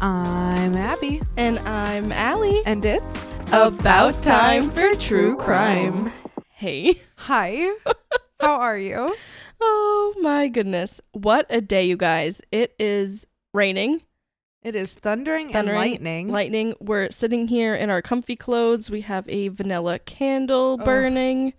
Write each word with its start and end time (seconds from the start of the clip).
I'm 0.00 0.76
Abby, 0.76 1.20
And 1.36 1.58
I'm 1.60 2.12
Allie. 2.12 2.60
and 2.66 2.84
it's 2.84 3.30
About 3.52 4.22
time 4.22 4.70
for 4.70 4.94
true 4.94 5.36
crime. 5.36 6.12
Hey. 6.50 7.02
Hi, 7.16 7.68
how 8.40 8.54
are 8.56 8.78
you? 8.78 9.14
Oh 9.60 10.14
my 10.20 10.48
goodness. 10.48 11.00
What 11.12 11.46
a 11.50 11.60
day, 11.60 11.84
you 11.86 11.96
guys. 11.96 12.40
It 12.52 12.74
is 12.78 13.26
raining, 13.52 14.02
It 14.62 14.76
is 14.76 14.94
thundering, 14.94 15.52
thundering, 15.52 15.76
and 15.76 15.90
lightning. 15.90 16.28
lightning. 16.28 16.74
We're 16.80 17.10
sitting 17.10 17.48
here 17.48 17.74
in 17.74 17.90
our 17.90 18.02
comfy 18.02 18.36
clothes. 18.36 18.90
We 18.90 19.00
have 19.02 19.28
a 19.28 19.48
vanilla 19.48 19.98
candle 19.98 20.76
burning 20.78 21.54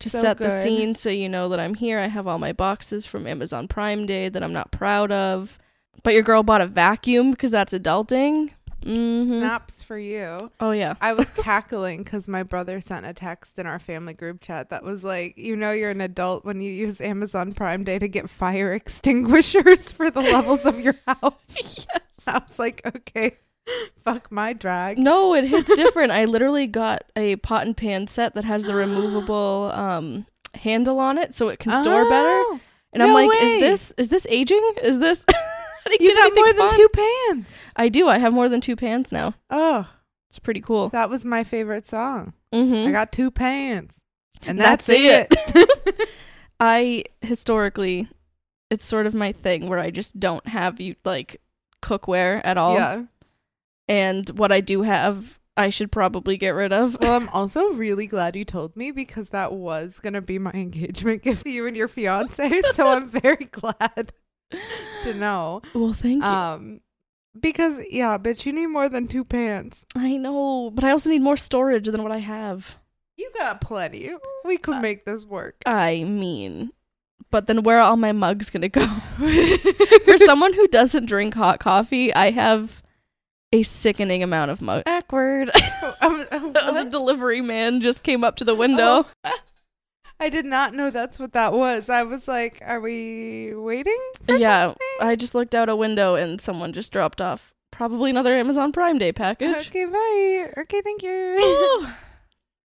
to 0.00 0.10
So 0.10 0.20
set 0.20 0.38
the 0.38 0.48
good. 0.48 0.62
scene 0.62 0.94
so 0.96 1.10
you 1.10 1.28
know 1.28 1.48
that 1.50 1.60
I'm 1.60 1.74
here. 1.74 1.98
I 2.00 2.06
have 2.06 2.26
all 2.26 2.38
my 2.40 2.52
boxes 2.52 3.06
from 3.06 3.26
Amazon 3.26 3.68
Prime 3.68 4.04
Day 4.06 4.28
that 4.28 4.42
I'm 4.42 4.52
not 4.52 4.72
proud 4.72 5.12
of. 5.12 5.58
But 6.02 6.14
your 6.14 6.22
girl 6.22 6.42
bought 6.42 6.60
a 6.60 6.66
vacuum 6.66 7.30
because 7.32 7.50
that's 7.50 7.72
adulting. 7.72 8.50
Mm-hmm. 8.84 9.40
Snaps 9.40 9.82
for 9.82 9.98
you. 9.98 10.50
Oh, 10.60 10.70
yeah. 10.70 10.94
I 11.00 11.12
was 11.12 11.28
cackling 11.36 12.04
because 12.04 12.28
my 12.28 12.44
brother 12.44 12.80
sent 12.80 13.04
a 13.06 13.12
text 13.12 13.58
in 13.58 13.66
our 13.66 13.80
family 13.80 14.14
group 14.14 14.40
chat 14.40 14.70
that 14.70 14.84
was 14.84 15.02
like, 15.02 15.36
you 15.36 15.56
know, 15.56 15.72
you're 15.72 15.90
an 15.90 16.00
adult 16.00 16.44
when 16.44 16.60
you 16.60 16.70
use 16.70 17.00
Amazon 17.00 17.52
Prime 17.52 17.82
Day 17.82 17.98
to 17.98 18.06
get 18.08 18.30
fire 18.30 18.72
extinguishers 19.18 19.90
for 19.92 20.10
the 20.10 20.20
levels 20.20 20.64
of 20.64 20.78
your 20.80 20.94
house. 21.06 21.56
yes. 21.56 22.28
I 22.28 22.38
was 22.38 22.58
like, 22.58 22.80
okay, 22.86 23.36
fuck 24.04 24.30
my 24.30 24.52
drag. 24.52 24.98
No, 24.98 25.34
it 25.34 25.44
hits 25.44 25.74
different. 25.74 26.12
I 26.12 26.24
literally 26.26 26.68
got 26.68 27.02
a 27.16 27.36
pot 27.36 27.66
and 27.66 27.76
pan 27.76 28.06
set 28.06 28.34
that 28.36 28.44
has 28.44 28.62
the 28.62 28.74
removable 28.76 29.72
um 29.74 30.24
handle 30.54 30.98
on 30.98 31.18
it 31.18 31.34
so 31.34 31.48
it 31.48 31.58
can 31.58 31.72
store 31.82 32.04
better. 32.08 32.28
Oh, 32.28 32.60
And 32.92 33.02
I'm 33.02 33.12
like, 33.12 33.28
way. 33.28 33.36
is 33.36 33.60
this 33.60 33.92
is 33.98 34.08
this 34.08 34.26
aging? 34.30 34.62
Is 34.82 34.98
this 35.00 35.24
didn't 35.88 36.06
You 36.06 36.14
got 36.14 36.34
more 36.34 36.46
than 36.52 36.56
fun. 36.70 36.76
two 36.76 36.88
pans. 36.92 37.46
I 37.76 37.88
do. 37.88 38.08
I 38.08 38.18
have 38.18 38.32
more 38.32 38.48
than 38.48 38.60
two 38.60 38.76
pans 38.76 39.10
now. 39.12 39.34
Oh, 39.50 39.88
It's 40.30 40.38
pretty 40.38 40.60
cool. 40.60 40.88
that 40.90 41.10
was 41.10 41.24
my 41.24 41.44
favorite 41.44 41.86
song. 41.86 42.32
Mm-hmm. 42.52 42.88
I 42.88 42.92
got 42.92 43.12
two 43.12 43.30
pans. 43.30 43.96
And 44.46 44.58
That's 44.58 44.86
that's, 44.86 45.32
it. 45.34 46.08
I 46.60 47.04
historically 47.20 48.08
it's 48.70 48.84
sort 48.84 49.06
of 49.06 49.14
my 49.14 49.32
thing 49.32 49.68
where 49.68 49.78
I 49.78 49.90
just 49.90 50.18
don't 50.20 50.46
have 50.46 50.80
you 50.80 50.94
like 51.04 51.40
cookware 51.82 52.40
at 52.44 52.56
all. 52.58 52.74
yeah. 52.74 53.04
And 53.88 54.28
what 54.30 54.52
I 54.52 54.60
do 54.60 54.82
have 54.82 55.38
I 55.56 55.70
should 55.70 55.90
probably 55.90 56.36
get 56.36 56.50
rid 56.50 56.72
of. 56.72 56.96
Well, 57.00 57.14
I'm 57.14 57.28
also 57.32 57.72
really 57.72 58.06
glad 58.06 58.36
you 58.36 58.44
told 58.44 58.76
me 58.76 58.90
because 58.92 59.30
that 59.30 59.52
was 59.54 59.98
going 59.98 60.12
to 60.12 60.20
be 60.20 60.38
my 60.38 60.52
engagement 60.52 61.22
gift 61.22 61.44
to 61.44 61.50
you 61.50 61.66
and 61.66 61.76
your 61.76 61.88
fiance. 61.88 62.62
so 62.74 62.86
I'm 62.86 63.08
very 63.08 63.46
glad 63.50 64.12
to 65.04 65.14
know. 65.14 65.62
well, 65.74 65.92
thank 65.92 66.22
you. 66.22 66.28
Um, 66.28 66.80
because, 67.38 67.78
yeah, 67.90 68.18
bitch, 68.18 68.46
you 68.46 68.52
need 68.52 68.66
more 68.66 68.88
than 68.88 69.06
two 69.06 69.24
pants. 69.24 69.84
I 69.94 70.16
know, 70.16 70.70
but 70.74 70.84
I 70.84 70.90
also 70.90 71.10
need 71.10 71.22
more 71.22 71.36
storage 71.36 71.86
than 71.86 72.02
what 72.02 72.12
I 72.12 72.18
have. 72.18 72.76
You 73.16 73.30
got 73.36 73.60
plenty. 73.60 74.10
We 74.44 74.56
could 74.56 74.76
Uh, 74.76 74.80
make 74.80 75.04
this 75.04 75.24
work. 75.24 75.56
I 75.66 76.04
mean, 76.04 76.70
but 77.30 77.46
then 77.46 77.62
where 77.62 77.78
are 77.78 77.82
all 77.82 77.96
my 77.96 78.12
mugs 78.12 78.48
gonna 78.50 78.68
go? 78.68 78.86
For 80.04 80.18
someone 80.18 80.52
who 80.54 80.66
doesn't 80.68 81.06
drink 81.06 81.34
hot 81.34 81.58
coffee, 81.60 82.14
I 82.14 82.30
have 82.30 82.82
a 83.52 83.62
sickening 83.62 84.22
amount 84.22 84.50
of 84.50 84.60
mugs. 84.62 84.84
Awkward. 84.86 85.50
Um, 86.00 86.26
um, 86.30 86.52
that 86.52 86.66
was 86.66 86.76
a 86.76 86.84
delivery 86.84 87.40
man 87.40 87.80
just 87.80 88.02
came 88.02 88.22
up 88.22 88.36
to 88.36 88.44
the 88.44 88.54
window. 88.54 89.06
Oh. 89.24 89.32
I 90.20 90.28
did 90.28 90.44
not 90.44 90.74
know 90.74 90.90
that's 90.90 91.18
what 91.18 91.32
that 91.32 91.52
was. 91.52 91.88
I 91.88 92.02
was 92.02 92.26
like, 92.26 92.60
are 92.64 92.80
we 92.80 93.54
waiting? 93.54 93.98
Yeah, 94.28 94.68
something? 94.68 94.86
I 95.00 95.14
just 95.16 95.34
looked 95.34 95.54
out 95.54 95.68
a 95.68 95.76
window 95.76 96.14
and 96.16 96.40
someone 96.40 96.72
just 96.72 96.92
dropped 96.92 97.20
off 97.20 97.54
probably 97.70 98.10
another 98.10 98.34
Amazon 98.34 98.72
Prime 98.72 98.98
Day 98.98 99.12
package. 99.12 99.68
Okay, 99.68 99.84
bye. 99.84 100.60
Okay, 100.62 100.80
thank 100.82 101.02
you. 101.02 101.36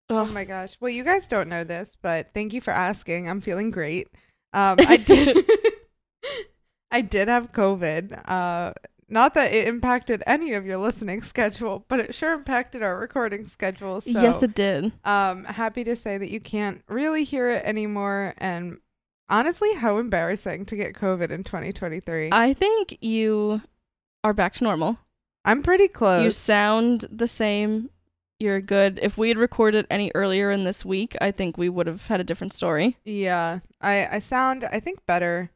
Oh. 0.09 0.19
Oh 0.21 0.25
my 0.25 0.43
gosh. 0.43 0.75
Well, 0.81 0.89
you 0.91 1.03
guys 1.03 1.27
don't 1.27 1.47
know 1.47 1.63
this, 1.63 1.95
but 2.01 2.27
thank 2.33 2.51
you 2.51 2.59
for 2.59 2.71
asking. 2.71 3.29
I'm 3.29 3.39
feeling 3.39 3.71
great. 3.71 4.09
Um, 4.51 4.75
I 4.79 4.97
did. 4.97 5.49
I 6.91 7.01
did 7.01 7.29
have 7.29 7.53
COVID. 7.53 8.21
Uh, 8.29 8.73
not 9.13 9.33
that 9.35 9.53
it 9.53 9.67
impacted 9.67 10.23
any 10.27 10.53
of 10.53 10.65
your 10.65 10.77
listening 10.77 11.21
schedule, 11.33 11.85
but 11.87 11.99
it 11.99 12.13
sure 12.15 12.33
impacted 12.33 12.83
our 12.83 12.97
recording 12.99 13.45
schedule. 13.45 14.01
So, 14.01 14.09
yes, 14.09 14.43
it 14.43 14.53
did. 14.55 14.91
um, 15.05 15.45
happy 15.45 15.83
to 15.85 15.95
say 15.95 16.17
that 16.17 16.29
you 16.29 16.39
can't 16.41 16.81
really 16.89 17.23
hear 17.23 17.49
it 17.49 17.63
anymore. 17.63 18.33
And 18.37 18.79
honestly, 19.29 19.73
how 19.75 19.97
embarrassing 19.99 20.65
to 20.65 20.75
get 20.75 20.93
COVID 20.95 21.29
in 21.31 21.43
2023. 21.43 22.29
I 22.31 22.53
think 22.53 22.97
you 23.01 23.61
are 24.23 24.33
back 24.33 24.53
to 24.53 24.63
normal. 24.63 24.97
I'm 25.45 25.61
pretty 25.61 25.87
close. 25.87 26.23
You 26.23 26.31
sound 26.31 27.05
the 27.11 27.27
same. 27.27 27.89
You're 28.39 28.61
good. 28.61 28.99
If 29.01 29.17
we 29.17 29.29
had 29.29 29.37
recorded 29.37 29.85
any 29.89 30.11
earlier 30.15 30.51
in 30.51 30.63
this 30.63 30.83
week, 30.83 31.15
I 31.21 31.31
think 31.31 31.57
we 31.57 31.69
would 31.69 31.87
have 31.87 32.07
had 32.07 32.19
a 32.19 32.23
different 32.25 32.53
story. 32.53 32.97
Yeah, 33.05 33.59
I 33.79 34.07
I 34.07 34.19
sound 34.19 34.65
I 34.71 34.79
think 34.79 35.05
better. 35.05 35.51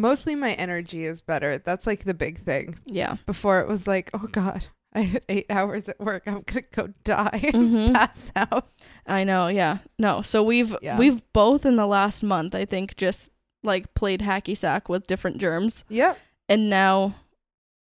Mostly 0.00 0.34
my 0.34 0.52
energy 0.54 1.04
is 1.04 1.20
better. 1.20 1.58
That's 1.58 1.86
like 1.86 2.04
the 2.04 2.14
big 2.14 2.44
thing. 2.44 2.78
Yeah. 2.86 3.16
Before 3.26 3.60
it 3.60 3.68
was 3.68 3.86
like, 3.86 4.10
oh 4.14 4.26
god, 4.30 4.66
I 4.92 5.02
had 5.02 5.24
eight 5.28 5.46
hours 5.50 5.88
at 5.88 6.00
work. 6.00 6.22
I'm 6.26 6.42
gonna 6.46 6.62
go 6.72 6.88
die, 7.04 7.50
Mhm. 7.54 7.92
pass 7.94 8.32
out. 8.36 8.68
I 9.06 9.24
know, 9.24 9.48
yeah. 9.48 9.78
No. 9.98 10.22
So 10.22 10.42
we've 10.42 10.74
Yeah. 10.82 10.98
we've 10.98 11.22
both 11.32 11.66
in 11.66 11.76
the 11.76 11.86
last 11.86 12.22
month, 12.22 12.54
I 12.54 12.64
think, 12.64 12.96
just 12.96 13.30
like 13.62 13.92
played 13.94 14.20
hacky 14.20 14.56
sack 14.56 14.88
with 14.88 15.06
different 15.06 15.38
germs. 15.38 15.84
Yep. 15.88 16.18
And 16.48 16.70
now 16.70 17.14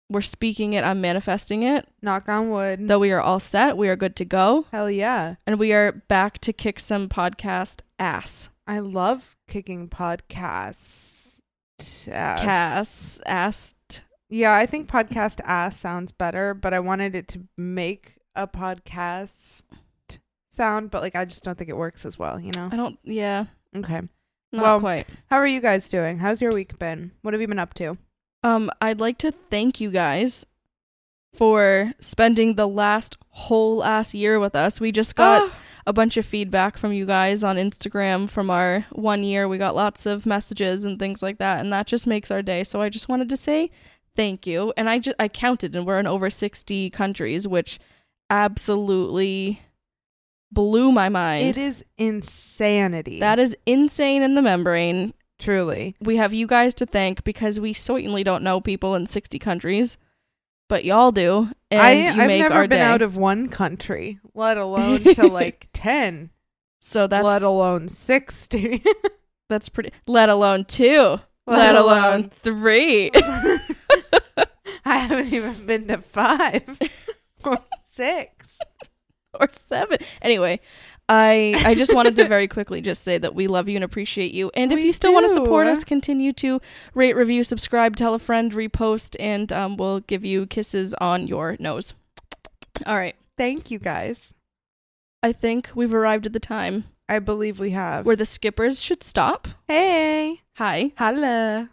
we're 0.10 0.22
speaking 0.22 0.72
it, 0.74 0.84
I'm 0.86 1.02
manifesting 1.02 1.64
it. 1.64 1.86
Knock 2.02 2.30
on 2.30 2.50
wood. 2.50 2.88
Though 2.88 3.00
we 3.00 3.12
are 3.12 3.20
all 3.22 3.42
set, 3.42 3.76
we 3.78 3.90
are 3.90 3.98
good 3.98 4.16
to 4.16 4.26
go. 4.26 4.66
Hell 4.72 4.90
yeah. 4.90 5.36
And 5.46 5.60
we 5.60 5.74
are 5.74 5.92
back 5.92 6.40
to 6.40 6.54
kick 6.54 6.80
some 6.80 7.10
podcast 7.10 7.82
ass. 8.00 8.48
I 8.66 8.80
love 8.80 9.36
kicking 9.48 9.90
podcasts. 9.90 11.27
Ass. 12.08 12.42
Cass 12.42 13.22
assed. 13.28 14.02
Yeah, 14.30 14.54
I 14.56 14.66
think 14.66 14.90
podcast 14.90 15.40
ass 15.46 15.78
sounds 15.80 16.12
better, 16.12 16.54
but 16.54 16.74
I 16.74 16.80
wanted 16.80 17.16
it 17.16 17.28
to 17.30 17.48
make 17.58 18.16
a 18.36 18.48
podcast 18.48 19.64
sound, 20.50 20.92
but 20.92 21.02
like 21.02 21.16
I 21.16 21.26
just 21.26 21.44
don't 21.44 21.58
think 21.58 21.70
it 21.70 21.78
works 21.78 22.06
as 22.06 22.20
well, 22.20 22.40
you 22.40 22.52
know? 22.52 22.70
I 22.72 22.76
don't 22.76 23.00
yeah, 23.04 23.46
Okay. 23.76 24.02
not 24.52 24.62
Well, 24.64 24.80
quite. 24.80 25.08
How 25.30 25.38
are 25.38 25.48
you 25.48 25.62
guys 25.62 25.88
doing? 25.90 26.18
How's 26.20 26.42
your 26.42 26.52
week 26.54 26.78
been? 26.78 27.12
What 27.22 27.34
have 27.34 27.42
you 27.42 27.48
been 27.48 27.60
up 27.60 27.74
to? 27.76 27.98
Um, 28.44 28.70
I'd 28.82 29.00
like 29.00 29.18
to 29.20 29.32
thank 29.50 29.80
you 29.80 29.92
guys 29.92 30.46
for 31.36 31.94
spending 32.00 32.56
the 32.56 32.68
last 32.68 33.18
whole 33.30 33.84
ass 33.84 34.14
year 34.14 34.40
with 34.40 34.56
us. 34.56 34.80
We 34.82 34.92
just 34.92 35.16
got 35.16 35.50
Ah, 35.52 35.56
a 35.88 35.94
bunch 35.94 36.18
of 36.18 36.26
feedback 36.26 36.78
from 36.78 36.92
you 36.92 37.06
guys 37.06 37.44
on 37.44 37.56
Instagram 37.56 38.30
from 38.30 38.50
our 38.50 38.86
one 38.92 39.24
year. 39.24 39.48
We 39.48 39.58
got 39.58 39.76
lots 39.76 40.06
of 40.06 40.26
messages 40.26 40.84
and 40.84 41.00
things 41.00 41.24
like 41.24 41.38
that, 41.40 41.62
and 41.62 41.72
that 41.74 41.88
just 41.88 42.06
makes 42.06 42.30
our 42.30 42.42
day. 42.44 42.64
So 42.64 42.82
I 42.82 42.90
just 42.90 43.08
wanted 43.10 43.30
to 43.30 43.38
say 43.38 43.72
thank 44.16 44.46
you. 44.46 44.74
And 44.76 44.90
I 44.90 45.00
just 45.00 45.16
I 45.20 45.30
counted, 45.30 45.76
and 45.76 45.86
we're 45.88 46.00
in 46.00 46.06
over 46.06 46.30
sixty 46.30 46.90
countries, 46.90 47.48
which 47.48 47.80
absolutely 48.30 49.62
blew 50.52 50.92
my 50.92 51.10
mind. 51.10 51.46
it 51.46 51.58
is 51.58 51.84
insanity. 51.98 53.20
that 53.20 53.40
is 53.40 53.56
insane 53.66 54.22
in 54.24 54.36
the 54.36 54.42
membrane. 54.42 55.14
truly. 55.40 55.96
We 56.02 56.18
have 56.18 56.34
you 56.34 56.48
guys 56.48 56.74
to 56.76 56.86
thank 56.86 57.24
because 57.24 57.60
we 57.60 57.74
certainly 57.74 58.24
don't 58.24 58.44
know 58.44 58.60
people 58.60 58.96
in 58.96 59.06
60 59.08 59.38
countries, 59.40 59.98
but 60.68 60.86
y'all 60.86 61.12
do. 61.12 61.50
And 61.72 61.82
I, 61.82 61.92
you 61.94 62.10
I've 62.10 62.28
make 62.28 62.42
never 62.42 62.54
our 62.54 62.68
been 62.68 62.80
day. 62.80 62.82
out 62.82 63.02
of 63.02 63.18
one 63.18 63.50
country, 63.50 64.20
let 64.34 64.58
alone 64.58 65.04
to 65.04 65.28
like 65.32 65.68
10, 65.74 66.30
so 66.80 67.08
that's 67.08 67.26
let 67.26 67.42
alone 67.42 67.90
60. 67.90 68.84
that's 69.50 69.70
pretty. 69.70 69.92
Let 70.06 70.30
alone 70.30 70.66
two. 70.66 71.20
Let, 71.46 71.76
alone 71.76 72.32
three. 72.44 73.10
I 74.86 74.98
haven't 74.98 75.34
even 75.34 75.66
been 75.66 75.88
to 75.88 76.00
five 76.00 76.78
or 77.46 77.60
six. 77.90 78.60
or 79.40 79.48
seven. 79.50 79.98
Anyway, 80.22 80.60
I 81.10 81.54
I 81.66 81.74
just 81.76 81.94
wanted 81.96 82.16
to 82.18 82.28
very 82.28 82.48
quickly 82.48 82.82
just 82.82 83.04
say 83.04 83.18
that 83.18 83.34
we 83.34 83.48
love 83.48 83.70
you 83.70 83.76
and 83.76 83.84
appreciate 83.84 84.34
you. 84.34 84.52
And 84.56 84.72
if 84.72 84.80
We 84.80 84.86
you 84.88 84.94
still 84.94 85.14
want 85.14 85.26
to 85.28 85.34
support 85.34 85.68
us, 85.68 85.84
continue 85.84 86.34
to 86.34 86.60
rate, 86.94 87.16
review, 87.16 87.44
subscribe, 87.44 87.96
tell 87.96 88.14
a 88.14 88.20
friend, 88.20 88.52
repost, 88.52 89.16
and 89.20 89.52
um, 89.54 89.78
we'll 89.78 90.02
give 90.02 90.26
you 90.26 90.46
kisses 90.48 90.94
on 90.96 91.28
your 91.28 91.56
nose. 91.60 91.94
All 92.86 92.98
right. 92.98 93.16
Thank 93.38 93.72
you 93.72 93.80
guys. 93.80 94.34
I 95.24 95.32
think 95.32 95.70
we've 95.76 95.94
arrived 95.94 96.26
at 96.26 96.34
the 96.34 96.40
time 96.40 96.86
I 97.10 97.20
believe 97.20 97.58
we 97.60 97.72
have. 97.72 98.06
where 98.06 98.16
the 98.16 98.26
skippers 98.26 98.82
should 98.82 99.04
stop. 99.04 99.48
hey, 99.68 100.42
Hi, 100.56 100.92
hello. 100.98 101.68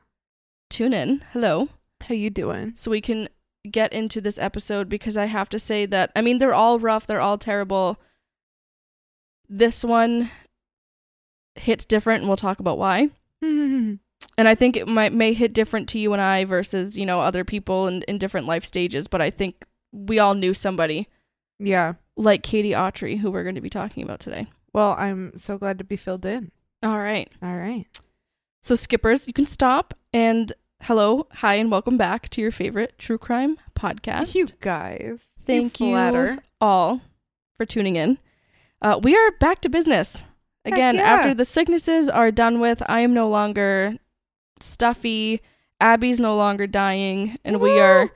tune 0.70 0.92
in. 0.92 1.24
Hello. 1.32 1.68
How 2.02 2.14
you 2.14 2.30
doing? 2.30 2.72
So 2.76 2.90
we 2.90 3.00
can 3.00 3.28
get 3.70 3.92
into 3.94 4.20
this 4.20 4.38
episode 4.38 4.88
because 4.90 5.16
I 5.16 5.24
have 5.24 5.48
to 5.48 5.58
say 5.58 5.86
that 5.86 6.12
I 6.14 6.20
mean 6.20 6.36
they're 6.38 6.52
all 6.54 6.78
rough, 6.78 7.06
they're 7.06 7.20
all 7.20 7.38
terrible. 7.38 7.98
This 9.48 9.84
one 9.84 10.30
hits 11.56 11.84
different 11.84 12.22
and 12.22 12.28
we'll 12.28 12.36
talk 12.36 12.60
about 12.60 12.78
why. 12.78 13.10
and 13.42 13.98
I 14.38 14.54
think 14.54 14.76
it 14.76 14.88
might 14.88 15.12
may 15.12 15.32
hit 15.34 15.52
different 15.52 15.88
to 15.90 15.98
you 15.98 16.12
and 16.12 16.22
I 16.22 16.44
versus 16.44 16.96
you 16.98 17.06
know 17.06 17.20
other 17.20 17.44
people 17.44 17.86
in, 17.86 18.02
in 18.02 18.18
different 18.18 18.46
life 18.46 18.64
stages. 18.64 19.06
But 19.08 19.20
I 19.20 19.30
think 19.30 19.64
we 19.92 20.18
all 20.18 20.34
knew 20.34 20.54
somebody 20.54 21.08
Yeah. 21.58 21.94
like 22.16 22.42
Katie 22.42 22.70
Autry 22.72 23.18
who 23.20 23.30
we're 23.30 23.42
going 23.44 23.54
to 23.54 23.60
be 23.60 23.70
talking 23.70 24.02
about 24.02 24.20
today. 24.20 24.48
Well, 24.72 24.96
I'm 24.98 25.36
so 25.36 25.56
glad 25.58 25.78
to 25.78 25.84
be 25.84 25.96
filled 25.96 26.24
in. 26.24 26.50
All 26.82 26.98
right. 26.98 27.30
All 27.42 27.56
right. 27.56 27.86
So, 28.60 28.74
skippers, 28.74 29.26
you 29.26 29.32
can 29.32 29.46
stop 29.46 29.94
and 30.12 30.52
hello, 30.82 31.28
hi, 31.30 31.54
and 31.56 31.70
welcome 31.70 31.96
back 31.96 32.28
to 32.30 32.40
your 32.40 32.50
favorite 32.50 32.98
true 32.98 33.18
crime 33.18 33.56
podcast. 33.78 34.34
You 34.34 34.48
guys. 34.60 35.26
Thank 35.46 35.78
you, 35.80 35.90
flatter. 35.92 36.38
all 36.60 37.02
for 37.58 37.66
tuning 37.66 37.96
in. 37.96 38.18
Uh, 38.82 39.00
we 39.02 39.16
are 39.16 39.30
back 39.32 39.60
to 39.60 39.68
business 39.68 40.22
again 40.64 40.96
yeah. 40.96 41.02
after 41.02 41.34
the 41.34 41.44
sicknesses 41.44 42.08
are 42.08 42.30
done 42.30 42.60
with. 42.60 42.82
I 42.88 43.00
am 43.00 43.14
no 43.14 43.28
longer 43.28 43.96
stuffy. 44.60 45.40
Abby's 45.80 46.20
no 46.20 46.36
longer 46.36 46.66
dying, 46.66 47.38
and 47.44 47.60
we 47.60 47.78
are 47.78 48.10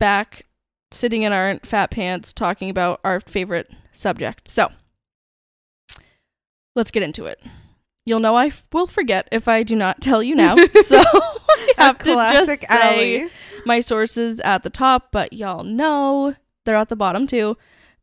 back 0.00 0.46
sitting 0.90 1.22
in 1.22 1.32
our 1.32 1.58
fat 1.62 1.90
pants 1.90 2.32
talking 2.32 2.70
about 2.70 3.00
our 3.04 3.20
favorite 3.20 3.70
subject. 3.92 4.48
So, 4.48 4.70
let's 6.74 6.90
get 6.90 7.02
into 7.02 7.26
it. 7.26 7.40
You'll 8.04 8.20
know 8.20 8.34
I 8.34 8.46
f- 8.46 8.66
will 8.72 8.86
forget 8.86 9.28
if 9.30 9.46
I 9.46 9.62
do 9.62 9.76
not 9.76 10.00
tell 10.00 10.22
you 10.22 10.34
now. 10.34 10.56
so 10.82 10.98
I 11.04 11.74
have 11.78 11.98
to 11.98 12.04
just 12.06 12.14
classic 12.14 12.60
say 12.60 12.66
Allie. 13.20 13.30
my 13.64 13.80
sources 13.80 14.40
at 14.40 14.62
the 14.62 14.70
top, 14.70 15.08
but 15.12 15.32
y'all 15.32 15.64
know 15.64 16.34
they're 16.64 16.76
at 16.76 16.88
the 16.88 16.96
bottom 16.96 17.26
too. 17.26 17.56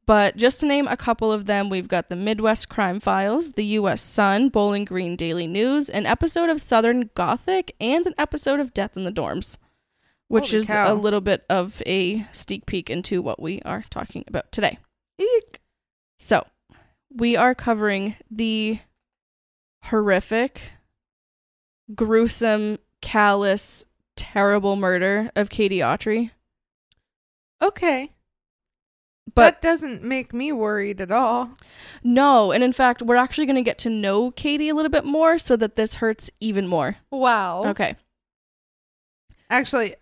But 0.09 0.37
just 0.37 0.59
to 0.61 0.65
name 0.65 0.87
a 0.87 0.97
couple 0.97 1.31
of 1.31 1.45
them, 1.45 1.69
we've 1.69 1.87
got 1.87 2.09
the 2.09 2.15
Midwest 2.15 2.67
Crime 2.67 2.99
Files, 2.99 3.51
the 3.51 3.65
U.S. 3.65 4.01
Sun, 4.01 4.49
Bowling 4.49 4.83
Green 4.83 5.15
Daily 5.15 5.45
News, 5.45 5.87
an 5.87 6.07
episode 6.07 6.49
of 6.49 6.59
Southern 6.59 7.11
Gothic, 7.13 7.75
and 7.79 8.07
an 8.07 8.15
episode 8.17 8.59
of 8.59 8.73
Death 8.73 8.97
in 8.97 9.03
the 9.03 9.11
Dorms, 9.11 9.57
which 10.27 10.49
Holy 10.49 10.63
is 10.63 10.67
cow. 10.67 10.91
a 10.91 10.95
little 10.95 11.21
bit 11.21 11.45
of 11.47 11.83
a 11.85 12.25
sneak 12.31 12.65
peek 12.65 12.89
into 12.89 13.21
what 13.21 13.39
we 13.39 13.61
are 13.65 13.83
talking 13.91 14.23
about 14.27 14.51
today. 14.51 14.79
Eek. 15.19 15.59
So, 16.17 16.43
we 17.15 17.35
are 17.35 17.53
covering 17.53 18.15
the 18.31 18.79
horrific, 19.83 20.71
gruesome, 21.93 22.79
callous, 23.03 23.85
terrible 24.15 24.75
murder 24.75 25.29
of 25.35 25.51
Katie 25.51 25.81
Autry. 25.81 26.31
Okay. 27.61 28.13
But 29.35 29.41
that 29.41 29.61
doesn't 29.61 30.03
make 30.03 30.33
me 30.33 30.51
worried 30.51 31.01
at 31.01 31.11
all. 31.11 31.51
no, 32.03 32.51
and 32.51 32.63
in 32.63 32.73
fact, 32.73 33.01
we're 33.01 33.15
actually 33.15 33.45
going 33.45 33.55
to 33.57 33.61
get 33.61 33.77
to 33.79 33.89
know 33.89 34.31
Katie 34.31 34.69
a 34.69 34.75
little 34.75 34.89
bit 34.91 35.05
more 35.05 35.37
so 35.37 35.55
that 35.57 35.75
this 35.75 35.95
hurts 35.95 36.29
even 36.39 36.67
more. 36.67 36.97
Wow. 37.11 37.65
Okay. 37.67 37.95
Actually, 39.49 39.95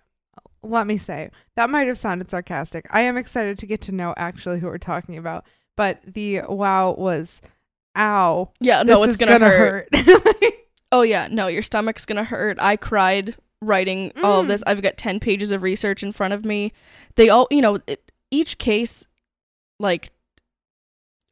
let 0.63 0.87
me 0.87 0.97
say 0.97 1.31
that 1.55 1.69
might 1.69 1.87
have 1.87 1.97
sounded 1.97 2.29
sarcastic. 2.29 2.85
I 2.91 3.01
am 3.01 3.17
excited 3.17 3.57
to 3.59 3.65
get 3.65 3.81
to 3.81 3.91
know 3.91 4.13
actually 4.17 4.59
who 4.59 4.67
we're 4.67 4.77
talking 4.77 5.17
about, 5.17 5.45
but 5.75 5.99
the 6.05 6.41
wow 6.49 6.91
was, 6.97 7.41
ow. 7.97 8.51
Yeah, 8.59 8.83
no, 8.83 9.03
it's 9.03 9.17
going 9.17 9.39
to 9.39 9.45
hurt. 9.47 9.89
hurt. 9.93 10.43
Oh, 10.89 11.01
yeah, 11.01 11.27
no, 11.29 11.47
your 11.47 11.63
stomach's 11.63 12.05
going 12.05 12.15
to 12.15 12.23
hurt. 12.23 12.57
I 12.61 12.77
cried 12.77 13.35
writing 13.61 14.13
all 14.23 14.39
of 14.39 14.45
Mm. 14.45 14.47
this. 14.47 14.63
I've 14.65 14.81
got 14.81 14.95
10 14.95 15.19
pages 15.19 15.51
of 15.51 15.61
research 15.61 16.01
in 16.01 16.13
front 16.13 16.33
of 16.33 16.45
me. 16.45 16.71
They 17.15 17.27
all, 17.27 17.45
you 17.51 17.59
know, 17.59 17.81
it, 17.87 18.09
each 18.31 18.57
case, 18.57 19.05
like, 19.79 20.09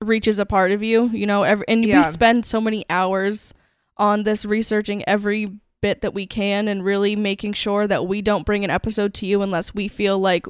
reaches 0.02 0.40
a 0.40 0.46
part 0.46 0.72
of 0.72 0.84
you, 0.84 1.10
you 1.10 1.26
know, 1.26 1.44
every, 1.44 1.66
and 1.68 1.84
Yeah. 1.84 1.98
we 1.98 2.04
spend 2.04 2.46
so 2.46 2.60
many 2.62 2.86
hours 2.90 3.54
on 3.98 4.24
this 4.24 4.46
researching 4.46 5.04
every 5.08 5.52
bit 5.82 6.02
that 6.02 6.14
we 6.14 6.26
can 6.28 6.68
and 6.68 6.84
really 6.84 7.16
making 7.16 7.54
sure 7.54 7.88
that 7.88 8.06
we 8.06 8.22
don't 8.22 8.46
bring 8.46 8.64
an 8.64 8.70
episode 8.70 9.14
to 9.16 9.26
you 9.26 9.42
unless 9.42 9.74
we 9.74 9.88
feel 9.88 10.20
like 10.20 10.46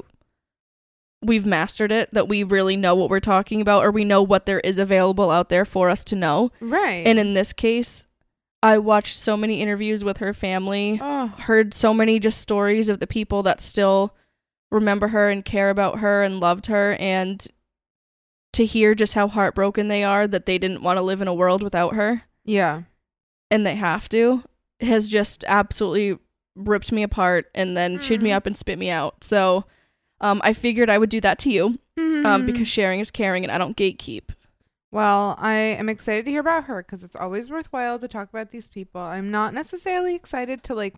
we've 1.22 1.46
mastered 1.46 1.92
it, 1.92 2.12
that 2.12 2.28
we 2.28 2.42
really 2.42 2.76
know 2.76 2.94
what 2.94 3.08
we're 3.08 3.20
talking 3.20 3.60
about 3.60 3.84
or 3.84 3.90
we 3.90 4.04
know 4.04 4.22
what 4.22 4.46
there 4.46 4.60
is 4.60 4.78
available 4.78 5.30
out 5.30 5.48
there 5.48 5.64
for 5.64 5.88
us 5.88 6.04
to 6.04 6.16
know. 6.16 6.50
right. 6.60 7.06
And 7.06 7.18
in 7.18 7.34
this 7.34 7.52
case, 7.52 8.06
I 8.62 8.78
watched 8.78 9.16
so 9.16 9.36
many 9.36 9.60
interviews 9.60 10.02
with 10.04 10.18
her 10.18 10.34
family, 10.34 10.98
oh, 11.00 11.28
heard 11.38 11.72
so 11.72 11.94
many 11.94 12.18
just 12.18 12.40
stories 12.40 12.88
of 12.88 13.00
the 13.00 13.06
people 13.06 13.42
that 13.44 13.60
still 13.60 14.14
remember 14.70 15.08
her 15.08 15.30
and 15.30 15.44
care 15.44 15.70
about 15.70 16.00
her 16.00 16.22
and 16.22 16.40
loved 16.40 16.66
her 16.66 16.94
and 16.94 17.46
to 18.56 18.64
hear 18.64 18.94
just 18.94 19.14
how 19.14 19.28
heartbroken 19.28 19.88
they 19.88 20.02
are 20.04 20.26
that 20.26 20.44
they 20.46 20.58
didn't 20.58 20.82
want 20.82 20.96
to 20.98 21.02
live 21.02 21.22
in 21.22 21.28
a 21.28 21.34
world 21.34 21.62
without 21.62 21.94
her 21.94 22.22
yeah. 22.44 22.82
and 23.50 23.64
they 23.66 23.74
have 23.76 24.08
to 24.08 24.42
has 24.80 25.08
just 25.08 25.44
absolutely 25.46 26.18
ripped 26.54 26.92
me 26.92 27.02
apart 27.02 27.46
and 27.54 27.76
then 27.76 27.98
chewed 27.98 28.22
me 28.22 28.30
Mhm. 28.30 28.34
up 28.36 28.46
and 28.46 28.56
spit 28.58 28.78
me 28.78 28.90
out. 28.90 29.22
So 29.24 29.64
um, 30.20 30.40
I 30.44 30.52
figured 30.54 30.88
I 30.90 30.96
would 30.98 31.10
do 31.10 31.20
that 31.20 31.38
to 31.40 31.50
you 31.50 31.64
um, 31.98 32.24
Mhm. 32.24 32.46
because 32.46 32.66
sharing 32.68 33.00
is 33.00 33.10
caring 33.10 33.42
and 33.44 33.52
I 33.52 33.58
don't 33.58 33.76
gatekeep. 33.76 34.30
Well, 34.92 35.36
I 35.38 35.54
am 35.56 35.88
excited 35.90 36.24
to 36.24 36.30
hear 36.30 36.40
about 36.40 36.64
her 36.64 36.82
because 36.82 37.04
it's 37.04 37.16
always 37.16 37.50
worthwhile 37.50 37.98
to 37.98 38.08
talk 38.08 38.28
about 38.30 38.50
these 38.50 38.68
people. 38.68 39.00
I'm 39.00 39.30
not 39.30 39.52
necessarily 39.52 40.14
excited 40.14 40.62
to 40.64 40.74
like 40.74 40.94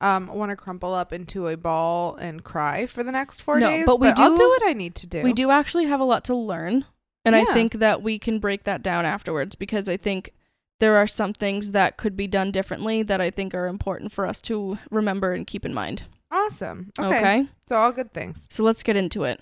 um 0.00 0.28
want 0.28 0.50
to 0.50 0.56
crumple 0.56 0.94
up 0.94 1.12
into 1.12 1.48
a 1.48 1.56
ball 1.56 2.14
and 2.16 2.44
cry 2.44 2.86
for 2.86 3.02
the 3.02 3.12
next 3.12 3.42
four 3.42 3.58
No, 3.58 3.68
days. 3.68 3.86
but 3.86 3.98
we 4.00 4.08
I'll 4.08 4.30
do- 4.30 4.36
do 4.36 4.48
what 4.48 4.62
I 4.66 4.72
need 4.72 4.94
to 4.96 5.06
do. 5.06 5.22
We 5.22 5.32
do 5.32 5.50
actually 5.50 5.86
have 5.86 6.00
a 6.00 6.04
lot 6.04 6.24
to 6.26 6.34
learn. 6.34 6.84
And 7.24 7.36
I 7.36 7.44
think 7.52 7.74
that 7.74 8.00
we 8.02 8.18
can 8.18 8.38
break 8.38 8.64
that 8.64 8.82
down 8.82 9.04
afterwards 9.04 9.54
because 9.54 9.86
I 9.86 9.98
think 9.98 10.32
there 10.80 10.96
are 10.96 11.06
some 11.06 11.34
things 11.34 11.72
that 11.72 11.98
could 11.98 12.16
be 12.16 12.26
done 12.26 12.50
differently 12.52 13.02
that 13.02 13.20
I 13.20 13.30
think 13.30 13.54
are 13.54 13.66
important 13.66 14.12
for 14.12 14.24
us 14.24 14.40
to 14.42 14.78
remember 14.90 15.34
and 15.34 15.46
keep 15.46 15.66
in 15.66 15.74
mind. 15.74 16.04
Awesome. 16.30 16.90
Okay. 16.98 17.18
Okay. 17.18 17.46
So 17.68 17.76
all 17.76 17.92
good 17.92 18.14
things. 18.14 18.46
So 18.50 18.62
let's 18.62 18.82
get 18.82 18.96
into 18.96 19.24
it. 19.24 19.40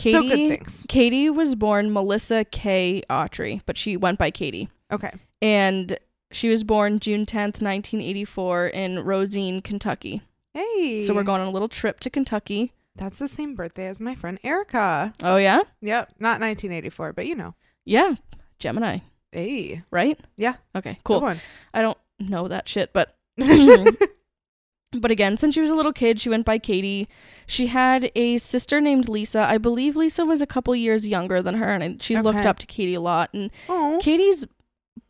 so 0.00 0.20
good 0.20 0.30
Katie 0.30 0.48
things. 0.50 0.86
Katie 0.88 1.30
was 1.30 1.54
born 1.54 1.92
Melissa 1.92 2.44
K. 2.44 3.02
Autry, 3.08 3.62
but 3.64 3.78
she 3.78 3.96
went 3.96 4.18
by 4.18 4.30
Katie. 4.30 4.68
Okay. 4.92 5.12
And 5.40 5.98
she 6.30 6.48
was 6.48 6.62
born 6.64 6.98
June 7.00 7.26
10th, 7.26 7.60
1984 7.60 8.66
in 8.68 8.98
Rosine, 9.04 9.60
Kentucky. 9.62 10.22
Hey. 10.54 11.02
So 11.06 11.14
we're 11.14 11.22
going 11.22 11.40
on 11.40 11.46
a 11.48 11.50
little 11.52 11.68
trip 11.68 12.00
to 12.00 12.10
Kentucky. 12.10 12.72
That's 12.96 13.18
the 13.18 13.28
same 13.28 13.54
birthday 13.54 13.86
as 13.86 14.00
my 14.00 14.14
friend 14.14 14.38
Erica. 14.42 15.14
Oh 15.22 15.36
yeah? 15.36 15.62
Yep. 15.80 16.14
Not 16.18 16.40
1984, 16.40 17.12
but 17.12 17.26
you 17.26 17.34
know. 17.36 17.54
Yeah. 17.84 18.14
Gemini, 18.58 18.98
Hey. 19.32 19.82
right? 19.90 20.18
Yeah. 20.36 20.54
Okay, 20.76 20.98
Cool. 21.04 21.18
cool. 21.20 21.28
one. 21.28 21.40
I 21.72 21.82
don't 21.82 21.98
know 22.18 22.48
that 22.48 22.68
shit, 22.68 22.92
but 22.92 23.14
but 24.92 25.10
again, 25.10 25.36
since 25.36 25.54
she 25.54 25.60
was 25.60 25.70
a 25.70 25.74
little 25.74 25.92
kid, 25.92 26.20
she 26.20 26.28
went 26.28 26.44
by 26.44 26.58
Katie. 26.58 27.08
She 27.46 27.68
had 27.68 28.10
a 28.16 28.38
sister 28.38 28.80
named 28.80 29.08
Lisa. 29.08 29.40
I 29.48 29.56
believe 29.56 29.94
Lisa 29.96 30.24
was 30.24 30.42
a 30.42 30.46
couple 30.46 30.74
years 30.74 31.06
younger 31.08 31.40
than 31.40 31.54
her, 31.54 31.68
and 31.68 32.02
she 32.02 32.18
looked 32.18 32.44
up 32.44 32.58
to 32.58 32.66
Katie 32.66 32.94
a 32.94 33.00
lot. 33.00 33.30
And. 33.32 33.50
Katie's 34.02 34.46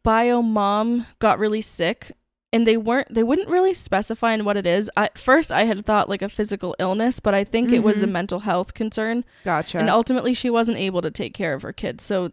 bio 0.02 0.42
mom 0.42 1.06
got 1.18 1.38
really 1.38 1.60
sick, 1.60 2.12
and 2.52 2.66
they 2.66 2.76
weren't 2.76 3.12
they 3.14 3.22
wouldn't 3.22 3.48
really 3.48 3.72
specify 3.74 4.32
in 4.32 4.44
what 4.44 4.56
it 4.56 4.66
is. 4.66 4.90
At 4.96 5.18
first, 5.18 5.50
I 5.52 5.64
had 5.64 5.84
thought 5.86 6.08
like 6.08 6.22
a 6.22 6.28
physical 6.28 6.74
illness, 6.78 7.20
but 7.20 7.34
I 7.34 7.44
think 7.44 7.70
it 7.72 7.82
was 7.82 8.02
a 8.02 8.06
Mhm. 8.06 8.12
mental 8.12 8.40
health 8.40 8.74
concern. 8.74 9.24
Gotcha. 9.44 9.78
And 9.78 9.88
ultimately, 9.90 10.34
she 10.34 10.50
wasn't 10.50 10.78
able 10.78 11.02
to 11.02 11.10
take 11.10 11.34
care 11.34 11.54
of 11.54 11.62
her 11.62 11.72
kids. 11.72 12.02
So 12.04 12.32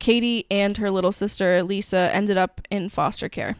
Katie 0.00 0.44
and 0.50 0.76
her 0.76 0.90
little 0.90 1.12
sister 1.12 1.62
Lisa 1.62 2.14
ended 2.14 2.36
up 2.36 2.60
in 2.70 2.88
foster 2.88 3.28
care. 3.28 3.56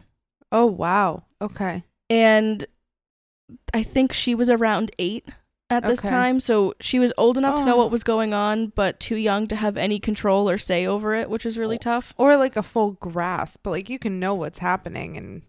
oh 0.51 0.65
wow. 0.65 1.23
Okay. 1.41 1.83
and 2.09 2.65
I 3.73 3.83
think 3.83 4.13
she 4.13 4.33
was 4.35 4.49
around 4.49 4.91
eight 4.99 5.27
at 5.69 5.83
this 5.83 5.99
Okay. 5.99 6.09
time, 6.09 6.39
so 6.39 6.73
she 6.79 6.97
was 6.99 7.13
old 7.17 7.37
enough 7.37 7.55
to 7.55 7.65
know 7.65 7.75
Oh. 7.75 7.77
what 7.77 7.91
was 7.91 8.03
going 8.03 8.33
on, 8.33 8.67
but 8.75 8.99
too 8.99 9.15
young 9.15 9.47
to 9.47 9.55
have 9.55 9.77
any 9.77 9.99
control 9.99 10.49
or 10.49 10.57
say 10.57 10.85
over 10.87 11.13
it, 11.13 11.29
which 11.29 11.45
is 11.45 11.57
really 11.57 11.75
Oh. 11.77 11.79
tough. 11.83 12.13
Or 12.17 12.35
like 12.37 12.55
a 12.55 12.63
full 12.63 12.93
grasp, 12.93 13.61
but 13.63 13.71
like 13.71 13.89
you 13.89 13.99
can 13.99 14.19
know 14.19 14.33
what's 14.33 14.59
happening 14.59 15.15
and 15.17 15.43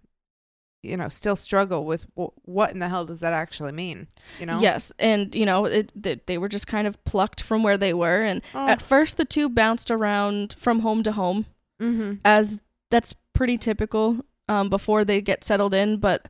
you 0.82 0.96
know 0.96 1.08
still 1.10 1.36
struggle 1.36 1.84
with 1.84 2.06
w- 2.14 2.32
what 2.46 2.70
in 2.70 2.78
the 2.78 2.88
hell 2.88 3.04
does 3.04 3.20
that 3.20 3.32
actually 3.34 3.72
mean? 3.72 4.06
You 4.38 4.46
know. 4.46 4.60
Yes, 4.60 4.92
and 4.98 5.34
you 5.34 5.44
know 5.46 5.64
it, 5.66 5.92
they, 5.94 6.20
they 6.26 6.38
were 6.38 6.48
just 6.48 6.66
kind 6.66 6.86
of 6.86 7.02
plucked 7.04 7.42
from 7.42 7.62
where 7.62 7.76
they 7.78 7.92
were, 7.94 8.22
and 8.22 8.42
Oh. 8.54 8.66
at 8.68 8.80
first 8.82 9.16
the 9.16 9.24
two 9.26 9.48
bounced 9.48 9.90
around 9.90 10.54
from 10.58 10.80
home 10.80 11.02
to 11.02 11.12
home, 11.12 11.46
mm-hmm. 11.80 12.14
as 12.24 12.58
that's 12.90 13.14
pretty 13.34 13.56
typical 13.58 14.24
um, 14.48 14.68
before 14.68 15.04
they 15.04 15.20
get 15.20 15.44
settled 15.44 15.72
in, 15.74 15.96
but. 15.98 16.26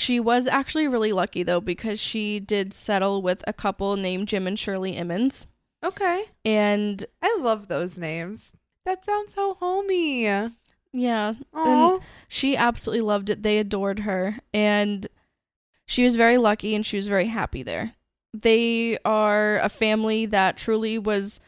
She 0.00 0.18
was 0.18 0.46
actually 0.46 0.88
really 0.88 1.12
lucky 1.12 1.42
though 1.42 1.60
because 1.60 2.00
she 2.00 2.40
did 2.40 2.72
settle 2.72 3.20
with 3.20 3.44
a 3.46 3.52
couple 3.52 3.96
named 3.96 4.28
Jim 4.28 4.46
and 4.46 4.58
Shirley 4.58 4.96
Emmons. 4.96 5.46
Okay. 5.84 6.24
And 6.42 7.04
I 7.20 7.36
love 7.38 7.68
those 7.68 7.98
names. 7.98 8.52
That 8.86 9.04
sounds 9.04 9.34
so 9.34 9.58
homey. 9.60 10.24
yeah, 10.94 11.34
Oh. 11.52 12.00
she 12.28 12.56
absolutely 12.56 13.02
loved 13.02 13.28
it. 13.28 13.42
They 13.42 13.58
adored 13.58 14.00
her, 14.00 14.38
and 14.54 15.06
she 15.86 16.02
was 16.02 16.16
very 16.16 16.38
lucky 16.38 16.74
and 16.74 16.84
she 16.86 16.96
was 16.96 17.06
very 17.06 17.26
happy 17.26 17.62
there. 17.62 17.92
They 18.32 18.96
are 19.04 19.58
a 19.58 19.68
family 19.68 20.24
that 20.26 20.56
truly 20.56 20.98
was 20.98 21.40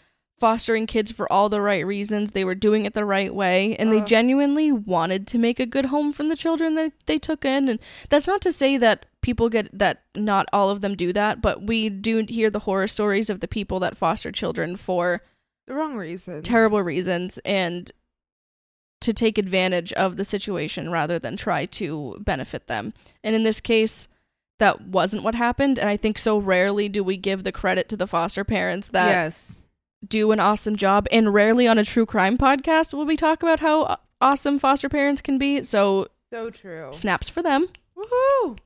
fostering 0.43 0.89
kids 0.89 1.13
for 1.13 1.33
all 1.33 1.49
the 1.49 1.61
right 1.61 1.87
reasons. 1.87 2.33
They 2.33 2.45
were 2.45 2.57
doing 2.57 2.85
it 2.85 2.95
the 2.95 3.05
right 3.05 3.33
way, 3.33 3.77
and 3.77 3.93
they 3.93 4.01
Ugh. 4.01 4.07
genuinely 4.09 4.73
wanted 4.73 5.29
to 5.29 5.39
make 5.39 5.61
a 5.61 5.67
good 5.67 5.87
home 5.87 6.13
for 6.13 6.25
the 6.25 6.35
children 6.35 6.75
that 6.75 6.93
they 7.07 7.17
took 7.17 7.45
in. 7.45 7.69
And 7.69 7.79
that's 8.09 8.27
not 8.27 8.43
to 8.43 8.51
say 8.51 8.77
that 8.77 9.07
people 9.21 9.49
get 9.49 9.71
that 9.79 10.03
not 10.17 10.49
all 10.53 10.69
of 10.69 10.81
them 10.81 10.97
do 10.97 11.13
that, 11.13 11.41
but 11.41 11.63
we 11.63 11.89
do 11.89 12.27
hear 12.29 12.51
the 12.51 12.59
horror 12.59 12.89
stories 12.89 13.31
of 13.31 13.39
the 13.39 13.47
people 13.47 13.79
that 13.81 13.97
foster 13.97 14.33
children 14.33 14.77
for 14.77 15.23
The 15.69 15.75
wrong 15.75 15.95
reasons. 15.95 16.45
terrible 16.45 16.83
reasons 16.83 17.39
and 17.45 17.93
to 19.01 19.13
take 19.13 19.39
advantage 19.39 19.93
of 19.93 20.17
the 20.17 20.25
situation 20.25 20.91
rather 20.91 21.21
than 21.21 21.37
try 21.37 21.67
to 21.67 22.17
benefit 22.19 22.67
them. 22.67 22.95
And 23.23 23.37
in 23.37 23.45
this 23.45 23.61
case, 23.61 24.09
that 24.59 24.81
wasn't 24.89 25.23
what 25.23 25.37
happened. 25.37 25.79
And 25.79 25.89
I 25.89 25.97
think 25.97 26.19
so 26.19 26.37
rarely 26.39 26.89
do 26.89 27.05
we 27.05 27.17
give 27.17 27.45
the 27.45 27.53
credit 27.53 27.89
to 27.91 27.97
the 27.97 28.09
foster 28.09 28.43
parents 28.43 28.89
that 28.89 29.09
yes. 29.11 29.67
Do 30.07 30.33
an 30.33 30.41
awesome 30.41 30.77
job. 30.77 31.07
And 31.11 31.33
rarely 31.33 31.67
on 31.67 31.79
a 31.79 31.85
true 31.85 32.07
crime 32.07 32.37
podcast 32.39 32.93
will 32.95 33.07
we 33.07 33.17
talk 33.17 33.43
about 33.43 33.61
how 33.61 33.99
awesome 34.21 34.59
foster 34.59 34.89
parents 34.89 35.21
can 35.23 35.39
be. 35.39 35.63
So 35.63 36.09
So 36.33 36.51
true. 36.51 36.89
snaps 36.93 37.29
for 37.29 37.43
them. 37.43 37.69
Woohoo! 37.97 38.59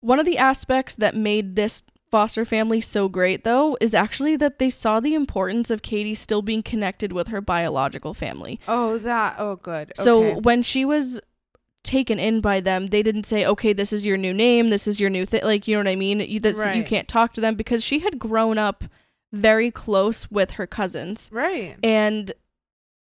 One 0.00 0.18
of 0.18 0.26
the 0.26 0.38
aspects 0.38 0.94
that 0.96 1.16
made 1.16 1.56
this 1.56 1.82
foster 2.10 2.44
family 2.44 2.80
so 2.80 3.08
great, 3.08 3.42
though, 3.44 3.76
is 3.80 3.94
actually 3.94 4.36
that 4.36 4.58
they 4.58 4.70
saw 4.70 5.00
the 5.00 5.14
importance 5.14 5.70
of 5.70 5.82
Katie 5.82 6.14
still 6.14 6.42
being 6.42 6.62
connected 6.62 7.12
with 7.12 7.28
her 7.28 7.40
biological 7.40 8.14
family. 8.14 8.60
Oh, 8.68 8.98
that. 8.98 9.34
Oh, 9.38 9.56
good. 9.56 9.92
So 9.96 10.22
Okay. 10.22 10.40
when 10.40 10.62
she 10.62 10.84
was 10.84 11.20
taken 11.82 12.18
in 12.18 12.40
by 12.40 12.60
them, 12.60 12.88
they 12.88 13.02
didn't 13.02 13.26
say, 13.26 13.44
"Okay, 13.44 13.72
this 13.72 13.92
is 13.92 14.06
your 14.06 14.16
new 14.16 14.32
name. 14.32 14.68
This 14.68 14.86
is 14.86 15.00
your 15.00 15.10
new 15.10 15.26
thing." 15.26 15.42
Like, 15.42 15.66
you 15.66 15.74
know 15.74 15.80
what 15.80 15.88
I 15.88 15.96
mean? 15.96 16.20
You, 16.20 16.38
that's, 16.40 16.58
you 16.76 16.84
can't 16.84 17.08
talk 17.08 17.32
to 17.34 17.40
them 17.40 17.54
because 17.56 17.82
she 17.82 18.00
had 18.00 18.18
grown 18.18 18.58
up 18.58 18.84
very 19.32 19.70
close 19.70 20.30
with 20.30 20.52
her 20.52 20.66
cousins, 20.66 21.28
right. 21.32 21.76
and 21.82 22.32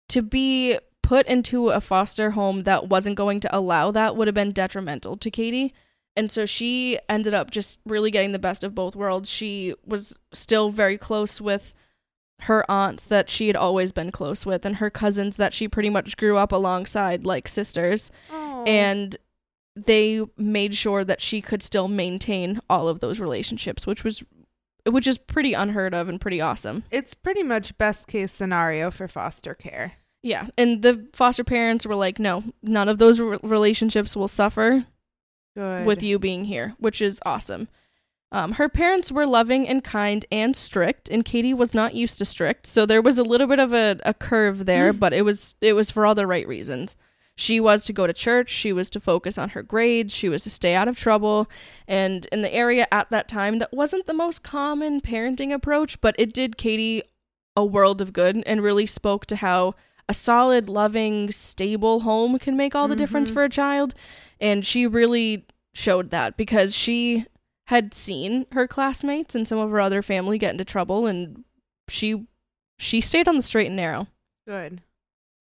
to 0.08 0.22
be 0.22 0.78
put 1.02 1.26
into 1.26 1.68
a 1.70 1.80
foster 1.80 2.32
home 2.32 2.64
that 2.64 2.88
wasn't 2.88 3.16
going 3.16 3.40
to 3.40 3.56
allow 3.56 3.90
that 3.90 4.16
would 4.16 4.26
have 4.28 4.34
been 4.34 4.52
detrimental 4.52 5.16
to 5.16 5.30
Katie. 5.30 5.72
And 6.16 6.30
so 6.32 6.44
she 6.46 6.98
ended 7.08 7.32
up 7.32 7.50
just 7.50 7.80
really 7.86 8.10
getting 8.10 8.32
the 8.32 8.38
best 8.38 8.64
of 8.64 8.74
both 8.74 8.96
worlds. 8.96 9.30
She 9.30 9.74
was 9.86 10.16
still 10.32 10.70
very 10.70 10.98
close 10.98 11.40
with 11.40 11.74
her 12.42 12.68
aunts 12.70 13.04
that 13.04 13.30
she 13.30 13.46
had 13.46 13.56
always 13.56 13.92
been 13.92 14.10
close 14.10 14.44
with 14.46 14.64
and 14.66 14.76
her 14.76 14.90
cousins 14.90 15.36
that 15.36 15.52
she 15.54 15.66
pretty 15.68 15.90
much 15.90 16.16
grew 16.16 16.36
up 16.36 16.52
alongside 16.52 17.24
like 17.26 17.48
sisters 17.48 18.10
Oh. 18.30 18.64
and 18.64 19.16
they 19.74 20.22
made 20.36 20.74
sure 20.74 21.04
that 21.04 21.20
she 21.20 21.40
could 21.40 21.62
still 21.64 21.88
maintain 21.88 22.60
all 22.70 22.86
of 22.88 23.00
those 23.00 23.18
relationships 23.18 23.86
which 23.88 24.04
was 24.04 24.22
which 24.86 25.06
is 25.06 25.18
pretty 25.18 25.52
unheard 25.54 25.94
of 25.94 26.08
and 26.08 26.20
pretty 26.20 26.40
awesome 26.40 26.84
it's 26.90 27.14
pretty 27.14 27.42
much 27.42 27.76
best 27.78 28.06
case 28.06 28.32
scenario 28.32 28.90
for 28.90 29.08
foster 29.08 29.54
care. 29.54 29.94
yeah 30.22 30.48
and 30.56 30.82
the 30.82 31.06
foster 31.12 31.44
parents 31.44 31.86
were 31.86 31.94
like 31.94 32.18
no 32.18 32.44
none 32.62 32.88
of 32.88 32.98
those 32.98 33.20
re- 33.20 33.38
relationships 33.42 34.14
will 34.16 34.28
suffer 34.28 34.86
Good. 35.56 35.86
with 35.86 36.04
you 36.04 36.20
being 36.20 36.44
here, 36.44 36.74
which 36.78 37.02
is 37.02 37.18
awesome. 37.26 37.66
Um, 38.30 38.52
her 38.52 38.68
parents 38.68 39.10
were 39.10 39.26
loving 39.26 39.66
and 39.66 39.82
kind 39.82 40.24
and 40.30 40.54
strict, 40.54 41.08
and 41.08 41.24
Katie 41.24 41.52
was 41.52 41.74
not 41.74 41.94
used 41.94 42.18
to 42.18 42.24
strict, 42.24 42.64
so 42.66 42.86
there 42.86 43.02
was 43.02 43.18
a 43.18 43.24
little 43.24 43.48
bit 43.48 43.58
of 43.58 43.72
a, 43.72 43.98
a 44.04 44.14
curve 44.14 44.66
there, 44.66 44.92
but 45.04 45.12
it 45.12 45.22
was 45.22 45.56
it 45.60 45.72
was 45.72 45.90
for 45.90 46.06
all 46.06 46.14
the 46.14 46.28
right 46.28 46.46
reasons. 46.46 46.96
She 47.40 47.60
was 47.60 47.84
to 47.84 47.92
go 47.92 48.04
to 48.08 48.12
church, 48.12 48.50
she 48.50 48.72
was 48.72 48.90
to 48.90 48.98
focus 48.98 49.38
on 49.38 49.50
her 49.50 49.62
grades, 49.62 50.12
she 50.12 50.28
was 50.28 50.42
to 50.42 50.50
stay 50.50 50.74
out 50.74 50.88
of 50.88 50.98
trouble, 50.98 51.48
and 51.86 52.26
in 52.32 52.42
the 52.42 52.52
area 52.52 52.88
at 52.90 53.10
that 53.10 53.28
time, 53.28 53.60
that 53.60 53.72
wasn't 53.72 54.06
the 54.08 54.12
most 54.12 54.42
common 54.42 55.00
parenting 55.00 55.54
approach, 55.54 56.00
but 56.00 56.16
it 56.18 56.34
did 56.34 56.56
Katie 56.58 57.04
a 57.54 57.64
world 57.64 58.00
of 58.00 58.12
good 58.12 58.42
and 58.44 58.60
really 58.60 58.86
spoke 58.86 59.24
to 59.26 59.36
how 59.36 59.76
a 60.08 60.14
solid, 60.14 60.68
loving, 60.68 61.30
stable 61.30 62.00
home 62.00 62.40
can 62.40 62.56
make 62.56 62.74
all 62.74 62.88
the 62.88 62.96
difference 62.96 63.30
Mhm. 63.30 63.34
for 63.34 63.44
a 63.44 63.48
child. 63.48 63.94
And 64.40 64.66
she 64.66 64.84
really 64.88 65.44
showed 65.74 66.10
that 66.10 66.36
because 66.36 66.74
she 66.74 67.26
had 67.68 67.94
seen 67.94 68.46
her 68.50 68.66
classmates 68.66 69.36
and 69.36 69.46
some 69.46 69.58
of 69.58 69.70
her 69.70 69.80
other 69.80 70.02
family 70.02 70.38
get 70.38 70.50
into 70.52 70.64
trouble 70.64 71.06
and 71.06 71.44
she 71.88 72.26
she 72.80 73.00
stayed 73.00 73.28
on 73.28 73.36
the 73.36 73.42
straight 73.42 73.66
and 73.68 73.76
narrow. 73.76 74.08
Good. 74.46 74.82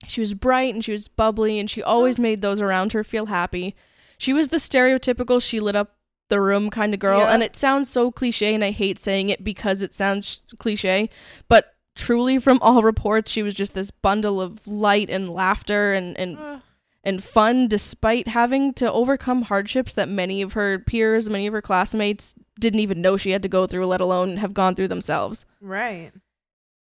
She 0.06 0.22
was 0.22 0.34
bright 0.34 0.74
and 0.74 0.84
she 0.84 0.92
was 0.92 1.08
bubbly 1.08 1.60
and 1.60 1.70
she 1.70 1.82
always 1.82 2.20
oh. 2.20 2.22
made 2.22 2.42
those 2.42 2.62
around 2.62 2.94
her 2.94 3.04
feel 3.04 3.26
happy. 3.28 3.76
She 4.18 4.34
was 4.34 4.50
the 4.50 4.58
stereotypical 4.58 5.42
she 5.42 5.60
lit 5.60 5.76
up 5.76 5.96
the 6.30 6.42
room 6.42 6.70
kind 6.70 6.94
of 6.94 7.00
girl 7.00 7.20
Yeah. 7.20 7.34
and 7.34 7.42
it 7.42 7.56
sounds 7.56 7.90
so 7.90 8.12
cliche 8.12 8.54
and 8.54 8.64
I 8.64 8.72
hate 8.72 9.00
saying 9.00 9.30
it 9.30 9.44
because 9.44 9.82
it 9.82 9.94
sounds 9.94 10.44
cliche, 10.60 11.10
but 11.48 11.74
truly 11.96 12.38
from 12.38 12.60
all 12.62 12.82
reports 12.94 13.32
she 13.32 13.42
was 13.42 13.56
just 13.56 13.74
this 13.74 13.92
bundle 13.92 14.40
of 14.42 14.66
light 14.68 15.10
and 15.10 15.30
laughter 15.30 15.94
and 15.94 16.18
and 16.20 16.38
Ugh. 16.38 16.62
and 17.04 17.24
fun 17.24 17.68
despite 17.68 18.28
having 18.28 18.74
to 18.74 18.92
overcome 18.92 19.44
hardships 19.44 19.94
that 19.94 20.10
many 20.10 20.42
of 20.42 20.54
her 20.54 20.78
peers, 20.80 21.30
many 21.30 21.48
of 21.48 21.54
her 21.54 21.62
classmates 21.62 22.36
didn't 22.60 22.82
even 22.82 23.02
know 23.02 23.18
she 23.18 23.32
had 23.32 23.42
to 23.44 23.50
go 23.50 23.66
through, 23.66 23.86
let 23.86 24.02
alone 24.02 24.38
have 24.38 24.54
gone 24.54 24.76
through 24.76 24.90
themselves. 24.90 25.46
right. 25.62 26.12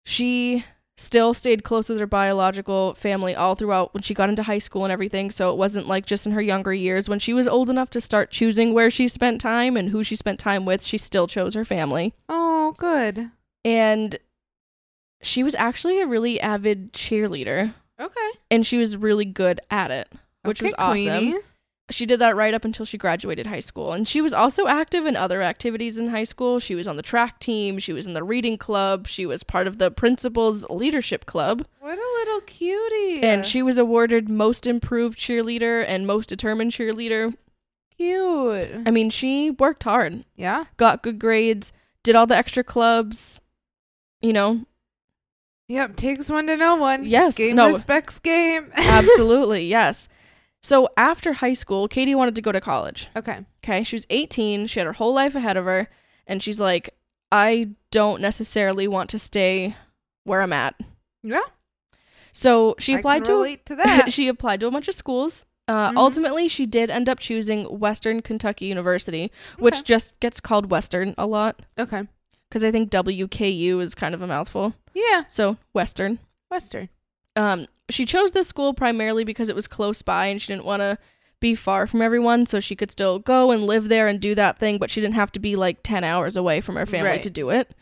She 0.03 0.63
still 0.97 1.33
stayed 1.33 1.63
close 1.63 1.89
with 1.89 1.99
her 1.99 2.07
biological 2.07 2.95
family 2.95 3.35
all 3.35 3.53
throughout 3.55 3.93
when 3.93 4.01
she 4.03 4.13
got 4.13 4.29
into 4.29 4.43
high 4.43 4.57
school 4.57 4.83
and 4.83 4.91
everything, 4.91 5.29
so 5.31 5.51
it 5.51 5.57
wasn't 5.57 5.87
like 5.87 6.05
just 6.05 6.25
in 6.25 6.31
her 6.33 6.41
younger 6.41 6.73
years. 6.73 7.07
When 7.07 7.19
she 7.19 7.33
was 7.33 7.47
old 7.47 7.69
enough 7.69 7.89
to 7.91 8.01
start 8.01 8.31
choosing 8.31 8.73
where 8.73 8.89
she 8.89 9.07
spent 9.07 9.39
time 9.39 9.77
and 9.77 9.89
who 9.89 10.03
she 10.03 10.15
spent 10.15 10.39
time 10.39 10.65
with, 10.65 10.83
she 10.83 10.97
still 10.97 11.27
chose 11.27 11.53
her 11.53 11.63
family. 11.65 12.13
Oh, 12.27 12.73
good. 12.77 13.29
And 13.63 14.17
she 15.21 15.43
was 15.43 15.55
actually 15.55 15.99
a 16.01 16.07
really 16.07 16.39
avid 16.41 16.93
cheerleader, 16.93 17.73
Okay. 17.99 18.29
and 18.51 18.65
she 18.65 18.77
was 18.77 18.97
really 18.97 19.25
good 19.25 19.59
at 19.69 19.91
it, 19.91 20.07
which 20.43 20.61
Okay, 20.61 20.67
was 20.67 20.75
awesome. 20.77 21.03
Queenie. 21.29 21.35
She 21.89 22.05
did 22.05 22.19
that 22.19 22.35
right 22.35 22.53
up 22.53 22.65
until 22.65 22.85
she 22.85 22.97
graduated 22.97 23.47
high 23.47 23.61
school. 23.61 23.93
And 23.93 24.07
she 24.07 24.19
was 24.21 24.33
also 24.33 24.67
active 24.67 25.05
in 25.05 25.15
other 25.15 25.41
activities 25.41 25.97
in 25.97 26.09
high 26.09 26.25
school. 26.25 26.59
She 26.59 26.75
was 26.75 26.85
on 26.87 26.97
the 26.97 27.01
track 27.01 27.39
team, 27.39 27.79
she 27.79 27.93
was 27.93 28.05
in 28.05 28.13
the 28.13 28.23
reading 28.23 28.57
club, 28.57 29.07
she 29.07 29.25
was 29.25 29.43
part 29.43 29.67
of 29.67 29.77
the 29.77 29.89
principal's 29.89 30.69
leadership 30.69 31.25
club, 31.25 31.65
What 31.79 31.97
a 31.97 32.13
little 32.19 32.41
cutie. 32.41 33.23
and 33.23 33.45
she 33.45 33.61
was 33.63 33.77
awarded 33.77 34.27
most 34.29 34.67
improved 34.67 35.17
cheerleader 35.17 35.83
and 35.87 36.05
most 36.05 36.27
determined 36.27 36.71
cheerleader. 36.73 37.33
cute. 37.95 38.69
I 38.85 38.91
mean, 38.91 39.09
she 39.09 39.51
worked 39.51 39.83
hard, 39.83 40.23
Yeah. 40.35 40.65
got 40.77 41.01
good 41.03 41.19
grades, 41.19 41.71
did 42.03 42.15
all 42.15 42.27
the 42.27 42.37
extra 42.37 42.63
clubs, 42.63 43.39
you 44.21 44.33
know. 44.33 44.65
Yep. 45.69 45.95
Takes 45.97 46.29
one 46.29 46.47
to 46.47 46.55
know 46.55 46.75
one. 46.77 47.05
Yes, 47.05 47.35
Game 47.35 47.55
no. 47.57 47.67
respects 47.67 48.19
game. 48.19 48.71
Absolutely, 48.75 49.65
yes. 49.67 50.07
So 50.63 50.89
after 50.97 51.33
high 51.33 51.53
school, 51.53 51.87
Katie 51.87 52.15
wanted 52.15 52.35
to 52.35 52.41
go 52.41 52.51
to 52.51 52.59
college. 52.61 53.07
okay. 53.15 53.45
Okay, 53.63 53.83
she 53.83 53.95
was 53.95 54.05
18, 54.09 54.67
she 54.67 54.79
had 54.79 54.87
her 54.87 54.93
whole 54.93 55.13
life 55.13 55.35
ahead 55.35 55.57
of 55.57 55.65
her, 55.65 55.89
and 56.25 56.41
she's 56.41 56.59
like, 56.59 56.89
I 57.31 57.71
don't 57.91 58.21
necessarily 58.21 58.87
want 58.87 59.09
to 59.11 59.19
stay 59.19 59.75
where 60.23 60.41
I'm 60.41 60.53
at. 60.53 60.75
Yeah. 61.23 61.41
So 62.31 62.75
she 62.79 62.95
I 62.95 62.99
applied 62.99 63.25
to 63.25 63.33
relate 63.33 63.65
to 63.65 63.75
that. 63.75 64.11
she 64.13 64.27
applied 64.27 64.59
to 64.61 64.67
a 64.67 64.71
bunch 64.71 64.87
of 64.87 64.95
schools. 64.95 65.43
Uh, 65.67 65.91
Mhm. 65.91 65.97
Ultimately, 65.97 66.47
she 66.47 66.65
did 66.65 66.89
end 66.89 67.09
up 67.09 67.19
choosing 67.19 67.65
Western 67.65 68.21
Kentucky 68.21 68.65
University, 68.65 69.31
which 69.59 69.75
Okay. 69.75 69.83
just 69.83 70.17
gets 70.21 70.39
called 70.39 70.71
Western 70.71 71.13
a 71.17 71.25
lot 71.27 71.61
okay. 71.77 72.03
because 72.49 72.63
I 72.63 72.71
think 72.71 72.89
WKU 72.89 73.81
is 73.81 73.93
kind 73.93 74.15
of 74.15 74.21
a 74.21 74.27
mouthful. 74.27 74.75
Yeah. 74.93 75.23
So 75.27 75.57
Western. 75.73 76.19
Western. 76.49 76.87
Um, 77.35 77.67
she 77.89 78.05
chose 78.05 78.31
this 78.31 78.47
school 78.47 78.73
primarily 78.73 79.23
because 79.23 79.49
it 79.49 79.55
was 79.55 79.67
close 79.67 80.01
by 80.01 80.27
and 80.27 80.41
she 80.41 80.51
didn't 80.53 80.65
want 80.65 80.81
to 80.81 80.97
be 81.39 81.53
far 81.55 81.85
from 81.87 82.01
everyone, 82.01 82.45
so 82.45 82.59
she 82.59 82.75
could 82.75 82.89
still 82.91 83.19
go 83.19 83.51
and 83.51 83.63
live 83.63 83.89
there 83.89 84.07
and 84.07 84.19
do 84.19 84.33
that 84.35 84.57
thing, 84.57 84.77
but 84.79 84.89
she 84.89 84.99
didn't 85.01 85.13
have 85.15 85.31
to 85.33 85.39
be 85.39 85.55
like 85.55 85.83
10 85.83 86.03
hours 86.03 86.35
away 86.35 86.59
from 86.61 86.75
her 86.75 86.85
family 86.85 87.09
Right. 87.11 87.23
to 87.23 87.29
do 87.29 87.49
it. 87.49 87.75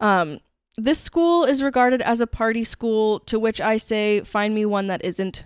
Um, 0.00 0.38
this 0.78 0.98
school 1.00 1.44
is 1.44 1.62
regarded 1.62 2.00
as 2.00 2.20
a 2.20 2.26
party 2.26 2.64
school, 2.64 3.18
to 3.20 3.38
which 3.38 3.60
I 3.60 3.76
say, 3.76 4.20
find 4.20 4.54
me 4.54 4.64
one 4.64 4.86
that 4.86 5.04
isn't. 5.04 5.44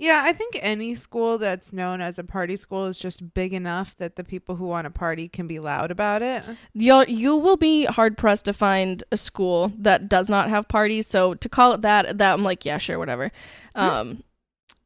Yeah, 0.00 0.22
I 0.24 0.32
think 0.32 0.58
any 0.62 0.94
school 0.94 1.36
that's 1.36 1.74
known 1.74 2.00
as 2.00 2.18
a 2.18 2.24
party 2.24 2.56
school 2.56 2.86
is 2.86 2.98
just 2.98 3.34
big 3.34 3.52
enough 3.52 3.94
that 3.98 4.16
the 4.16 4.24
people 4.24 4.56
who 4.56 4.64
want 4.64 4.86
to 4.86 4.90
party 4.90 5.28
can 5.28 5.46
be 5.46 5.58
loud 5.58 5.90
about 5.90 6.22
it. 6.22 6.42
You'll, 6.72 7.04
you 7.04 7.36
will 7.36 7.58
be 7.58 7.84
hard 7.84 8.16
pressed 8.16 8.46
to 8.46 8.54
find 8.54 9.04
a 9.12 9.18
school 9.18 9.74
that 9.76 10.08
does 10.08 10.30
not 10.30 10.48
have 10.48 10.68
parties. 10.68 11.06
So 11.06 11.34
to 11.34 11.48
call 11.50 11.74
it 11.74 11.82
that, 11.82 12.16
that 12.16 12.32
I'm 12.32 12.42
like, 12.42 12.64
yeah, 12.64 12.78
sure, 12.78 12.98
whatever. 12.98 13.30
Um, 13.74 14.24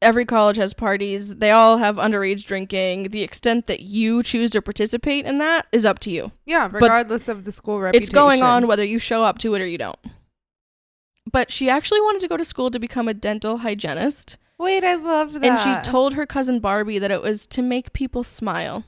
every 0.03 0.25
college 0.25 0.57
has 0.57 0.75
parties. 0.75 1.37
They 1.37 1.53
all 1.53 1.79
have 1.79 1.95
underage 1.95 2.45
drinking. 2.45 3.11
The 3.11 3.23
extent 3.23 3.69
that 3.69 3.83
you 3.83 4.25
choose 4.25 4.51
to 4.51 4.63
participate 4.63 5.27
in 5.27 5.39
that 5.39 5.67
is 5.71 5.87
up 5.87 6.01
to 6.01 6.11
you. 6.11 6.33
Yeah, 6.45 6.69
regardless 6.73 7.29
of 7.29 7.45
the 7.45 7.53
school 7.53 7.79
reputation. 7.79 8.03
It's 8.03 8.13
going 8.13 8.43
on 8.43 8.67
whether 8.67 8.85
you 8.85 8.99
show 8.99 9.23
up 9.23 9.39
to 9.39 9.55
it 9.55 9.63
or 9.63 9.67
you 9.67 9.79
don't. 9.79 9.99
But 11.31 11.53
she 11.53 11.71
actually 11.71 12.01
wanted 12.01 12.21
to 12.23 12.29
go 12.29 12.37
to 12.37 12.45
school 12.45 12.73
to 12.73 12.81
become 12.81 13.07
a 13.07 13.15
dental 13.15 13.59
hygienist. 13.59 14.39
Wait, 14.59 14.85
I 14.85 14.95
love 14.95 15.33
that. 15.33 15.45
And 15.45 15.61
she 15.61 15.91
told 15.91 16.15
her 16.15 16.27
cousin 16.27 16.61
Barbie 16.61 16.99
that 16.99 17.11
it 17.11 17.23
was 17.23 17.47
to 17.49 17.63
make 17.63 17.93
people 17.93 18.23
smile. 18.23 18.85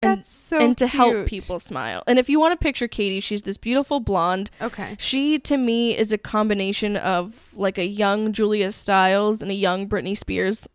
and 0.00 0.18
That's 0.18 0.30
so 0.30 0.58
and 0.58 0.78
to 0.78 0.86
help 0.86 1.26
people 1.26 1.58
smile. 1.58 2.02
And 2.06 2.18
if 2.18 2.28
you 2.28 2.38
want 2.38 2.52
to 2.58 2.62
picture 2.62 2.88
Katie, 2.88 3.20
she's 3.20 3.42
this 3.42 3.56
beautiful 3.56 4.00
blonde. 4.00 4.50
Okay. 4.60 4.96
She 4.98 5.38
to 5.40 5.56
me 5.56 5.96
is 5.96 6.12
a 6.12 6.18
combination 6.18 6.96
of 6.96 7.48
like 7.52 7.78
a 7.78 7.86
young 7.86 8.32
Julia 8.32 8.70
Stiles 8.72 9.42
and 9.42 9.50
a 9.50 9.54
young 9.54 9.88
Britney 9.88 10.16
Spears. 10.16 10.68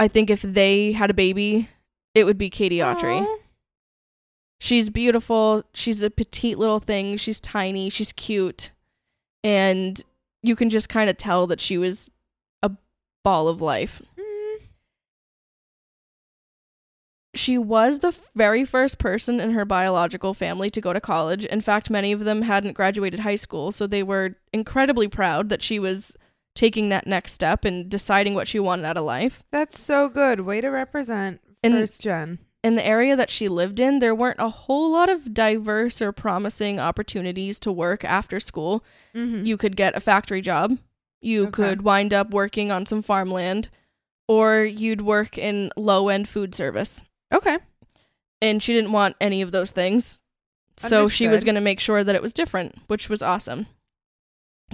I 0.00 0.08
think 0.08 0.30
if 0.30 0.42
they 0.42 0.92
had 0.92 1.10
a 1.10 1.14
baby, 1.14 1.68
it 2.14 2.24
would 2.24 2.38
be 2.38 2.50
Katie 2.50 2.78
Autry. 2.78 3.26
She's 4.58 4.88
beautiful. 4.88 5.64
She's 5.74 6.02
a 6.02 6.10
petite 6.10 6.58
little 6.58 6.78
thing. 6.78 7.18
She's 7.18 7.40
tiny. 7.40 7.90
She's 7.90 8.12
cute. 8.12 8.70
And 9.44 10.02
you 10.42 10.56
can 10.56 10.70
just 10.70 10.88
kind 10.88 11.08
of 11.10 11.16
tell 11.18 11.46
that 11.46 11.60
she 11.60 11.76
was 11.78 12.10
ball 13.26 13.48
of 13.48 13.60
life. 13.60 14.00
Mm, 14.16 14.68
She 17.34 17.58
was 17.58 17.98
the 17.98 18.14
very 18.34 18.64
first 18.64 18.98
person 18.98 19.40
in 19.40 19.50
her 19.50 19.64
biological 19.64 20.32
family 20.32 20.70
to 20.70 20.80
go 20.80 20.92
to 20.92 21.00
college. 21.00 21.44
In 21.44 21.60
fact, 21.60 21.90
many 21.90 22.12
of 22.12 22.20
them 22.20 22.42
hadn't 22.42 22.72
graduated 22.74 23.20
high 23.20 23.34
school, 23.36 23.72
so 23.72 23.86
they 23.86 24.02
were 24.04 24.36
incredibly 24.52 25.08
proud 25.08 25.48
that 25.50 25.62
she 25.62 25.78
was 25.78 26.16
taking 26.54 26.88
that 26.88 27.06
next 27.06 27.32
step 27.32 27.64
and 27.66 27.90
deciding 27.90 28.34
what 28.34 28.48
she 28.48 28.58
wanted 28.58 28.86
out 28.86 28.96
of 28.96 29.04
life. 29.04 29.42
That's 29.50 29.78
so 29.78 30.08
good. 30.08 30.40
Way 30.40 30.60
to 30.62 30.68
represent 30.68 31.40
And- 31.64 31.74
first 31.74 32.00
gen. 32.00 32.38
in 32.64 32.76
the 32.76 32.86
area 32.86 33.14
that 33.16 33.28
she 33.30 33.48
lived 33.48 33.80
in, 33.80 33.98
there 33.98 34.14
weren't 34.14 34.40
a 34.40 34.48
whole 34.48 34.90
lot 34.90 35.08
of 35.10 35.34
diverse 35.34 36.00
or 36.00 36.12
promising 36.12 36.80
opportunities 36.80 37.60
to 37.60 37.70
work 37.72 38.02
after 38.04 38.40
school. 38.40 38.82
Mm-hmm. 39.14 39.44
You 39.44 39.56
could 39.58 39.76
get 39.76 39.94
a 39.96 40.00
factory 40.00 40.40
job, 40.40 40.78
you 41.20 41.44
Okay. 41.44 41.50
could 41.52 41.82
wind 41.82 42.12
up 42.14 42.30
working 42.30 42.70
on 42.70 42.86
some 42.86 43.02
farmland, 43.02 43.68
or 44.28 44.64
you'd 44.64 45.00
work 45.02 45.36
in 45.38 45.70
low 45.76 46.08
end 46.08 46.28
food 46.28 46.54
service. 46.54 47.00
okay. 47.32 47.58
And 48.42 48.62
she 48.62 48.74
didn't 48.74 48.92
want 48.92 49.16
any 49.20 49.40
of 49.40 49.50
those 49.50 49.70
things. 49.70 50.20
So 50.76 51.08
she 51.08 51.26
was 51.26 51.42
going 51.42 51.54
to 51.54 51.60
make 51.62 51.80
sure 51.80 52.04
that 52.04 52.14
it 52.14 52.20
was 52.20 52.34
different, 52.34 52.76
which 52.86 53.08
was 53.08 53.22
awesome. 53.22 53.66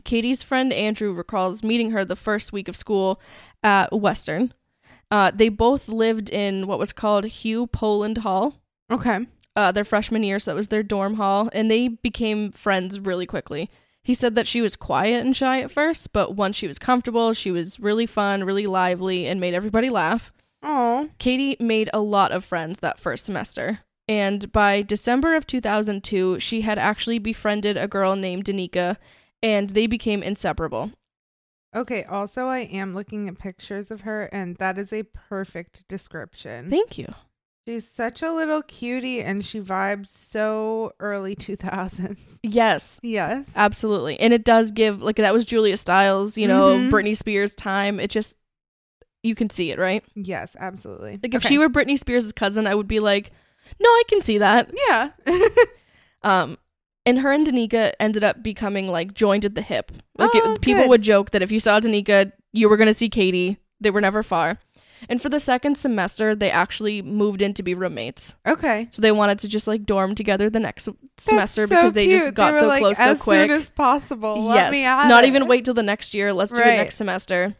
Katie's 0.05 0.43
friend 0.43 0.73
Andrew 0.73 1.13
recalls 1.13 1.63
meeting 1.63 1.91
her 1.93 2.05
the 2.05 2.17
first 2.17 2.53
week 2.53 2.67
of 2.67 2.75
school 2.77 3.21
at 3.63 3.93
Western. 3.93 4.53
Uh, 5.11 5.31
they 5.33 5.49
both 5.49 5.89
lived 5.89 6.29
in 6.31 6.67
what 6.67 6.79
was 6.79 6.93
called 6.93 7.25
Hugh 7.27 7.67
Poland 7.69 8.19
Hall. 8.19 8.57
Okay. 8.91 9.27
uh, 9.55 9.71
their 9.71 9.85
freshman 9.85 10.23
year, 10.25 10.39
so 10.41 10.51
that 10.51 10.57
was 10.57 10.69
their 10.69 10.83
dorm 10.83 11.15
hall, 11.15 11.51
and 11.53 11.71
they 11.71 11.87
became 11.89 12.51
friends 12.53 12.99
really 12.99 13.27
quickly. 13.27 13.71
He 14.05 14.15
said 14.15 14.35
that 14.35 14.49
she 14.49 14.61
was 14.61 14.75
quiet 14.77 15.25
and 15.25 15.37
shy 15.37 15.61
at 15.61 15.71
first, 15.71 16.13
but 16.13 16.35
once 16.35 16.57
she 16.57 16.67
was 16.67 16.79
comfortable, 16.79 17.35
she 17.35 17.51
was 17.51 17.79
really 17.79 18.07
fun, 18.07 18.45
really 18.45 18.67
lively, 18.67 19.27
and 19.27 19.41
made 19.41 19.55
everybody 19.55 19.89
laugh. 19.89 20.33
Oh. 20.63 21.11
Katie 21.19 21.57
made 21.61 21.89
a 21.93 22.01
lot 22.01 22.33
of 22.33 22.45
friends 22.45 22.81
that 22.81 22.99
first 22.99 23.27
semester. 23.27 23.81
And 24.09 24.51
by 24.51 24.83
December 24.83 25.37
of 25.37 25.47
2002, 25.47 26.41
she 26.41 26.63
had 26.63 26.79
actually 26.79 27.19
befriended 27.19 27.77
a 27.77 27.89
girl 27.89 28.17
named 28.17 28.45
Danica, 28.45 28.97
and 29.43 29.71
they 29.71 29.87
became 29.87 30.23
inseparable. 30.23 30.91
Okay. 31.75 32.05
Also, 32.05 32.47
I 32.47 32.61
am 32.61 32.95
looking 32.95 33.29
at 33.29 33.39
pictures 33.39 33.91
of 33.91 34.03
her, 34.03 34.25
and 34.25 34.57
that 34.57 34.79
is 34.79 34.93
a 34.93 35.05
perfect 35.05 35.87
description. 35.89 36.69
Thank 36.69 36.99
you. 36.99 37.15
She's 37.65 37.89
such 37.89 38.23
a 38.23 38.33
little 38.33 38.61
cutie, 38.63 39.21
and 39.23 39.45
she 39.45 39.61
vibes 39.61 40.09
so 40.09 40.93
early 40.99 41.37
2000s. 41.37 42.39
Yes, 42.43 42.99
Yes. 43.03 43.47
absolutely. 43.55 44.19
And 44.19 44.33
it 44.35 44.45
does 44.45 44.73
give, 44.73 45.01
like, 45.01 45.17
that 45.17 45.33
was 45.33 45.45
Julia 45.45 45.77
Stiles, 45.77 46.37
you 46.37 46.49
know, 46.49 46.77
Mhm. 46.79 46.91
Britney 46.91 47.17
Spears' 47.17 47.55
time. 47.55 48.01
It 48.01 48.11
just, 48.11 48.35
you 49.23 49.37
can 49.37 49.49
see 49.49 49.71
it, 49.71 49.79
right? 49.79 50.03
yes, 50.17 50.57
absolutely. 50.59 51.21
Like 51.23 51.35
if 51.35 51.45
Okay. 51.45 51.49
she 51.55 51.59
were 51.59 51.69
Britney 51.69 51.97
Spears' 51.97 52.33
cousin, 52.33 52.67
I 52.67 52.75
would 52.75 52.89
be 52.89 52.99
like, 52.99 53.31
no, 53.79 53.89
I 53.89 54.03
can 54.09 54.21
see 54.23 54.39
that. 54.39 54.71
Yeah. 54.89 55.11
Um, 56.25 56.57
and 57.05 57.19
her 57.19 57.33
and 57.33 57.45
Danica 57.45 57.95
ended 57.99 58.23
up 58.23 58.45
becoming 58.45 58.87
like 58.87 59.13
joined 59.13 59.45
at 59.45 59.57
the 59.57 59.61
hip. 59.63 59.91
Like 60.17 60.31
Oh, 60.35 60.53
it, 60.55 60.61
people 60.61 60.89
would 60.89 61.03
joke 61.03 61.33
that 61.33 61.43
if 61.43 61.51
you 61.51 61.59
saw 61.59 61.81
Danica, 61.81 62.31
you 62.53 62.69
were 62.69 62.77
gonna 62.77 62.95
see 62.95 63.09
Katie. 63.09 63.57
They 63.81 63.91
were 63.91 64.01
never 64.01 64.23
far. 64.23 64.59
And 65.09 65.21
for 65.21 65.29
the 65.29 65.41
second 65.41 65.77
semester, 65.77 66.35
they 66.35 66.51
actually 66.51 67.03
moved 67.03 67.43
in 67.43 67.55
to 67.55 67.63
be 67.63 67.75
roommates. 67.75 68.35
okay. 68.47 68.89
So 68.91 69.03
they 69.03 69.13
wanted 69.13 69.39
to 69.41 69.49
just 69.49 69.67
like 69.67 69.85
dorm 69.85 70.15
together 70.15 70.49
the 70.51 70.61
next 70.61 70.89
semester 71.17 71.67
so 71.67 71.75
because 71.75 71.93
they 71.93 72.09
just 72.09 72.25
cute. 72.25 72.35
got 72.35 72.55
were 72.55 72.61
so 72.61 72.67
like, 72.69 72.81
close 72.81 72.99
as 72.99 73.19
so 73.19 73.25
quick. 73.25 73.51
soon 73.51 73.59
as 73.61 73.69
possible. 73.71 74.53
yes, 74.55 75.09
not 75.09 75.25
it. 75.25 75.29
even 75.29 75.47
wait 75.47 75.65
till 75.65 75.75
the 75.75 75.83
next 75.83 76.15
year. 76.15 76.33
Let's 76.33 76.53
do 76.53 76.61
it 76.61 76.67
next 76.67 76.97
semester. 76.97 77.57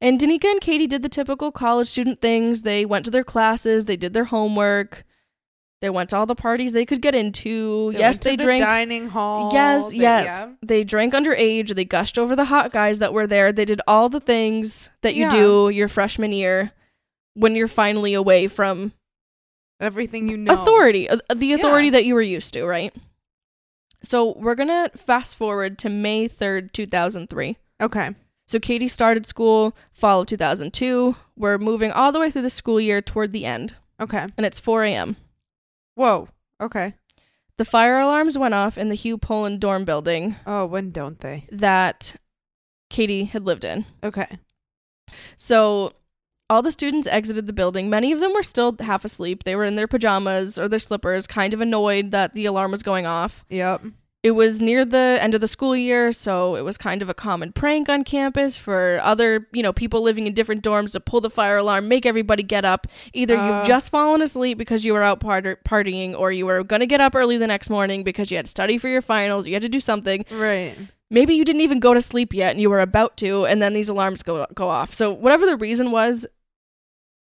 And 0.00 0.18
Danica 0.18 0.46
and 0.46 0.60
Katie 0.60 0.86
did 0.86 1.02
the 1.02 1.10
typical 1.10 1.52
college 1.52 1.88
student 1.88 2.20
things. 2.22 2.62
They 2.62 2.86
went 2.86 3.04
to 3.04 3.10
their 3.10 3.24
classes, 3.24 3.84
they 3.84 3.96
did 3.96 4.14
their 4.14 4.24
homework, 4.24 5.04
they 5.80 5.90
went 5.90 6.10
to 6.10 6.16
all 6.16 6.26
the 6.26 6.34
parties 6.34 6.72
they 6.72 6.84
could 6.84 7.00
get 7.00 7.14
into. 7.14 7.92
They 7.92 8.00
yes, 8.00 8.18
they 8.18 8.36
the 8.36 8.44
drank. 8.44 8.62
dining 8.62 9.08
hall. 9.08 9.50
yes, 9.52 9.90
They- 9.90 9.96
yes. 9.98 10.24
yeah. 10.26 10.52
They 10.62 10.84
drank 10.84 11.14
underage. 11.14 11.74
They 11.74 11.84
gushed 11.84 12.18
over 12.18 12.36
the 12.36 12.44
hot 12.46 12.70
guys 12.72 12.98
that 12.98 13.12
were 13.12 13.26
there. 13.26 13.52
They 13.52 13.64
did 13.64 13.80
all 13.86 14.08
the 14.08 14.20
things 14.20 14.90
that 15.02 15.14
you 15.14 15.22
Yeah. 15.24 15.30
do 15.30 15.70
your 15.70 15.88
freshman 15.88 16.32
year 16.32 16.72
when 17.34 17.54
you're 17.56 17.68
finally 17.68 18.12
away 18.14 18.46
from 18.46 18.92
Everything 19.80 20.28
you 20.28 20.36
know. 20.36 20.52
authority, 20.52 21.08
uh, 21.08 21.16
the 21.34 21.54
authority 21.54 21.86
Yeah. 21.88 21.92
that 21.92 22.04
you 22.04 22.14
were 22.14 22.20
used 22.22 22.52
to, 22.52 22.66
right? 22.66 22.94
So 24.02 24.34
we're 24.38 24.54
gonna 24.54 24.90
fast 24.96 25.36
forward 25.36 25.78
to 25.78 25.88
May 25.88 26.28
third, 26.28 26.72
two 26.74 26.86
thousand 26.86 27.30
three. 27.30 27.56
Okay. 27.82 28.10
So 28.46 28.58
Katie 28.58 28.88
started 28.88 29.26
school 29.26 29.76
fall 29.92 30.22
of 30.22 30.26
2002. 30.26 31.16
We're 31.36 31.56
moving 31.58 31.92
all 31.92 32.10
the 32.12 32.18
way 32.18 32.30
through 32.30 32.42
the 32.42 32.50
school 32.50 32.80
year 32.80 33.00
toward 33.00 33.32
the 33.32 33.44
end, 33.46 33.76
Okay. 34.00 34.26
and 34.36 34.44
it's 34.44 34.58
4 34.58 34.82
a.m. 34.84 35.16
Whoa. 36.00 36.28
Okay. 36.62 36.94
The 37.58 37.64
fire 37.66 37.98
alarms 37.98 38.38
went 38.38 38.54
off 38.54 38.78
in 38.78 38.88
the 38.88 38.94
Hugh 38.94 39.18
Poland 39.18 39.60
dorm 39.60 39.84
building 39.84 40.36
Oh, 40.46 40.64
when 40.64 40.92
don't 40.92 41.20
they? 41.20 41.44
that 41.52 42.16
Katie 42.88 43.24
had 43.24 43.44
lived 43.44 43.64
in. 43.64 43.84
Okay. 44.02 44.38
So 45.36 45.92
all 46.48 46.62
the 46.62 46.72
students 46.72 47.06
exited 47.06 47.46
the 47.46 47.52
building. 47.52 47.90
Many 47.90 48.12
of 48.12 48.20
them 48.20 48.32
were 48.32 48.42
still 48.42 48.74
half 48.80 49.04
asleep. 49.04 49.44
They 49.44 49.54
were 49.56 49.64
in 49.66 49.76
their 49.76 49.86
pajamas 49.86 50.58
or 50.58 50.68
their 50.68 50.78
slippers, 50.78 51.26
kind 51.26 51.52
of 51.52 51.60
annoyed 51.60 52.12
that 52.12 52.32
the 52.34 52.46
alarm 52.46 52.70
was 52.70 52.82
going 52.82 53.04
off. 53.04 53.44
Yep. 53.50 53.82
It 54.22 54.32
was 54.32 54.60
near 54.60 54.84
the 54.84 55.16
end 55.18 55.34
of 55.34 55.40
the 55.40 55.46
school 55.46 55.74
year, 55.74 56.12
so 56.12 56.54
it 56.54 56.60
was 56.60 56.76
kind 56.76 57.00
of 57.00 57.08
a 57.08 57.14
common 57.14 57.52
prank 57.52 57.88
on 57.88 58.04
campus 58.04 58.58
for 58.58 59.00
other, 59.02 59.46
you 59.52 59.62
know, 59.62 59.72
people 59.72 60.02
living 60.02 60.26
in 60.26 60.34
different 60.34 60.62
dorms 60.62 60.92
to 60.92 61.00
pull 61.00 61.22
the 61.22 61.30
fire 61.30 61.56
alarm, 61.56 61.88
make 61.88 62.04
everybody 62.04 62.42
get 62.42 62.66
up. 62.66 62.86
Either 63.14 63.34
Uh. 63.38 63.58
you've 63.58 63.66
just 63.66 63.88
fallen 63.90 64.20
asleep 64.20 64.58
because 64.58 64.84
you 64.84 64.92
were 64.92 65.02
out 65.02 65.20
part- 65.20 65.64
partying, 65.64 66.14
or 66.14 66.30
you 66.32 66.44
were 66.44 66.62
going 66.62 66.80
to 66.80 66.86
get 66.86 67.00
up 67.00 67.14
early 67.14 67.38
the 67.38 67.46
next 67.46 67.70
morning 67.70 68.04
because 68.04 68.30
you 68.30 68.36
had 68.36 68.44
to 68.44 68.50
study 68.50 68.76
for 68.76 68.88
your 68.88 69.00
finals, 69.00 69.46
you 69.46 69.54
had 69.54 69.62
to 69.62 69.70
do 69.70 69.80
something. 69.80 70.26
Right. 70.30 70.74
Maybe 71.10 71.34
you 71.34 71.44
didn't 71.44 71.62
even 71.62 71.80
go 71.80 71.94
to 71.94 72.00
sleep 72.02 72.34
yet 72.34 72.50
and 72.50 72.60
you 72.60 72.68
were 72.68 72.80
about 72.80 73.16
to, 73.18 73.46
and 73.46 73.62
then 73.62 73.72
these 73.72 73.88
alarms 73.88 74.22
go 74.22 74.46
go 74.54 74.68
off. 74.68 74.92
So 74.92 75.10
whatever 75.14 75.46
the 75.46 75.56
reason 75.56 75.90
was, 75.92 76.26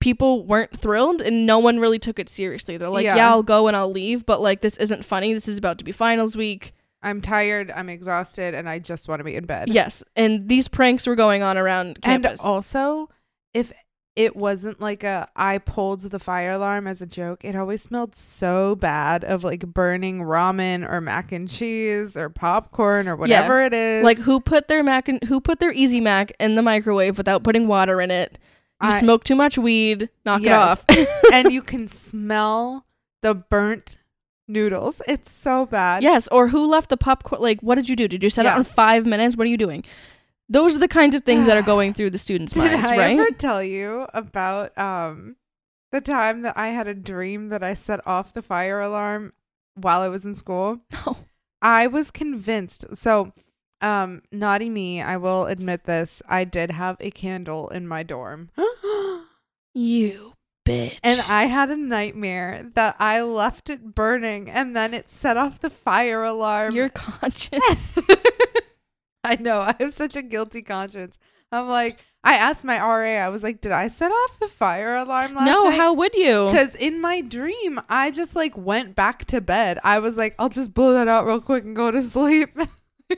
people 0.01 0.45
weren't 0.47 0.77
thrilled 0.77 1.21
and 1.21 1.45
no 1.47 1.59
one 1.59 1.79
really 1.79 1.99
took 1.99 2.19
it 2.19 2.29
seriously. 2.31 2.79
They're 2.79 2.89
like, 2.89 3.05
Yeah. 3.05 3.17
yeah 3.17 3.31
I'll 3.31 3.43
go 3.43 3.69
and 3.69 3.77
I'll 3.77 3.91
leave, 3.91 4.25
but 4.25 4.41
like 4.41 4.63
this 4.63 4.77
isn't 4.79 5.05
funny. 5.05 5.35
This 5.35 5.47
is 5.47 5.59
about 5.59 5.77
to 5.79 5.85
be 5.85 5.93
finals 5.93 6.37
week. 6.37 6.73
I'm 7.07 7.21
tired. 7.21 7.71
I'm 7.75 7.88
exhausted, 7.88 8.53
and 8.55 8.69
I 8.69 8.79
just 8.81 9.09
want 9.09 9.21
to 9.21 9.25
be 9.25 9.37
in 9.37 9.47
bed. 9.47 9.69
Yes, 9.69 10.03
and 10.16 10.49
these 10.49 10.69
pranks 10.69 11.07
were 11.07 11.16
going 11.16 11.42
on 11.42 11.57
around 11.57 12.03
campus. 12.03 12.40
And 12.40 12.49
also, 12.49 13.09
if 13.55 13.73
it 14.16 14.35
wasn't 14.35 14.81
like 14.81 15.05
a 15.05 15.29
I 15.37 15.59
pulled 15.59 16.01
the 16.01 16.19
fire 16.19 16.53
alarm 16.53 16.87
as 16.87 17.03
a 17.03 17.07
joke, 17.07 17.45
it 17.45 17.55
always 17.55 17.83
smelled 17.83 18.16
so 18.16 18.75
bad 18.75 19.25
of 19.25 19.45
like 19.45 19.61
burning 19.66 20.21
ramen 20.21 20.90
or 20.90 21.01
mac 21.03 21.33
and 21.33 21.47
cheese 21.49 22.16
or 22.16 22.31
popcorn 22.31 23.09
or 23.09 23.14
whatever 23.16 23.62
it 23.62 23.75
is. 23.75 24.03
like 24.03 24.16
who 24.19 24.40
put 24.40 24.69
their 24.69 24.83
mac 24.83 25.09
and 25.09 25.23
who 25.25 25.38
put 25.40 25.61
their 25.61 25.71
Easy 25.73 26.01
Mac 26.01 26.33
in 26.40 26.55
the 26.55 26.62
microwave 26.62 27.19
without 27.19 27.45
putting 27.45 27.66
water 27.69 28.01
in 28.01 28.11
it? 28.11 28.38
You 28.83 28.88
I- 28.88 29.01
smoke 29.01 29.23
too 29.25 29.35
much 29.37 29.57
weed, 29.59 30.09
knock 30.25 30.40
Yes. 30.42 30.85
it 30.88 30.99
off. 30.99 31.23
and 31.33 31.53
you 31.53 31.61
can 31.62 31.87
smell 31.87 32.87
the 33.23 33.35
burnt 33.35 33.99
noodles. 34.49 35.03
It's 35.09 35.31
so 35.31 35.67
bad. 35.67 36.03
yes, 36.03 36.29
or 36.33 36.49
who 36.49 36.67
left 36.67 36.91
the 36.91 36.97
popcorn? 36.97 37.41
Like, 37.43 37.61
what 37.61 37.75
did 37.77 37.89
you 37.89 37.97
do? 37.97 38.07
Did 38.09 38.23
you 38.23 38.31
set 38.31 38.45
Yeah. 38.45 38.55
it 38.55 38.59
on 38.59 38.65
five 38.65 39.07
minutes? 39.07 39.37
What 39.37 39.47
are 39.47 39.51
you 39.51 39.57
doing? 39.57 39.85
Those 40.49 40.77
are 40.77 40.81
the 40.81 40.89
kinds 40.89 41.15
of 41.17 41.25
things 41.25 41.47
that 41.47 41.57
are 41.57 41.63
going 41.63 41.93
through 41.95 42.11
the 42.11 42.19
students' 42.19 42.53
Did 42.53 42.73
minds, 42.73 42.91
I 42.91 42.97
right? 42.99 43.19
ever 43.19 43.31
tell 43.33 43.63
you 43.63 44.07
about 44.15 44.77
um 44.79 45.37
the 45.93 46.01
time 46.01 46.43
that 46.43 46.57
I 46.57 46.69
had 46.69 46.87
a 46.89 46.95
dream 46.95 47.49
that 47.49 47.63
I 47.63 47.75
set 47.75 48.07
off 48.07 48.33
the 48.33 48.43
fire 48.43 48.81
alarm 48.81 49.33
while 49.75 50.01
I 50.01 50.09
was 50.09 50.25
in 50.27 50.35
school? 50.35 50.81
No. 51.07 51.17
I 51.63 51.87
was 51.87 52.11
convinced. 52.11 52.85
So, 52.97 53.33
um, 53.81 54.23
naughty 54.31 54.69
me, 54.69 55.01
I 55.03 55.17
will 55.17 55.47
admit 55.47 55.85
this. 55.85 56.23
I 56.29 56.45
did 56.45 56.71
have 56.71 56.97
a 57.01 57.11
candle 57.11 57.69
in 57.71 57.89
my 57.89 58.03
dorm. 58.03 58.51
You 59.75 60.35
bitch. 60.67 60.99
and 61.03 61.21
I 61.23 61.47
had 61.47 61.71
a 61.71 61.77
nightmare 61.77 62.71
that 62.75 62.97
I 62.99 63.23
left 63.23 63.71
it 63.71 63.95
burning 63.95 64.51
and 64.51 64.77
then 64.77 64.93
it 64.93 65.11
set 65.11 65.37
off 65.37 65.61
the 65.61 65.71
fire 65.71 66.23
alarm. 66.25 66.75
your 66.75 66.89
conscience. 66.91 67.99
I 69.25 69.37
know. 69.37 69.61
I 69.61 69.75
have 69.81 69.95
such 69.95 70.17
a 70.17 70.23
guilty 70.23 70.63
conscience. 70.63 71.19
I'm 71.51 71.69
like, 71.69 72.05
I 72.27 72.35
asked 72.35 72.65
my 72.65 72.79
RA, 72.79 73.25
I 73.25 73.29
was 73.29 73.45
like, 73.45 73.61
did 73.61 73.71
I 73.71 73.87
set 73.87 74.11
off 74.11 74.41
the 74.41 74.49
fire 74.49 74.97
alarm 74.97 75.35
last 75.35 75.47
no, 75.47 75.65
night? 75.69 75.77
how 75.77 75.93
would 75.93 76.15
you? 76.15 76.47
Because 76.47 76.75
in 76.75 77.01
my 77.01 77.21
dream, 77.21 77.81
I 77.89 78.11
just 78.11 78.35
like 78.35 78.57
went 78.57 78.97
back 78.97 79.25
to 79.27 79.41
bed. 79.41 79.79
I 79.85 80.01
was 80.01 80.17
like, 80.17 80.35
I'll 80.39 80.49
just 80.49 80.75
blow 80.75 80.93
that 80.95 81.07
out 81.07 81.25
real 81.25 81.41
quick 81.41 81.63
and 81.63 81.77
go 81.77 81.93
to 81.93 82.03
sleep. 82.03 82.51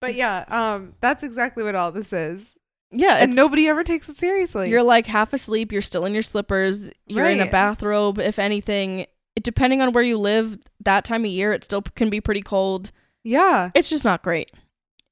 but 0.00 0.14
yeah, 0.14 0.44
um, 0.46 0.94
that's 1.00 1.24
exactly 1.24 1.64
what 1.64 1.74
all 1.74 1.90
this 1.90 2.12
is. 2.12 2.56
Yeah, 2.90 3.16
And 3.18 3.34
nobody 3.36 3.68
ever 3.68 3.84
takes 3.84 4.08
it 4.08 4.16
seriously. 4.16 4.70
you're 4.70 4.82
like 4.82 5.06
half 5.06 5.32
asleep. 5.32 5.72
You're 5.72 5.82
still 5.82 6.04
in 6.04 6.14
your 6.14 6.22
slippers. 6.22 6.90
You're 7.06 7.28
in 7.28 7.40
a 7.40 7.50
bathrobe. 7.50 8.18
If 8.18 8.38
anything, 8.38 9.00
it, 9.36 9.42
depending 9.42 9.82
on 9.82 9.92
where 9.92 10.02
you 10.04 10.16
live, 10.18 10.58
that 10.84 11.04
time 11.04 11.24
of 11.24 11.30
year, 11.30 11.52
it 11.52 11.64
still 11.64 11.82
can 11.82 12.08
be 12.10 12.20
pretty 12.20 12.42
cold. 12.42 12.90
yeah. 13.24 13.70
It's 13.74 13.90
just 13.90 14.04
not 14.04 14.22
great. 14.22 14.50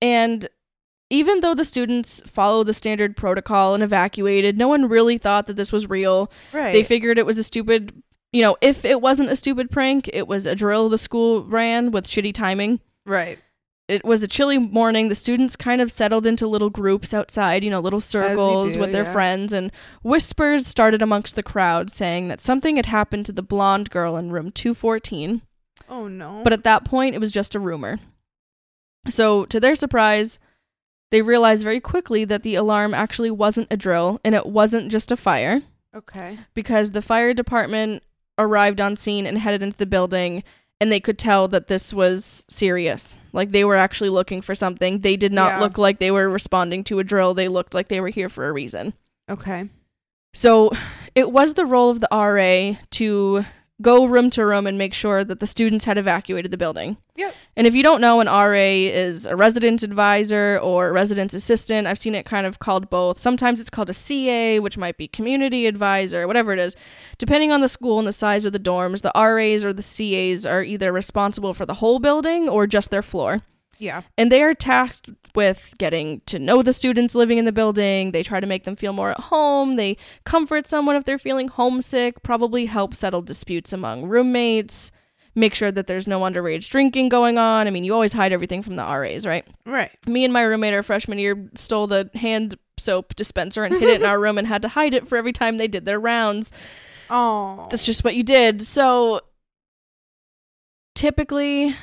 And 0.01 0.47
even 1.11 1.41
though 1.41 1.55
the 1.55 1.65
students 1.65 2.21
followed 2.27 2.67
the 2.67 2.75
standard 2.75 3.17
protocol 3.17 3.75
and 3.75 3.83
evacuated, 3.83 4.57
no 4.59 4.69
one 4.69 4.89
really 4.89 5.19
thought 5.19 5.47
that 5.47 5.57
this 5.57 5.71
was 5.71 5.89
real. 5.89 6.31
Right. 6.53 6.73
They 6.73 6.83
figured 6.83 7.19
it 7.19 7.27
was 7.27 7.39
a 7.39 7.45
stupid, 7.45 8.03
you 8.33 8.43
know, 8.43 8.57
if 8.61 8.85
it 8.85 9.01
wasn't 9.01 9.31
a 9.31 9.37
stupid 9.37 9.71
prank, 9.71 10.09
it 10.13 10.27
was 10.27 10.47
a 10.47 10.55
drill 10.57 10.89
the 10.89 10.99
school 10.99 11.45
ran 11.45 11.91
with 11.93 12.07
shitty 12.09 12.35
timing. 12.35 12.81
right. 13.05 13.39
It 13.89 14.05
was 14.05 14.23
a 14.23 14.29
chilly 14.29 14.59
morning. 14.59 15.09
The 15.09 15.15
students 15.15 15.55
kind 15.55 15.81
of 15.81 15.93
settled 15.93 16.27
into 16.27 16.49
little 16.49 16.71
groups 16.71 17.15
outside, 17.15 17.63
you 17.63 17.71
know, 17.71 17.79
little 17.79 18.01
circles 18.01 18.75
do, 18.75 18.81
with 18.81 18.91
their 18.91 19.05
yeah. 19.05 19.13
friends, 19.13 19.53
and 19.53 19.71
whispers 20.03 20.67
started 20.67 21.03
amongst 21.03 21.37
the 21.37 21.43
crowd 21.43 21.91
saying 21.91 22.27
that 22.29 22.41
something 22.41 22.77
had 22.77 22.87
happened 22.87 23.27
to 23.27 23.33
the 23.33 23.43
blonde 23.43 23.91
girl 23.91 24.17
in 24.17 24.33
room 24.33 24.51
214. 24.51 25.43
Oh 25.89 26.09
no. 26.09 26.41
But 26.43 26.53
at 26.53 26.65
that 26.65 26.85
point, 26.85 27.15
it 27.15 27.21
was 27.21 27.31
just 27.31 27.55
a 27.55 27.61
rumor. 27.61 28.01
So, 29.09 29.45
to 29.47 29.61
their 29.61 29.77
surprise, 29.77 30.41
they 31.13 31.23
realized 31.23 31.63
very 31.63 31.81
quickly 31.81 32.25
that 32.25 32.43
the 32.43 32.57
alarm 32.57 32.93
actually 32.93 33.31
wasn't 33.31 33.69
a 33.71 33.77
drill 33.77 34.21
and 34.25 34.35
it 34.35 34.47
wasn't 34.47 34.91
just 34.91 35.13
a 35.13 35.17
fire 35.17 35.63
okay. 35.95 36.39
because 36.55 36.91
the 36.91 37.03
fire 37.03 37.33
department 37.33 38.03
arrived 38.39 38.81
on 38.81 38.97
scene 38.97 39.27
and 39.27 39.39
headed 39.39 39.63
into 39.63 39.77
the 39.77 39.87
building 39.87 40.43
and 40.81 40.93
they 40.93 41.01
could 41.01 41.19
tell 41.19 41.49
that 41.49 41.69
this 41.69 41.93
was 41.93 42.45
serious. 42.49 43.17
Like 43.33 43.53
they 43.53 43.65
were 43.65 43.77
actually 43.77 44.11
looking 44.11 44.43
for 44.43 44.55
something. 44.55 45.01
They 45.01 45.17
did 45.17 45.33
not 45.33 45.53
Yeah. 45.53 45.61
look 45.61 45.79
like 45.79 45.99
they 45.99 46.11
were 46.11 46.29
responding 46.29 46.85
to 46.85 46.99
a 46.99 47.05
drill. 47.05 47.35
They 47.35 47.49
looked 47.49 47.75
like 47.75 47.89
they 47.89 48.01
were 48.01 48.09
here 48.09 48.29
for 48.29 48.49
a 48.49 48.53
reason. 48.53 48.95
Okay. 49.31 49.69
So 50.35 50.71
it 51.15 51.31
was 51.33 51.55
the 51.55 51.65
role 51.65 51.89
of 51.91 52.01
the 52.01 52.09
RA 52.13 52.79
to 52.93 53.45
go 53.83 54.07
room 54.07 54.31
to 54.31 54.45
room 54.45 54.67
and 54.67 54.79
make 54.79 54.95
sure 54.95 55.23
that 55.23 55.41
the 55.41 55.47
students 55.47 55.85
had 55.85 55.99
evacuated 55.99 56.51
the 56.51 56.57
building. 56.57 56.97
Yep. 57.17 57.35
And 57.57 57.67
if 57.67 57.75
you 57.75 57.83
don't 57.83 58.01
know, 58.01 58.21
an 58.21 58.27
RA 58.27 58.53
is 58.55 59.27
a 59.27 59.37
resident 59.37 59.83
advisor 59.83 60.59
or 60.63 60.89
a 60.89 60.93
resident 60.93 61.35
assistant. 61.35 61.87
I've 61.87 61.99
seen 61.99 62.15
it 62.15 62.25
kind 62.25 62.47
of 62.47 62.59
called 62.59 62.89
both. 62.89 63.19
Sometimes 63.19 63.61
it's 63.61 63.71
called 63.71 63.91
a 63.91 63.95
CA, 63.95 64.61
which 64.61 64.79
might 64.79 64.97
be 64.97 65.09
community 65.09 65.67
advisor, 65.67 66.27
whatever 66.27 66.53
it 66.53 66.59
is. 66.59 66.77
Depending 67.19 67.53
on 67.53 67.61
the 67.61 67.69
school 67.69 67.99
and 67.99 68.09
the 68.09 68.13
size 68.13 68.45
of 68.47 68.53
the 68.53 68.61
dorms, 68.61 69.03
the 69.03 69.13
RAs 69.15 69.65
or 69.65 69.73
the 69.73 69.83
CAs 69.83 70.47
are 70.47 70.63
either 70.63 70.93
responsible 70.93 71.55
for 71.55 71.67
the 71.67 71.75
whole 71.75 71.99
building 71.99 72.49
or 72.49 72.67
just 72.67 72.91
their 72.91 73.03
floor. 73.03 73.43
Yeah. 73.79 74.03
And 74.17 74.31
they 74.33 74.43
are 74.43 74.55
tasked 74.55 75.11
with 75.35 75.75
getting 75.79 76.23
to 76.27 76.39
know 76.39 76.63
the 76.63 76.73
students 76.73 77.15
living 77.15 77.39
in 77.39 77.45
the 77.45 77.53
building. 77.53 78.13
They 78.13 78.23
try 78.23 78.41
to 78.41 78.47
make 78.47 78.65
them 78.65 78.77
feel 78.77 78.93
more 78.93 79.11
at 79.11 79.21
home. 79.21 79.77
They 79.77 79.97
comfort 80.25 80.67
someone 80.67 80.97
if 80.97 81.05
they're 81.05 81.19
feeling 81.19 81.49
homesick, 81.49 82.23
probably 82.23 82.67
help 82.67 82.95
settle 82.95 83.23
disputes 83.23 83.73
among 83.73 84.07
roommates, 84.07 84.91
make 85.35 85.55
sure 85.55 85.71
that 85.71 85.87
there's 85.87 86.07
no 86.07 86.21
underage 86.21 86.71
drinking 86.71 87.11
going 87.11 87.39
on. 87.39 87.67
I 87.67 87.71
mean, 87.71 87.85
you 87.85 87.93
always 87.93 88.15
hide 88.15 88.33
everything 88.33 88.63
from 88.63 88.77
the 88.77 88.83
RAs, 88.83 89.27
right? 89.27 89.47
Right. 89.67 89.91
Me 90.07 90.25
and 90.25 90.33
my 90.33 90.43
roommate 90.43 90.75
our 90.75 90.83
freshman 90.83 91.19
year 91.19 91.49
stole 91.55 91.87
the 91.87 92.11
hand 92.15 92.57
soap 92.79 93.15
dispenser 93.15 93.65
and 93.65 93.75
hid 93.75 93.89
it 93.89 94.01
in 94.01 94.07
our 94.07 94.21
room 94.21 94.39
and 94.39 94.47
had 94.47 94.63
to 94.63 94.69
hide 94.69 94.95
it 94.95 95.07
for 95.07 95.17
every 95.17 95.33
time 95.33 95.59
they 95.59 95.69
did 95.69 95.85
their 95.85 96.01
rounds. 96.01 96.51
Oh. 97.11 97.69
That's 97.71 97.87
just 97.87 98.05
what 98.05 98.15
you 98.15 98.23
did. 98.23 98.63
So 98.63 99.21
typically 100.95 101.75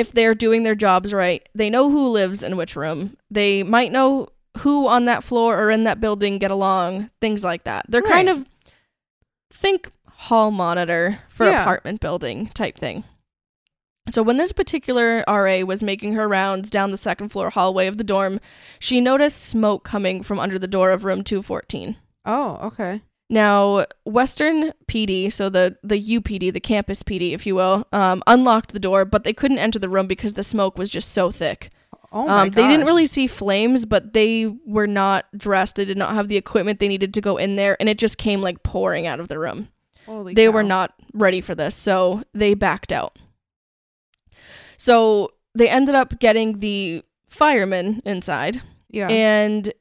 if 0.00 0.12
they're 0.12 0.34
doing 0.34 0.62
their 0.64 0.74
jobs 0.74 1.12
right, 1.12 1.46
they 1.54 1.70
know 1.70 1.90
who 1.90 2.08
lives 2.08 2.42
in 2.42 2.56
which 2.56 2.74
room. 2.76 3.16
They 3.30 3.62
might 3.62 3.92
know 3.92 4.28
who 4.58 4.88
on 4.88 5.04
that 5.04 5.22
floor 5.22 5.56
or 5.56 5.70
in 5.70 5.84
that 5.84 6.00
building 6.00 6.38
get 6.38 6.50
along, 6.50 7.10
things 7.20 7.44
like 7.44 7.64
that. 7.64 7.86
They're 7.88 8.02
kind 8.02 8.28
of 8.28 8.44
think 9.52 9.90
hall 10.12 10.50
monitor 10.50 11.20
for 11.28 11.46
Yeah. 11.46 11.62
apartment 11.62 12.00
building 12.00 12.48
type 12.48 12.76
thing. 12.78 13.04
So 14.08 14.22
when 14.22 14.38
this 14.38 14.50
particular 14.52 15.22
RA 15.28 15.62
was 15.62 15.82
making 15.82 16.14
her 16.14 16.26
rounds 16.26 16.68
down 16.70 16.90
the 16.90 16.96
second 16.96 17.28
floor 17.28 17.50
hallway 17.50 17.86
of 17.86 17.96
the 17.96 18.02
dorm, 18.04 18.40
she 18.80 19.00
noticed 19.00 19.40
smoke 19.40 19.84
coming 19.84 20.22
from 20.22 20.40
under 20.40 20.58
the 20.58 20.66
door 20.66 20.90
of 20.90 21.04
room 21.04 21.22
214. 21.22 21.96
oh. 22.24 22.58
Okay. 22.62 23.02
Now, 23.32 23.86
Western 24.04 24.72
PD, 24.88 25.32
so 25.32 25.48
the 25.48 25.76
the 25.84 25.94
UPD, 25.96 26.52
the 26.52 26.60
campus 26.60 27.02
PD, 27.04 27.32
if 27.32 27.46
you 27.46 27.54
will, 27.54 27.86
um, 27.92 28.22
unlocked 28.26 28.72
the 28.72 28.80
door, 28.80 29.04
but 29.04 29.22
they 29.22 29.32
couldn't 29.32 29.58
enter 29.60 29.78
the 29.78 29.88
room 29.88 30.08
because 30.08 30.34
the 30.34 30.42
smoke 30.42 30.76
was 30.76 30.90
just 30.90 31.12
so 31.12 31.30
thick. 31.30 31.70
Oh 32.12 32.26
my 32.26 32.42
um, 32.42 32.50
they 32.50 32.62
didn't 32.62 32.80
gosh. 32.80 32.86
really 32.88 33.06
see 33.06 33.28
flames, 33.28 33.86
but 33.86 34.14
they 34.14 34.46
were 34.66 34.88
not 34.88 35.26
dressed. 35.36 35.76
They 35.76 35.84
did 35.84 35.96
not 35.96 36.14
have 36.14 36.26
the 36.26 36.36
equipment 36.36 36.80
they 36.80 36.88
needed 36.88 37.14
to 37.14 37.20
go 37.20 37.36
in 37.36 37.54
there, 37.54 37.76
and 37.78 37.88
it 37.88 37.98
just 37.98 38.18
came 38.18 38.40
like 38.40 38.64
pouring 38.64 39.06
out 39.06 39.20
of 39.20 39.28
the 39.28 39.38
room. 39.38 39.68
Holy 40.06 40.34
They 40.34 40.48
were 40.48 40.64
not 40.64 40.92
ready 41.14 41.40
for 41.40 41.54
this, 41.54 41.76
so 41.76 42.24
they 42.34 42.54
backed 42.54 42.90
out. 42.90 43.16
So 44.76 45.30
they 45.54 45.68
ended 45.68 45.94
up 45.94 46.18
getting 46.18 46.58
the 46.58 47.04
firemen 47.28 48.02
inside, 48.04 48.60
Yeah. 48.88 49.06
and 49.08 49.72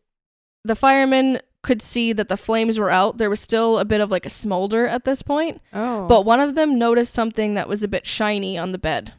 the 0.63 0.75
firemen 0.75 1.39
could 1.62 1.82
see 1.82 2.13
that 2.13 2.30
the 2.30 2.38
flames 2.38 2.80
were 2.80 2.89
out. 2.89 3.17
There 3.17 3.30
was 3.30 3.39
still 3.39 3.80
a 3.80 3.86
bit 3.86 4.02
of 4.02 4.12
like 4.12 4.26
a 4.26 4.30
smolder 4.30 4.88
at 4.88 5.06
this 5.06 5.22
point, 5.22 5.62
oh. 5.74 6.08
but 6.08 6.26
one 6.26 6.39
of 6.39 6.56
them 6.56 6.80
noticed 6.80 7.13
something 7.13 7.54
that 7.56 7.67
was 7.67 7.84
a 7.84 7.88
bit 7.88 8.06
shiny 8.06 8.58
on 8.58 8.72
the 8.72 8.78
bed, 8.78 9.13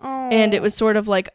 oh. 0.00 0.28
and 0.30 0.52
it 0.52 0.62
was 0.62 0.74
sort 0.74 0.96
of 0.96 1.08
like 1.08 1.30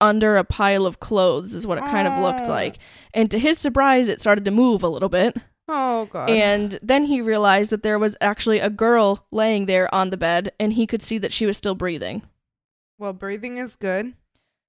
under 0.00 0.36
a 0.36 0.44
pile 0.44 0.86
of 0.86 1.00
clothes, 1.00 1.54
is 1.54 1.66
what 1.66 1.78
it 1.78 1.84
kind 1.84 2.06
of 2.06 2.22
looked 2.22 2.48
like. 2.48 2.78
And 3.12 3.30
to 3.30 3.38
his 3.38 3.58
surprise, 3.58 4.08
it 4.08 4.20
started 4.20 4.44
to 4.44 4.50
move 4.50 4.82
a 4.82 4.88
little 4.88 5.08
bit. 5.08 5.36
Oh 5.70 6.06
god. 6.06 6.30
And 6.30 6.78
then 6.80 7.04
he 7.04 7.20
realized 7.20 7.70
that 7.72 7.82
there 7.82 7.98
was 7.98 8.16
actually 8.22 8.58
a 8.58 8.70
girl 8.70 9.26
laying 9.30 9.66
there 9.66 9.92
on 9.94 10.08
the 10.08 10.16
bed, 10.16 10.52
and 10.58 10.72
he 10.72 10.86
could 10.86 11.02
see 11.02 11.18
that 11.18 11.32
she 11.32 11.44
was 11.44 11.58
still 11.58 11.74
breathing. 11.74 12.22
well, 12.98 13.12
breathing 13.12 13.58
is 13.58 13.76
good. 13.76 14.14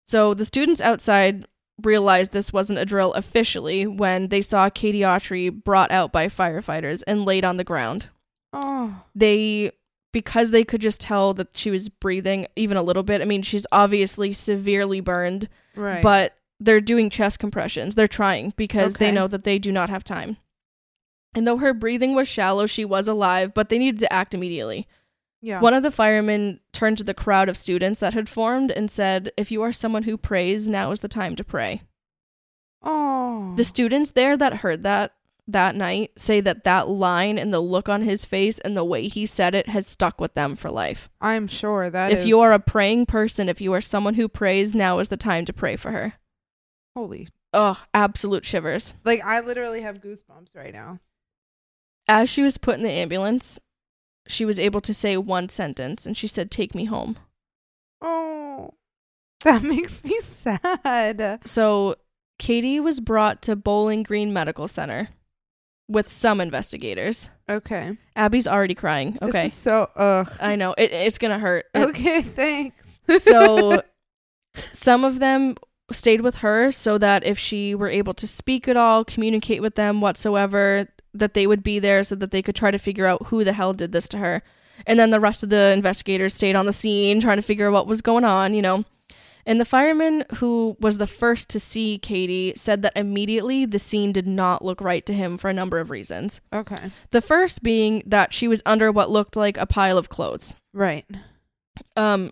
So 0.07 0.33
the 0.33 0.43
students 0.43 0.81
outside 0.81 1.45
realized 1.83 2.31
this 2.31 2.53
wasn't 2.53 2.79
a 2.79 2.85
drill 2.85 3.13
officially 3.13 3.85
when 3.87 4.27
they 4.29 4.41
saw 4.41 4.69
Katie 4.69 5.01
Autry 5.01 5.49
brought 5.51 5.91
out 5.91 6.11
by 6.11 6.27
firefighters 6.27 7.03
and 7.07 7.25
laid 7.25 7.43
on 7.45 7.57
the 7.57 7.63
ground. 7.63 8.07
Oh. 8.53 9.03
They 9.15 9.71
because 10.11 10.49
they 10.49 10.63
could 10.63 10.81
just 10.81 10.99
tell 11.01 11.33
that 11.35 11.55
she 11.55 11.69
was 11.69 11.87
breathing 11.87 12.47
even 12.55 12.77
a 12.77 12.81
little 12.83 13.03
bit. 13.03 13.21
I 13.21 13.25
mean, 13.25 13.43
she's 13.43 13.67
obviously 13.71 14.31
severely 14.31 15.01
burned, 15.01 15.47
Right. 15.75 16.01
but 16.01 16.35
they're 16.59 16.81
doing 16.81 17.11
chest 17.11 17.37
compressions. 17.39 17.93
They're 17.93 18.07
trying 18.07 18.53
because 18.57 18.95
they 18.95 19.11
know 19.11 19.27
that 19.27 19.43
they 19.43 19.59
do 19.59 19.71
not 19.71 19.89
have 19.89 20.03
time. 20.03 20.37
And 21.35 21.45
though 21.45 21.57
her 21.57 21.75
breathing 21.75 22.15
was 22.15 22.27
shallow, 22.27 22.65
she 22.65 22.83
was 22.83 23.07
alive, 23.07 23.53
but 23.53 23.69
they 23.69 23.77
needed 23.77 23.99
to 23.99 24.11
act 24.11 24.33
immediately. 24.33 24.87
Yeah. 25.41 25.61
One 25.61 25.73
of 25.73 25.83
the 25.83 25.91
firemen 25.91 26.59
turned 26.73 26.97
to 26.99 27.03
the 27.03 27.13
crowd 27.13 27.47
of 27.49 27.57
students 27.57 27.99
that 28.01 28.13
had 28.13 28.27
formed 28.29 28.71
and 28.71 28.89
said, 28.91 29.31
If 29.37 29.51
you 29.51 29.61
are 29.61 29.71
someone 29.71 30.03
who 30.03 30.17
prays, 30.17 30.67
now 30.69 30.91
is 30.91 30.99
the 30.99 31.07
time 31.07 31.35
to 31.37 31.43
pray. 31.43 31.81
oh. 32.83 33.53
The 33.55 33.63
students 33.63 34.11
there 34.11 34.37
that 34.37 34.55
heard 34.57 34.83
that 34.83 35.13
that 35.47 35.75
night 35.75 36.11
say 36.15 36.39
that 36.41 36.63
that 36.63 36.87
line 36.87 37.39
and 37.39 37.51
the 37.51 37.59
look 37.59 37.89
on 37.89 38.03
his 38.03 38.23
face 38.23 38.59
and 38.59 38.77
the 38.77 38.83
way 38.85 39.07
he 39.07 39.25
said 39.25 39.55
it 39.55 39.67
has 39.67 39.87
stuck 39.87 40.21
with 40.21 40.35
them 40.35 40.55
for 40.55 40.69
life. 40.69 41.09
I'm 41.19 41.47
sure 41.47 41.89
that 41.89 42.11
if 42.11 42.19
is- 42.19 42.25
you 42.27 42.39
are 42.39 42.53
a 42.53 42.59
praying 42.59 43.07
person, 43.07 43.49
if 43.49 43.59
you 43.59 43.73
are 43.73 43.81
someone 43.81 44.13
who 44.13 44.27
prays, 44.27 44.75
now 44.75 44.99
is 44.99 45.09
the 45.09 45.17
time 45.17 45.45
to 45.45 45.53
pray 45.53 45.75
for 45.75 45.91
her. 45.91 46.13
holy 46.95 47.27
Oh, 47.51 47.81
absolute 47.95 48.45
shivers. 48.45 48.93
like 49.03 49.23
I 49.25 49.39
literally 49.39 49.81
have 49.81 50.01
goosebumps 50.01 50.55
right 50.55 50.73
now. 50.73 50.99
As 52.07 52.29
she 52.29 52.43
was 52.43 52.57
put 52.59 52.75
in 52.77 52.83
the 52.83 52.91
ambulance, 52.91 53.57
she 54.27 54.45
was 54.45 54.59
able 54.59 54.81
to 54.81 54.93
say 54.93 55.17
one 55.17 55.49
sentence 55.49 56.05
and 56.05 56.15
she 56.15 56.27
said, 56.27 56.51
Take 56.51 56.73
me 56.75 56.85
home. 56.85 57.17
Oh. 58.01 58.73
That 59.43 59.63
makes 59.63 60.03
me 60.03 60.19
sad. 60.21 61.41
So 61.45 61.95
Katie 62.37 62.79
was 62.79 62.99
brought 62.99 63.41
to 63.43 63.55
Bowling 63.55 64.03
Green 64.03 64.31
Medical 64.33 64.67
Center 64.67 65.09
with 65.87 66.11
some 66.11 66.39
investigators. 66.39 67.29
Okay. 67.49 67.97
Abby's 68.15 68.47
already 68.47 68.75
crying. 68.75 69.13
This 69.21 69.29
Okay. 69.29 69.45
is 69.47 69.53
so 69.53 69.89
ugh. 69.95 70.31
I 70.39 70.55
know. 70.55 70.73
It, 70.77 70.91
it's 70.91 71.17
going 71.17 71.31
to 71.33 71.39
hurt. 71.39 71.65
It- 71.73 71.79
Okay, 71.89 72.21
thanks. 72.23 72.99
so 73.19 73.81
some 74.71 75.03
of 75.03 75.19
them 75.19 75.55
stayed 75.91 76.21
with 76.21 76.35
her 76.35 76.71
so 76.71 76.97
that 76.99 77.23
if 77.23 77.39
she 77.39 77.73
were 77.73 77.89
able 77.89 78.13
to 78.13 78.27
speak 78.27 78.67
at 78.67 78.77
all, 78.77 79.03
communicate 79.03 79.61
with 79.63 79.73
them 79.75 80.01
whatsoever, 80.01 80.87
that 81.13 81.33
they 81.33 81.47
would 81.47 81.63
be 81.63 81.79
there 81.79 82.03
so 82.03 82.15
that 82.15 82.31
they 82.31 82.41
could 82.41 82.55
try 82.55 82.71
to 82.71 82.77
figure 82.77 83.05
out 83.05 83.27
who 83.27 83.43
the 83.43 83.53
hell 83.53 83.73
did 83.73 83.91
this 83.91 84.07
to 84.09 84.17
her. 84.17 84.43
And 84.85 84.99
then 84.99 85.09
the 85.09 85.19
rest 85.19 85.43
of 85.43 85.49
the 85.49 85.73
investigators 85.73 86.33
stayed 86.33 86.55
on 86.55 86.65
the 86.65 86.73
scene 86.73 87.19
trying 87.19 87.37
to 87.37 87.43
figure 87.43 87.67
out 87.67 87.73
what 87.73 87.87
was 87.87 88.01
going 88.01 88.23
on, 88.23 88.53
you 88.53 88.61
know. 88.61 88.85
And 89.45 89.59
the 89.59 89.65
fireman 89.65 90.25
who 90.35 90.77
was 90.79 90.97
the 90.97 91.07
first 91.07 91.49
to 91.49 91.59
see 91.59 91.97
Katie 91.97 92.53
said 92.55 92.81
that 92.83 92.95
immediately 92.95 93.65
the 93.65 93.79
scene 93.79 94.11
did 94.11 94.27
not 94.27 94.63
look 94.63 94.79
right 94.79 95.05
to 95.05 95.13
him 95.13 95.37
for 95.37 95.49
a 95.49 95.53
number 95.53 95.79
of 95.79 95.89
reasons. 95.89 96.39
Okay. 96.53 96.91
The 97.11 97.21
first 97.21 97.63
being 97.63 98.03
that 98.05 98.31
she 98.31 98.47
was 98.47 98.61
under 98.65 98.91
what 98.91 99.09
looked 99.09 99.35
like 99.35 99.57
a 99.57 99.65
pile 99.65 99.97
of 99.97 100.09
clothes. 100.09 100.55
Right. 100.73 101.05
Um 101.95 102.31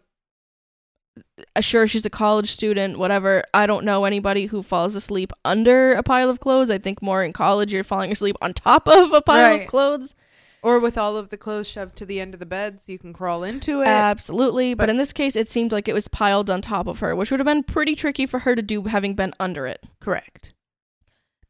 sure 1.60 1.88
she's 1.88 2.06
a 2.06 2.10
college 2.10 2.52
student, 2.52 2.98
whatever. 3.00 3.44
I 3.54 3.66
don't 3.68 3.86
know 3.86 4.06
anybody 4.06 4.48
who 4.48 4.64
falls 4.64 4.96
asleep 4.96 5.32
under 5.46 5.94
a 5.94 6.04
pile 6.04 6.30
of 6.30 6.40
clothes. 6.40 6.70
I 6.70 6.78
think 6.78 7.02
more 7.02 7.24
in 7.24 7.34
college 7.34 7.72
you're 7.74 7.84
falling 7.84 8.12
asleep 8.12 8.36
on 8.42 8.54
top 8.54 8.88
of 8.92 9.14
a 9.14 9.22
pile 9.22 9.52
Right. 9.52 9.62
of 9.64 9.68
clothes. 9.68 10.16
Or 10.64 10.80
with 10.80 10.98
all 10.98 11.16
of 11.16 11.30
the 11.30 11.38
clothes 11.38 11.68
shoved 11.70 11.96
to 11.98 12.06
the 12.06 12.20
end 12.20 12.34
of 12.34 12.40
the 12.40 12.46
bed 12.46 12.82
so 12.82 12.92
you 12.92 12.98
can 13.00 13.14
crawl 13.14 13.44
into 13.44 13.82
it. 13.82 13.88
Absolutely. 13.88 14.74
But, 14.74 14.84
But- 14.84 14.90
in 14.90 14.98
this 14.98 15.14
case, 15.14 15.36
it 15.36 15.48
seemed 15.48 15.72
like 15.72 15.88
it 15.88 15.94
was 15.94 16.08
piled 16.08 16.50
on 16.50 16.62
top 16.62 16.88
of 16.88 17.00
her, 17.00 17.16
which 17.16 17.30
would 17.32 17.40
have 17.40 17.46
been 17.46 17.64
pretty 17.64 17.96
tricky 17.96 18.26
for 18.26 18.40
her 18.40 18.56
to 18.56 18.62
do 18.62 18.84
having 18.84 19.14
been 19.14 19.34
under 19.40 19.66
it. 19.68 19.84
Correct. 20.00 20.54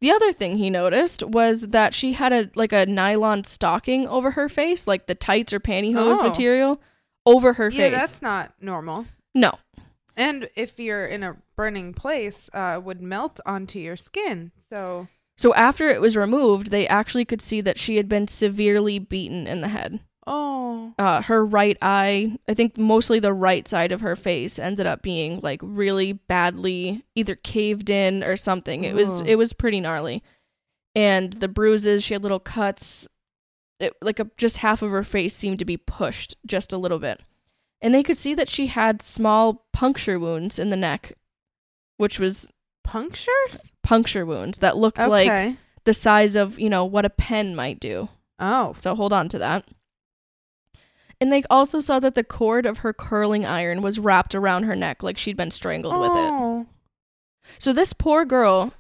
The 0.02 0.12
other 0.12 0.32
thing 0.32 0.58
he 0.58 0.70
noticed 0.70 1.24
was 1.24 1.62
that 1.70 1.94
she 1.96 2.14
had 2.14 2.32
a 2.32 2.52
like 2.54 2.72
a 2.72 2.86
nylon 2.86 3.44
stocking 3.46 4.08
over 4.08 4.32
her 4.32 4.48
face, 4.48 4.86
like 4.86 5.08
the 5.08 5.16
tights 5.16 5.54
or 5.54 5.60
pantyhose 5.60 6.18
Oh. 6.20 6.28
material 6.28 6.80
over 7.26 7.54
her 7.54 7.70
Yeah, 7.72 7.90
face. 7.90 7.94
that's 7.98 8.22
not 8.22 8.54
normal. 8.62 9.08
No. 9.34 9.54
And 10.18 10.50
if 10.56 10.80
you're 10.80 11.06
in 11.06 11.24
a 11.24 11.38
burning 11.56 11.94
place, 11.94 12.50
uh, 12.54 12.74
it 12.78 12.84
would 12.84 13.02
melt 13.02 13.40
onto 13.46 13.78
your 13.80 13.96
skin. 13.96 14.52
So, 14.70 15.08
So 15.38 15.54
after 15.54 15.90
it 15.90 16.02
was 16.02 16.18
removed, 16.18 16.72
they 16.72 16.88
actually 16.88 17.24
could 17.24 17.42
see 17.42 17.62
that 17.62 17.78
she 17.78 17.98
had 17.98 18.10
been 18.10 18.28
severely 18.28 18.98
beaten 19.00 19.46
in 19.48 19.62
the 19.62 19.68
head. 19.70 20.00
oh, 20.26 20.94
Uh, 20.98 21.22
her 21.22 21.46
right 21.46 21.78
eye, 21.82 22.38
I 22.50 22.54
think 22.56 22.78
mostly 22.78 23.20
the 23.20 23.32
right 23.34 23.68
side 23.68 23.92
of 23.92 24.02
her 24.02 24.16
face, 24.16 24.58
ended 24.58 24.88
up 24.88 25.02
being 25.04 25.40
like 25.42 25.60
really 25.64 26.14
badly 26.14 27.06
either 27.16 27.36
caved 27.36 27.90
in 27.90 28.24
or 28.24 28.36
something. 28.36 28.84
It 28.84 28.96
was 28.96 29.22
Ooh. 29.22 29.26
it 29.26 29.36
was 29.36 29.54
pretty 29.54 29.80
gnarly, 29.80 30.24
and 30.96 31.34
the 31.34 31.48
bruises, 31.48 32.04
she 32.04 32.14
had 32.16 32.24
little 32.24 32.40
cuts. 32.40 33.08
It, 33.80 33.94
like 34.02 34.20
a, 34.20 34.28
just 34.38 34.58
half 34.58 34.82
of 34.82 34.90
her 34.90 35.04
face 35.04 35.36
seemed 35.36 35.60
to 35.60 35.66
be 35.66 35.78
pushed 35.78 36.36
just 36.48 36.74
a 36.74 36.78
little 36.80 36.98
bit, 37.00 37.22
and 37.82 37.94
they 37.94 38.04
could 38.04 38.18
see 38.18 38.34
that 38.34 38.50
she 38.50 38.68
had 38.68 39.02
small 39.02 39.66
puncture 39.74 40.20
wounds 40.20 40.58
in 40.60 40.70
the 40.70 40.76
neck, 40.78 41.14
which 41.98 42.20
was 42.20 42.50
punctures? 42.84 43.72
puncture 43.84 44.26
wounds 44.26 44.58
that 44.58 44.76
looked 44.76 45.00
Okay. 45.00 45.08
like 45.08 45.58
the 45.86 45.94
size 45.94 46.36
of 46.36 46.60
you 46.60 46.70
know 46.70 46.84
what 46.84 47.06
a 47.06 47.10
pen 47.10 47.56
might 47.56 47.80
do. 47.80 48.10
oh, 48.40 48.76
So 48.80 48.96
hold 48.96 49.14
on 49.14 49.30
to 49.30 49.40
that. 49.40 49.66
And 51.20 51.32
they 51.32 51.42
also 51.50 51.80
saw 51.80 52.00
that 52.02 52.14
the 52.14 52.24
cord 52.24 52.66
of 52.66 52.80
her 52.80 52.94
curling 52.94 53.46
iron 53.46 53.82
was 53.82 53.98
wrapped 54.00 54.36
around 54.36 54.64
her 54.64 54.76
neck 54.76 55.02
like 55.02 55.18
she'd 55.18 55.38
been 55.38 55.52
strangled 55.52 56.00
with 56.00 56.12
it. 56.12 56.30
oh. 56.32 56.68
So 57.58 57.72
this 57.74 57.94
poor 57.94 58.26
girl, 58.26 58.74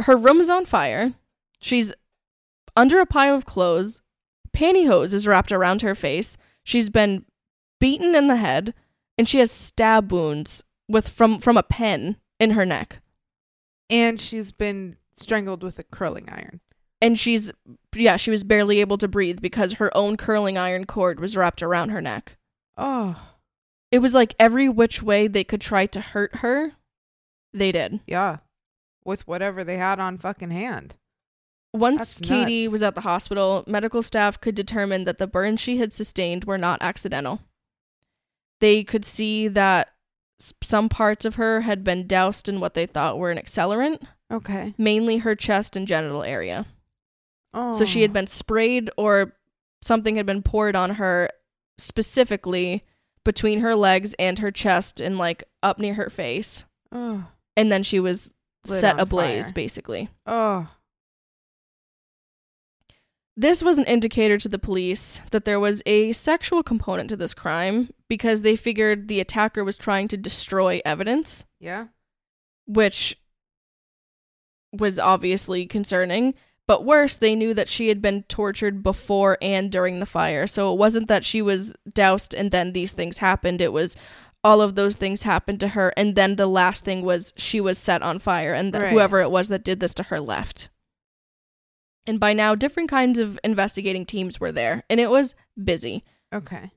her 0.00 0.16
room's 0.16 0.48
on 0.50 0.64
fire. 0.64 1.12
She's 1.60 1.92
under 2.76 2.98
a 3.00 3.06
pile 3.06 3.34
of 3.36 3.44
clothes. 3.44 4.00
Pantyhose 4.56 5.12
is 5.12 5.26
wrapped 5.26 5.52
around 5.52 5.82
her 5.82 5.94
face. 5.94 6.36
She's 6.64 6.88
been 6.90 7.24
beaten 7.82 8.14
in 8.14 8.28
the 8.28 8.36
head, 8.36 8.72
and 9.18 9.28
she 9.28 9.38
has 9.40 9.50
stab 9.50 10.12
wounds 10.12 10.62
with 10.88 11.08
from 11.08 11.38
from 11.40 11.56
a 11.56 11.62
pen 11.64 12.16
in 12.38 12.52
her 12.52 12.64
neck. 12.64 13.00
And 13.90 14.20
she's 14.20 14.52
been 14.52 14.96
strangled 15.14 15.62
with 15.62 15.78
a 15.78 15.82
curling 15.82 16.28
iron. 16.30 16.60
And 17.00 17.18
she's 17.18 17.52
yeah, 17.94 18.16
she 18.16 18.30
was 18.30 18.44
barely 18.44 18.80
able 18.80 18.96
to 18.98 19.08
breathe 19.08 19.40
because 19.40 19.74
her 19.74 19.94
own 19.96 20.16
curling 20.16 20.56
iron 20.56 20.86
cord 20.86 21.18
was 21.18 21.36
wrapped 21.36 21.62
around 21.62 21.88
her 21.90 22.00
neck. 22.00 22.36
Oh, 22.78 23.20
It 23.90 23.98
was 23.98 24.14
like 24.14 24.34
every 24.38 24.68
which 24.68 25.02
way 25.02 25.26
they 25.26 25.44
could 25.44 25.60
try 25.60 25.84
to 25.86 26.00
hurt 26.00 26.36
her, 26.36 26.72
they 27.52 27.72
did. 27.72 28.00
yeah. 28.06 28.38
With 29.04 29.26
whatever 29.26 29.64
they 29.64 29.78
had 29.78 29.98
on 29.98 30.16
fucking 30.16 30.52
hand. 30.52 30.94
Once 31.74 32.14
That's 32.14 32.28
Katie 32.28 32.62
nuts. 32.64 32.72
was 32.72 32.82
at 32.84 32.94
the 32.94 33.00
hospital, 33.00 33.64
medical 33.66 34.02
staff 34.02 34.40
could 34.40 34.54
determine 34.54 35.04
that 35.04 35.18
the 35.18 35.26
burns 35.26 35.58
she 35.60 35.78
had 35.78 35.92
sustained 35.92 36.44
were 36.44 36.58
not 36.58 36.80
accidental. 36.80 37.40
They 38.62 38.82
could 38.84 39.04
see 39.04 39.48
that 39.48 39.88
some 40.62 40.88
parts 40.88 41.24
of 41.26 41.34
her 41.34 41.60
had 41.60 41.84
been 41.84 42.06
doused 42.06 42.48
in 42.48 42.58
what 42.60 42.72
they 42.74 42.86
thought 42.86 43.18
were 43.18 43.30
an 43.30 43.38
accelerant, 43.38 44.02
Okay. 44.32 44.74
mainly 44.78 45.18
her 45.18 45.34
chest 45.34 45.76
and 45.76 45.86
genital 45.86 46.22
area. 46.22 46.66
Oh. 47.52 47.74
So 47.74 47.84
she 47.84 48.00
had 48.02 48.12
been 48.12 48.26
sprayed 48.26 48.88
or 48.96 49.34
something 49.82 50.16
had 50.16 50.24
been 50.26 50.42
poured 50.42 50.74
on 50.74 50.90
her 50.94 51.28
specifically 51.78 52.84
between 53.24 53.60
her 53.60 53.74
legs 53.74 54.14
and 54.18 54.38
her 54.38 54.50
chest 54.50 55.00
and 55.00 55.18
like 55.18 55.44
up 55.62 55.78
near 55.78 55.94
her 55.94 56.08
face. 56.10 56.64
Oh. 56.90 57.24
And 57.56 57.70
then 57.70 57.82
she 57.82 58.00
was 58.00 58.30
Lit 58.66 58.80
set 58.80 58.98
ablaze 58.98 59.46
fire. 59.46 59.52
basically. 59.52 60.08
Oh. 60.26 60.68
This 63.36 63.62
was 63.62 63.78
an 63.78 63.84
indicator 63.84 64.36
to 64.38 64.48
the 64.48 64.58
police 64.58 65.22
that 65.30 65.46
there 65.46 65.58
was 65.58 65.82
a 65.86 66.12
sexual 66.12 66.62
component 66.62 67.08
to 67.10 67.16
this 67.16 67.32
crime 67.32 67.88
because 68.08 68.42
they 68.42 68.56
figured 68.56 69.08
the 69.08 69.20
attacker 69.20 69.64
was 69.64 69.76
trying 69.78 70.08
to 70.08 70.18
destroy 70.18 70.82
evidence, 70.84 71.44
Yeah. 71.58 71.86
which 72.66 73.16
was 74.72 74.98
obviously 74.98 75.66
concerning. 75.66 76.34
But 76.68 76.84
worse, 76.84 77.16
they 77.16 77.34
knew 77.34 77.54
that 77.54 77.68
she 77.68 77.88
had 77.88 78.00
been 78.02 78.22
tortured 78.24 78.82
before 78.82 79.36
and 79.42 79.72
during 79.72 79.98
the 79.98 80.06
fire. 80.06 80.46
So 80.46 80.72
it 80.72 80.78
wasn't 80.78 81.08
that 81.08 81.24
she 81.24 81.40
was 81.42 81.74
doused 81.92 82.34
and 82.34 82.50
then 82.50 82.72
these 82.72 82.92
things 82.92 83.18
happened. 83.18 83.60
It 83.60 83.72
was 83.72 83.96
all 84.44 84.60
of 84.60 84.74
those 84.74 84.96
things 84.96 85.22
happened 85.22 85.60
to 85.60 85.68
her. 85.68 85.92
And 85.96 86.14
then 86.16 86.36
the 86.36 86.46
last 86.46 86.84
thing 86.84 87.02
was 87.02 87.32
she 87.36 87.60
was 87.60 87.78
set 87.78 88.02
on 88.02 88.18
fire 88.18 88.52
and 88.52 88.72
that 88.74 88.82
Right. 88.82 88.92
whoever 88.92 89.20
it 89.20 89.30
was 89.30 89.48
that 89.48 89.64
did 89.64 89.80
this 89.80 89.94
to 89.94 90.04
her 90.04 90.20
left. 90.20 90.68
And 92.06 92.18
by 92.18 92.32
now, 92.32 92.54
different 92.54 92.90
kinds 92.90 93.18
of 93.18 93.38
investigating 93.44 94.04
teams 94.04 94.40
were 94.40 94.52
there, 94.52 94.82
and 94.90 94.98
it 94.98 95.10
was 95.10 95.34
busy. 95.62 96.04
Okay. 96.34 96.72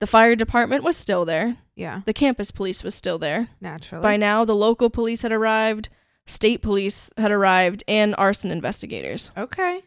The 0.00 0.06
fire 0.06 0.34
department 0.34 0.82
was 0.82 0.96
still 0.96 1.24
there, 1.24 1.58
Yeah. 1.76 2.00
the 2.06 2.12
campus 2.12 2.50
police 2.50 2.82
was 2.82 2.94
still 2.94 3.18
there. 3.18 3.48
Naturally. 3.60 4.02
By 4.02 4.16
now, 4.16 4.44
the 4.44 4.56
local 4.56 4.90
police 4.90 5.22
had 5.22 5.30
arrived, 5.32 5.88
state 6.26 6.60
police 6.60 7.12
had 7.16 7.30
arrived, 7.30 7.84
and 7.86 8.14
arson 8.18 8.50
investigators. 8.50 9.30
Okay. 9.36 9.82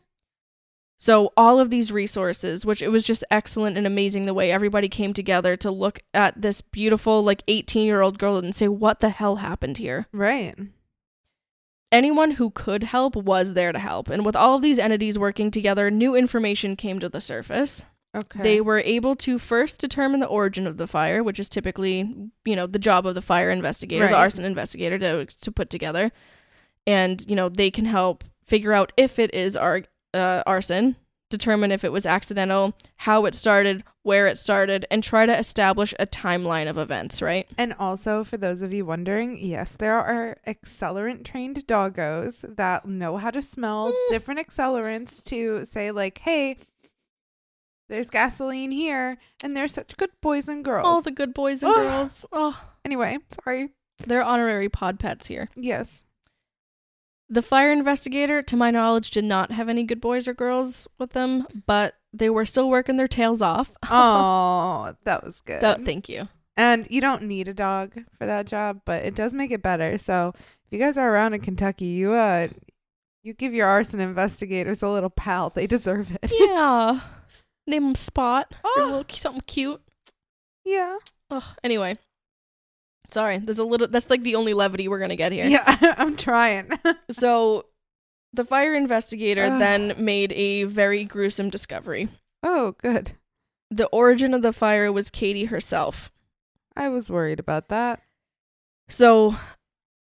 So, 1.00 1.32
all 1.38 1.60
of 1.60 1.70
these 1.70 1.92
resources, 1.92 2.66
which 2.66 2.82
it 2.82 2.88
was 2.88 3.06
just 3.06 3.24
excellent 3.30 3.78
and 3.78 3.86
amazing 3.86 4.26
the 4.26 4.34
way 4.34 4.52
everybody 4.52 4.90
came 4.90 5.14
together 5.14 5.56
to 5.58 5.70
look 5.70 6.00
at 6.14 6.42
this 6.42 6.62
beautiful, 6.62 7.22
like 7.24 7.44
18 7.48 7.86
year 7.86 8.02
old 8.02 8.18
girl 8.18 8.38
and 8.38 8.56
say, 8.56 8.68
What 8.68 9.00
the 9.02 9.10
hell 9.10 9.36
happened 9.36 9.78
here? 9.78 10.08
Right. 10.12 10.56
Anyone 11.92 12.32
who 12.32 12.50
could 12.50 12.84
help 12.84 13.16
was 13.16 13.54
there 13.54 13.72
to 13.72 13.80
help. 13.80 14.10
And 14.10 14.26
with 14.26 14.36
all 14.36 14.56
of 14.56 14.62
these 14.62 14.80
entities 14.80 15.18
working 15.18 15.52
together, 15.52 15.90
new 15.90 16.16
information 16.16 16.76
came 16.76 17.00
to 17.00 17.08
the 17.10 17.22
surface. 17.22 17.86
Okay. 18.16 18.42
They 18.42 18.62
were 18.62 18.80
able 18.80 19.16
to 19.18 19.38
first 19.38 19.80
determine 19.80 20.20
the 20.20 20.28
origin 20.28 20.66
of 20.66 20.78
the 20.78 20.88
fire, 20.88 21.24
which 21.24 21.40
is 21.40 21.50
typically, 21.50 22.30
you 22.46 22.56
know, 22.56 22.66
the 22.68 22.80
job 22.80 23.06
of 23.06 23.16
the 23.16 23.22
fire 23.22 23.52
investigator, 23.52 24.06
the 24.08 24.16
arson 24.18 24.44
investigator 24.46 24.98
to 25.00 25.26
to 25.26 25.52
put 25.52 25.70
together. 25.70 26.12
And, 26.86 27.24
you 27.28 27.36
know, 27.36 27.50
they 27.50 27.70
can 27.70 27.86
help 27.86 28.24
figure 28.46 28.74
out 28.74 28.92
if 28.98 29.20
it 29.20 29.34
is 29.34 29.56
ar- 29.56 29.84
uh, 30.14 30.42
arson, 30.46 30.96
determine 31.30 31.72
if 31.72 31.84
it 31.84 31.92
was 31.92 32.06
accidental, 32.06 32.74
how 32.98 33.26
it 33.26 33.36
started, 33.36 33.84
where 34.04 34.28
it 34.28 34.38
started, 34.38 34.86
and 34.90 35.04
try 35.04 35.26
to 35.26 35.38
establish 35.38 35.94
a 36.00 36.08
timeline 36.08 36.70
of 36.70 36.78
events, 36.78 37.22
right? 37.22 37.48
And 37.58 37.74
also, 37.74 38.24
for 38.24 38.38
those 38.38 38.62
of 38.62 38.74
you 38.74 38.86
wondering, 38.86 39.38
yes, 39.44 39.74
there 39.74 39.98
are 39.98 40.38
accelerant 40.48 41.26
trained 41.26 41.68
doggos 41.68 42.46
that 42.56 42.86
know 42.86 43.18
how 43.18 43.32
to 43.32 43.42
smell 43.42 43.92
Mm. 43.92 44.10
different 44.10 44.40
accelerants 44.40 45.24
to 45.26 45.66
say, 45.66 45.92
like, 45.92 46.20
hey, 46.20 46.58
there's 47.90 48.10
gasoline 48.10 48.72
here, 48.72 49.18
and 49.44 49.56
they're 49.56 49.68
such 49.68 49.96
good 49.98 50.12
boys 50.22 50.48
and 50.50 50.64
girls. 50.64 50.86
All 50.86 51.02
the 51.02 51.12
good 51.12 51.34
boys 51.34 51.64
and 51.64 51.72
Ugh. 51.72 51.78
girls. 51.78 52.26
Oh, 52.32 52.60
anyway, 52.84 53.18
sorry. 53.44 53.70
they're 54.06 54.24
honorary 54.24 54.70
pod 54.70 55.00
pets 55.00 55.28
here. 55.28 55.50
Yes. 55.56 56.06
The 57.30 57.42
fire 57.42 57.72
investigator, 57.74 58.42
to 58.42 58.56
my 58.56 58.72
knowledge, 58.72 59.12
did 59.12 59.26
not 59.26 59.52
have 59.52 59.68
any 59.68 59.84
good 59.84 60.00
boys 60.00 60.28
or 60.28 60.34
girls 60.34 60.88
with 60.98 61.12
them, 61.12 61.46
but 61.66 61.96
they 62.14 62.30
were 62.30 62.46
still 62.46 62.70
working 62.70 62.96
their 62.98 63.08
tails 63.08 63.42
off. 63.42 63.72
Oh, 63.90 64.96
that 65.04 65.24
was 65.26 65.42
good. 65.42 65.62
That, 65.62 65.84
thank 65.84 66.08
you. 66.08 66.30
and 66.56 66.88
you 66.90 67.02
don't 67.02 67.24
need 67.24 67.48
a 67.50 67.54
dog 67.54 67.94
for 68.18 68.26
that 68.26 68.46
job, 68.48 68.82
but 68.86 69.04
it 69.04 69.14
does 69.16 69.34
make 69.34 69.52
it 69.52 69.62
better. 69.62 69.98
So 69.98 70.34
if 70.38 70.44
you 70.72 70.80
guys 70.80 70.98
are 70.98 71.14
around 71.14 71.34
in 71.34 71.42
Kentucky, 71.42 71.86
you 71.86 72.14
uh, 72.14 72.48
you 73.24 73.34
give 73.34 73.54
your 73.54 73.68
arson 73.68 74.00
investigators 74.00 74.82
a 74.82 74.88
little 74.90 75.10
pal. 75.10 75.50
They 75.50 75.68
deserve 75.68 76.18
it. 76.24 76.32
Yeah. 76.40 77.02
Name 77.70 77.84
them 77.84 77.96
Spot. 77.96 78.50
Oh. 78.64 78.74
a 78.78 78.86
little, 78.86 79.06
something 79.10 79.42
cute. 79.46 79.82
yeah. 80.64 80.98
Oh, 81.30 81.54
anyway. 81.62 81.98
Sorry, 83.10 83.38
there's 83.40 83.60
a 83.60 83.64
little. 83.64 83.88
That's 83.88 84.10
like 84.10 84.24
the 84.24 84.36
only 84.36 84.54
levity 84.54 84.88
we're 84.88 85.00
gonna 85.00 85.16
get 85.16 85.32
here. 85.32 85.46
Yeah, 85.48 85.64
I'm 85.98 86.16
trying. 86.18 86.70
So, 87.10 87.66
the 88.34 88.44
fire 88.46 88.76
investigator 88.76 89.58
then 89.58 89.94
made 89.98 90.34
a 90.34 90.64
very 90.66 91.06
gruesome 91.06 91.50
discovery. 91.50 92.10
oh, 92.44 92.76
good. 92.82 93.14
The 93.72 93.88
origin 93.88 94.34
of 94.34 94.42
the 94.42 94.54
fire 94.54 94.92
was 94.92 95.10
Katie 95.10 95.46
herself. 95.46 96.12
I 96.76 96.90
was 96.90 97.10
worried 97.10 97.40
about 97.40 97.68
that. 97.70 98.02
So 98.90 99.36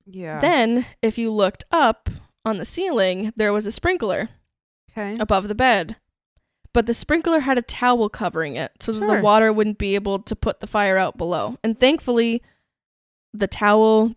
Yeah. 0.04 0.38
then, 0.40 0.86
if 1.02 1.18
you 1.18 1.32
looked 1.32 1.64
up 1.72 2.08
on 2.44 2.58
the 2.58 2.64
ceiling, 2.64 3.32
there 3.36 3.52
was 3.52 3.66
a 3.66 3.72
sprinkler 3.72 4.28
okay. 4.92 5.16
above 5.18 5.48
the 5.48 5.54
bed. 5.54 5.96
But 6.72 6.86
the 6.86 6.94
sprinkler 6.94 7.40
had 7.40 7.58
a 7.58 7.62
towel 7.62 8.08
covering 8.08 8.54
it 8.56 8.72
so 8.80 8.92
that 8.92 8.98
Sure. 9.00 9.16
the 9.16 9.22
water 9.22 9.52
wouldn't 9.52 9.78
be 9.78 9.94
able 9.94 10.18
to 10.20 10.36
put 10.36 10.60
the 10.60 10.66
fire 10.66 10.96
out 10.98 11.16
below. 11.16 11.56
And 11.64 11.80
thankfully, 11.80 12.42
the 13.38 13.46
towel 13.46 14.14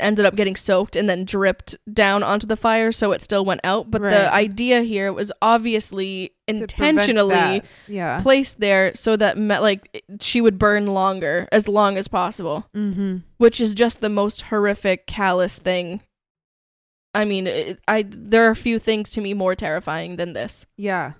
ended 0.00 0.24
up 0.24 0.36
getting 0.36 0.54
soaked 0.54 0.94
and 0.94 1.10
then 1.10 1.24
dripped 1.24 1.76
down 1.92 2.22
onto 2.22 2.46
the 2.46 2.56
fire 2.56 2.92
so 2.92 3.10
it 3.10 3.20
still 3.20 3.44
went 3.44 3.60
out. 3.64 3.90
But 3.90 4.00
Right. 4.02 4.10
the 4.10 4.32
idea 4.32 4.82
here 4.82 5.12
was 5.12 5.32
obviously 5.42 6.34
intentionally. 6.46 7.62
Yeah. 7.88 8.20
placed 8.22 8.60
there 8.60 8.94
so 8.94 9.16
that 9.16 9.36
me- 9.36 9.58
like 9.58 10.04
she 10.20 10.40
would 10.40 10.56
burn 10.58 10.86
longer 10.86 11.48
as 11.50 11.66
long 11.66 11.96
as 11.96 12.06
possible 12.06 12.66
Mm-hmm. 12.76 13.16
which 13.38 13.60
is 13.60 13.74
just 13.74 14.00
the 14.00 14.08
most 14.08 14.42
horrific 14.42 15.06
callous 15.08 15.58
thing 15.58 16.00
i 17.14 17.24
mean 17.24 17.46
it, 17.48 17.80
i 17.88 18.04
there 18.08 18.46
are 18.46 18.50
a 18.52 18.56
few 18.56 18.78
things 18.78 19.10
to 19.10 19.20
me 19.20 19.34
more 19.34 19.54
terrifying 19.56 20.16
than 20.16 20.32
this 20.32 20.64
Yeah. 20.76 21.12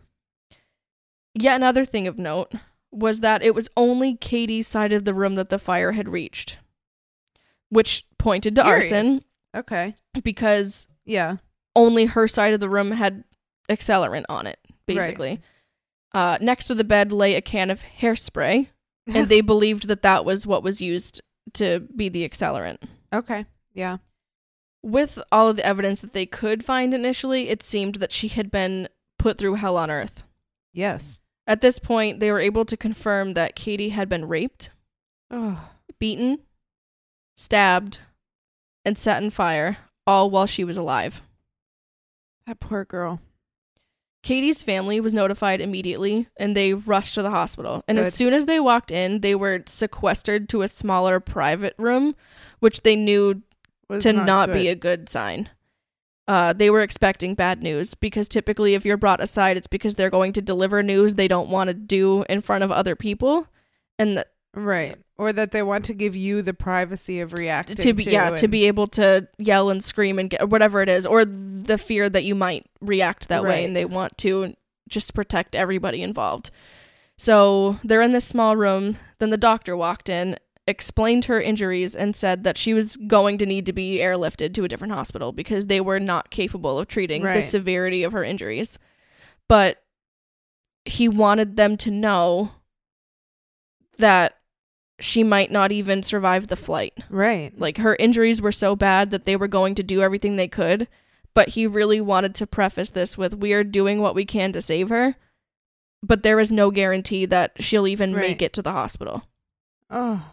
yet 1.35 1.57
another 1.57 1.85
thing 1.85 2.07
of 2.07 2.16
note 2.18 2.53
was 2.92 3.20
that 3.20 3.42
it 3.42 3.55
was 3.55 3.68
only 3.77 4.14
katie's 4.14 4.66
side 4.68 4.92
of 4.92 5.05
the 5.05 5.14
room 5.14 5.35
that 5.35 5.51
the 5.51 5.59
fire 5.59 5.92
had 5.92 6.09
reached 6.09 6.59
which 7.70 8.04
pointed 8.18 8.54
to 8.57 8.62
Curious. 8.62 8.85
arson 8.92 9.22
Okay. 9.57 9.94
because 10.22 10.87
Yeah. 11.04 11.37
only 11.76 12.07
her 12.07 12.26
side 12.28 12.54
of 12.54 12.61
the 12.61 12.68
room 12.68 12.90
had 12.92 13.24
accelerant 13.68 14.24
on 14.28 14.46
it 14.46 14.59
basically 14.87 15.40
uh, 16.14 16.38
next 16.40 16.66
to 16.66 16.74
the 16.74 16.85
bed 16.85 17.12
lay 17.12 17.35
a 17.35 17.42
can 17.42 17.70
of 17.70 17.83
hairspray 18.00 18.68
and 19.07 19.28
they 19.28 19.40
believed 19.42 19.88
that 19.88 20.02
that 20.02 20.24
was 20.24 20.46
what 20.46 20.62
was 20.62 20.81
used 20.81 21.20
to 21.54 21.81
be 21.94 22.09
the 22.09 22.28
accelerant. 22.28 22.78
okay. 23.12 23.46
Yeah. 23.74 23.98
With 24.83 25.18
all 25.33 25.48
of 25.48 25.57
the 25.57 25.66
evidence 25.66 26.00
that 26.02 26.12
they 26.12 26.24
could 26.26 26.64
find 26.64 26.94
initially, 26.94 27.48
it 27.48 27.62
seemed 27.62 27.96
that 27.96 28.12
she 28.12 28.28
had 28.28 28.50
been 28.50 28.88
put 29.18 29.37
through 29.38 29.54
hell 29.54 29.76
on 29.76 29.90
earth. 29.90 30.22
Yes. 30.72 31.20
At 31.46 31.61
this 31.61 31.78
point, 31.78 32.20
they 32.20 32.31
were 32.31 32.40
able 32.40 32.64
to 32.64 32.76
confirm 32.76 33.35
that 33.35 33.57
Katie 33.57 33.88
had 33.90 34.09
been 34.09 34.28
raped, 34.28 34.70
Oh. 35.31 35.68
beaten, 35.98 36.38
stabbed, 37.38 38.01
and 38.85 38.98
set 38.98 39.22
on 39.22 39.31
fire, 39.31 39.79
all 40.07 40.29
while 40.29 40.46
she 40.46 40.64
was 40.64 40.77
alive. 40.77 41.22
That 42.46 42.59
poor 42.59 42.85
girl. 42.85 43.20
Katie's 44.24 44.64
family 44.64 45.01
was 45.01 45.14
notified 45.14 45.61
immediately 45.61 46.27
and 46.37 46.57
they 46.57 46.74
rushed 46.74 47.14
to 47.14 47.22
the 47.22 47.31
hospital. 47.31 47.85
And 47.87 47.96
Good. 47.96 48.07
as 48.07 48.14
soon 48.14 48.35
as 48.35 48.46
they 48.46 48.59
walked 48.59 48.90
in, 48.90 49.20
they 49.20 49.37
were 49.37 49.62
sequestered 49.66 50.48
to 50.48 50.62
a 50.62 50.68
smaller 50.68 51.20
private 51.20 51.74
room, 51.79 52.16
which 52.59 52.83
they 52.83 52.96
knew 52.96 53.42
Was 53.88 54.03
to 54.03 54.12
not, 54.12 54.53
be 54.53 54.66
a 54.68 54.74
good 54.74 55.09
sign. 55.09 55.48
Uh, 56.27 56.53
they 56.53 56.70
were 56.70 56.81
expecting 56.81 57.37
bad 57.37 57.62
news 57.62 57.94
because 57.94 58.29
typically, 58.29 58.74
if 58.74 58.85
you're 58.85 58.96
brought 58.96 59.22
aside, 59.22 59.57
it's 59.57 59.68
because 59.68 59.94
they're 59.94 60.11
going 60.11 60.33
to 60.33 60.42
deliver 60.42 60.83
news 60.83 61.14
they 61.14 61.29
don't 61.29 61.48
want 61.48 61.68
to 61.68 61.74
do 61.74 62.24
in 62.29 62.40
front 62.40 62.64
of 62.64 62.72
other 62.72 62.96
people, 62.96 63.46
and 63.98 64.16
th- 64.16 64.27
right, 64.55 64.98
or 65.18 65.33
that 65.33 65.50
they 65.50 65.62
want 65.62 65.85
to 65.87 65.94
give 65.94 66.14
you 66.14 66.40
the 66.42 66.54
privacy 66.54 67.20
of 67.20 67.33
reacting 67.33 67.76
to 67.76 67.92
be 67.92 68.04
yeah 68.04 68.31
to 68.37 68.48
be 68.48 68.66
able 68.66 68.87
to 68.87 69.26
yell 69.37 69.68
and 69.68 69.83
scream 69.83 70.18
and 70.18 70.31
get 70.31 70.48
whatever 70.48 70.81
it 70.81 70.88
is, 70.88 71.04
or 71.04 71.24
the 71.24 71.76
fear 71.76 72.09
that 72.09 72.24
you 72.24 72.35
might 72.35 72.66
react 72.81 73.28
that 73.28 73.42
way, 73.42 73.64
and 73.64 73.76
they 73.76 73.85
want 73.85 74.16
to 74.18 74.54
just 74.88 75.12
protect 75.14 75.54
everybody 75.54 76.02
involved. 76.02 76.50
So 77.16 77.78
they're 77.83 78.00
in 78.00 78.12
this 78.12 78.24
small 78.24 78.57
room. 78.57 78.96
Then 79.18 79.31
the 79.31 79.37
doctor 79.37 79.76
walked 79.76 80.09
in, 80.09 80.37
explained 80.68 81.24
her 81.24 81.40
injuries, 81.40 81.96
and 81.96 82.14
said 82.14 82.44
that 82.44 82.57
she 82.57 82.72
was 82.72 82.96
going 82.96 83.38
to 83.38 83.46
need 83.46 83.66
to 83.66 83.72
be 83.72 83.98
airlifted 83.98 84.54
to 84.54 84.64
a 84.64 84.68
different 84.68 84.94
hospital 84.94 85.33
because 85.33 85.66
they 85.66 85.81
were 85.81 85.98
not 85.98 86.31
capable 86.31 86.78
of 86.78 86.87
treating 86.87 87.24
the 87.24 87.42
severity 87.42 88.04
of 88.04 88.12
her 88.12 88.22
injuries. 88.22 88.78
But 89.48 89.83
he 90.85 91.09
wanted 91.09 91.57
them 91.57 91.76
to 91.78 91.90
know 91.90 92.52
that 93.98 94.38
she 95.00 95.22
might 95.22 95.50
not 95.50 95.70
even 95.72 96.02
survive 96.02 96.48
the 96.48 96.56
flight. 96.56 96.92
right. 97.08 97.58
Like 97.58 97.78
her 97.78 97.94
injuries 97.96 98.42
were 98.42 98.52
so 98.52 98.74
bad 98.76 99.11
that 99.11 99.24
they 99.26 99.37
were 99.37 99.48
going 99.48 99.74
to 99.76 99.82
do 99.82 100.02
everything 100.02 100.37
they 100.37 100.48
could, 100.48 100.88
but 101.34 101.50
he 101.50 101.66
really 101.66 102.00
wanted 102.00 102.34
to 102.37 102.46
preface 102.46 102.90
this 102.90 103.16
with 103.16 103.34
we 103.38 103.52
are 103.52 103.62
doing 103.64 104.00
what 104.00 104.14
we 104.14 104.24
can 104.24 104.52
to 104.52 104.61
save 104.61 104.88
her, 104.88 105.14
but 106.02 106.22
there 106.22 106.40
is 106.40 106.50
no 106.50 106.70
guarantee 106.70 107.26
that 107.26 107.52
she'll 107.61 107.87
even 107.87 108.12
Right. 108.12 108.22
make 108.22 108.42
it 108.42 108.52
to 108.54 108.62
the 108.62 108.72
hospital. 108.72 109.24
Oh. 109.90 110.32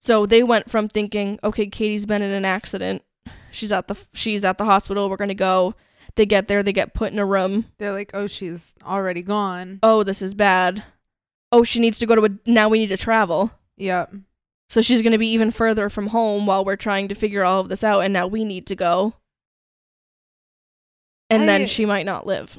So 0.00 0.26
they 0.26 0.42
went 0.42 0.70
from 0.70 0.88
thinking, 0.88 1.38
okay, 1.44 1.66
Katie's 1.66 2.06
been 2.06 2.22
in 2.22 2.32
an 2.32 2.44
accident. 2.44 3.02
She's 3.50 3.70
at 3.72 3.86
the 3.88 3.96
she's 4.12 4.44
at 4.44 4.58
the 4.58 4.64
hospital. 4.64 5.08
We're 5.08 5.16
going 5.16 5.28
to 5.28 5.34
go. 5.34 5.74
They 6.16 6.26
get 6.26 6.48
there, 6.48 6.62
they 6.62 6.72
get 6.72 6.92
put 6.94 7.12
in 7.12 7.18
a 7.18 7.24
room. 7.24 7.66
They're 7.78 7.92
like, 7.92 8.10
oh, 8.12 8.26
she's 8.26 8.74
already 8.84 9.22
gone. 9.22 9.78
Oh, 9.82 10.02
this 10.02 10.20
is 10.20 10.34
bad. 10.34 10.82
Oh, 11.50 11.62
she 11.64 11.80
needs 11.80 11.98
to 12.00 12.06
go 12.06 12.14
to 12.14 12.24
a 12.24 12.50
now 12.50 12.68
we 12.68 12.78
need 12.78 12.88
to 12.88 12.96
travel. 12.96 13.52
Yep. 13.76 14.14
So 14.70 14.80
she's 14.80 15.02
going 15.02 15.12
to 15.12 15.18
be 15.18 15.28
even 15.28 15.50
further 15.50 15.88
from 15.90 16.08
home 16.08 16.46
while 16.46 16.64
we're 16.64 16.76
trying 16.76 17.08
to 17.08 17.14
figure 17.14 17.44
all 17.44 17.60
of 17.60 17.68
this 17.68 17.84
out 17.84 18.00
and 18.00 18.12
now 18.12 18.26
we 18.26 18.44
need 18.44 18.66
to 18.68 18.76
go. 18.76 19.14
And 21.28 21.42
I- 21.42 21.46
then 21.46 21.66
she 21.66 21.84
might 21.84 22.06
not 22.06 22.26
live. 22.26 22.58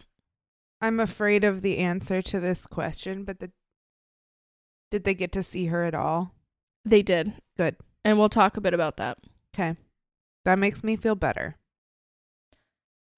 I'm 0.81 0.99
afraid 0.99 1.43
of 1.43 1.61
the 1.61 1.77
answer 1.77 2.21
to 2.21 2.39
this 2.41 2.67
question, 2.67 3.23
but 3.23 3.39
the 3.39 3.51
did 4.91 5.05
they 5.05 5.13
get 5.15 5.31
to 5.31 5.41
see 5.41 5.67
her 5.67 5.83
at 5.85 5.95
all? 5.95 6.35
They 6.85 7.01
did. 7.01 7.33
Good. 7.57 7.77
And 8.05 8.19
we'll 8.19 8.29
talk 8.29 8.57
a 8.57 8.61
bit 8.61 8.73
about 8.75 8.97
that. 8.97 9.17
Okay. 9.55 9.75
That 10.45 10.59
makes 10.59 10.83
me 10.83 10.95
feel 10.95 11.15
better. 11.15 11.55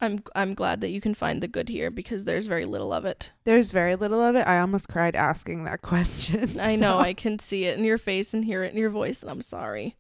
I'm 0.02 0.24
I'm 0.36 0.54
glad 0.54 0.82
that 0.82 0.90
you 0.90 1.00
can 1.00 1.14
find 1.14 1.42
the 1.42 1.48
good 1.48 1.70
here 1.70 1.90
because 1.90 2.26
there's 2.26 2.48
very 2.48 2.66
little 2.66 2.92
of 2.92 3.06
it. 3.06 3.32
There's 3.46 3.72
very 3.72 3.96
little 3.96 4.22
of 4.22 4.36
it. 4.36 4.46
I 4.46 4.60
almost 4.60 4.90
cried 4.90 5.16
asking 5.16 5.64
that 5.64 5.82
question. 5.84 6.60
I 6.60 6.76
know 6.76 7.00
I 7.00 7.14
can 7.14 7.40
see 7.40 7.66
it 7.66 7.78
in 7.78 7.86
your 7.86 7.98
face 7.98 8.34
and 8.34 8.44
hear 8.44 8.64
it 8.64 8.74
in 8.74 8.78
your 8.78 8.90
voice 8.90 9.22
and 9.22 9.32
I'm 9.32 9.42
sorry. 9.42 9.96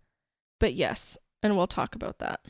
But 0.59 0.73
yes, 0.73 1.17
and 1.41 1.55
we'll 1.55 1.67
talk 1.67 1.95
about 1.95 2.19
that. 2.19 2.41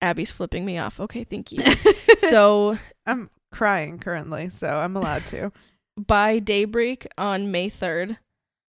Abby's 0.00 0.32
flipping 0.32 0.64
me 0.64 0.78
off. 0.78 0.98
Okay, 0.98 1.24
thank 1.24 1.52
you. 1.52 1.62
so, 2.18 2.76
I'm 3.06 3.30
crying 3.52 4.00
currently, 4.00 4.48
so 4.48 4.68
I'm 4.68 4.96
allowed 4.96 5.26
to. 5.26 5.52
by 5.96 6.40
daybreak 6.40 7.06
on 7.16 7.52
May 7.52 7.70
3rd, 7.70 8.18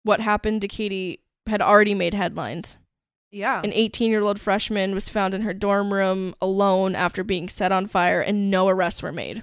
what 0.02 0.18
happened 0.18 0.62
to 0.62 0.68
Katie 0.68 1.20
had 1.46 1.62
already 1.62 1.94
made 1.94 2.14
headlines. 2.14 2.78
Yeah. 3.32 3.60
An 3.64 3.72
18 3.72 4.10
year 4.10 4.20
old 4.22 4.38
freshman 4.38 4.94
was 4.94 5.08
found 5.08 5.32
in 5.34 5.40
her 5.42 5.54
dorm 5.54 5.92
room 5.92 6.34
alone 6.40 6.94
after 6.94 7.24
being 7.24 7.48
set 7.48 7.72
on 7.72 7.86
fire, 7.86 8.20
and 8.20 8.50
no 8.50 8.68
arrests 8.68 9.02
were 9.02 9.10
made. 9.12 9.42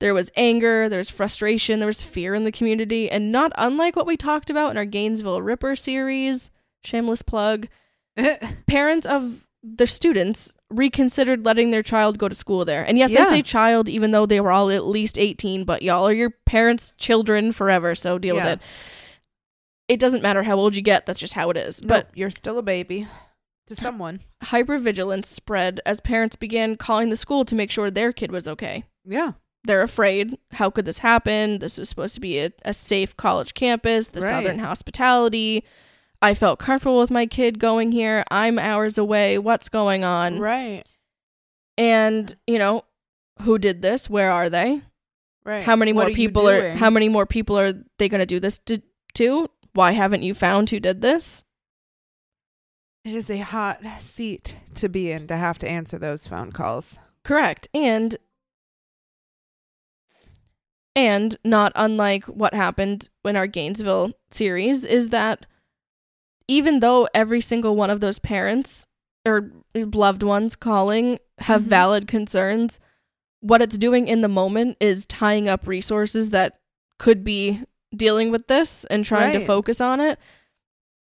There 0.00 0.12
was 0.12 0.30
anger, 0.36 0.88
there 0.88 0.98
was 0.98 1.08
frustration, 1.10 1.78
there 1.78 1.86
was 1.86 2.02
fear 2.02 2.34
in 2.34 2.42
the 2.44 2.52
community, 2.52 3.08
and 3.08 3.30
not 3.32 3.52
unlike 3.56 3.94
what 3.96 4.06
we 4.06 4.16
talked 4.16 4.50
about 4.50 4.72
in 4.72 4.76
our 4.76 4.84
Gainesville 4.84 5.40
Ripper 5.40 5.76
series, 5.76 6.50
shameless 6.82 7.22
plug, 7.22 7.68
parents 8.66 9.06
of 9.06 9.46
the 9.62 9.86
students 9.86 10.52
reconsidered 10.68 11.46
letting 11.46 11.70
their 11.70 11.82
child 11.82 12.18
go 12.18 12.28
to 12.28 12.34
school 12.34 12.64
there. 12.64 12.82
And 12.84 12.98
yes, 12.98 13.10
I 13.16 13.20
Yeah. 13.20 13.28
say 13.28 13.42
child, 13.42 13.88
even 13.88 14.10
though 14.10 14.26
they 14.26 14.40
were 14.40 14.50
all 14.50 14.70
at 14.70 14.84
least 14.84 15.16
18, 15.16 15.64
but 15.64 15.82
y'all 15.82 16.06
are 16.06 16.12
your 16.12 16.30
parents' 16.44 16.92
children 16.98 17.52
forever, 17.52 17.94
so 17.94 18.18
deal 18.18 18.34
Yeah. 18.36 18.44
with 18.44 18.52
it. 18.54 18.60
It 19.94 20.00
doesn't 20.00 20.22
matter 20.22 20.42
how 20.42 20.56
old 20.56 20.74
you 20.76 20.82
get, 20.82 21.06
that's 21.06 21.20
just 21.20 21.34
how 21.34 21.50
it 21.50 21.56
is. 21.56 21.80
but 21.80 21.88
But 21.88 22.10
you're 22.18 22.30
still 22.30 22.58
a 22.58 22.62
baby 22.62 23.06
to 23.68 23.76
someone. 23.76 24.20
hypervigilance 24.42 25.26
spread 25.26 25.80
as 25.86 26.00
parents 26.00 26.36
began 26.36 26.76
calling 26.76 27.10
the 27.10 27.16
school 27.16 27.44
to 27.44 27.54
make 27.54 27.70
sure 27.70 27.90
their 27.90 28.12
kid 28.12 28.32
was 28.32 28.48
okay. 28.48 28.84
Yeah. 29.04 29.32
They're 29.66 29.82
afraid. 29.82 30.36
How 30.52 30.68
could 30.68 30.84
this 30.84 30.98
happen? 30.98 31.60
This 31.60 31.78
was 31.78 31.88
supposed 31.88 32.14
to 32.14 32.20
be 32.20 32.38
a, 32.40 32.50
a 32.64 32.74
safe 32.74 33.16
college 33.16 33.54
campus, 33.54 34.08
the 34.08 34.20
Right. 34.20 34.28
Southern 34.30 34.58
hospitality. 34.58 35.64
I 36.20 36.34
felt 36.34 36.58
comfortable 36.58 36.98
with 36.98 37.10
my 37.10 37.26
kid 37.26 37.58
going 37.58 37.92
here. 37.92 38.24
I'm 38.30 38.58
hours 38.58 38.98
away. 38.98 39.38
What's 39.38 39.68
going 39.68 40.04
on? 40.04 40.38
Right. 40.40 40.82
And, 41.78 42.34
you 42.46 42.58
know, 42.58 42.84
who 43.42 43.58
did 43.58 43.80
this? 43.82 44.08
Where 44.10 44.30
are 44.30 44.50
they? 44.50 44.82
Right. 45.44 45.64
How 45.64 45.76
many 45.76 45.92
What 45.92 46.08
more 46.08 46.14
people 46.16 46.48
are 46.48 46.60
doing? 46.60 46.76
how 46.76 46.90
many 46.90 47.08
more 47.08 47.26
people 47.26 47.58
are 47.58 47.72
they 47.98 48.08
going 48.08 48.20
to 48.20 48.26
do 48.26 48.40
this 48.40 48.58
to, 48.60 48.80
to? 49.14 49.48
Why 49.74 49.92
haven't 49.92 50.22
you 50.22 50.34
found 50.34 50.70
who 50.70 50.80
did 50.80 51.00
this? 51.02 51.44
It 53.04 53.14
is 53.14 53.28
a 53.28 53.38
hot 53.38 53.82
seat 53.98 54.56
to 54.76 54.88
be 54.88 55.10
in 55.10 55.26
to 55.26 55.36
have 55.36 55.58
to 55.58 55.68
answer 55.68 55.98
those 55.98 56.26
phone 56.26 56.52
calls. 56.52 56.98
Correct. 57.22 57.68
And 57.74 58.16
and 60.96 61.36
not 61.44 61.72
unlike 61.74 62.24
what 62.26 62.54
happened 62.54 63.08
in 63.24 63.36
our 63.36 63.48
Gainesville 63.48 64.12
series 64.30 64.84
is 64.84 65.08
that 65.10 65.44
even 66.46 66.78
though 66.80 67.08
every 67.12 67.40
single 67.40 67.74
one 67.74 67.90
of 67.90 68.00
those 68.00 68.20
parents 68.20 68.86
or 69.26 69.50
loved 69.74 70.22
ones 70.22 70.54
calling 70.54 71.18
have 71.38 71.62
Mhm. 71.62 71.66
valid 71.66 72.06
concerns, 72.06 72.78
what 73.40 73.60
it's 73.60 73.76
doing 73.76 74.06
in 74.06 74.20
the 74.20 74.28
moment 74.28 74.76
is 74.78 75.04
tying 75.04 75.48
up 75.48 75.66
resources 75.66 76.30
that 76.30 76.60
could 76.98 77.24
be 77.24 77.62
dealing 77.94 78.30
with 78.30 78.46
this 78.46 78.84
and 78.86 79.04
trying 79.04 79.32
to 79.32 79.44
focus 79.46 79.80
on 79.80 80.00
it. 80.00 80.18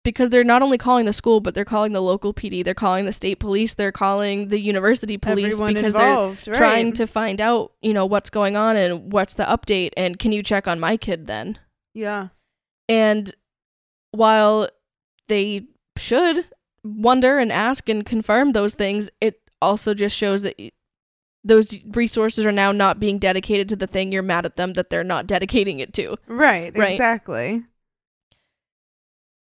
because 0.05 0.29
they're 0.29 0.45
not 0.45 0.61
only 0.61 0.77
calling 0.77 1.05
the 1.05 1.13
school, 1.13 1.41
but 1.41 1.53
they're 1.53 1.65
calling 1.65 1.91
the 1.91 2.01
local 2.01 2.33
PD, 2.33 2.63
they're 2.63 2.73
calling 2.73 3.05
the 3.05 3.11
state 3.11 3.35
police, 3.35 3.73
they're 3.73 3.91
calling 3.91 4.47
the 4.47 4.59
university 4.59 5.17
police 5.17 5.53
Everyone 5.53 5.73
because 5.73 5.93
involved, 5.93 6.45
they're 6.45 6.55
trying 6.55 6.93
to 6.93 7.05
find 7.05 7.41
out, 7.41 7.73
you 7.81 7.93
know, 7.93 8.05
what's 8.05 8.29
going 8.29 8.55
on 8.55 8.77
and 8.77 9.11
what's 9.11 9.33
the 9.33 9.43
update 9.43 9.91
and 9.97 10.17
can 10.17 10.31
you 10.31 10.41
check 10.41 10.67
on 10.67 10.79
my 10.79 10.95
kid 10.95 11.27
then? 11.27 11.59
Yeah. 11.93 12.29
And 12.87 13.35
while 14.11 14.69
they 15.27 15.67
should 15.97 16.45
wonder 16.83 17.37
and 17.37 17.51
ask 17.51 17.89
and 17.89 18.05
confirm 18.05 18.53
those 18.53 18.73
things, 18.73 19.09
it 19.19 19.41
also 19.61 19.93
just 19.93 20.15
shows 20.15 20.43
that 20.43 20.55
those 21.43 21.77
resources 21.91 22.45
are 22.45 22.51
now 22.51 22.71
not 22.71 22.99
being 22.99 23.17
dedicated 23.19 23.69
to 23.69 23.75
the 23.75 23.87
thing 23.87 24.11
you're 24.11 24.21
mad 24.21 24.45
at 24.45 24.55
them 24.57 24.73
that 24.73 24.89
they're 24.89 25.03
not 25.03 25.27
dedicating 25.27 25.79
it 25.79 25.93
to. 25.93 26.17
Right. 26.27 26.75
Right. 26.77 26.93
Exactly. 26.93 27.63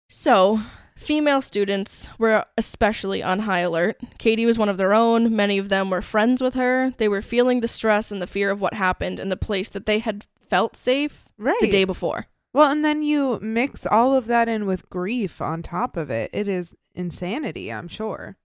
So, 0.10 0.62
female 0.96 1.42
students 1.42 2.10
were 2.18 2.46
especially 2.58 3.24
on 3.24 3.40
high 3.40 3.60
alert. 3.60 4.00
Katie 4.18 4.46
was 4.46 4.58
one 4.58 4.70
of 4.70 4.78
their 4.78 4.94
own. 4.94 5.36
Many 5.36 5.58
of 5.58 5.70
them 5.70 5.90
were 5.90 6.02
friends 6.02 6.42
with 6.42 6.54
her. 6.54 6.94
They 6.98 7.08
were 7.08 7.22
feeling 7.22 7.62
the 7.62 7.68
stress 7.68 8.12
and 8.12 8.22
the 8.22 8.28
fear 8.28 8.52
of 8.52 8.62
what 8.62 8.76
happened 8.76 9.20
in 9.20 9.30
the 9.30 9.38
place 9.38 9.70
that 9.70 9.86
they 9.86 10.00
had 10.00 10.26
felt 10.50 10.76
safe 10.76 11.26
Right. 11.38 11.58
the 11.62 11.70
day 11.70 11.84
before. 11.84 12.28
Well, 12.54 12.72
and 12.72 12.86
then 12.86 13.02
you 13.02 13.40
mix 13.42 13.88
all 13.88 14.14
of 14.14 14.28
that 14.28 14.48
in 14.48 14.68
with 14.68 14.90
grief 14.90 15.42
on 15.42 15.64
top 15.64 15.98
of 15.98 16.12
it. 16.12 16.30
It 16.32 16.48
is 16.48 16.76
insanity, 16.94 17.74
I'm 17.74 17.88
sure. 17.88 18.38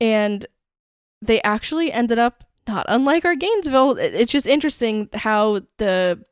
And 0.00 0.44
they 1.22 1.40
actually 1.42 1.92
ended 1.92 2.18
up 2.18 2.44
not 2.68 2.84
unlike 2.88 3.24
our 3.24 3.36
Gainesville. 3.36 3.96
It's 3.98 4.32
just 4.32 4.46
interesting 4.46 5.08
how 5.14 5.62
the 5.78 6.24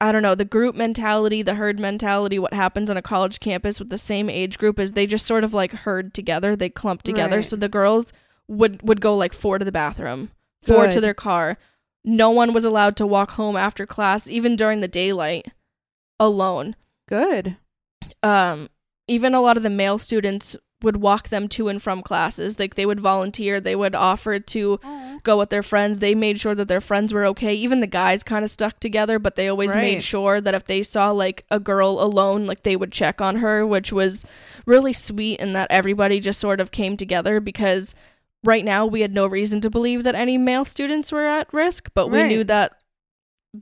I 0.00 0.12
don't 0.12 0.22
know, 0.22 0.34
the 0.34 0.44
group 0.44 0.74
mentality, 0.74 1.42
the 1.42 1.54
herd 1.54 1.80
mentality, 1.80 2.38
what 2.38 2.52
happens 2.52 2.90
on 2.90 2.96
a 2.98 3.02
college 3.02 3.40
campus 3.40 3.78
with 3.78 3.88
the 3.88 3.98
same 3.98 4.28
age 4.28 4.58
group 4.58 4.78
is 4.78 4.92
they 4.92 5.06
just 5.06 5.26
sort 5.26 5.44
of 5.44 5.54
like 5.54 5.72
herd 5.72 6.12
together, 6.12 6.54
they 6.54 6.68
clump 6.68 7.02
together. 7.02 7.36
Right. 7.36 7.44
So 7.44 7.56
the 7.56 7.68
girls 7.68 8.12
would 8.46 8.82
would 8.82 9.00
go 9.00 9.16
like 9.16 9.32
four 9.32 9.58
to 9.58 9.64
the 9.64 9.72
bathroom, 9.72 10.30
four 10.62 10.88
to 10.88 11.00
their 11.00 11.14
car. 11.14 11.58
No 12.04 12.30
one 12.30 12.52
was 12.52 12.64
allowed 12.64 12.96
to 12.98 13.06
walk 13.06 13.32
home 13.32 13.56
after 13.56 13.86
class, 13.86 14.28
even 14.28 14.56
during 14.56 14.80
the 14.80 14.88
daylight, 14.88 15.48
alone. 16.20 16.76
Good. 17.06 17.56
Um, 18.22 18.68
even 19.06 19.34
a 19.34 19.40
lot 19.40 19.56
of 19.56 19.62
the 19.62 19.70
male 19.70 19.98
students 19.98 20.56
would 20.82 20.98
walk 20.98 21.28
them 21.28 21.48
to 21.48 21.68
and 21.68 21.82
from 21.82 22.02
classes. 22.02 22.58
Like 22.58 22.74
they 22.74 22.86
would 22.86 23.00
volunteer, 23.00 23.60
they 23.60 23.74
would 23.74 23.94
offer 23.94 24.38
to 24.38 24.80
go 25.24 25.38
with 25.38 25.50
their 25.50 25.62
friends. 25.62 25.98
They 25.98 26.14
made 26.14 26.38
sure 26.38 26.54
that 26.54 26.68
their 26.68 26.80
friends 26.80 27.12
were 27.12 27.24
okay. 27.26 27.54
Even 27.54 27.80
the 27.80 27.86
guys 27.86 28.22
kind 28.22 28.44
of 28.44 28.50
stuck 28.50 28.78
together, 28.80 29.18
but 29.18 29.36
they 29.36 29.48
always 29.48 29.74
made 29.74 30.02
sure 30.02 30.40
that 30.40 30.54
if 30.54 30.64
they 30.64 30.82
saw 30.82 31.10
like 31.10 31.44
a 31.50 31.58
girl 31.58 32.00
alone, 32.00 32.46
like 32.46 32.62
they 32.62 32.76
would 32.76 32.92
check 32.92 33.20
on 33.20 33.36
her, 33.36 33.66
which 33.66 33.92
was 33.92 34.24
really 34.66 34.92
sweet 34.92 35.40
and 35.40 35.54
that 35.56 35.70
everybody 35.70 36.20
just 36.20 36.40
sort 36.40 36.60
of 36.60 36.70
came 36.70 36.96
together 36.96 37.40
because 37.40 37.94
right 38.44 38.64
now 38.64 38.86
we 38.86 39.00
had 39.00 39.12
no 39.12 39.26
reason 39.26 39.60
to 39.62 39.70
believe 39.70 40.04
that 40.04 40.14
any 40.14 40.38
male 40.38 40.64
students 40.64 41.10
were 41.10 41.26
at 41.26 41.52
risk, 41.52 41.90
but 41.94 42.08
we 42.08 42.22
knew 42.22 42.44
that 42.44 42.72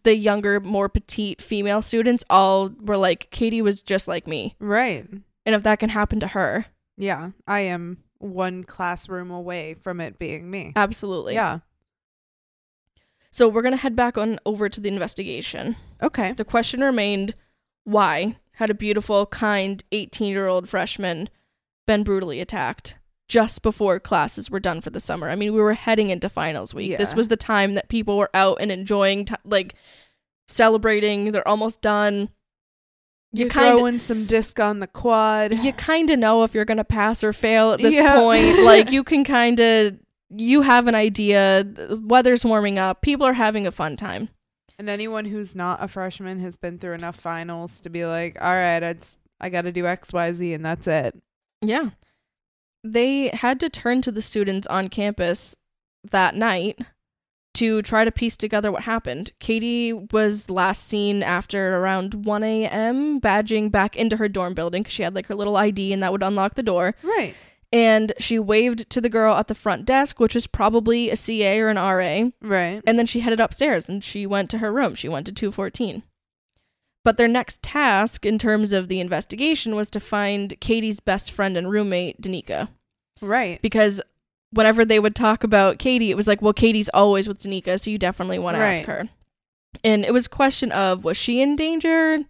the 0.02 0.14
younger, 0.14 0.60
more 0.60 0.88
petite 0.88 1.40
female 1.40 1.80
students 1.80 2.24
all 2.28 2.70
were 2.80 2.96
like, 2.96 3.30
Katie 3.30 3.62
was 3.62 3.82
just 3.82 4.08
like 4.08 4.26
me. 4.26 4.54
Right. 4.58 5.06
And 5.46 5.54
if 5.54 5.62
that 5.62 5.78
can 5.78 5.90
happen 5.90 6.20
to 6.20 6.28
her, 6.28 6.66
Yeah. 6.96 7.30
I 7.46 7.60
am 7.60 7.98
one 8.18 8.64
classroom 8.64 9.30
away 9.30 9.74
from 9.74 10.00
it 10.00 10.18
being 10.18 10.50
me. 10.50 10.72
absolutely. 10.76 11.34
Yeah. 11.34 11.60
So 13.30 13.48
we're 13.48 13.62
going 13.62 13.74
to 13.74 13.80
head 13.80 13.94
back 13.94 14.16
on 14.16 14.38
over 14.46 14.68
to 14.70 14.80
the 14.80 14.88
investigation. 14.88 15.76
Okay. 16.02 16.32
The 16.32 16.44
question 16.44 16.80
remained 16.80 17.34
why 17.84 18.38
had 18.52 18.70
a 18.70 18.74
beautiful, 18.74 19.26
kind 19.26 19.84
18 19.92 20.28
year 20.28 20.46
old 20.46 20.68
freshman 20.68 21.28
been 21.86 22.02
brutally 22.02 22.40
attacked 22.40 22.96
just 23.28 23.60
before 23.60 24.00
classes 24.00 24.50
were 24.50 24.60
done 24.60 24.80
for 24.80 24.88
the 24.88 25.00
summer? 25.00 25.28
I 25.28 25.36
mean, 25.36 25.52
we 25.52 25.60
were 25.60 25.74
heading 25.74 26.08
into 26.08 26.30
finals 26.30 26.72
week. 26.72 26.96
This 26.96 27.14
was 27.14 27.28
the 27.28 27.36
time 27.36 27.74
that 27.74 27.90
people 27.90 28.16
were 28.16 28.30
out 28.32 28.58
and 28.60 28.72
enjoying, 28.72 29.26
t- 29.26 29.34
like, 29.44 29.74
celebrating. 30.48 31.32
They're 31.32 31.46
almost 31.46 31.82
done. 31.82 32.30
You 33.38 33.48
kind 33.48 33.76
throw 33.78 33.86
in 33.86 33.98
some 33.98 34.24
disc 34.26 34.58
on 34.60 34.80
the 34.80 34.86
quad. 34.86 35.62
you 35.62 35.72
kind 35.72 36.10
of 36.10 36.18
know 36.18 36.42
if 36.42 36.54
you're 36.54 36.64
going 36.64 36.76
to 36.78 36.84
pass 36.84 37.22
or 37.24 37.32
fail 37.32 37.72
at 37.72 37.80
this 37.80 37.94
Yeah. 37.94 38.16
point. 38.16 38.58
Like 38.64 38.90
you 38.90 39.04
can 39.04 39.24
kind 39.24 39.58
of 39.60 39.98
you 40.30 40.62
have 40.62 40.88
an 40.88 40.94
idea. 40.94 41.64
The 41.64 42.00
weather's 42.04 42.44
warming 42.44 42.78
up. 42.78 43.00
People 43.02 43.26
are 43.26 43.32
having 43.32 43.66
a 43.66 43.72
fun 43.72 43.96
time. 43.96 44.28
And 44.78 44.90
anyone 44.90 45.24
who's 45.24 45.54
not 45.54 45.82
a 45.82 45.88
freshman 45.88 46.40
has 46.40 46.56
been 46.56 46.78
through 46.78 46.94
enough 46.94 47.16
finals 47.16 47.80
to 47.80 47.90
be 47.90 48.04
like, 48.04 48.36
all 48.42 48.52
right, 48.52 48.82
I 48.82 48.92
just, 48.94 49.18
I 49.40 49.48
got 49.48 49.62
to 49.62 49.72
do 49.72 49.86
X, 49.86 50.12
Y, 50.12 50.32
Z, 50.32 50.52
and 50.52 50.64
that's 50.64 50.86
it. 50.86 51.14
Yeah. 51.62 51.90
They 52.84 53.28
had 53.28 53.58
to 53.60 53.70
turn 53.70 54.02
to 54.02 54.12
the 54.12 54.20
students 54.22 54.66
on 54.66 54.88
campus 54.88 55.56
that 56.10 56.34
night 56.34 56.78
to 57.56 57.82
try 57.82 58.04
to 58.04 58.12
piece 58.12 58.36
together 58.36 58.70
what 58.70 58.82
happened. 58.82 59.32
Katie 59.40 59.92
was 59.92 60.50
last 60.50 60.86
seen 60.86 61.22
after 61.22 61.78
around 61.78 62.26
1 62.26 62.42
a.m. 62.44 63.20
badging 63.20 63.70
back 63.70 63.96
into 63.96 64.18
her 64.18 64.28
dorm 64.28 64.54
building 64.54 64.82
because 64.82 64.92
she 64.92 65.02
had 65.02 65.14
like 65.14 65.26
her 65.26 65.34
little 65.34 65.56
ID 65.56 65.92
and 65.92 66.02
that 66.02 66.12
would 66.12 66.22
unlock 66.22 66.54
the 66.54 66.62
door. 66.62 66.94
Right. 67.02 67.34
And 67.72 68.12
she 68.18 68.38
waved 68.38 68.88
to 68.90 69.00
the 69.00 69.08
girl 69.08 69.34
at 69.34 69.48
the 69.48 69.54
front 69.54 69.84
desk, 69.86 70.20
which 70.20 70.34
was 70.34 70.46
probably 70.46 71.10
a 71.10 71.16
CA 71.16 71.58
or 71.60 71.68
an 71.68 71.76
RA. 71.76 72.30
Right. 72.40 72.82
And 72.86 72.98
then 72.98 73.06
she 73.06 73.20
headed 73.20 73.40
upstairs 73.40 73.88
and 73.88 74.04
she 74.04 74.26
went 74.26 74.50
to 74.50 74.58
her 74.58 74.72
room. 74.72 74.94
She 74.94 75.08
went 75.08 75.26
to 75.26 75.32
214. 75.32 76.02
But 77.04 77.16
their 77.16 77.28
next 77.28 77.62
task 77.62 78.26
in 78.26 78.38
terms 78.38 78.72
of 78.72 78.88
the 78.88 79.00
investigation 79.00 79.74
was 79.74 79.90
to 79.90 80.00
find 80.00 80.58
Katie's 80.60 81.00
best 81.00 81.32
friend 81.32 81.56
and 81.56 81.70
roommate, 81.70 82.20
Danica. 82.20 82.68
Right. 83.20 83.62
Because 83.62 84.02
whenever 84.56 84.84
they 84.84 84.98
would 84.98 85.14
talk 85.14 85.44
about 85.44 85.78
Katie, 85.78 86.10
it 86.10 86.16
was 86.16 86.26
like, 86.26 86.42
well, 86.42 86.52
Katie's 86.52 86.88
always 86.90 87.28
with 87.28 87.38
Danica, 87.38 87.80
so 87.80 87.90
you 87.90 87.98
definitely 87.98 88.38
want 88.38 88.56
to 88.56 88.62
ask 88.62 88.84
her. 88.84 89.08
And 89.84 90.04
it 90.04 90.12
was 90.12 90.26
a 90.26 90.30
question 90.30 90.72
of 90.72 91.04
was 91.04 91.16
she 91.16 91.40
in 91.40 91.56
danger? 91.56 92.20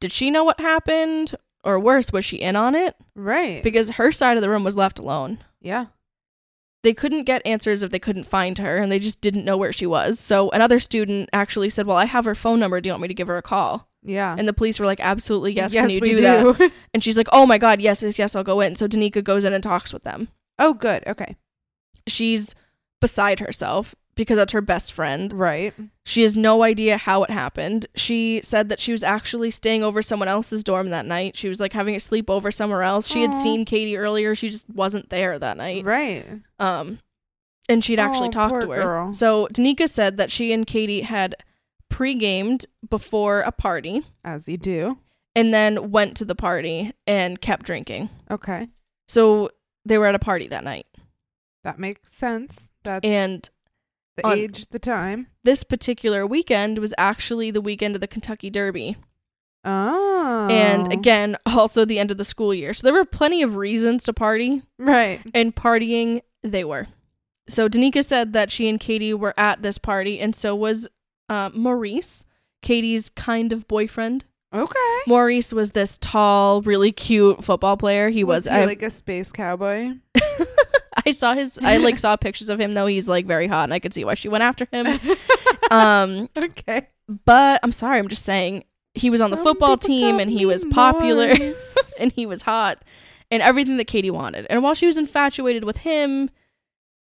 Did 0.00 0.12
she 0.12 0.30
know 0.30 0.44
what 0.44 0.60
happened? 0.60 1.34
Or 1.64 1.80
worse, 1.80 2.12
was 2.12 2.24
she 2.24 2.36
in 2.36 2.54
on 2.54 2.74
it? 2.74 2.94
Right. 3.14 3.62
Because 3.62 3.90
her 3.90 4.12
side 4.12 4.36
of 4.36 4.40
the 4.40 4.48
room 4.48 4.62
was 4.62 4.76
left 4.76 4.98
alone 4.98 5.38
yeah. 5.66 5.86
they 6.82 6.94
couldn't 6.94 7.24
get 7.24 7.44
answers 7.44 7.82
if 7.82 7.90
they 7.90 7.98
couldn't 7.98 8.24
find 8.24 8.58
her 8.58 8.78
and 8.78 8.90
they 8.90 9.00
just 9.00 9.20
didn't 9.20 9.44
know 9.44 9.56
where 9.56 9.72
she 9.72 9.86
was. 9.86 10.20
So 10.20 10.50
another 10.50 10.78
student 10.78 11.28
actually 11.32 11.68
said, 11.68 11.86
Well, 11.86 11.96
I 11.96 12.04
have 12.04 12.24
her 12.24 12.34
phone 12.34 12.60
number. 12.60 12.80
Do 12.80 12.88
you 12.88 12.92
want 12.92 13.02
me 13.02 13.08
to 13.08 13.14
give 13.14 13.28
her 13.28 13.36
a 13.36 13.42
call? 13.42 13.88
Yeah. 14.02 14.36
And 14.38 14.46
the 14.46 14.52
police 14.52 14.78
were 14.78 14.86
like, 14.86 15.00
Absolutely, 15.00 15.52
yes. 15.52 15.72
can 15.72 15.90
you 15.90 15.98
we 16.00 16.10
do, 16.10 16.20
that? 16.20 16.72
And 16.94 17.02
she's 17.02 17.16
like, 17.16 17.28
Oh 17.32 17.46
my 17.46 17.58
God, 17.58 17.80
yes, 17.80 18.02
yes, 18.02 18.18
yes, 18.18 18.36
I'll 18.36 18.44
go 18.44 18.60
in. 18.60 18.76
So 18.76 18.86
Danica 18.86 19.22
goes 19.22 19.44
in 19.44 19.52
and 19.52 19.62
talks 19.62 19.92
with 19.92 20.04
them. 20.04 20.28
oh, 20.58 20.74
good. 20.74 21.02
Okay. 21.06 21.36
She's 22.06 22.54
beside 23.00 23.40
herself 23.40 23.94
because 24.14 24.36
that's 24.36 24.52
her 24.54 24.62
best 24.62 24.92
friend. 24.92 25.32
Right. 25.32 25.74
She 26.04 26.22
has 26.22 26.36
no 26.36 26.62
idea 26.62 26.96
how 26.96 27.22
it 27.24 27.30
happened. 27.30 27.86
She 27.94 28.40
said 28.42 28.68
that 28.70 28.80
she 28.80 28.92
was 28.92 29.02
actually 29.04 29.50
staying 29.50 29.82
over 29.84 30.00
someone 30.00 30.28
else's 30.28 30.64
dorm 30.64 30.88
that 30.90 31.04
night. 31.04 31.36
She 31.36 31.48
was 31.48 31.60
like 31.60 31.74
having 31.74 31.94
a 31.94 31.98
sleepover 31.98 32.52
somewhere 32.54 32.82
else. 32.82 33.06
She 33.08 33.20
had 33.20 33.34
seen 33.34 33.64
Katie 33.66 33.96
earlier. 33.98 34.34
She 34.34 34.48
just 34.48 34.68
wasn't 34.70 35.10
there 35.10 35.38
that 35.38 35.58
night. 35.58 35.84
Right. 35.84 36.24
Um, 36.58 37.00
and 37.68 37.84
she'd 37.84 37.98
actually 37.98 38.28
Oh, 38.28 38.32
talked 38.32 38.62
to 38.62 38.70
her. 38.70 38.82
girl. 38.82 39.12
So 39.12 39.48
Danica 39.52 39.88
said 39.88 40.16
that 40.16 40.30
she 40.30 40.52
and 40.52 40.66
Katie 40.66 41.02
had 41.02 41.34
pre-gamed 41.90 42.66
before 42.88 43.40
a 43.40 43.52
party 43.52 44.02
As 44.24 44.48
you 44.48 44.56
do. 44.56 44.98
and 45.34 45.52
then 45.52 45.90
went 45.90 46.16
to 46.16 46.24
the 46.24 46.34
party 46.34 46.92
and 47.06 47.40
kept 47.40 47.66
drinking. 47.66 48.08
Okay. 48.30 48.68
So 49.08 49.50
they 49.84 49.98
were 49.98 50.06
at 50.06 50.14
a 50.14 50.18
party 50.20 50.48
that 50.48 50.64
night. 50.64 50.86
That 51.66 51.80
makes 51.80 52.12
sense. 52.12 52.70
That's 52.84 53.04
And 53.04 53.50
the 54.16 54.28
age, 54.30 54.68
the 54.68 54.78
time. 54.78 55.26
this 55.42 55.64
particular 55.64 56.24
weekend 56.24 56.78
was 56.78 56.94
actually 56.96 57.50
the 57.50 57.60
weekend 57.60 57.96
of 57.96 58.00
the 58.00 58.06
Kentucky 58.06 58.50
Derby. 58.50 58.96
Oh. 59.64 60.46
And 60.48 60.92
again, 60.92 61.36
also 61.44 61.84
the 61.84 61.98
end 61.98 62.12
of 62.12 62.18
the 62.18 62.24
school 62.24 62.54
year. 62.54 62.72
So 62.72 62.86
there 62.86 62.94
were 62.94 63.04
plenty 63.04 63.42
of 63.42 63.56
reasons 63.56 64.04
to 64.04 64.12
party, 64.12 64.62
Right. 64.78 65.20
and 65.34 65.56
partying 65.56 66.22
they 66.44 66.62
were. 66.62 66.86
So 67.48 67.68
Danica 67.68 68.04
said 68.04 68.32
that 68.32 68.52
she 68.52 68.68
and 68.68 68.78
Katie 68.78 69.12
were 69.12 69.34
at 69.36 69.62
this 69.62 69.76
party, 69.78 70.20
and 70.20 70.36
so 70.36 70.54
was 70.54 70.86
uh, 71.28 71.50
Maurice, 71.52 72.24
Katie's 72.62 73.08
kind 73.08 73.52
of 73.52 73.66
boyfriend. 73.66 74.24
Okay. 74.54 74.98
Maurice 75.08 75.52
was 75.52 75.72
this 75.72 75.98
tall, 75.98 76.62
really 76.62 76.92
cute 76.92 77.42
football 77.44 77.76
player. 77.76 78.08
He 78.10 78.22
was. 78.22 78.44
he 78.44 78.50
I, 78.50 78.64
like 78.66 78.82
a 78.82 78.90
space 78.90 79.32
cowboy? 79.32 79.94
I 81.06 81.12
saw 81.12 81.34
his. 81.34 81.58
I 81.62 81.76
like 81.78 81.98
saw 81.98 82.16
pictures 82.16 82.48
of 82.48 82.60
him 82.60 82.74
though. 82.74 82.86
He's 82.86 83.08
like 83.08 83.26
very 83.26 83.46
hot, 83.46 83.64
and 83.64 83.74
I 83.74 83.78
could 83.78 83.94
see 83.94 84.04
why 84.04 84.14
she 84.14 84.28
went 84.28 84.42
after 84.44 84.66
him. 84.72 84.86
Um, 85.70 86.28
okay. 86.38 86.86
but 87.24 87.58
I'm 87.64 87.72
sorry. 87.72 87.98
I'm 87.98 88.06
just 88.08 88.24
saying 88.24 88.64
he 88.94 89.10
was 89.10 89.20
on 89.20 89.30
the 89.30 89.36
Some 89.36 89.44
football 89.44 89.76
people 89.76 89.88
team, 89.88 90.10
call 90.12 90.20
and 90.20 90.30
he 90.30 90.38
me 90.38 90.46
was 90.46 90.64
popular, 90.66 91.32
and 91.98 92.12
he 92.12 92.24
was 92.24 92.42
hot, 92.42 92.84
and 93.32 93.42
everything 93.42 93.76
that 93.78 93.86
Katie 93.88 94.10
wanted. 94.10 94.46
And 94.48 94.62
while 94.62 94.74
she 94.74 94.86
was 94.86 94.96
infatuated 94.96 95.64
with 95.64 95.78
him, 95.78 96.30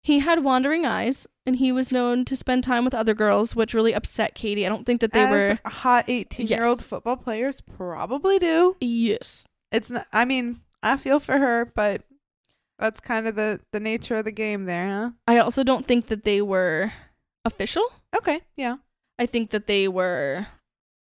He 0.02 0.20
had 0.20 0.44
wandering 0.44 0.84
eyes, 0.86 1.26
and 1.46 1.56
he 1.56 1.72
was 1.72 1.90
known 1.90 2.24
to 2.26 2.36
spend 2.36 2.62
time 2.62 2.84
with 2.84 2.94
other 2.94 3.14
girls, 3.14 3.56
which 3.56 3.74
really 3.74 3.92
upset 3.94 4.34
Katie. 4.34 4.64
I 4.66 4.68
don't 4.68 4.84
think 4.86 5.00
that 5.00 5.12
they 5.12 5.22
As 5.22 5.30
were. 5.30 5.58
hot 5.70 6.04
18 6.08 6.46
year 6.46 6.64
old 6.64 6.84
football 6.84 7.16
players 7.16 7.60
probably 7.60 8.38
do. 8.38 8.76
Yes. 8.80 9.46
It's 9.72 9.90
not, 9.90 10.06
I 10.12 10.24
mean, 10.26 10.60
I 10.82 10.96
feel 10.96 11.18
for 11.18 11.38
her, 11.38 11.72
but 11.74 12.02
that's 12.78 13.00
kind 13.00 13.26
of 13.28 13.34
the, 13.36 13.60
the 13.72 13.80
nature 13.80 14.16
of 14.16 14.24
the 14.24 14.32
game 14.32 14.64
there, 14.64 14.88
huh? 14.88 15.10
I 15.26 15.38
also 15.38 15.62
don't 15.62 15.86
think 15.86 16.06
that 16.08 16.24
they 16.24 16.42
were 16.42 16.92
official. 17.44 17.84
Okay, 18.16 18.40
yeah. 18.56 18.76
I 19.18 19.26
think 19.26 19.50
that 19.50 19.66
they 19.66 19.86
were 19.88 20.46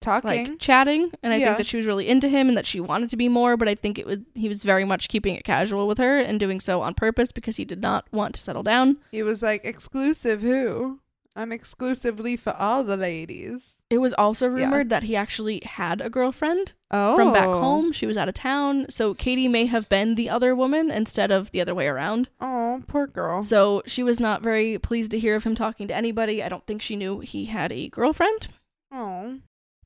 Talking. 0.00 0.28
like 0.30 0.58
chatting, 0.58 1.12
and 1.22 1.32
I 1.32 1.36
Yeah. 1.36 1.46
think 1.46 1.58
that 1.58 1.66
she 1.66 1.76
was 1.76 1.84
really 1.86 2.08
into 2.08 2.28
him 2.28 2.48
and 2.48 2.56
that 2.56 2.64
she 2.64 2.80
wanted 2.80 3.10
to 3.10 3.16
be 3.18 3.28
more. 3.28 3.56
But 3.58 3.68
I 3.68 3.74
think 3.74 3.98
it 3.98 4.06
was 4.06 4.18
he 4.34 4.48
was 4.48 4.64
very 4.64 4.84
much 4.86 5.08
keeping 5.08 5.34
it 5.34 5.44
casual 5.44 5.86
with 5.86 5.98
her 5.98 6.18
and 6.18 6.40
doing 6.40 6.60
so 6.60 6.80
on 6.80 6.94
purpose 6.94 7.32
because 7.32 7.56
he 7.56 7.66
did 7.66 7.82
not 7.82 8.06
want 8.10 8.34
to 8.36 8.40
settle 8.40 8.62
down. 8.62 8.96
he 9.12 9.22
was 9.22 9.42
like, 9.42 9.62
exclusive 9.64 10.40
who? 10.40 11.00
I'm 11.36 11.52
exclusively 11.52 12.36
for 12.36 12.54
all 12.56 12.82
the 12.82 12.96
ladies. 12.96 13.74
It 13.90 13.98
was 13.98 14.14
also 14.14 14.46
Yeah. 14.46 14.64
rumored 14.66 14.88
that 14.90 15.02
he 15.02 15.16
actually 15.16 15.60
had 15.64 16.00
a 16.00 16.08
girlfriend 16.08 16.74
Oh. 16.92 17.16
from 17.16 17.32
back 17.32 17.48
oh. 17.48 17.60
home. 17.60 17.92
She 17.92 18.06
was 18.06 18.16
out 18.16 18.28
of 18.28 18.34
town, 18.34 18.86
so 18.88 19.14
Katie 19.14 19.48
may 19.48 19.66
have 19.66 19.88
been 19.88 20.14
the 20.14 20.30
other 20.30 20.54
woman 20.54 20.92
instead 20.92 21.32
of 21.32 21.50
the 21.50 21.60
other 21.60 21.74
way 21.74 21.88
around. 21.88 22.28
Oh, 22.40 22.82
poor 22.86 23.08
girl. 23.08 23.42
So 23.42 23.82
she 23.86 24.04
was 24.04 24.20
not 24.20 24.42
very 24.42 24.78
pleased 24.78 25.10
to 25.10 25.18
hear 25.18 25.34
of 25.34 25.42
him 25.42 25.56
talking 25.56 25.88
to 25.88 25.94
anybody. 25.94 26.40
I 26.40 26.48
don't 26.48 26.64
think 26.66 26.82
she 26.82 26.94
knew 26.94 27.18
he 27.18 27.46
had 27.46 27.72
a 27.72 27.88
girlfriend. 27.88 28.46
Oh. 28.92 29.38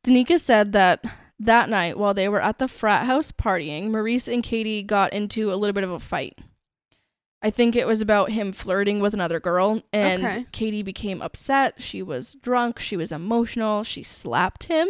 Danica 0.07 0.39
said 0.39 0.73
that 0.73 1.03
that 1.41 1.71
night, 1.71 1.99
while 1.99 2.13
they 2.15 2.29
were 2.29 2.43
at 2.43 2.59
the 2.59 2.69
frat 2.69 3.07
house 3.07 3.33
partying, 3.33 3.91
Maurice 3.91 4.29
and 4.29 4.43
Katie 4.43 4.83
got 4.83 5.15
into 5.15 5.51
a 5.51 5.57
little 5.57 5.73
bit 5.73 5.83
of 5.85 5.91
a 5.91 5.99
fight. 5.99 6.39
I 7.45 7.51
think 7.51 7.77
it 7.77 7.87
was 7.87 8.01
about 8.01 8.31
him 8.31 8.53
flirting 8.53 9.01
with 9.01 9.13
another 9.15 9.39
girl, 9.39 9.83
and 9.93 10.25
Okay. 10.25 10.47
Katie 10.51 10.83
became 10.83 11.21
upset. 11.21 11.75
She 11.83 12.03
was 12.03 12.35
drunk. 12.35 12.81
She 12.81 12.97
was 12.97 13.13
emotional. 13.13 13.85
She 13.85 14.03
slapped 14.03 14.65
him, 14.65 14.89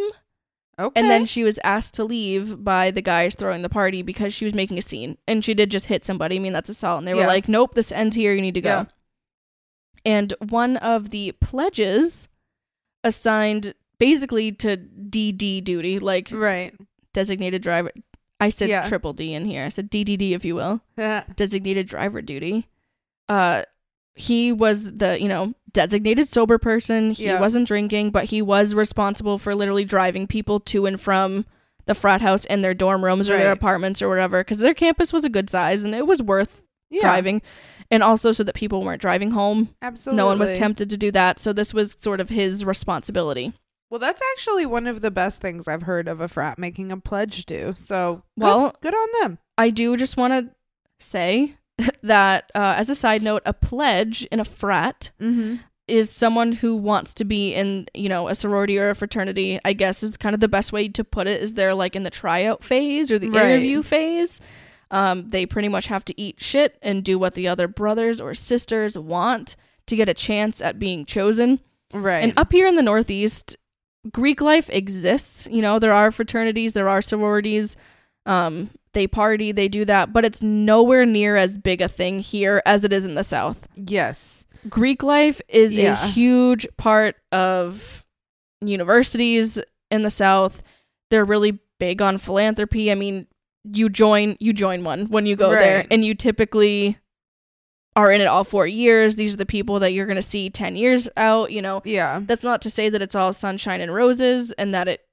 Okay. 0.78 0.98
and 1.00 1.10
then 1.10 1.26
she 1.26 1.42
was 1.42 1.58
asked 1.64 1.94
to 1.94 2.04
leave 2.04 2.62
by 2.62 2.92
the 2.92 3.02
guys 3.02 3.34
throwing 3.34 3.62
the 3.62 3.68
party 3.68 4.02
because 4.02 4.32
she 4.32 4.44
was 4.44 4.54
making 4.54 4.78
a 4.78 4.82
scene. 4.82 5.18
And 5.26 5.44
she 5.44 5.52
did 5.54 5.70
just 5.70 5.86
hit 5.86 6.04
somebody. 6.04 6.36
I 6.36 6.38
mean, 6.38 6.52
that's 6.52 6.70
assault. 6.70 6.98
And 6.98 7.08
they 7.08 7.14
were 7.14 7.26
like, 7.26 7.48
nope, 7.48 7.74
this 7.74 7.90
ends 7.90 8.14
here. 8.14 8.32
You 8.32 8.42
need 8.42 8.54
to 8.54 8.60
go. 8.60 8.68
Yeah. 8.68 8.84
And 10.06 10.32
one 10.40 10.76
of 10.76 11.10
the 11.10 11.32
pledges 11.40 12.28
assigned 13.02 13.74
basically 13.98 14.52
to 14.52 14.76
DD 14.76 15.60
duty, 15.64 15.98
like 15.98 16.28
Right. 16.30 16.74
designated 17.12 17.62
driver. 17.62 17.90
I 18.40 18.48
said 18.48 18.68
Yeah. 18.68 18.86
triple 18.88 19.12
D 19.12 19.32
in 19.34 19.44
here. 19.46 19.64
I 19.64 19.68
said 19.68 19.90
DDD, 19.90 20.32
if 20.32 20.44
you 20.44 20.54
will, 20.54 20.80
Yeah. 20.98 21.24
designated 21.36 21.86
driver 21.86 22.20
duty. 22.22 22.68
Uh, 23.28 23.62
he 24.14 24.52
was 24.52 24.92
the 24.92 25.20
you 25.20 25.28
know 25.28 25.54
designated 25.72 26.28
sober 26.28 26.58
person. 26.58 27.12
He 27.12 27.24
Yeah. 27.24 27.40
wasn't 27.40 27.66
drinking, 27.66 28.10
but 28.10 28.26
he 28.26 28.40
was 28.42 28.74
responsible 28.74 29.38
for 29.38 29.54
literally 29.54 29.84
driving 29.84 30.26
people 30.26 30.60
to 30.60 30.86
and 30.86 31.00
from 31.00 31.46
the 31.86 31.94
frat 31.94 32.22
house 32.22 32.44
and 32.46 32.62
their 32.64 32.74
dorm 32.74 33.04
rooms 33.04 33.28
or 33.28 33.36
their 33.36 33.52
apartments 33.52 34.00
or 34.00 34.08
whatever, 34.08 34.40
because 34.40 34.58
their 34.58 34.72
campus 34.74 35.12
was 35.12 35.24
a 35.24 35.28
good 35.28 35.50
size 35.50 35.84
and 35.84 35.94
it 35.94 36.06
was 36.06 36.22
worth 36.22 36.62
yeah. 36.90 37.00
driving, 37.02 37.42
and 37.90 38.02
also 38.02 38.30
so 38.32 38.42
that 38.44 38.54
people 38.54 38.82
weren't 38.82 39.02
driving 39.02 39.32
home. 39.32 39.74
Absolutely. 39.82 40.16
No 40.16 40.26
one 40.26 40.38
was 40.38 40.50
tempted 40.56 40.88
to 40.90 40.96
do 40.96 41.10
that, 41.12 41.38
so 41.40 41.52
this 41.52 41.74
was 41.74 41.96
sort 42.00 42.20
of 42.20 42.28
his 42.30 42.64
responsibility. 42.64 43.52
Well, 43.94 44.00
that's 44.00 44.22
actually 44.32 44.66
one 44.66 44.88
of 44.88 45.02
the 45.02 45.12
best 45.12 45.40
things 45.40 45.68
I've 45.68 45.84
heard 45.84 46.08
of 46.08 46.20
a 46.20 46.26
frat 46.26 46.58
making 46.58 46.90
a 46.90 46.96
pledge 46.96 47.46
do. 47.46 47.76
So, 47.78 48.24
good- 48.36 48.44
Well- 48.44 48.74
good, 48.80 48.92
on 48.92 49.08
them. 49.22 49.38
I 49.56 49.70
do 49.70 49.96
just 49.96 50.16
want 50.16 50.32
to 50.32 50.52
say 50.98 51.54
that, 52.02 52.50
uh, 52.56 52.74
as 52.76 52.88
a 52.88 52.96
side 52.96 53.22
note, 53.22 53.42
a 53.46 53.52
pledge 53.52 54.24
in 54.32 54.40
a 54.40 54.44
frat 54.44 55.12
Mm-hmm. 55.20 55.58
is 55.86 56.10
someone 56.10 56.50
who 56.54 56.74
wants 56.74 57.14
to 57.14 57.24
be 57.24 57.54
in, 57.54 57.86
you 57.94 58.08
know, 58.08 58.26
a 58.26 58.34
sorority 58.34 58.78
or 58.78 58.90
a 58.90 58.96
fraternity. 58.96 59.60
I 59.64 59.74
guess 59.74 60.02
is 60.02 60.10
kind 60.16 60.34
of 60.34 60.40
the 60.40 60.48
best 60.48 60.72
way 60.72 60.88
to 60.88 61.04
put 61.04 61.28
it. 61.28 61.40
Is 61.40 61.54
they're 61.54 61.72
like 61.72 61.94
in 61.94 62.02
the 62.02 62.10
tryout 62.10 62.64
phase 62.64 63.12
or 63.12 63.20
the 63.20 63.30
Right. 63.30 63.44
interview 63.50 63.84
phase. 63.84 64.40
Um, 64.90 65.30
they 65.30 65.46
pretty 65.46 65.68
much 65.68 65.86
have 65.86 66.04
to 66.06 66.20
eat 66.20 66.42
shit 66.42 66.78
and 66.82 67.04
do 67.04 67.16
what 67.16 67.34
the 67.34 67.46
other 67.46 67.68
brothers 67.68 68.20
or 68.20 68.34
sisters 68.34 68.98
want 68.98 69.54
to 69.86 69.94
get 69.94 70.08
a 70.08 70.14
chance 70.14 70.60
at 70.60 70.80
being 70.80 71.04
chosen. 71.04 71.60
Right. 71.92 72.24
And 72.24 72.32
up 72.36 72.50
here 72.50 72.66
in 72.66 72.74
the 72.74 72.82
Northeast, 72.82 73.56
Greek 74.12 74.40
life 74.40 74.68
exists. 74.70 75.48
You 75.50 75.62
know, 75.62 75.78
there 75.78 75.92
are 75.92 76.10
fraternities, 76.10 76.72
there 76.72 76.88
are 76.88 77.00
sororities. 77.02 77.76
Um, 78.26 78.70
they 78.92 79.06
party, 79.06 79.50
they 79.52 79.68
do 79.68 79.84
that, 79.86 80.12
but 80.12 80.24
it's 80.24 80.40
nowhere 80.40 81.04
near 81.04 81.36
as 81.36 81.56
big 81.56 81.80
a 81.80 81.88
thing 81.88 82.20
here 82.20 82.62
as 82.64 82.84
it 82.84 82.92
is 82.92 83.04
in 83.04 83.14
the 83.14 83.24
South. 83.24 83.66
yes. 83.74 84.46
Greek 84.70 85.02
life 85.02 85.42
is 85.48 85.76
Yeah. 85.76 85.92
a 86.02 86.06
huge 86.06 86.66
part 86.78 87.16
of 87.32 88.02
universities 88.62 89.60
in 89.90 90.02
the 90.02 90.10
South. 90.10 90.62
They're 91.10 91.24
really 91.24 91.58
big 91.78 92.00
on 92.00 92.16
philanthropy. 92.18 92.90
I 92.90 92.94
mean, 92.94 93.26
you 93.70 93.88
join 93.88 94.36
you 94.40 94.52
join 94.52 94.84
one 94.84 95.06
when 95.06 95.26
you 95.26 95.36
go 95.36 95.50
there 95.50 95.86
and 95.90 96.04
you 96.04 96.14
typically 96.14 96.98
are 97.96 98.10
in 98.10 98.20
it 98.20 98.26
all 98.26 98.44
4 98.44 98.66
years. 98.66 99.16
These 99.16 99.34
are 99.34 99.36
the 99.36 99.46
people 99.46 99.78
that 99.80 99.92
you're 99.92 100.06
going 100.06 100.16
to 100.16 100.22
see 100.22 100.50
10 100.50 100.76
years 100.76 101.08
out, 101.16 101.52
you 101.52 101.62
know. 101.62 101.80
Yeah. 101.84 102.20
That's 102.24 102.42
not 102.42 102.60
to 102.62 102.70
say 102.70 102.88
that 102.88 103.00
it's 103.02 103.14
all 103.14 103.32
sunshine 103.32 103.80
and 103.80 103.94
roses 103.94 104.52
and 104.52 104.74
that 104.74 104.88
it 104.88 105.06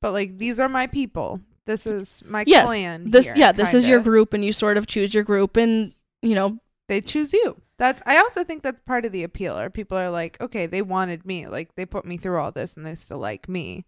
But 0.00 0.12
like 0.12 0.38
these 0.38 0.58
are 0.58 0.68
my 0.68 0.86
people. 0.86 1.40
This 1.66 1.86
is 1.86 2.22
my 2.26 2.44
Yes, 2.46 2.66
clan. 2.66 3.10
this 3.10 3.26
here, 3.26 3.34
yeah, 3.36 3.52
this 3.52 3.72
is 3.74 3.88
your 3.88 4.00
group 4.00 4.34
and 4.34 4.44
you 4.44 4.52
sort 4.52 4.76
of 4.76 4.86
choose 4.86 5.14
your 5.14 5.24
group 5.24 5.56
and 5.56 5.94
you 6.22 6.34
know, 6.34 6.58
They 6.88 7.00
choose 7.00 7.32
you. 7.32 7.56
That's 7.78 8.02
I 8.06 8.18
also 8.18 8.44
think 8.44 8.62
that's 8.62 8.80
part 8.82 9.04
of 9.04 9.12
the 9.12 9.24
appeal. 9.24 9.58
Or 9.58 9.68
people 9.68 9.98
are 9.98 10.10
like, 10.10 10.40
okay, 10.40 10.66
they 10.66 10.80
wanted 10.82 11.26
me. 11.26 11.46
Like 11.46 11.74
they 11.74 11.84
put 11.86 12.04
me 12.04 12.16
through 12.16 12.38
all 12.38 12.52
this 12.52 12.76
and 12.76 12.86
they 12.86 12.94
still 12.94 13.18
like 13.18 13.48
me. 13.48 13.84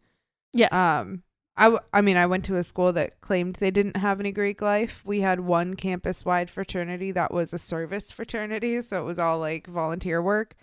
yes. 0.52 0.72
Um 0.72 1.22
I, 1.56 1.64
w- 1.64 1.82
I 1.92 2.02
mean, 2.02 2.16
I 2.16 2.26
went 2.26 2.44
to 2.46 2.56
a 2.56 2.62
school 2.62 2.92
that 2.92 3.20
claimed 3.20 3.56
they 3.56 3.70
didn't 3.70 3.96
have 3.96 4.20
any 4.20 4.30
Greek 4.30 4.60
life. 4.60 5.02
We 5.06 5.20
had 5.20 5.40
one 5.40 5.74
campus 5.74 6.24
wide 6.24 6.50
fraternity 6.50 7.12
that 7.12 7.32
was 7.32 7.52
a 7.52 7.58
service 7.58 8.10
fraternity, 8.10 8.82
so 8.82 9.00
it 9.00 9.04
was 9.04 9.18
all 9.18 9.38
like 9.38 9.66
volunteer 9.66 10.20
work. 10.20 10.54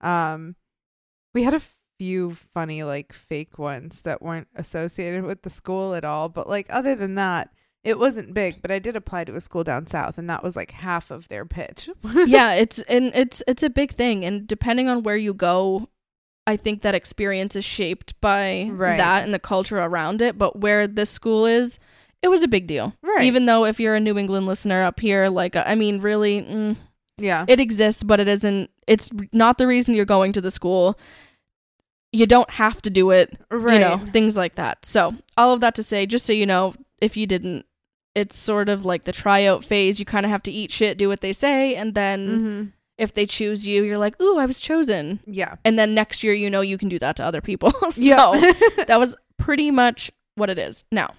Um, 0.00 0.56
we 1.34 1.44
had 1.44 1.54
a 1.54 1.62
few 1.98 2.34
funny, 2.34 2.82
like 2.82 3.12
fake 3.12 3.58
ones 3.58 4.02
that 4.02 4.22
weren't 4.22 4.48
associated 4.56 5.22
with 5.22 5.42
the 5.42 5.50
school 5.50 5.94
at 5.94 6.04
all, 6.04 6.28
but 6.28 6.48
like 6.48 6.66
other 6.70 6.94
than 6.94 7.14
that, 7.14 7.50
it 7.84 7.98
wasn't 7.98 8.34
big. 8.34 8.60
But 8.60 8.70
I 8.72 8.78
did 8.80 8.96
apply 8.96 9.24
to 9.24 9.36
a 9.36 9.40
school 9.40 9.62
down 9.62 9.86
south, 9.86 10.18
and 10.18 10.28
that 10.28 10.42
was 10.42 10.56
like 10.56 10.72
half 10.72 11.10
of 11.10 11.28
their 11.28 11.44
pitch. 11.44 11.88
yeah, 12.26 12.54
it's 12.54 12.80
and 12.82 13.12
it's 13.14 13.42
it's 13.46 13.62
a 13.62 13.70
big 13.70 13.92
thing 13.92 14.24
and 14.24 14.46
depending 14.48 14.88
on 14.88 15.04
where 15.04 15.16
you 15.16 15.32
go, 15.32 15.88
I 16.50 16.56
think 16.56 16.82
that 16.82 16.94
experience 16.94 17.54
is 17.56 17.64
shaped 17.64 18.20
by 18.20 18.68
Right. 18.72 18.96
that 18.98 19.22
and 19.24 19.32
the 19.32 19.38
culture 19.38 19.78
around 19.78 20.20
it, 20.20 20.36
but 20.36 20.58
where 20.60 20.86
this 20.86 21.08
school 21.10 21.46
is, 21.46 21.78
it 22.22 22.28
was 22.28 22.42
a 22.42 22.48
big 22.48 22.66
deal. 22.66 22.92
right. 23.02 23.22
Even 23.22 23.46
though 23.46 23.64
if 23.64 23.80
you're 23.80 23.94
a 23.94 24.00
New 24.00 24.18
England 24.18 24.46
listener 24.46 24.82
up 24.82 25.00
here, 25.00 25.28
like 25.28 25.56
I 25.56 25.74
mean, 25.74 26.00
really, 26.00 26.42
mm, 26.42 26.76
yeah. 27.18 27.44
it 27.48 27.60
exists, 27.60 28.02
but 28.02 28.20
it 28.20 28.28
isn't. 28.28 28.70
It's 28.86 29.08
not 29.32 29.56
the 29.58 29.66
reason 29.66 29.94
you're 29.94 30.04
going 30.04 30.32
to 30.32 30.40
the 30.40 30.50
school. 30.50 30.98
You 32.12 32.26
don't 32.26 32.50
have 32.50 32.82
to 32.82 32.90
do 32.90 33.10
it. 33.12 33.38
right. 33.50 33.74
you 33.74 33.80
know, 33.80 33.98
things 34.12 34.36
like 34.36 34.56
that. 34.56 34.84
So, 34.84 35.14
all 35.36 35.52
of 35.54 35.60
that 35.60 35.74
to 35.76 35.82
say, 35.82 36.06
just 36.06 36.26
so 36.26 36.32
you 36.32 36.44
know, 36.46 36.74
if 37.00 37.16
you 37.16 37.26
didn't, 37.26 37.64
it's 38.16 38.36
sort 38.36 38.68
of 38.68 38.84
like 38.84 39.04
the 39.04 39.12
tryout 39.12 39.64
phase. 39.64 40.00
You 40.00 40.04
kind 40.04 40.26
of 40.26 40.30
have 40.30 40.42
to 40.42 40.50
eat 40.52 40.72
shit, 40.72 40.98
do 40.98 41.08
what 41.08 41.20
they 41.20 41.32
say, 41.32 41.76
and 41.76 41.94
then 41.94 42.26
hmm 42.28 42.64
if 43.00 43.14
they 43.14 43.24
choose 43.26 43.66
you, 43.66 43.82
you're 43.82 43.98
like, 43.98 44.20
ooh, 44.20 44.38
I 44.38 44.46
was 44.46 44.60
chosen. 44.60 45.20
Yeah. 45.26 45.56
And 45.64 45.78
then 45.78 45.94
next 45.94 46.22
year, 46.22 46.34
you 46.34 46.50
know, 46.50 46.60
you 46.60 46.76
can 46.78 46.88
do 46.88 46.98
that 46.98 47.16
to 47.16 47.24
other 47.24 47.40
people. 47.40 47.72
so, 47.90 48.00
Yeah. 48.00 48.52
that 48.86 48.98
was 49.00 49.16
pretty 49.38 49.70
much 49.70 50.10
what 50.34 50.50
it 50.50 50.58
is. 50.58 50.84
Now, 50.92 51.14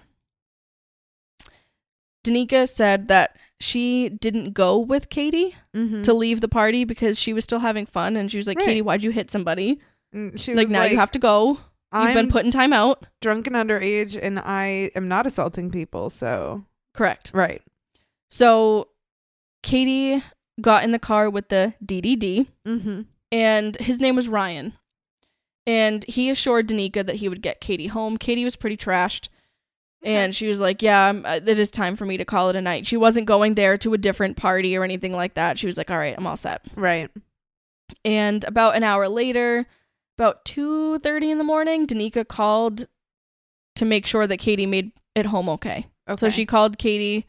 Danica 2.24 2.68
said 2.68 3.08
that 3.08 3.36
she 3.60 4.08
didn't 4.08 4.52
go 4.52 4.78
with 4.78 5.08
Katie 5.08 5.54
hmm 5.74 6.02
to 6.02 6.12
leave 6.14 6.40
the 6.40 6.48
party 6.48 6.84
because 6.84 7.18
she 7.18 7.32
was 7.32 7.44
still 7.44 7.58
having 7.60 7.86
fun. 7.86 8.16
And 8.16 8.30
she 8.30 8.36
was 8.36 8.46
like, 8.46 8.58
Right. 8.58 8.66
Katie, 8.66 8.82
why'd 8.82 9.02
you 9.04 9.10
hit 9.10 9.30
somebody? 9.30 9.80
Mm, 10.14 10.38
She 10.38 10.54
Like, 10.54 10.68
now 10.68 10.84
you 10.84 10.96
have 10.98 11.10
to 11.12 11.18
go. 11.18 11.50
You've 11.50 11.60
I'm 11.92 12.14
been 12.14 12.28
put 12.28 12.44
in 12.44 12.50
timeout. 12.50 13.02
drunk 13.20 13.46
and 13.46 13.54
underage, 13.56 14.18
and 14.20 14.38
I 14.38 14.90
am 14.94 15.08
not 15.08 15.26
assaulting 15.26 15.70
people. 15.70 16.08
So 16.10 16.64
Correct. 16.94 17.30
right. 17.34 17.60
So 18.30 18.88
Katie 19.62 20.22
got 20.60 20.84
in 20.84 20.92
the 20.92 20.98
car 20.98 21.28
with 21.30 21.48
the 21.48 21.74
DDD, 21.84 22.46
Mm-hmm. 22.66 23.02
and 23.30 23.76
his 23.76 24.00
name 24.00 24.16
was 24.16 24.28
Ryan. 24.28 24.74
And 25.66 26.04
he 26.04 26.28
assured 26.28 26.68
Danica 26.68 27.06
that 27.06 27.16
he 27.16 27.28
would 27.28 27.40
get 27.42 27.60
Katie 27.60 27.86
home. 27.86 28.16
Katie 28.16 28.44
was 28.44 28.56
pretty 28.56 28.76
trashed. 28.76 29.28
And 30.04 30.34
she 30.34 30.48
was 30.48 30.60
like, 30.60 30.82
Yeah, 30.82 31.00
I'm, 31.06 31.24
uh, 31.24 31.38
it 31.46 31.58
is 31.60 31.70
time 31.70 31.94
for 31.94 32.04
me 32.04 32.16
to 32.16 32.24
call 32.24 32.50
it 32.50 32.56
a 32.56 32.60
night. 32.60 32.88
She 32.88 32.96
wasn't 32.96 33.26
going 33.28 33.54
there 33.54 33.78
to 33.78 33.94
a 33.94 33.98
different 33.98 34.36
party 34.36 34.76
or 34.76 34.82
anything 34.82 35.12
like 35.12 35.34
that. 35.34 35.58
She 35.58 35.68
was 35.68 35.76
like, 35.76 35.92
All 35.92 35.96
right, 35.98 36.14
I'm 36.18 36.26
all 36.26 36.36
set. 36.36 36.62
right. 36.74 37.08
And 38.04 38.42
about 38.44 38.74
an 38.74 38.82
hour 38.82 39.08
later, 39.08 39.66
about 40.18 40.44
2.30 40.44 41.30
in 41.30 41.38
the 41.38 41.44
morning, 41.44 41.86
Danica 41.86 42.26
called 42.26 42.86
to 43.76 43.84
make 43.84 44.06
sure 44.06 44.26
that 44.26 44.38
Katie 44.38 44.66
made 44.66 44.90
it 45.14 45.26
home 45.26 45.48
okay. 45.50 45.86
Okay. 46.08 46.18
So 46.18 46.30
she 46.30 46.46
called 46.46 46.78
Katie 46.78 47.26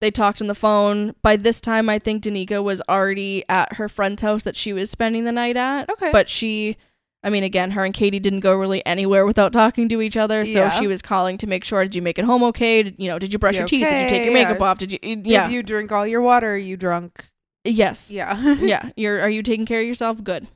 They 0.00 0.10
talked 0.10 0.40
on 0.40 0.48
the 0.48 0.54
phone. 0.54 1.14
By 1.22 1.36
this 1.36 1.60
time, 1.60 1.88
I 1.90 1.98
think 1.98 2.24
Danica 2.24 2.62
was 2.62 2.80
already 2.88 3.44
at 3.48 3.74
her 3.74 3.88
friend's 3.88 4.22
house 4.22 4.42
that 4.44 4.56
she 4.56 4.72
was 4.72 4.90
spending 4.90 5.24
the 5.24 5.32
night 5.32 5.56
at. 5.56 5.90
Okay. 5.90 6.10
But 6.10 6.28
she, 6.30 6.78
I 7.22 7.28
mean, 7.28 7.42
again, 7.44 7.72
her 7.72 7.84
and 7.84 7.92
Katie 7.92 8.18
didn't 8.18 8.40
go 8.40 8.54
really 8.54 8.84
anywhere 8.86 9.26
without 9.26 9.52
talking 9.52 9.90
to 9.90 10.00
each 10.00 10.16
other. 10.16 10.46
So 10.46 10.52
Yeah. 10.60 10.68
she 10.70 10.86
was 10.86 11.02
calling 11.02 11.36
to 11.38 11.46
make 11.46 11.64
sure, 11.64 11.82
did 11.82 11.94
you 11.94 12.00
make 12.00 12.18
it 12.18 12.24
home 12.24 12.42
okay? 12.44 12.82
Did, 12.82 12.94
you 12.98 13.08
know, 13.08 13.18
did 13.18 13.32
you 13.32 13.38
brush 13.38 13.54
You 13.56 13.60
your 13.60 13.68
teeth? 13.68 13.88
Did 13.88 14.02
you 14.04 14.08
take 14.08 14.24
your 14.24 14.32
okay? 14.32 14.44
makeup 14.44 14.62
off? 14.62 14.78
Did 14.78 14.92
you, 14.92 14.98
yeah? 15.02 15.14
Did 15.16 15.26
yeah. 15.26 15.48
you 15.50 15.62
drink 15.62 15.92
all 15.92 16.06
your 16.06 16.22
water? 16.22 16.54
Are 16.54 16.56
you 16.56 16.76
drunk? 16.78 17.26
yes. 17.64 18.10
Yeah. 18.10 18.54
yeah, 18.60 18.90
you're 18.96 19.20
are 19.20 19.28
you 19.28 19.42
taking 19.42 19.66
care 19.66 19.82
of 19.82 19.86
yourself? 19.86 20.24
Good. 20.24 20.48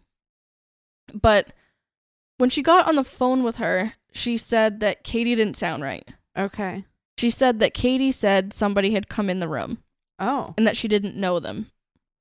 But 1.12 1.52
when 2.38 2.48
she 2.48 2.62
got 2.62 2.88
on 2.88 2.96
the 2.96 3.04
phone 3.04 3.42
with 3.42 3.56
her, 3.56 3.92
she 4.12 4.38
said 4.38 4.80
that 4.80 5.04
Katie 5.04 5.34
didn't 5.34 5.58
sound 5.58 5.82
right. 5.82 6.08
okay. 6.36 6.86
She 7.18 7.30
said 7.30 7.60
that 7.60 7.74
Katie 7.74 8.12
said 8.12 8.52
somebody 8.52 8.92
had 8.92 9.08
come 9.08 9.30
in 9.30 9.38
the 9.40 9.48
room 9.48 9.78
Oh. 10.18 10.54
and 10.56 10.66
that 10.66 10.76
she 10.76 10.88
didn't 10.88 11.16
know 11.16 11.38
them. 11.40 11.70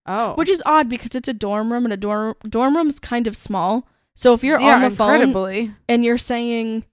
Oh. 0.06 0.34
Which 0.36 0.50
is 0.50 0.62
odd 0.66 0.90
because 0.90 1.16
it's 1.16 1.28
a 1.28 1.34
dorm 1.34 1.72
room 1.72 1.86
and 1.86 1.94
a 1.94 1.98
dorm 1.98 2.36
dorm 2.48 2.76
room 2.76 2.90
is 2.90 3.00
kind 3.00 3.26
of 3.28 3.36
small. 3.38 3.88
So 4.16 4.34
if 4.34 4.44
you're 4.44 4.60
yeah, 4.60 4.76
on 4.76 4.82
the 4.82 4.92
phone 4.92 5.76
and 5.90 6.06
you're 6.06 6.18
saying 6.20 6.84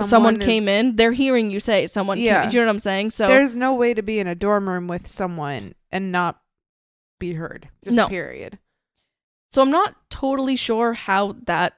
someone, 0.00 0.38
came 0.38 0.64
is- 0.64 0.68
in, 0.68 0.96
they're 0.96 1.12
hearing 1.12 1.50
you 1.50 1.60
say 1.60 1.86
someone 1.86 2.18
Yeah. 2.18 2.42
came, 2.42 2.50
you 2.52 2.60
know 2.60 2.66
what 2.66 2.70
I'm 2.70 2.78
saying? 2.78 3.10
So 3.10 3.26
There's 3.26 3.56
no 3.56 3.74
way 3.74 3.92
to 3.94 4.02
be 4.02 4.18
in 4.18 4.26
a 4.26 4.34
dorm 4.34 4.68
room 4.68 4.86
with 4.88 5.08
someone 5.08 5.74
and 5.90 6.12
not 6.12 6.40
be 7.18 7.34
heard. 7.34 7.68
Just 7.84 7.96
No. 7.96 8.08
period. 8.08 8.58
So 9.52 9.60
I'm 9.62 9.70
not 9.70 9.96
totally 10.10 10.56
sure 10.56 10.92
how 10.94 11.32
that 11.46 11.74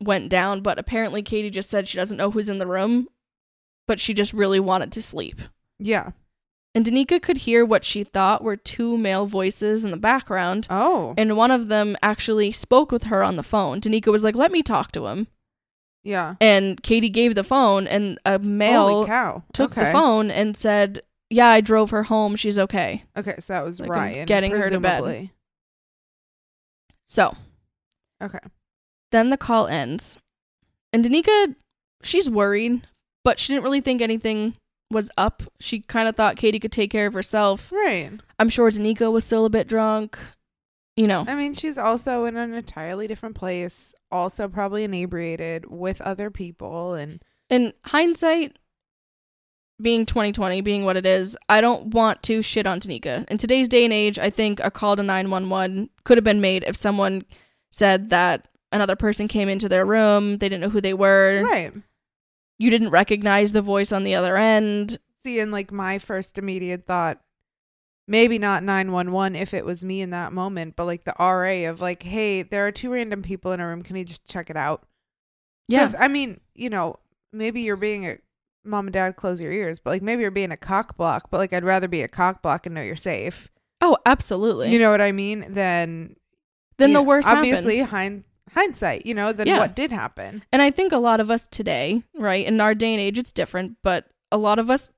went 0.00 0.30
down, 0.30 0.62
but 0.62 0.78
apparently 0.78 1.22
Katie 1.22 1.50
just 1.50 1.68
said 1.68 1.86
she 1.86 1.96
doesn't 1.98 2.16
know 2.16 2.30
who's 2.30 2.48
in 2.48 2.58
the 2.58 2.66
room, 2.66 3.08
but 3.90 3.98
she 3.98 4.14
just 4.14 4.32
really 4.32 4.60
wanted 4.60 4.92
to 4.92 5.02
sleep. 5.02 5.40
Yeah. 5.80 6.10
And 6.76 6.86
Danica 6.86 7.20
could 7.20 7.38
hear 7.38 7.64
what 7.64 7.84
she 7.84 8.04
thought 8.04 8.44
were 8.44 8.54
two 8.54 8.96
male 8.96 9.26
voices 9.26 9.84
in 9.84 9.90
the 9.90 9.96
background, 9.96 10.68
Oh. 10.70 11.12
and 11.18 11.36
one 11.36 11.50
of 11.50 11.66
them 11.66 11.96
actually 12.00 12.52
spoke 12.52 12.92
with 12.92 13.02
her 13.10 13.24
on 13.24 13.34
the 13.34 13.42
phone. 13.42 13.80
Danica 13.80 14.12
was 14.12 14.22
like, 14.22 14.36
"Let 14.36 14.52
me 14.52 14.62
talk 14.62 14.92
to 14.92 15.06
him." 15.08 15.26
Yeah. 16.04 16.36
And 16.40 16.80
Katie 16.80 17.08
gave 17.08 17.34
the 17.34 17.42
phone, 17.42 17.88
and 17.88 18.20
a 18.24 18.38
male 18.38 19.04
cow. 19.04 19.42
took 19.52 19.72
okay. 19.72 19.86
the 19.86 19.90
phone 19.92 20.30
and 20.30 20.56
said, 20.56 21.02
"Yeah, 21.28 21.48
I 21.48 21.60
drove 21.60 21.90
her 21.90 22.04
home. 22.04 22.36
She's 22.36 22.60
okay." 22.60 23.02
Okay, 23.16 23.34
so 23.40 23.54
that 23.54 23.64
was 23.64 23.80
Like, 23.80 23.90
I'm 23.90 23.96
Ryan. 23.96 24.26
getting 24.26 24.52
her 24.52 24.70
to 24.70 24.78
bed. 24.78 25.30
So 27.06 27.34
Okay. 28.22 28.38
Then 29.10 29.30
the 29.30 29.36
call 29.36 29.66
ends. 29.66 30.16
And 30.92 31.04
Danica, 31.04 31.56
she's 32.04 32.30
worried, 32.30 32.86
but 33.24 33.38
she 33.38 33.52
didn't 33.52 33.64
really 33.64 33.80
think 33.80 34.00
anything 34.00 34.54
was 34.90 35.10
up. 35.16 35.42
She 35.60 35.80
kind 35.80 36.08
of 36.08 36.16
thought 36.16 36.36
Katie 36.36 36.58
could 36.58 36.72
take 36.72 36.90
care 36.90 37.06
of 37.06 37.14
herself. 37.14 37.70
Right. 37.72 38.10
I'm 38.38 38.48
sure 38.48 38.70
Danica 38.70 39.10
was 39.12 39.24
still 39.24 39.44
a 39.44 39.50
bit 39.50 39.68
drunk. 39.68 40.18
You 40.96 41.06
know. 41.06 41.24
I 41.26 41.34
mean, 41.34 41.54
she's 41.54 41.78
also 41.78 42.24
in 42.24 42.36
an 42.36 42.52
entirely 42.52 43.06
different 43.06 43.34
place, 43.36 43.94
also 44.10 44.48
probably 44.48 44.84
inebriated 44.84 45.70
with 45.70 46.00
other 46.02 46.30
people 46.30 46.94
and 46.94 47.22
In 47.48 47.72
hindsight, 47.86 48.58
being 49.80 50.04
2020, 50.04 50.60
being 50.60 50.84
what 50.84 50.96
it 50.96 51.06
is, 51.06 51.38
I 51.48 51.60
don't 51.60 51.86
want 51.94 52.22
to 52.24 52.42
shit 52.42 52.66
on 52.66 52.80
Danica. 52.80 53.28
In 53.30 53.38
today's 53.38 53.68
day 53.68 53.84
and 53.84 53.92
age, 53.94 54.18
I 54.18 54.28
think 54.28 54.60
a 54.60 54.70
call 54.70 54.96
to 54.96 55.02
911 55.02 55.88
could 56.04 56.18
have 56.18 56.24
been 56.24 56.40
made 56.40 56.64
if 56.66 56.76
someone 56.76 57.24
said 57.70 58.10
that 58.10 58.48
another 58.72 58.96
person 58.96 59.26
came 59.26 59.48
into 59.48 59.68
their 59.68 59.86
room, 59.86 60.38
they 60.38 60.48
didn't 60.48 60.60
know 60.60 60.68
who 60.70 60.80
they 60.80 60.94
were, 60.94 61.42
Right. 61.44 61.72
You 62.60 62.70
didn't 62.70 62.90
recognize 62.90 63.52
the 63.52 63.62
voice 63.62 63.90
on 63.90 64.04
the 64.04 64.14
other 64.14 64.36
end. 64.36 64.98
See, 65.24 65.40
and 65.40 65.50
like 65.50 65.72
my 65.72 65.98
first 65.98 66.36
immediate 66.36 66.86
thought, 66.86 67.18
maybe 68.06 68.38
not 68.38 68.62
911 68.62 69.34
if 69.34 69.54
it 69.54 69.64
was 69.64 69.82
me 69.82 70.02
in 70.02 70.10
that 70.10 70.34
moment, 70.34 70.76
but 70.76 70.84
like 70.84 71.04
the 71.04 71.14
RA 71.18 71.70
of 71.70 71.80
like, 71.80 72.02
hey, 72.02 72.42
there 72.42 72.66
are 72.66 72.70
two 72.70 72.92
random 72.92 73.22
people 73.22 73.52
in 73.52 73.60
a 73.60 73.66
room. 73.66 73.82
Can 73.82 73.96
you 73.96 74.04
just 74.04 74.26
check 74.26 74.50
it 74.50 74.58
out? 74.58 74.86
Yeah. 75.68 75.92
I 75.98 76.08
mean, 76.08 76.38
you 76.54 76.68
know, 76.68 76.98
maybe 77.32 77.62
you're 77.62 77.76
being 77.76 78.06
a 78.06 78.18
mom 78.62 78.88
and 78.88 78.92
dad, 78.92 79.16
close 79.16 79.40
your 79.40 79.52
ears, 79.52 79.78
but 79.78 79.90
like 79.90 80.02
maybe 80.02 80.20
you're 80.20 80.30
being 80.30 80.52
a 80.52 80.56
cock 80.58 80.98
block, 80.98 81.30
but 81.30 81.38
like 81.38 81.54
I'd 81.54 81.64
rather 81.64 81.88
be 81.88 82.02
a 82.02 82.08
cock 82.08 82.42
block 82.42 82.66
and 82.66 82.74
know 82.74 82.82
you're 82.82 82.94
safe. 82.94 83.48
Oh, 83.80 83.96
absolutely. 84.04 84.70
You 84.70 84.78
know 84.78 84.90
what 84.90 85.00
I 85.00 85.12
mean? 85.12 85.46
Then 85.48 86.16
then 86.76 86.92
the 86.92 87.00
know, 87.00 87.02
worst 87.02 87.26
obviously 87.26 87.78
happened. 87.78 88.24
Hind- 88.54 88.66
hindsight, 88.66 89.06
you 89.06 89.14
know, 89.14 89.32
than 89.32 89.46
Yeah. 89.46 89.58
what 89.58 89.74
did 89.74 89.90
happen. 89.92 90.42
And 90.52 90.60
I 90.62 90.70
think 90.70 90.92
a 90.92 90.98
lot 90.98 91.20
of 91.20 91.30
us 91.30 91.46
today, 91.46 92.02
right, 92.14 92.44
in 92.46 92.60
our 92.60 92.74
day 92.74 92.92
and 92.92 93.00
age, 93.00 93.18
it's 93.18 93.32
different, 93.32 93.76
but 93.82 94.06
a 94.32 94.36
lot 94.38 94.58
of 94.58 94.70
us 94.70 94.90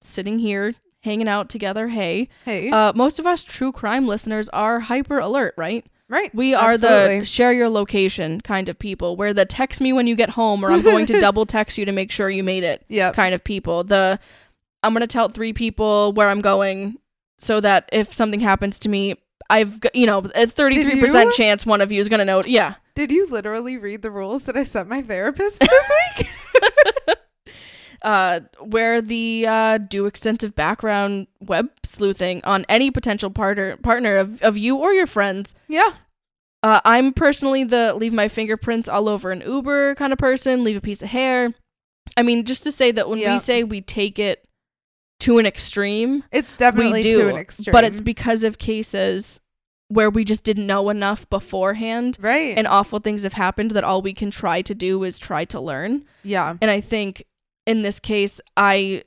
sitting 0.00 0.38
here 0.38 0.74
hanging 1.02 1.28
out 1.28 1.48
together, 1.48 1.88
hey, 1.88 2.28
Hey, 2.44 2.70
uh, 2.70 2.92
most 2.94 3.18
of 3.18 3.26
us 3.26 3.44
true 3.44 3.72
crime 3.72 4.06
listeners 4.06 4.48
are 4.50 4.80
hyper 4.80 5.18
alert, 5.18 5.54
right? 5.56 5.86
right? 6.08 6.34
We 6.34 6.54
are 6.54 6.70
Absolutely. 6.72 7.18
the 7.20 7.24
share 7.24 7.52
your 7.52 7.68
location 7.68 8.40
kind 8.40 8.68
of 8.70 8.78
people, 8.78 9.14
where 9.16 9.34
the 9.34 9.44
text 9.44 9.80
me 9.80 9.92
when 9.92 10.06
you 10.06 10.16
get 10.16 10.30
home, 10.30 10.64
or 10.64 10.72
I'm 10.72 10.80
going 10.82 11.04
to 11.06 11.20
double 11.20 11.44
text 11.46 11.76
you 11.78 11.84
to 11.84 11.92
make 11.92 12.10
sure 12.10 12.30
you 12.30 12.42
made 12.42 12.64
it 12.64 12.82
Yep. 12.88 13.14
kind 13.14 13.34
of 13.34 13.44
people. 13.44 13.84
The 13.84 14.18
I'm 14.82 14.92
going 14.94 15.00
to 15.02 15.06
tell 15.06 15.28
three 15.28 15.52
people 15.52 16.12
where 16.14 16.28
I'm 16.30 16.40
going 16.40 16.96
so 17.38 17.60
that 17.60 17.88
if 17.92 18.12
something 18.14 18.40
happens 18.40 18.78
to 18.80 18.88
me, 18.88 19.16
I've 19.50 19.80
got, 19.80 19.94
you 19.94 20.06
know, 20.06 20.18
a 20.18 20.46
33% 20.46 21.32
chance 21.32 21.64
one 21.64 21.80
of 21.80 21.90
you 21.90 22.00
is 22.00 22.08
going 22.08 22.18
to 22.18 22.24
know. 22.24 22.42
Yeah. 22.46 22.74
Did 22.94 23.10
you 23.10 23.26
literally 23.28 23.76
read 23.78 24.02
the 24.02 24.10
rules 24.10 24.42
that 24.44 24.56
I 24.56 24.62
sent 24.64 24.88
my 24.88 25.00
therapist 25.02 25.60
this 25.60 25.90
week? 26.18 26.28
uh, 28.02 28.40
where 28.60 29.00
the 29.00 29.46
uh, 29.46 29.78
do 29.78 30.06
extensive 30.06 30.54
background 30.54 31.26
web 31.40 31.68
sleuthing 31.84 32.40
on 32.44 32.64
any 32.68 32.90
potential 32.90 33.30
partner 33.30 33.76
partner 33.78 34.16
of, 34.16 34.40
of 34.42 34.56
you 34.56 34.76
or 34.76 34.92
your 34.92 35.06
friends. 35.06 35.54
yeah. 35.68 35.92
Uh, 36.60 36.80
I'm 36.84 37.12
personally 37.12 37.62
the 37.62 37.94
leave 37.94 38.12
my 38.12 38.26
fingerprints 38.26 38.88
all 38.88 39.08
over 39.08 39.30
an 39.30 39.42
Uber 39.42 39.94
kind 39.94 40.12
of 40.12 40.18
person, 40.18 40.64
leave 40.64 40.76
a 40.76 40.80
piece 40.80 41.02
of 41.02 41.08
hair. 41.10 41.54
I 42.16 42.24
mean, 42.24 42.44
just 42.44 42.64
to 42.64 42.72
say 42.72 42.90
that 42.90 43.08
when 43.08 43.20
Yeah. 43.20 43.34
we 43.34 43.38
say 43.38 43.62
we 43.62 43.80
take 43.80 44.18
it 44.18 44.44
to 45.20 45.38
an 45.38 45.46
extreme, 45.46 46.22
It's 46.32 46.54
definitely 46.56 47.02
do, 47.02 47.22
to 47.22 47.28
an 47.30 47.36
extreme. 47.36 47.72
but 47.72 47.84
it's 47.84 48.00
because 48.00 48.44
of 48.44 48.58
cases 48.58 49.40
where 49.88 50.10
we 50.10 50.22
just 50.24 50.44
didn't 50.44 50.66
know 50.66 50.90
enough 50.90 51.28
beforehand 51.30 52.18
right. 52.20 52.56
and 52.58 52.66
awful 52.66 52.98
things 53.00 53.22
have 53.22 53.32
happened 53.32 53.70
that 53.72 53.84
all 53.84 54.02
we 54.02 54.12
can 54.12 54.30
try 54.30 54.60
to 54.62 54.74
do 54.74 55.02
is 55.02 55.18
try 55.18 55.44
to 55.46 55.58
learn. 55.60 56.04
yeah. 56.22 56.56
And 56.60 56.70
I 56.70 56.80
think 56.80 57.24
in 57.66 57.82
this 57.82 57.98
case, 57.98 58.40
I 58.56 59.04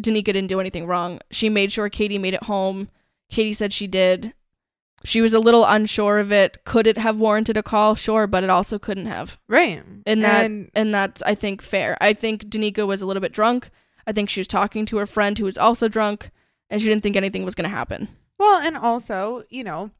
Danica 0.00 0.24
didn't 0.26 0.48
do 0.48 0.60
anything 0.60 0.86
wrong. 0.86 1.20
She 1.30 1.48
made 1.48 1.72
sure 1.72 1.88
Katie 1.88 2.18
made 2.18 2.34
it 2.34 2.42
home. 2.44 2.88
Katie 3.30 3.54
said 3.54 3.72
she 3.72 3.86
did. 3.86 4.34
She 5.04 5.20
was 5.20 5.32
a 5.34 5.38
little 5.40 5.64
unsure 5.64 6.18
of 6.18 6.32
it. 6.32 6.64
Could 6.64 6.86
it 6.86 6.98
have 6.98 7.18
warranted 7.18 7.56
a 7.56 7.62
call? 7.62 7.94
Sure, 7.94 8.26
but 8.26 8.44
it 8.44 8.50
also 8.50 8.78
couldn't 8.78 9.06
have. 9.06 9.38
Right. 9.48 9.82
And 10.04 10.22
that 10.24 10.44
And- 10.44 10.70
and 10.74 10.92
that's 10.94 11.22
I 11.22 11.34
think 11.34 11.62
fair. 11.62 11.96
I 12.00 12.12
think 12.12 12.44
Danica 12.44 12.86
was 12.86 13.02
a 13.02 13.06
little 13.06 13.20
bit 13.20 13.32
drunk. 13.32 13.70
I 14.06 14.12
think 14.12 14.30
she 14.30 14.40
was 14.40 14.48
talking 14.48 14.86
to 14.86 14.96
her 14.98 15.06
friend 15.06 15.38
who 15.38 15.44
was 15.46 15.58
also 15.58 15.88
drunk, 15.88 16.30
and 16.70 16.80
she 16.80 16.88
didn't 16.88 17.02
think 17.02 17.16
anything 17.16 17.44
was 17.44 17.54
going 17.54 17.68
to 17.68 17.74
happen. 17.76 18.08
Well, 18.38 18.60
and 18.60 18.76
also, 18.76 19.44
you 19.50 19.64
know, 19.64 19.90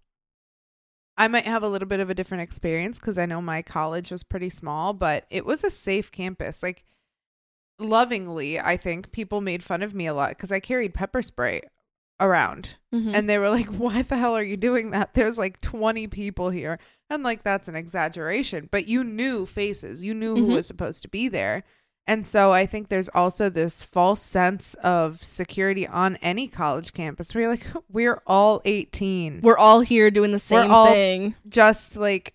I 1.17 1.29
might 1.29 1.47
have 1.47 1.63
a 1.63 1.69
little 1.69 1.89
bit 1.89 2.01
of 2.01 2.11
a 2.11 2.15
different 2.15 2.43
experience 2.43 2.99
because 2.99 3.17
I 3.19 3.27
know 3.27 3.41
my 3.41 3.63
college 3.63 4.11
was 4.11 4.23
pretty 4.23 4.51
small, 4.51 4.93
but 4.93 5.25
it 5.31 5.47
was 5.47 5.65
a 5.65 5.71
safe 5.71 6.13
campus. 6.13 6.63
Like, 6.63 6.85
lovingly, 7.79 8.59
I 8.59 8.77
think 8.77 9.13
people 9.13 9.41
made 9.41 9.63
fun 9.63 9.83
of 9.83 9.95
me 9.95 10.07
a 10.07 10.15
lot 10.15 10.31
because 10.31 10.53
I 10.53 10.61
carried 10.61 10.95
pepper 10.95 11.23
spray 11.23 11.63
around. 12.21 12.77
Mhm. 12.95 13.15
And 13.15 13.29
they 13.29 13.39
were 13.39 13.51
like, 13.51 13.67
why 13.79 14.03
the 14.03 14.17
hell 14.17 14.37
are 14.37 14.43
you 14.43 14.57
doing 14.57 14.91
that? 14.91 15.15
There's 15.15 15.39
like 15.39 15.61
20 15.61 16.07
people 16.09 16.51
here. 16.51 16.79
And 17.11 17.23
like, 17.23 17.43
that's 17.43 17.69
an 17.69 17.77
exaggeration. 17.77 18.69
But 18.71 18.89
you 18.89 19.05
knew 19.05 19.47
faces, 19.47 20.03
you 20.03 20.15
knew 20.15 20.35
who 20.37 20.47
Mhm. 20.49 20.55
was 20.55 20.67
supposed 20.67 21.03
to 21.03 21.09
be 21.09 21.29
there. 21.29 21.65
And 22.09 22.25
so 22.27 22.53
I 22.53 22.67
think 22.67 22.87
there's 22.89 23.09
also 23.09 23.49
this 23.51 23.83
false 23.83 24.23
sense 24.23 24.75
of 24.75 25.25
security 25.25 25.87
on 25.89 26.17
any 26.17 26.47
college 26.47 26.93
campus 26.93 27.35
where 27.35 27.43
you're 27.43 27.51
like, 27.51 27.67
we're 27.91 28.23
all 28.27 28.63
18. 28.65 29.41
We're 29.43 29.59
all 29.59 29.81
here 29.81 30.11
doing 30.11 30.31
the 30.33 30.39
same 30.39 30.71
thing. 30.71 31.35
just 31.49 31.97
like 31.97 32.35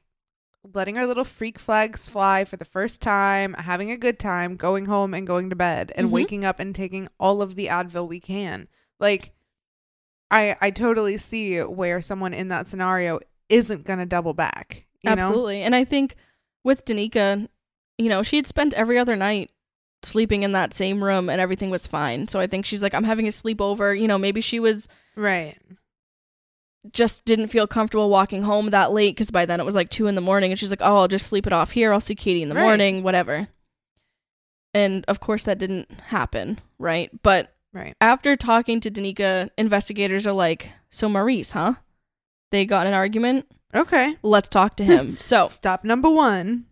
letting 0.74 0.98
our 0.98 1.08
little 1.08 1.24
freak 1.24 1.58
flags 1.58 2.08
fly 2.10 2.44
for 2.46 2.58
the 2.58 2.66
first 2.66 3.02
time, 3.02 3.54
having 3.54 3.92
a 3.92 3.98
good 3.98 4.20
time, 4.20 4.56
going 4.58 4.86
home 4.86 5.14
and 5.14 5.26
going 5.26 5.50
to 5.50 5.56
bed 5.56 5.92
and 5.96 6.08
Mhm. 6.08 6.12
waking 6.12 6.46
up 6.46 6.60
and 6.60 6.76
taking 6.76 7.08
all 7.20 7.42
of 7.42 7.56
the 7.56 7.68
Advil 7.68 8.08
we 8.08 8.20
can. 8.20 8.68
Like 9.00 9.32
I 10.30 10.56
I 10.62 10.70
totally 10.72 11.18
see 11.18 11.60
where 11.60 12.02
someone 12.02 12.34
in 12.34 12.50
that 12.50 12.68
scenario 12.68 13.20
isn't 13.50 13.86
going 13.86 14.00
to 14.00 14.06
double 14.06 14.34
back, 14.34 14.86
you 15.02 15.10
know? 15.16 15.24
Absolutely. 15.28 15.62
And 15.62 15.76
I 15.76 15.84
think 15.84 16.16
with 16.64 16.86
Danica, 16.86 17.48
you 17.98 18.08
know, 18.10 18.22
she 18.24 18.36
had 18.38 18.48
spent 18.48 18.74
every 18.76 18.98
other 18.98 19.16
night 19.16 19.50
sleeping 20.04 20.44
in 20.44 20.52
that 20.54 20.74
same 20.74 21.04
room 21.04 21.30
and 21.30 21.40
everything 21.42 21.70
was 21.70 21.88
fine. 21.88 22.28
So 22.28 22.40
I 22.40 22.48
think 22.48 22.66
she's 22.66 22.82
like, 22.84 22.94
I'm 22.94 23.04
having 23.04 23.28
a 23.28 23.32
sleepover. 23.32 24.00
You 24.00 24.08
know, 24.08 24.18
maybe 24.18 24.42
she 24.42 24.60
was 24.60 24.88
Right. 25.16 25.58
just 26.92 27.24
didn't 27.26 27.50
feel 27.50 27.68
comfortable 27.68 28.10
walking 28.10 28.44
home 28.44 28.72
that 28.72 28.92
late 28.92 29.16
because 29.16 29.30
by 29.32 29.46
then 29.46 29.60
it 29.60 29.66
was 29.66 29.76
like 29.76 29.90
two 29.90 30.08
in 30.08 30.16
the 30.16 30.22
morning 30.22 30.52
and 30.52 30.60
she's 30.60 30.72
like, 30.72 30.82
Oh, 30.82 30.96
I'll 30.98 31.08
just 31.08 31.28
sleep 31.28 31.46
it 31.46 31.54
off 31.54 31.72
here. 31.72 31.94
I'll 31.94 32.00
see 32.00 32.16
Katie 32.16 32.42
in 32.42 32.50
the 32.50 32.56
Right. 32.56 32.64
morning, 32.64 33.04
whatever. 33.04 33.48
And 34.74 35.06
of 35.08 35.20
course 35.20 35.44
that 35.44 35.60
didn't 35.60 35.92
happen, 36.08 36.60
right? 36.80 37.10
But 37.24 37.54
Right. 37.74 37.96
After 38.02 38.36
talking 38.36 38.82
to 38.82 38.92
Danica, 38.92 39.50
investigators 39.58 40.28
are 40.28 40.34
like, 40.34 40.72
"So 40.90 41.08
Maurice, 41.08 41.52
huh? 41.52 41.76
They 42.52 42.66
got 42.66 42.82
in 42.86 42.88
an 42.92 42.94
argument. 42.98 43.46
Okay. 43.74 44.18
Let's 44.24 44.50
talk 44.50 44.76
to 44.78 44.84
him." 44.84 45.18
so 45.22 45.48
Stop 45.48 45.86
number 45.86 46.10
one. 46.10 46.66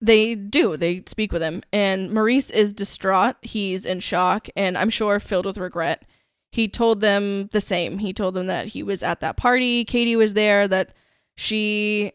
They 0.00 0.34
do. 0.34 0.76
They 0.76 1.02
speak 1.06 1.32
with 1.32 1.42
him, 1.42 1.62
and 1.72 2.12
Maurice 2.12 2.50
is 2.50 2.72
distraught. 2.72 3.36
He's 3.42 3.86
in 3.86 4.00
shock, 4.00 4.48
and 4.56 4.76
I'm 4.76 4.90
sure 4.90 5.18
filled 5.20 5.46
with 5.46 5.58
regret. 5.58 6.04
He 6.52 6.68
told 6.68 7.00
them 7.00 7.48
the 7.52 7.60
same. 7.60 7.98
He 7.98 8.12
told 8.12 8.34
them 8.34 8.46
that 8.46 8.68
he 8.68 8.82
was 8.82 9.02
at 9.02 9.20
that 9.20 9.36
party. 9.36 9.84
Katie 9.84 10.16
was 10.16 10.34
there. 10.34 10.66
That 10.68 10.94
she 11.36 12.12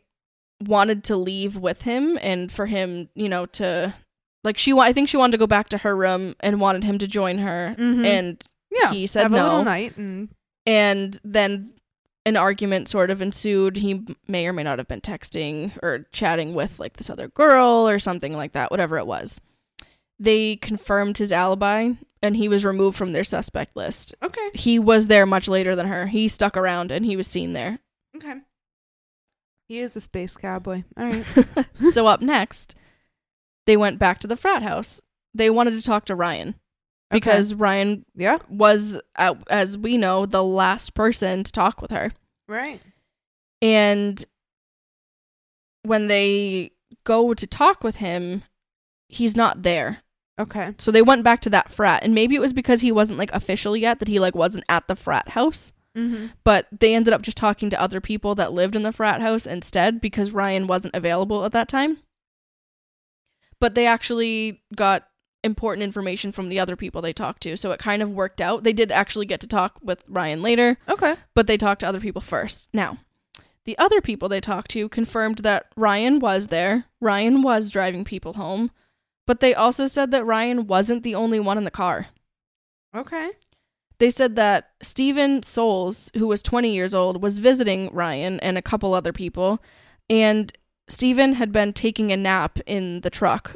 wanted 0.63 1.03
to 1.05 1.15
leave 1.15 1.57
with 1.57 1.84
him, 1.84 2.17
and 2.21 2.51
for 2.51 2.65
him, 2.67 3.09
you 3.15 3.27
know, 3.29 3.45
to 3.47 3.93
like 4.43 4.57
she. 4.57 4.73
I 4.73 4.93
think 4.93 5.09
she 5.09 5.17
wanted 5.17 5.34
to 5.34 5.38
go 5.38 5.47
back 5.47 5.69
to 5.69 5.79
her 5.79 5.95
room 5.95 6.36
and 6.39 6.59
wanted 6.61 6.84
him 6.84 6.97
to 6.99 7.07
join 7.07 7.38
her. 7.39 7.75
Mhm. 7.77 8.05
And 8.05 8.43
Yeah. 8.71 8.91
he 8.91 9.05
said 9.07 9.23
have 9.23 9.34
a 9.34 9.38
no. 9.38 9.43
little 9.43 9.63
night 9.63 9.97
and 9.97 10.29
and 10.65 11.19
then 11.23 11.73
an 12.26 12.38
argument 12.38 12.88
sort 12.88 13.09
of 13.09 13.22
ensued. 13.22 13.78
He 13.78 14.05
may 14.28 14.47
or 14.47 14.53
may 14.53 14.63
not 14.63 14.78
have 14.78 14.88
been 14.88 15.01
texting 15.01 15.78
or 15.82 16.05
chatting 16.11 16.53
with 16.53 16.80
like 16.80 16.97
this 16.97 17.09
other 17.09 17.28
girl 17.28 17.88
or 17.88 17.99
something 17.99 18.34
like 18.34 18.53
that, 18.53 18.72
whatever 18.72 18.97
it 18.97 19.07
was. 19.07 19.41
They 20.19 20.55
confirmed 20.55 21.17
his 21.17 21.32
alibi 21.32 21.93
and 22.22 22.36
he 22.36 22.47
was 22.47 22.63
removed 22.63 22.97
from 22.97 23.13
their 23.13 23.24
suspect 23.24 23.76
list. 23.76 24.13
okay. 24.22 24.49
He 24.53 24.78
was 24.78 25.07
there 25.07 25.26
much 25.26 25.47
later 25.47 25.76
than 25.76 25.88
her. 25.88 26.07
He 26.07 26.28
stuck 26.28 26.55
around 26.55 26.91
and 26.91 27.05
he 27.05 27.15
was 27.15 27.28
seen 27.28 27.53
there. 27.53 27.80
Okay. 28.15 28.36
He 29.67 29.80
is 29.80 29.95
a 29.95 30.01
space 30.01 30.38
cowboy. 30.38 30.84
All 30.97 31.05
right. 31.05 31.26
so 31.91 32.05
up 32.05 32.22
next, 32.22 32.76
they 33.65 33.78
went 33.78 33.97
back 33.97 34.19
to 34.19 34.28
the 34.28 34.36
frat 34.36 34.61
house. 34.61 35.01
They 35.34 35.49
wanted 35.49 35.72
to 35.72 35.82
talk 35.82 36.05
to 36.05 36.15
Ryan 36.15 36.55
because 37.12 37.53
Ryan 37.53 38.05
yeah. 38.16 38.39
was, 38.49 38.99
uh, 39.16 39.36
as 39.49 39.78
we 39.78 39.97
know, 39.97 40.26
the 40.26 40.43
last 40.43 40.93
person 40.93 41.43
to 41.43 41.51
talk 41.51 41.82
with 41.82 41.91
her. 41.91 42.12
Right. 42.47 42.82
And 43.62 44.24
when 45.84 46.07
they 46.07 46.72
go 47.03 47.34
to 47.34 47.47
talk 47.47 47.84
with 47.84 47.97
him, 47.97 48.43
he's 49.09 49.36
not 49.36 49.64
there. 49.64 49.99
Okay. 50.39 50.74
So 50.78 50.91
they 50.91 51.01
went 51.01 51.24
back 51.24 51.41
to 51.41 51.49
that 51.51 51.70
frat. 51.70 52.03
And 52.03 52.16
maybe 52.16 52.36
it 52.36 52.41
was 52.41 52.53
because 52.53 52.82
he 52.82 52.91
wasn't 52.91 53.20
like 53.20 53.32
official 53.34 53.78
yet 53.78 53.99
that 53.99 54.07
he 54.07 54.20
like 54.20 54.36
wasn't 54.36 54.66
at 54.70 54.88
the 54.88 54.95
frat 54.95 55.30
house. 55.30 55.74
Mm-hmm. 55.95 56.28
But 56.43 56.68
they 56.72 56.95
ended 56.95 57.14
up 57.14 57.22
just 57.22 57.38
talking 57.38 57.70
to 57.70 57.82
other 57.82 58.01
people 58.01 58.34
that 58.36 58.53
lived 58.53 58.76
in 58.76 58.84
the 58.84 58.93
frat 58.93 59.22
house 59.22 59.45
instead 59.45 59.99
because 59.99 60.32
Ryan 60.32 60.68
wasn't 60.68 60.95
available 60.95 61.45
at 61.45 61.51
that 61.51 61.68
time. 61.68 61.97
But 63.59 63.76
they 63.76 63.86
actually 63.86 64.64
got 64.76 65.07
important 65.43 65.83
information 65.83 66.31
from 66.31 66.49
the 66.49 66.59
other 66.59 66.75
people 66.75 67.01
they 67.01 67.13
talked 67.13 67.41
to. 67.43 67.55
So 67.57 67.71
it 67.71 67.79
kind 67.79 68.01
of 68.01 68.11
worked 68.11 68.41
out. 68.41 68.63
They 68.63 68.73
did 68.73 68.91
actually 68.91 69.25
get 69.25 69.39
to 69.41 69.47
talk 69.47 69.79
with 69.81 70.03
Ryan 70.07 70.41
later 70.41 70.77
Okay. 70.87 71.15
but 71.33 71.47
they 71.47 71.57
talked 71.57 71.79
to 71.81 71.87
other 71.87 71.99
people 71.99 72.21
first. 72.21 72.67
Now, 72.73 72.99
the 73.65 73.77
other 73.77 74.01
people 74.01 74.29
they 74.29 74.41
talked 74.41 74.71
to 74.71 74.89
confirmed 74.89 75.39
that 75.39 75.67
Ryan 75.75 76.19
was 76.19 76.47
there. 76.47 76.85
Ryan 76.99 77.41
was 77.41 77.69
driving 77.71 78.03
people 78.03 78.33
home, 78.33 78.71
but 79.27 79.39
they 79.39 79.53
also 79.53 79.85
said 79.87 80.11
that 80.11 80.25
Ryan 80.25 80.67
wasn't 80.67 81.03
the 81.03 81.15
only 81.15 81.39
one 81.39 81.57
in 81.57 81.63
the 81.63 81.71
car. 81.71 82.07
Okay. 82.95 83.31
They 83.99 84.09
said 84.09 84.35
that 84.35 84.71
Stephen 84.81 85.43
Soules, 85.43 86.09
who 86.15 86.25
was 86.27 86.41
20 86.41 86.73
years 86.73 86.93
old, 86.93 87.21
was 87.21 87.37
visiting 87.39 87.89
Ryan 87.93 88.39
and 88.39 88.57
a 88.57 88.61
couple 88.63 88.93
other 88.95 89.13
people, 89.13 89.61
and 90.09 90.51
Stephen 90.89 91.33
had 91.33 91.51
been 91.51 91.71
taking 91.71 92.11
a 92.11 92.17
nap 92.17 92.59
in 92.65 93.01
the 93.01 93.11
truck 93.11 93.55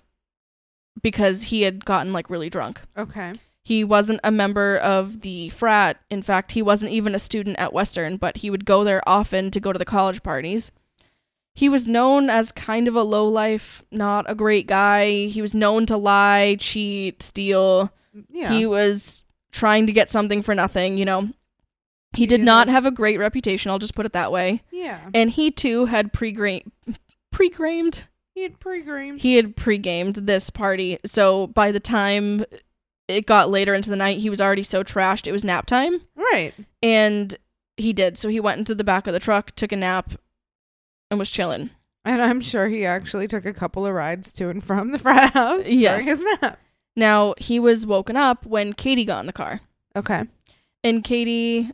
because 1.02 1.44
he 1.44 1.64
had 1.64 1.86
gotten 1.86 2.14
like 2.14 2.30
really 2.30 2.50
drunk. 2.50 2.82
Okay. 2.98 3.34
He 3.64 3.84
wasn't 3.84 4.20
a 4.24 4.30
member 4.32 4.78
of 4.78 5.22
the 5.22 5.50
frat. 5.50 5.98
In 6.12 6.22
fact, 6.22 6.52
he 6.52 6.62
wasn't 6.62 6.92
even 6.92 7.16
a 7.16 7.20
student 7.20 7.58
at 7.58 7.74
Western, 7.74 8.18
but 8.18 8.38
he 8.38 8.50
would 8.52 8.66
go 8.66 8.84
there 8.84 9.02
often 9.08 9.50
to 9.52 9.60
go 9.60 9.74
to 9.74 9.80
the 9.80 9.86
college 9.86 10.22
parties. 10.22 10.72
He 11.56 11.68
was 11.70 11.88
known 11.88 12.30
as 12.30 12.52
kind 12.52 12.88
of 12.88 12.96
a 12.96 13.02
lowlife, 13.02 13.82
not 13.92 14.30
a 14.30 14.36
great 14.36 14.68
guy. 14.68 15.26
He 15.26 15.42
was 15.42 15.54
known 15.54 15.86
to 15.88 15.98
lie, 15.98 16.58
cheat, 16.60 17.24
steal. 17.24 17.92
Yeah. 18.30 18.52
He 18.54 18.66
was 18.66 19.24
trying 19.52 19.88
to 19.88 19.94
get 19.94 20.10
something 20.10 20.42
for 20.44 20.54
nothing, 20.54 20.98
you 20.98 21.06
know. 21.06 21.30
He 22.14 22.26
did 22.28 22.42
He's 22.42 22.46
not 22.46 22.68
have 22.68 22.86
a 22.86 22.92
great 22.92 23.20
reputation, 23.20 23.72
I'll 23.72 23.80
just 23.80 23.96
put 23.96 24.06
it 24.06 24.14
that 24.14 24.32
way. 24.32 24.62
yeah. 24.72 25.00
And 25.14 25.30
he 25.30 25.50
too 25.50 25.86
had 25.86 26.14
pre-gra- 26.14 26.62
pre-gamed 27.32 28.04
He 28.36 28.44
had 28.44 28.60
pre-gamed. 28.60 29.22
he 29.22 29.36
had 29.36 29.56
pre-gamed 29.56 30.16
this 30.16 30.50
party 30.50 31.00
so 31.06 31.48
by 31.48 31.72
the 31.72 31.80
time 31.80 32.44
it 33.08 33.26
got 33.26 33.50
later 33.50 33.74
into 33.74 33.90
the 33.90 33.96
night 33.96 34.20
he 34.20 34.30
was 34.30 34.42
already 34.42 34.62
so 34.64 34.84
trashed 34.84 35.26
it 35.26 35.32
was 35.32 35.44
nap 35.46 35.66
time 35.66 36.02
right. 36.16 36.54
and 36.84 37.38
he 37.78 37.94
did 37.94 38.18
so 38.18 38.28
he 38.30 38.40
went 38.42 38.60
into 38.60 38.76
the 38.76 38.84
back 38.84 39.08
of 39.08 39.14
the 39.14 39.20
truck 39.20 39.56
took 39.56 39.72
a 39.72 39.76
nap 39.76 40.14
and 41.10 41.18
was 41.20 41.30
chilling 41.30 41.70
And 42.04 42.22
I'm 42.22 42.42
sure 42.42 42.68
he 42.68 42.86
actually 42.86 43.28
took 43.28 43.46
a 43.46 43.54
couple 43.54 43.86
of 43.86 43.94
rides 43.94 44.32
to 44.34 44.50
and 44.50 44.64
from 44.64 44.92
the 44.92 45.00
frat 45.00 45.34
house 45.34 45.66
Yes. 45.68 46.04
during 46.04 46.18
his 46.18 46.26
nap. 46.42 46.60
now 46.96 47.36
he 47.38 47.60
was 47.60 47.86
woken 47.88 48.18
up 48.18 48.46
when 48.46 48.74
katie 48.74 49.06
got 49.06 49.22
in 49.22 49.28
the 49.28 49.34
car 49.34 49.62
Okay. 49.96 50.24
and 50.84 51.04
katie 51.06 51.72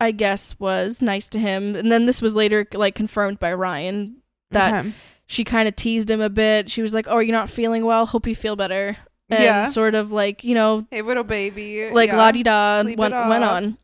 i 0.00 0.10
guess 0.10 0.54
was 0.60 1.00
nice 1.00 1.28
to 1.30 1.38
him 1.38 1.74
and 1.74 1.90
then 1.90 2.04
this 2.04 2.20
was 2.20 2.34
later 2.34 2.66
like 2.74 2.94
confirmed 2.94 3.38
by 3.38 3.52
ryan 3.54 4.16
that 4.50 4.84
okay. 4.84 4.92
She 5.30 5.44
kind 5.44 5.68
of 5.68 5.76
teased 5.76 6.10
him 6.10 6.20
a 6.20 6.28
bit 6.30 6.68
she 6.70 6.82
was 6.82 6.92
like 6.94 7.06
oh 7.08 7.18
you're 7.20 7.36
not 7.36 7.48
feeling 7.50 7.84
well 7.84 8.06
hope 8.06 8.26
you 8.26 8.34
feel 8.34 8.56
better 8.56 8.96
and 9.30 9.42
Yeah. 9.44 9.66
sort 9.68 9.94
of 9.94 10.10
like 10.10 10.42
you 10.42 10.54
know 10.54 10.86
Hey, 10.90 11.02
little 11.02 11.22
baby. 11.22 11.90
like 11.90 12.08
yeah. 12.08 12.16
la 12.16 12.32
di 12.32 12.42
da 12.42 12.82
went, 12.82 12.98
went 13.14 13.44
on. 13.44 13.78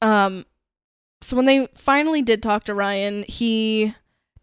Um, 0.00 0.46
so 1.20 1.36
when 1.36 1.44
they 1.44 1.68
finally 1.74 2.22
did 2.22 2.42
talk 2.42 2.64
to 2.64 2.74
Ryan, 2.74 3.24
he 3.28 3.94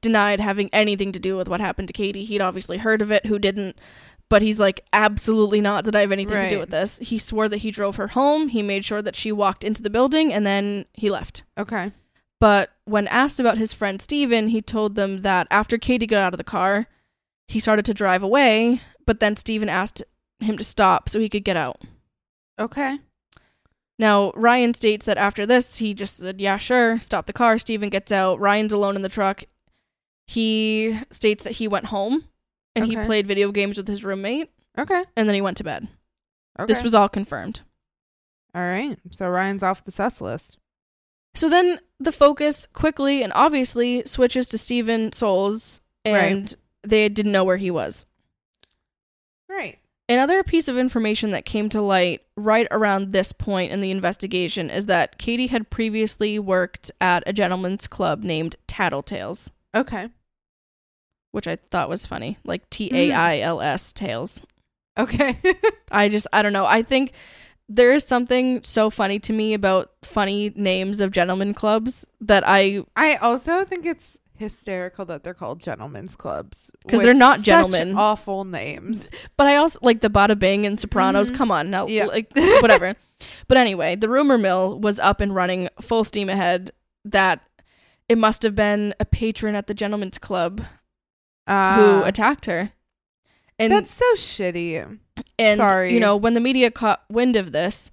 denied 0.01 0.39
having 0.39 0.69
anything 0.71 1.11
to 1.11 1.19
do 1.19 1.35
with 1.35 1.47
what 1.49 1.59
happened 1.59 1.87
to 1.89 1.93
Katie. 1.93 2.23
He'd 2.23 2.39
obviously 2.41 2.77
heard 2.77 3.01
of 3.01 3.11
it. 3.11 3.25
Who 3.25 3.37
didn't? 3.39 3.77
But 4.29 4.41
he's 4.41 4.59
like, 4.59 4.85
absolutely 4.93 5.59
not. 5.59 5.83
Did 5.83 5.95
I 5.95 6.01
have 6.01 6.11
anything 6.11 6.35
to 6.41 6.49
do 6.49 6.59
with 6.59 6.69
this? 6.69 6.99
He 6.99 7.17
swore 7.17 7.49
that 7.49 7.57
he 7.57 7.71
drove 7.71 7.95
her 7.97 8.09
home. 8.09 8.47
He 8.49 8.61
made 8.61 8.85
sure 8.85 9.01
that 9.01 9.15
she 9.15 9.31
walked 9.31 9.63
into 9.63 9.81
the 9.81 9.89
building, 9.89 10.31
and 10.31 10.45
then 10.45 10.85
he 10.93 11.09
left. 11.09 11.43
Okay. 11.57 11.91
But 12.39 12.71
when 12.85 13.07
asked 13.07 13.39
about 13.39 13.57
his 13.57 13.73
friend 13.73 14.01
Stephen, 14.01 14.47
he 14.49 14.61
told 14.61 14.95
them 14.95 15.21
that 15.23 15.47
after 15.51 15.77
Katie 15.77 16.07
got 16.07 16.21
out 16.21 16.33
of 16.33 16.37
the 16.37 16.43
car, 16.43 16.87
he 17.47 17.59
started 17.59 17.85
to 17.85 17.93
drive 17.93 18.23
away, 18.23 18.81
but 19.05 19.19
then 19.19 19.35
Stephen 19.35 19.67
asked 19.69 20.03
him 20.39 20.57
to 20.57 20.63
stop 20.63 21.09
so 21.09 21.19
he 21.19 21.27
could 21.29 21.43
get 21.43 21.57
out. 21.57 21.81
Okay. 22.57 22.99
Now, 23.97 24.31
Ryan 24.35 24.73
states 24.73 25.03
that 25.05 25.17
after 25.17 25.45
this, 25.45 25.79
he 25.79 25.93
just 25.93 26.17
said, 26.17 26.39
Yeah, 26.39 26.57
sure, 26.57 26.99
stop 26.99 27.25
the 27.25 27.33
car. 27.33 27.57
Stephen 27.57 27.89
gets 27.89 28.11
out. 28.13 28.39
Ryan's 28.39 28.71
alone 28.71 28.95
in 28.95 29.01
the 29.01 29.09
truck. 29.09 29.43
He 30.27 30.97
states 31.09 31.43
that 31.43 31.53
he 31.53 31.67
went 31.67 31.87
home 31.87 32.25
and 32.75 32.85
he 32.85 32.95
played 32.95 33.27
video 33.27 33.51
games 33.51 33.75
with 33.77 33.87
his 33.87 34.05
roommate 34.05 34.51
Okay. 34.77 35.03
and 35.17 35.27
then 35.27 35.33
he 35.33 35.41
went 35.41 35.57
to 35.57 35.63
bed. 35.65 35.89
Okay. 36.57 36.67
This 36.71 36.83
was 36.83 36.93
all 36.95 37.09
confirmed. 37.09 37.61
all 38.55 38.61
right. 38.61 38.97
So 39.11 39.27
Ryan's 39.27 39.63
off 39.63 39.83
the 39.83 39.91
sus 39.91 40.21
list. 40.21 40.58
So 41.39 41.47
then 41.47 41.79
the 42.01 42.11
focus 42.11 42.67
quickly 42.73 43.23
and 43.23 43.31
obviously 43.33 44.03
switches 44.05 44.49
to 44.49 44.57
Stephen 44.57 45.13
Soules 45.13 45.79
and 46.03 46.53
they 46.83 47.07
didn't 47.07 47.31
know 47.31 47.45
where 47.45 47.55
he 47.55 47.71
was. 47.71 48.05
Right. 49.47 49.79
Another 50.09 50.43
piece 50.43 50.67
of 50.67 50.77
information 50.77 51.31
that 51.31 51.45
came 51.45 51.69
to 51.69 51.81
light 51.81 52.23
right 52.35 52.67
around 52.71 53.13
this 53.13 53.31
point 53.31 53.71
in 53.71 53.79
the 53.79 53.89
investigation 53.89 54.69
is 54.69 54.87
that 54.87 55.17
Katie 55.17 55.47
had 55.47 55.69
previously 55.69 56.39
worked 56.39 56.91
at 56.99 57.23
a 57.25 57.31
gentleman's 57.31 57.87
club 57.87 58.21
named 58.21 58.57
Tattletails. 58.67 59.49
Okay. 59.73 60.09
which 61.31 61.47
I 61.47 61.55
thought 61.55 61.87
was 61.87 62.05
funny, 62.05 62.37
like 62.43 62.63
hmm. 62.63 62.69
T 62.69 62.89
A 62.91 63.13
I 63.13 63.39
L 63.39 63.61
S 63.61 63.93
tails. 63.93 64.41
Okay. 64.97 65.39
I 65.89 66.09
just 66.09 66.27
I 66.33 66.41
don't 66.41 66.51
know. 66.51 66.65
I 66.65 66.81
think 66.81 67.13
there 67.69 67.93
is 67.93 68.03
something 68.03 68.61
so 68.63 68.89
funny 68.89 69.19
to 69.19 69.31
me 69.31 69.53
about 69.53 69.91
funny 70.03 70.51
names 70.55 70.99
of 71.01 71.11
gentlemen 71.11 71.53
clubs 71.53 72.05
that 72.19 72.43
I 72.45 72.83
I 72.95 73.15
also 73.17 73.63
think 73.63 73.85
it's 73.85 74.17
hysterical 74.35 75.05
that 75.05 75.23
they're 75.23 75.33
called 75.33 75.59
gentlemen's 75.61 76.15
clubs 76.15 76.71
because 76.83 77.01
they're 77.01 77.13
not 77.13 77.37
such 77.37 77.45
gentlemen. 77.45 77.93
Awful 77.97 78.45
names. 78.45 79.09
but 79.37 79.47
I 79.47 79.57
also 79.57 79.77
like 79.81 79.99
the 80.01 80.09
Bada 80.09 80.37
Bing 80.39 80.65
and 80.65 80.79
Sopranos. 80.79 81.29
Mhm. 81.29 81.35
Come 81.35 81.51
on 81.51 81.69
now, 81.69 81.87
Yeah. 81.87 82.05
like 82.05 82.31
whatever. 82.61 82.95
but 83.47 83.57
anyway, 83.57 83.95
the 83.95 84.09
rumor 84.09 84.37
mill 84.37 84.79
was 84.79 84.97
up 84.99 85.19
and 85.21 85.35
running 85.35 85.69
full 85.81 86.03
steam 86.03 86.29
ahead. 86.29 86.71
That 87.05 87.41
it 88.07 88.17
must 88.17 88.41
have 88.43 88.55
been 88.55 88.93
a 88.99 89.05
patron 89.05 89.55
at 89.55 89.67
the 89.67 89.73
gentlemen's 89.73 90.17
club 90.17 90.59
who 91.47 91.53
Uh, 91.53 92.03
attacked 92.05 92.45
her. 92.45 92.71
And 93.59 93.73
that's 93.73 93.91
so 93.91 94.05
shitty. 94.15 94.99
And 95.39 95.57
Sorry. 95.57 95.93
you 95.93 95.99
know, 95.99 96.15
when 96.17 96.33
the 96.33 96.39
media 96.39 96.69
caught 96.69 97.03
wind 97.09 97.35
of 97.35 97.51
this, 97.51 97.89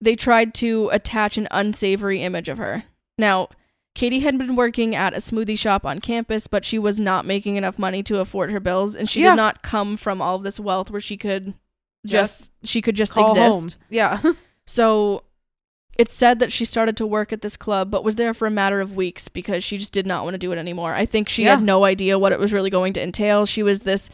they 0.00 0.16
tried 0.16 0.52
to 0.54 0.88
attach 0.92 1.38
an 1.38 1.46
unsavory 1.50 2.22
image 2.22 2.48
of 2.48 2.58
her. 2.58 2.84
Now, 3.18 3.48
Katie 3.94 4.20
had 4.20 4.36
been 4.38 4.56
working 4.56 4.94
at 4.94 5.12
a 5.14 5.18
smoothie 5.18 5.58
shop 5.58 5.84
on 5.86 6.00
campus, 6.00 6.46
but 6.46 6.64
she 6.64 6.78
was 6.78 6.98
not 6.98 7.24
making 7.26 7.56
enough 7.56 7.78
money 7.78 8.02
to 8.04 8.18
afford 8.20 8.50
her 8.50 8.58
bills, 8.60 8.96
and 8.96 9.08
she 9.08 9.22
Yeah. 9.22 9.30
did 9.30 9.36
not 9.36 9.62
come 9.62 9.96
from 9.96 10.20
all 10.20 10.36
of 10.36 10.42
this 10.42 10.58
wealth 10.58 10.90
where 10.90 11.00
she 11.00 11.16
could 11.16 11.54
just, 12.06 12.50
she 12.64 12.82
could 12.82 12.96
just 12.96 13.16
exist. 13.16 13.36
home. 13.36 13.68
Yeah. 13.88 14.20
So 14.66 15.24
it's 15.98 16.14
said 16.14 16.38
that 16.38 16.50
she 16.52 16.64
started 16.64 16.96
to 16.96 17.06
work 17.06 17.32
at 17.32 17.42
this 17.42 17.56
club, 17.56 17.90
but 17.90 18.04
was 18.04 18.14
there 18.14 18.32
for 18.32 18.46
a 18.46 18.50
matter 18.50 18.80
of 18.80 18.94
weeks 18.96 19.28
because 19.28 19.62
she 19.62 19.76
just 19.76 19.92
did 19.92 20.06
not 20.06 20.24
want 20.24 20.34
to 20.34 20.38
do 20.38 20.52
it 20.52 20.56
anymore. 20.56 20.94
I 20.94 21.04
think 21.04 21.28
she 21.28 21.42
Yeah. 21.44 21.50
had 21.56 21.62
no 21.62 21.84
idea 21.84 22.18
what 22.18 22.32
it 22.32 22.38
was 22.38 22.52
really 22.52 22.70
going 22.70 22.92
to 22.94 23.02
entail. 23.02 23.44
She 23.44 23.62
was 23.62 23.80
this 23.82 24.08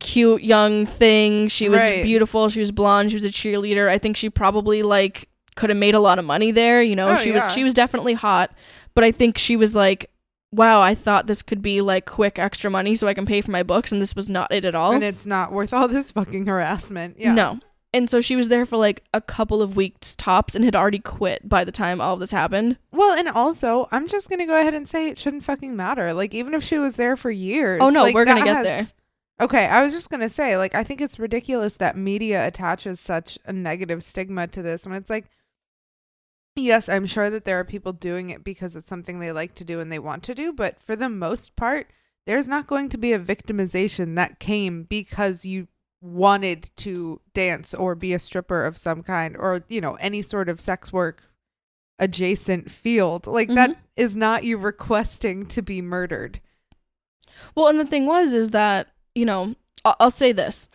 cute 0.00 0.42
young 0.42 0.86
thing. 0.86 1.46
She 1.48 1.68
was 1.68 1.80
Right. 1.80 2.02
beautiful. 2.02 2.48
She 2.48 2.58
was 2.60 2.72
blonde. 2.72 3.10
She 3.10 3.16
was 3.16 3.24
a 3.24 3.28
cheerleader. 3.30 3.88
I 3.88 3.98
think 3.98 4.16
she 4.16 4.28
probably 4.28 4.82
like 4.82 5.28
could 5.56 5.70
have 5.70 5.76
made 5.78 5.94
a 5.94 6.00
lot 6.00 6.18
of 6.18 6.24
money 6.24 6.50
there. 6.50 6.82
You 6.82 6.96
know, 6.96 7.10
Oh, 7.10 7.16
she 7.16 7.30
yeah. 7.30 7.44
was 7.46 7.54
she 7.54 7.62
was 7.64 7.74
definitely 7.74 8.14
hot, 8.14 8.50
but 8.94 9.04
I 9.04 9.12
think 9.12 9.38
she 9.38 9.56
was 9.56 9.74
like. 9.74 10.10
Wow, 10.52 10.80
I 10.80 10.96
thought 10.96 11.28
this 11.28 11.42
could 11.42 11.62
be 11.62 11.80
like 11.80 12.06
quick 12.06 12.36
extra 12.36 12.68
money 12.72 12.96
so 12.96 13.06
I 13.06 13.14
can 13.14 13.24
pay 13.24 13.40
for 13.40 13.52
my 13.52 13.62
books, 13.62 13.92
and 13.92 14.02
this 14.02 14.16
was 14.16 14.28
not 14.28 14.52
it 14.52 14.64
at 14.64 14.74
all. 14.74 14.90
and 14.90 15.04
it's 15.04 15.24
not 15.24 15.52
worth 15.52 15.72
all 15.72 15.86
this 15.86 16.10
fucking 16.10 16.46
harassment. 16.46 17.14
Yeah. 17.20 17.34
No. 17.34 17.60
And 17.94 18.10
so 18.10 18.20
she 18.20 18.34
was 18.34 18.48
there 18.48 18.66
for 18.66 18.76
like 18.76 19.04
a 19.14 19.20
couple 19.20 19.62
of 19.62 19.76
weeks 19.76 20.16
tops 20.16 20.56
and 20.56 20.64
had 20.64 20.74
already 20.74 20.98
quit 20.98 21.48
by 21.48 21.62
the 21.62 21.70
time 21.70 22.00
all 22.00 22.14
of 22.14 22.20
this 22.20 22.32
happened. 22.32 22.78
Well, 22.90 23.16
and 23.16 23.28
also, 23.28 23.86
I'm 23.92 24.08
just 24.08 24.28
gonna 24.28 24.44
go 24.44 24.58
ahead 24.60 24.74
and 24.74 24.88
say 24.88 25.06
it 25.08 25.18
shouldn't 25.18 25.44
fucking 25.44 25.76
matter. 25.76 26.12
Like, 26.12 26.34
even 26.34 26.52
if 26.54 26.64
she 26.64 26.78
was 26.78 26.96
there 26.96 27.14
for 27.16 27.30
years. 27.30 27.78
Oh, 27.80 27.90
no, 27.90 28.02
like, 28.02 28.14
we're 28.16 28.24
gonna 28.24 28.42
get 28.42 28.56
has- 28.56 28.64
there. 28.66 28.86
Okay, 29.40 29.66
I 29.66 29.82
was 29.82 29.92
just 29.94 30.10
gonna 30.10 30.28
say, 30.28 30.56
like, 30.58 30.74
I 30.74 30.84
think 30.84 31.00
it's 31.00 31.18
ridiculous 31.18 31.76
that 31.78 31.96
media 31.96 32.46
attaches 32.46 33.00
such 33.00 33.38
a 33.46 33.52
negative 33.52 34.04
stigma 34.04 34.46
to 34.48 34.60
this 34.62 34.84
when 34.86 34.94
it's 34.96 35.08
like, 35.10 35.26
yes, 36.56 36.88
I'm 36.88 37.06
sure 37.06 37.30
that 37.30 37.44
there 37.44 37.58
are 37.58 37.64
people 37.64 37.92
doing 37.94 38.28
it 38.30 38.44
because 38.44 38.76
it's 38.76 38.88
something 38.88 39.18
they 39.18 39.32
like 39.32 39.54
to 39.56 39.64
do 39.64 39.80
and 39.80 39.90
they 39.90 39.98
want 39.98 40.22
to 40.24 40.34
do, 40.34 40.52
but 40.52 40.82
for 40.82 40.94
the 40.94 41.08
most 41.08 41.56
part, 41.56 41.86
there's 42.26 42.48
not 42.48 42.66
going 42.66 42.90
to 42.90 42.98
be 42.98 43.12
a 43.12 43.18
victimization 43.18 44.14
that 44.16 44.38
came 44.40 44.82
because 44.82 45.44
you 45.46 45.68
wanted 46.02 46.70
to 46.76 47.20
dance 47.34 47.72
or 47.74 47.94
be 47.94 48.12
a 48.12 48.18
stripper 48.18 48.64
of 48.64 48.76
some 48.76 49.02
kind 49.02 49.36
or 49.36 49.62
you 49.68 49.80
know 49.82 49.96
any 49.96 50.22
sort 50.22 50.48
of 50.48 50.58
sex 50.60 50.92
work 50.94 51.24
adjacent 51.98 52.70
field 52.70 53.26
like 53.26 53.48
that 53.48 53.70
Mm-hmm. 53.70 53.80
is 53.96 54.16
not 54.16 54.42
you 54.44 54.56
requesting 54.56 55.44
to 55.46 55.60
be 55.60 55.82
murdered 55.82 56.40
Well, 57.54 57.68
and 57.68 57.78
the 57.78 57.84
thing 57.84 58.06
was 58.06 58.32
is 58.32 58.50
that, 58.50 58.88
you 59.14 59.24
know, 59.24 59.54
I- 59.84 59.94
I'll 60.00 60.10
say 60.10 60.32
this. 60.32 60.68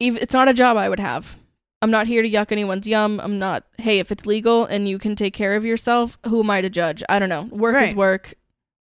It's 0.00 0.34
not 0.34 0.48
a 0.48 0.54
job 0.54 0.76
I 0.76 0.88
would 0.88 1.00
have. 1.00 1.36
I'm 1.82 1.90
not 1.90 2.06
here 2.06 2.22
to 2.22 2.28
yuck 2.30 2.52
anyone's 2.52 2.88
yum. 2.88 3.20
I'm 3.20 3.38
not, 3.38 3.64
hey, 3.78 3.98
if 3.98 4.10
it's 4.10 4.26
legal 4.26 4.64
and 4.64 4.88
you 4.88 4.98
can 4.98 5.14
take 5.14 5.34
care 5.34 5.56
of 5.56 5.64
yourself, 5.64 6.18
who 6.26 6.40
am 6.40 6.50
I 6.50 6.60
to 6.60 6.70
judge? 6.70 7.02
I 7.08 7.18
don't 7.18 7.28
know. 7.28 7.44
Work 7.44 7.74
is 7.88 7.94
work. 7.94 8.34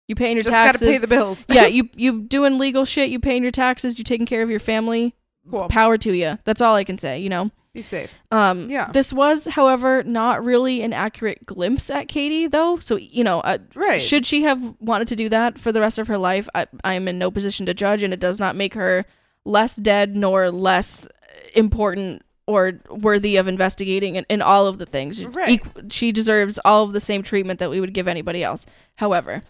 You 0.07 0.15
paying 0.15 0.35
your 0.35 0.43
just 0.43 0.53
taxes. 0.53 0.81
gotta 0.81 0.91
pay 0.93 0.97
the 0.99 1.07
bills 1.07 1.45
yeah, 1.49 1.65
you 1.65 1.89
you 1.95 2.21
doing 2.21 2.59
legal 2.59 2.85
shit, 2.85 3.09
you 3.09 3.19
paying 3.19 3.41
your 3.41 3.51
taxes, 3.51 3.97
you 3.97 4.03
taking 4.03 4.27
care 4.27 4.43
of 4.43 4.51
your 4.51 4.59
family. 4.59 5.15
cool 5.49 5.67
Power 5.67 5.97
to 5.97 6.13
you. 6.13 6.37
That's 6.43 6.61
all 6.61 6.75
I 6.75 6.83
can 6.83 6.97
say, 6.99 7.19
you 7.19 7.29
know. 7.29 7.49
Be 7.75 7.81
safe 7.83 8.15
Um, 8.31 8.69
Yeah. 8.69 8.89
This 8.91 9.13
was, 9.13 9.45
however, 9.45 10.01
not 10.03 10.43
really 10.43 10.81
an 10.81 10.93
accurate 10.93 11.45
glimpse 11.45 11.89
at 11.91 12.07
Katie, 12.07 12.47
though. 12.47 12.79
So 12.79 12.95
you 12.95 13.23
know, 13.23 13.41
uh, 13.41 13.59
right 13.75 14.01
should 14.01 14.25
she 14.25 14.41
have 14.43 14.61
wanted 14.79 15.07
to 15.09 15.15
do 15.15 15.29
that 15.29 15.59
for 15.59 15.71
the 15.71 15.79
rest 15.81 15.99
of 15.99 16.07
her 16.07 16.17
life? 16.17 16.49
I, 16.55 16.65
I 16.83 16.93
am 16.95 17.07
in 17.07 17.19
no 17.19 17.29
position 17.29 17.65
to 17.67 17.73
judge, 17.73 18.01
and 18.01 18.13
it 18.13 18.19
does 18.19 18.39
not 18.39 18.55
make 18.55 18.73
her 18.73 19.05
less 19.45 19.75
dead 19.75 20.15
nor 20.15 20.49
less 20.49 21.07
important 21.53 22.23
or 22.47 22.79
worthy 22.89 23.37
of 23.37 23.47
investigating 23.47 24.15
in, 24.15 24.25
in 24.29 24.41
all 24.41 24.67
of 24.67 24.77
the 24.77 24.85
things. 24.85 25.25
Right. 25.25 25.61
Equ- 25.61 25.91
she 25.91 26.11
deserves 26.11 26.59
all 26.63 26.83
of 26.83 26.93
the 26.93 26.99
same 26.99 27.23
treatment 27.23 27.59
that 27.59 27.69
we 27.69 27.79
would 27.79 27.93
give 27.93 28.07
anybody 28.07 28.43
else. 28.43 28.65
However, 28.95 29.43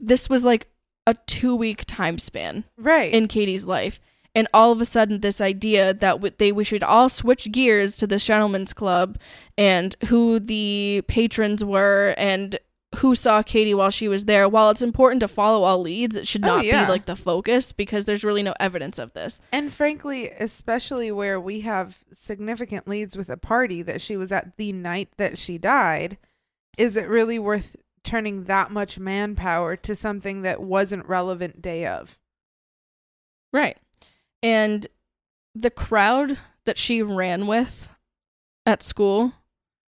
this 0.00 0.28
was 0.28 0.44
like 0.44 0.66
a 1.06 1.14
two 1.26 1.54
week 1.54 1.84
time 1.86 2.18
span 2.18 2.64
right 2.76 3.12
in 3.12 3.28
Katie's 3.28 3.64
life. 3.64 4.00
And 4.34 4.48
all 4.52 4.72
of 4.72 4.80
a 4.80 4.84
sudden, 4.84 5.20
this 5.20 5.40
idea 5.40 5.94
that 5.94 6.12
w- 6.14 6.34
they 6.38 6.50
wish 6.50 6.72
we 6.72 6.76
should 6.76 6.82
all 6.82 7.08
switch 7.08 7.52
gears 7.52 7.96
to 7.98 8.06
this 8.06 8.24
gentleman's 8.24 8.72
club, 8.72 9.16
and 9.56 9.94
who 10.08 10.40
the 10.40 11.02
patrons 11.06 11.64
were, 11.64 12.14
and 12.18 12.58
who 12.96 13.14
saw 13.14 13.42
Katie 13.42 13.74
while 13.74 13.90
she 13.90 14.06
was 14.08 14.24
there. 14.24 14.48
While 14.48 14.70
it's 14.70 14.82
important 14.82 15.20
to 15.20 15.28
follow 15.28 15.62
all 15.64 15.80
leads, 15.80 16.14
it 16.16 16.26
should 16.28 16.44
Oh, 16.44 16.48
not 16.48 16.64
yeah. 16.64 16.84
be 16.84 16.90
like 16.90 17.06
the 17.06 17.16
focus 17.16 17.72
because 17.72 18.04
there's 18.04 18.22
really 18.24 18.42
no 18.42 18.54
evidence 18.60 18.98
of 19.00 19.12
this. 19.14 19.40
And 19.52 19.72
frankly, 19.72 20.30
especially 20.30 21.10
where 21.10 21.40
we 21.40 21.60
have 21.60 22.04
significant 22.12 22.86
leads 22.86 23.16
with 23.16 23.28
a 23.28 23.36
party 23.36 23.82
that 23.82 24.00
she 24.00 24.16
was 24.16 24.30
at 24.30 24.56
the 24.56 24.72
night 24.72 25.08
that 25.16 25.38
she 25.38 25.58
died, 25.58 26.18
is 26.78 26.96
it 26.96 27.08
really 27.08 27.38
worth 27.38 27.74
turning 28.04 28.44
that 28.44 28.70
much 28.70 28.98
manpower 28.98 29.74
to 29.76 29.94
something 29.96 30.42
that 30.42 30.60
wasn't 30.62 31.06
relevant 31.06 31.60
day 31.62 31.86
of? 31.86 32.16
Right. 33.52 33.76
And 34.44 34.86
the 35.54 35.70
crowd 35.70 36.38
that 36.66 36.78
she 36.78 37.02
ran 37.02 37.46
with 37.46 37.88
at 38.66 38.82
school 38.82 39.32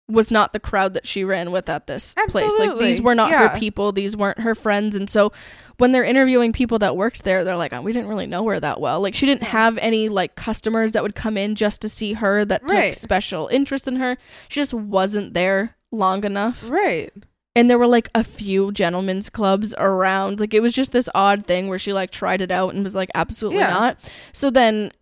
was 0.09 0.31
not 0.31 0.53
the 0.53 0.61
crowd 0.61 0.95
that 0.95 1.05
she 1.07 1.25
ran 1.25 1.51
with 1.51 1.69
at 1.69 1.89
this 1.89 2.15
place. 2.29 2.53
Like 2.61 2.79
these 2.79 3.03
were 3.03 3.15
not 3.17 3.31
Yeah. 3.31 3.49
her 3.49 3.59
people, 3.59 3.91
these 3.91 4.17
weren't 4.17 4.39
her 4.41 4.55
friends. 4.55 4.95
And 4.95 5.11
so 5.11 5.33
when 5.79 5.91
they're 5.91 6.05
interviewing 6.05 6.53
people 6.53 6.79
that 6.79 6.97
worked 6.97 7.25
there, 7.25 7.43
they're 7.43 7.57
like, 7.57 7.73
oh, 7.73 7.83
we 7.83 7.93
didn't 7.93 8.09
really 8.09 8.27
know 8.29 8.47
her 8.49 8.61
that 8.61 8.81
well. 8.81 9.01
Like 9.01 9.17
she 9.17 9.27
didn't 9.27 9.43
have 9.43 9.77
any 9.79 10.09
like 10.09 10.37
customers 10.37 10.93
that 10.93 11.03
would 11.03 11.17
come 11.17 11.37
in 11.37 11.57
just 11.57 11.81
to 11.83 11.89
see 11.89 12.13
her 12.13 12.45
that 12.45 12.63
Right. 12.71 12.93
took 12.95 13.03
special 13.03 13.49
interest 13.49 13.89
in 13.89 13.97
her. 13.97 14.17
She 14.49 14.61
just 14.61 14.73
wasn't 14.75 15.35
there 15.35 15.75
long 15.91 16.23
enough 16.25 16.63
Right. 16.69 17.13
And 17.57 17.69
there 17.69 17.79
were 17.79 17.87
like 17.89 18.09
a 18.15 18.23
few 18.23 18.71
gentlemen's 18.71 19.31
clubs 19.31 19.75
around. 19.79 20.39
Like 20.39 20.55
it 20.55 20.61
was 20.61 20.73
just 20.73 20.93
this 20.93 21.09
odd 21.15 21.47
thing 21.47 21.67
where 21.69 21.79
she 21.79 21.93
like 21.93 22.11
tried 22.13 22.41
it 22.43 22.53
out 22.53 22.75
and 22.75 22.85
was 22.85 22.95
like 22.95 23.11
absolutely 23.15 23.59
Yeah. 23.61 23.71
not. 23.71 23.99
So 24.33 24.51
then 24.51 24.93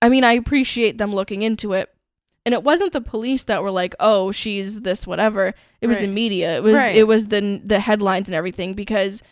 i 0.00 0.08
mean 0.08 0.24
i 0.24 0.32
appreciate 0.32 0.98
them 0.98 1.12
looking 1.14 1.42
into 1.42 1.72
it. 1.74 1.88
And 2.44 2.52
it 2.54 2.64
wasn't 2.64 2.92
the 2.92 3.00
police 3.00 3.44
that 3.44 3.62
were 3.62 3.70
like 3.70 3.94
oh 4.00 4.32
she's 4.32 4.80
this 4.80 5.06
whatever. 5.06 5.54
It 5.80 5.86
was 5.86 5.98
the 5.98 6.08
media. 6.08 6.56
It 6.56 6.62
was 6.64 6.74
Right. 6.74 6.96
it 6.96 7.04
was 7.06 7.26
the 7.26 7.60
the 7.64 7.78
headlines 7.78 8.26
and 8.26 8.34
everything 8.34 8.74
because 8.74 9.22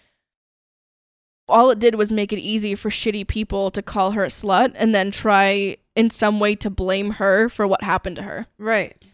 all 1.48 1.70
it 1.70 1.80
did 1.80 1.96
was 1.96 2.12
make 2.12 2.32
it 2.32 2.38
easy 2.38 2.76
for 2.76 2.90
shitty 2.90 3.26
people 3.26 3.72
to 3.72 3.82
call 3.82 4.12
her 4.12 4.24
a 4.24 4.28
slut 4.28 4.70
and 4.76 4.94
then 4.94 5.10
try 5.10 5.76
in 5.96 6.08
some 6.08 6.38
way 6.38 6.54
to 6.54 6.70
blame 6.70 7.10
her 7.12 7.48
for 7.48 7.66
what 7.66 7.82
happened 7.82 8.14
to 8.16 8.22
her. 8.22 8.46
Right. 8.56 9.04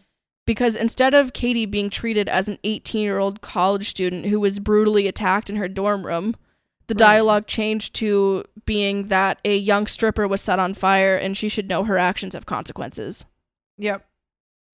Because 0.47 0.75
instead 0.75 1.13
of 1.13 1.33
Katie 1.33 1.67
being 1.67 1.91
treated 1.91 2.27
as 2.27 2.47
an 2.47 2.57
18 2.63 3.03
year 3.03 3.19
old 3.19 3.41
college 3.41 3.87
student 3.89 4.25
who 4.25 4.39
was 4.39 4.57
brutally 4.57 5.07
attacked 5.07 5.51
in 5.51 5.57
her 5.57 5.67
dorm 5.67 6.03
room, 6.03 6.35
the 6.87 6.93
Right. 6.95 6.99
dialogue 6.99 7.45
changed 7.45 7.93
to 7.95 8.43
being 8.65 9.09
that 9.09 9.39
a 9.45 9.55
young 9.55 9.85
stripper 9.85 10.27
was 10.27 10.41
set 10.41 10.57
on 10.57 10.73
fire 10.73 11.15
and 11.15 11.37
she 11.37 11.49
should 11.49 11.67
know 11.69 11.83
her 11.83 11.97
actions 11.99 12.33
have 12.33 12.45
consequences. 12.47 13.25
Yep. 13.77 14.03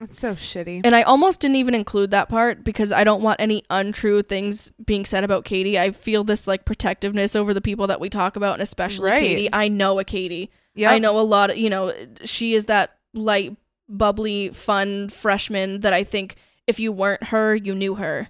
It's 0.01 0.19
so 0.19 0.36
shitty. 0.36 0.82
And 0.84 0.95
I 0.95 1.01
almost 1.03 1.39
didn't 1.39 1.55
even 1.55 1.74
include 1.74 2.11
that 2.11 2.28
part 2.30 2.63
because 2.63 2.91
I 2.91 3.03
don't 3.03 3.21
want 3.24 3.39
any 3.39 3.63
untrue 3.69 4.21
things 4.21 4.71
being 4.86 5.05
said 5.05 5.24
about 5.24 5.45
Katie. 5.45 5.80
I 5.80 5.91
feel 5.91 6.24
this 6.24 6.45
like 6.45 6.65
protectiveness 6.65 7.36
over 7.36 7.53
the 7.53 7.61
people 7.61 7.88
that 7.88 7.99
we 8.01 8.09
talk 8.09 8.36
about, 8.36 8.53
and 8.53 8.61
especially 8.61 9.09
Right. 9.09 9.21
Katie. 9.26 9.49
I 9.53 9.67
know 9.69 9.99
a 9.99 10.03
Katie. 10.03 10.51
Yep. 10.76 10.91
I 10.91 10.99
know 10.99 11.17
a 11.17 11.21
lot 11.21 11.51
of, 11.51 11.57
you 11.57 11.69
know, 11.69 11.93
she 12.26 12.53
is 12.53 12.65
that 12.65 12.97
light, 13.13 13.55
bubbly, 13.90 14.50
fun 14.50 15.10
freshman 15.10 15.82
that 15.82 15.94
I 15.94 16.04
think 16.04 16.36
if 16.68 16.80
you 16.80 16.92
weren't 16.92 17.24
her, 17.26 17.56
you 17.56 17.76
knew 17.76 17.96
her. 17.96 18.30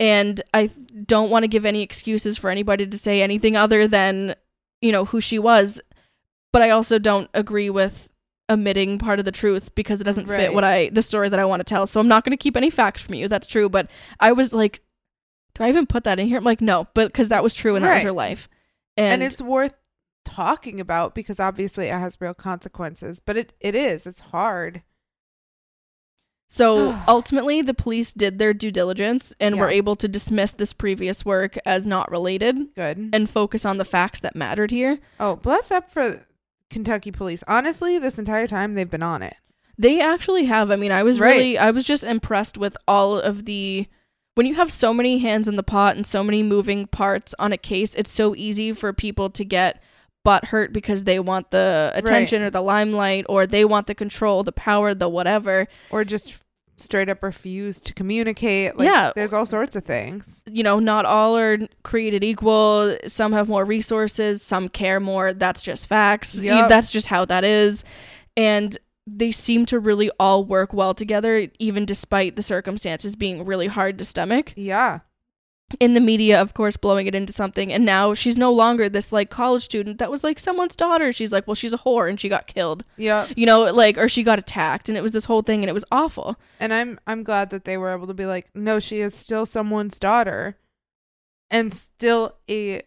And 0.00 0.42
I 0.52 0.70
don't 1.06 1.30
want 1.30 1.44
to 1.44 1.48
give 1.48 1.64
any 1.64 1.82
excuses 1.82 2.36
for 2.36 2.50
anybody 2.50 2.86
to 2.86 2.98
say 2.98 3.22
anything 3.22 3.56
other 3.56 3.86
than, 3.86 4.34
you 4.80 4.90
know, 4.92 5.04
who 5.04 5.20
she 5.20 5.38
was. 5.38 5.80
But 6.52 6.62
I 6.62 6.70
also 6.70 6.98
don't 6.98 7.30
agree 7.34 7.70
with 7.70 8.08
omitting 8.50 8.98
part 8.98 9.18
of 9.18 9.24
the 9.24 9.32
truth 9.32 9.74
because 9.74 10.00
it 10.00 10.04
doesn't 10.04 10.26
fit 10.26 10.52
what 10.52 10.64
I, 10.64 10.90
the 10.90 11.02
story 11.02 11.28
that 11.28 11.38
I 11.40 11.44
want 11.44 11.60
to 11.60 11.64
tell. 11.64 11.86
So 11.86 12.00
I'm 12.00 12.08
not 12.08 12.24
going 12.24 12.32
to 12.32 12.42
keep 12.42 12.56
any 12.56 12.68
facts 12.68 13.00
from 13.00 13.14
you. 13.14 13.28
That's 13.28 13.46
true. 13.46 13.68
But 13.68 13.90
I 14.20 14.32
was 14.32 14.52
like, 14.52 14.82
do 15.54 15.64
I 15.64 15.68
even 15.68 15.86
put 15.86 16.04
that 16.04 16.18
in 16.18 16.26
here? 16.26 16.38
I'm 16.38 16.44
like, 16.44 16.60
no, 16.60 16.88
but 16.94 17.06
because 17.08 17.28
that 17.30 17.42
was 17.42 17.54
true 17.54 17.76
and 17.76 17.84
that 17.84 17.90
was 17.90 17.96
Right. 17.98 18.04
her 18.06 18.12
life. 18.12 18.48
and 18.96 19.22
it's 19.22 19.40
worth 19.40 19.74
talking 20.24 20.80
about 20.80 21.14
because 21.14 21.40
obviously 21.40 21.88
it 21.88 21.98
has 21.98 22.16
real 22.20 22.34
consequences. 22.34 23.20
But 23.20 23.36
it, 23.36 23.52
it 23.60 23.74
is. 23.74 24.06
It's 24.06 24.20
hard. 24.20 24.82
So 26.48 26.98
ultimately, 27.08 27.62
the 27.62 27.74
police 27.74 28.12
did 28.12 28.38
their 28.38 28.52
due 28.52 28.70
diligence 28.70 29.34
and 29.40 29.58
were 29.58 29.70
able 29.70 29.96
to 29.96 30.08
dismiss 30.08 30.52
this 30.52 30.72
previous 30.72 31.24
work 31.24 31.56
as 31.64 31.86
not 31.86 32.10
related 32.10 32.74
Good. 32.74 33.10
and 33.12 33.28
focus 33.28 33.64
on 33.64 33.78
the 33.78 33.84
facts 33.84 34.20
that 34.20 34.36
mattered 34.36 34.70
here. 34.70 34.98
Oh, 35.18 35.36
bless 35.36 35.70
up 35.70 35.90
for 35.90 36.26
Kentucky 36.68 37.10
police. 37.10 37.42
Honestly, 37.48 37.98
this 37.98 38.18
entire 38.18 38.46
time 38.46 38.74
they've 38.74 38.90
been 38.90 39.02
on 39.02 39.22
it. 39.22 39.36
They 39.78 40.00
actually 40.00 40.44
have. 40.44 40.70
I 40.70 40.76
mean, 40.76 40.92
I 40.92 41.02
was 41.02 41.18
Right. 41.18 41.34
really, 41.34 41.58
I 41.58 41.70
was 41.70 41.84
just 41.84 42.04
impressed 42.04 42.58
with 42.58 42.76
all 42.86 43.18
of 43.18 43.46
the. 43.46 43.88
When 44.34 44.46
you 44.46 44.54
have 44.54 44.70
so 44.72 44.94
many 44.94 45.18
hands 45.18 45.46
in 45.46 45.56
the 45.56 45.62
pot 45.62 45.96
and 45.96 46.06
so 46.06 46.22
many 46.24 46.42
moving 46.42 46.86
parts 46.86 47.34
on 47.38 47.52
a 47.52 47.58
case, 47.58 47.94
it's 47.94 48.10
so 48.10 48.34
easy 48.34 48.72
for 48.72 48.92
people 48.92 49.28
to 49.30 49.44
get 49.44 49.82
butt 50.24 50.46
hurt 50.46 50.72
because 50.72 51.04
they 51.04 51.18
want 51.18 51.50
the 51.50 51.90
attention 51.94 52.42
or 52.42 52.50
the 52.50 52.60
limelight 52.60 53.26
or 53.28 53.46
they 53.46 53.64
want 53.64 53.86
the 53.86 53.94
control, 53.94 54.42
the 54.44 54.52
power, 54.52 54.94
the 54.94 55.08
whatever. 55.08 55.66
Or 55.90 56.04
just 56.04 56.36
straight 56.76 57.08
up 57.08 57.22
refuse 57.22 57.80
to 57.80 57.92
communicate. 57.94 58.76
Like, 58.76 58.86
Yeah. 58.86 59.12
there's 59.14 59.32
all 59.32 59.46
sorts 59.46 59.76
of 59.76 59.84
things. 59.84 60.42
you 60.46 60.62
know, 60.62 60.78
not 60.78 61.04
all 61.04 61.36
are 61.36 61.58
created 61.82 62.24
equal. 62.24 62.96
Some 63.06 63.32
have 63.32 63.48
more 63.48 63.64
resources, 63.64 64.42
some 64.42 64.68
care 64.68 64.98
more. 65.00 65.32
That's 65.32 65.62
just 65.62 65.86
facts. 65.86 66.40
Yep. 66.40 66.68
That's 66.68 66.90
just 66.90 67.08
how 67.08 67.24
that 67.26 67.44
is. 67.44 67.84
And 68.36 68.76
they 69.06 69.32
seem 69.32 69.66
to 69.66 69.78
really 69.78 70.10
all 70.18 70.44
work 70.44 70.72
well 70.72 70.94
together, 70.94 71.48
even 71.58 71.84
despite 71.84 72.36
the 72.36 72.42
circumstances 72.42 73.16
being 73.16 73.44
really 73.44 73.66
hard 73.66 73.98
to 73.98 74.04
stomach. 74.04 74.52
Yeah. 74.56 75.00
In 75.80 75.94
the 75.94 76.00
media, 76.00 76.40
of 76.40 76.54
course, 76.54 76.76
blowing 76.76 77.06
it 77.06 77.14
into 77.14 77.32
something. 77.32 77.72
And 77.72 77.84
now 77.84 78.14
she's 78.14 78.36
no 78.38 78.52
longer 78.52 78.88
this 78.88 79.12
like 79.12 79.30
college 79.30 79.62
student 79.64 79.98
that 79.98 80.10
was 80.10 80.22
like 80.24 80.38
someone's 80.38 80.76
daughter. 80.76 81.12
She's 81.12 81.32
like, 81.32 81.46
well, 81.46 81.54
she's 81.54 81.72
a 81.72 81.78
whore 81.78 82.08
and 82.08 82.18
she 82.20 82.28
got 82.28 82.46
killed, 82.46 82.84
Yeah. 82.96 83.26
you 83.36 83.46
know, 83.46 83.62
like, 83.72 83.96
or 83.98 84.08
she 84.08 84.22
got 84.22 84.38
attacked. 84.38 84.88
And 84.88 84.98
it 84.98 85.02
was 85.02 85.12
this 85.12 85.24
whole 85.26 85.42
thing 85.42 85.62
and 85.62 85.70
it 85.70 85.74
was 85.74 85.84
awful. 85.90 86.36
And 86.60 86.72
I'm 86.74 86.98
I'm 87.06 87.22
glad 87.22 87.50
that 87.50 87.64
they 87.64 87.76
were 87.76 87.92
able 87.92 88.06
to 88.06 88.14
be 88.14 88.26
like, 88.26 88.48
no, 88.54 88.78
she 88.80 89.00
is 89.00 89.14
still 89.14 89.46
someone's 89.46 89.98
daughter 89.98 90.56
and 91.50 91.72
still 91.72 92.36
a 92.50 92.82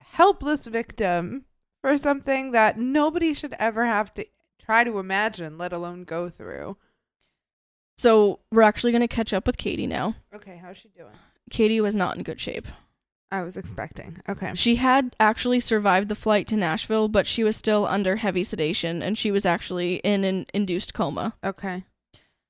helpless 0.00 0.66
victim 0.66 1.44
for 1.82 1.96
something 1.96 2.52
that 2.52 2.78
nobody 2.78 3.34
should 3.34 3.54
ever 3.58 3.84
have 3.84 4.12
to 4.14 4.26
try 4.60 4.82
to 4.84 4.98
imagine, 4.98 5.58
let 5.58 5.72
alone 5.72 6.04
go 6.04 6.28
through. 6.28 6.76
So 7.98 8.40
we're 8.52 8.62
actually 8.62 8.92
going 8.92 9.00
to 9.02 9.08
catch 9.08 9.32
up 9.32 9.46
with 9.46 9.56
Katie 9.56 9.86
now. 9.86 10.16
Okay, 10.34 10.58
how's 10.62 10.76
she 10.78 10.88
doing? 10.88 11.12
Katie 11.50 11.80
was 11.80 11.94
not 11.96 12.16
in 12.16 12.22
good 12.22 12.40
shape. 12.40 12.66
I 13.30 13.42
was 13.42 13.56
expecting. 13.56 14.18
Okay. 14.28 14.52
She 14.54 14.76
had 14.76 15.16
actually 15.18 15.58
survived 15.60 16.08
the 16.08 16.14
flight 16.14 16.46
to 16.48 16.56
Nashville, 16.56 17.08
but 17.08 17.26
she 17.26 17.42
was 17.42 17.56
still 17.56 17.84
under 17.86 18.16
heavy 18.16 18.44
sedation 18.44 19.02
and 19.02 19.18
she 19.18 19.30
was 19.32 19.44
actually 19.44 19.96
in 19.96 20.22
an 20.24 20.46
induced 20.54 20.94
coma. 20.94 21.34
Okay. 21.44 21.84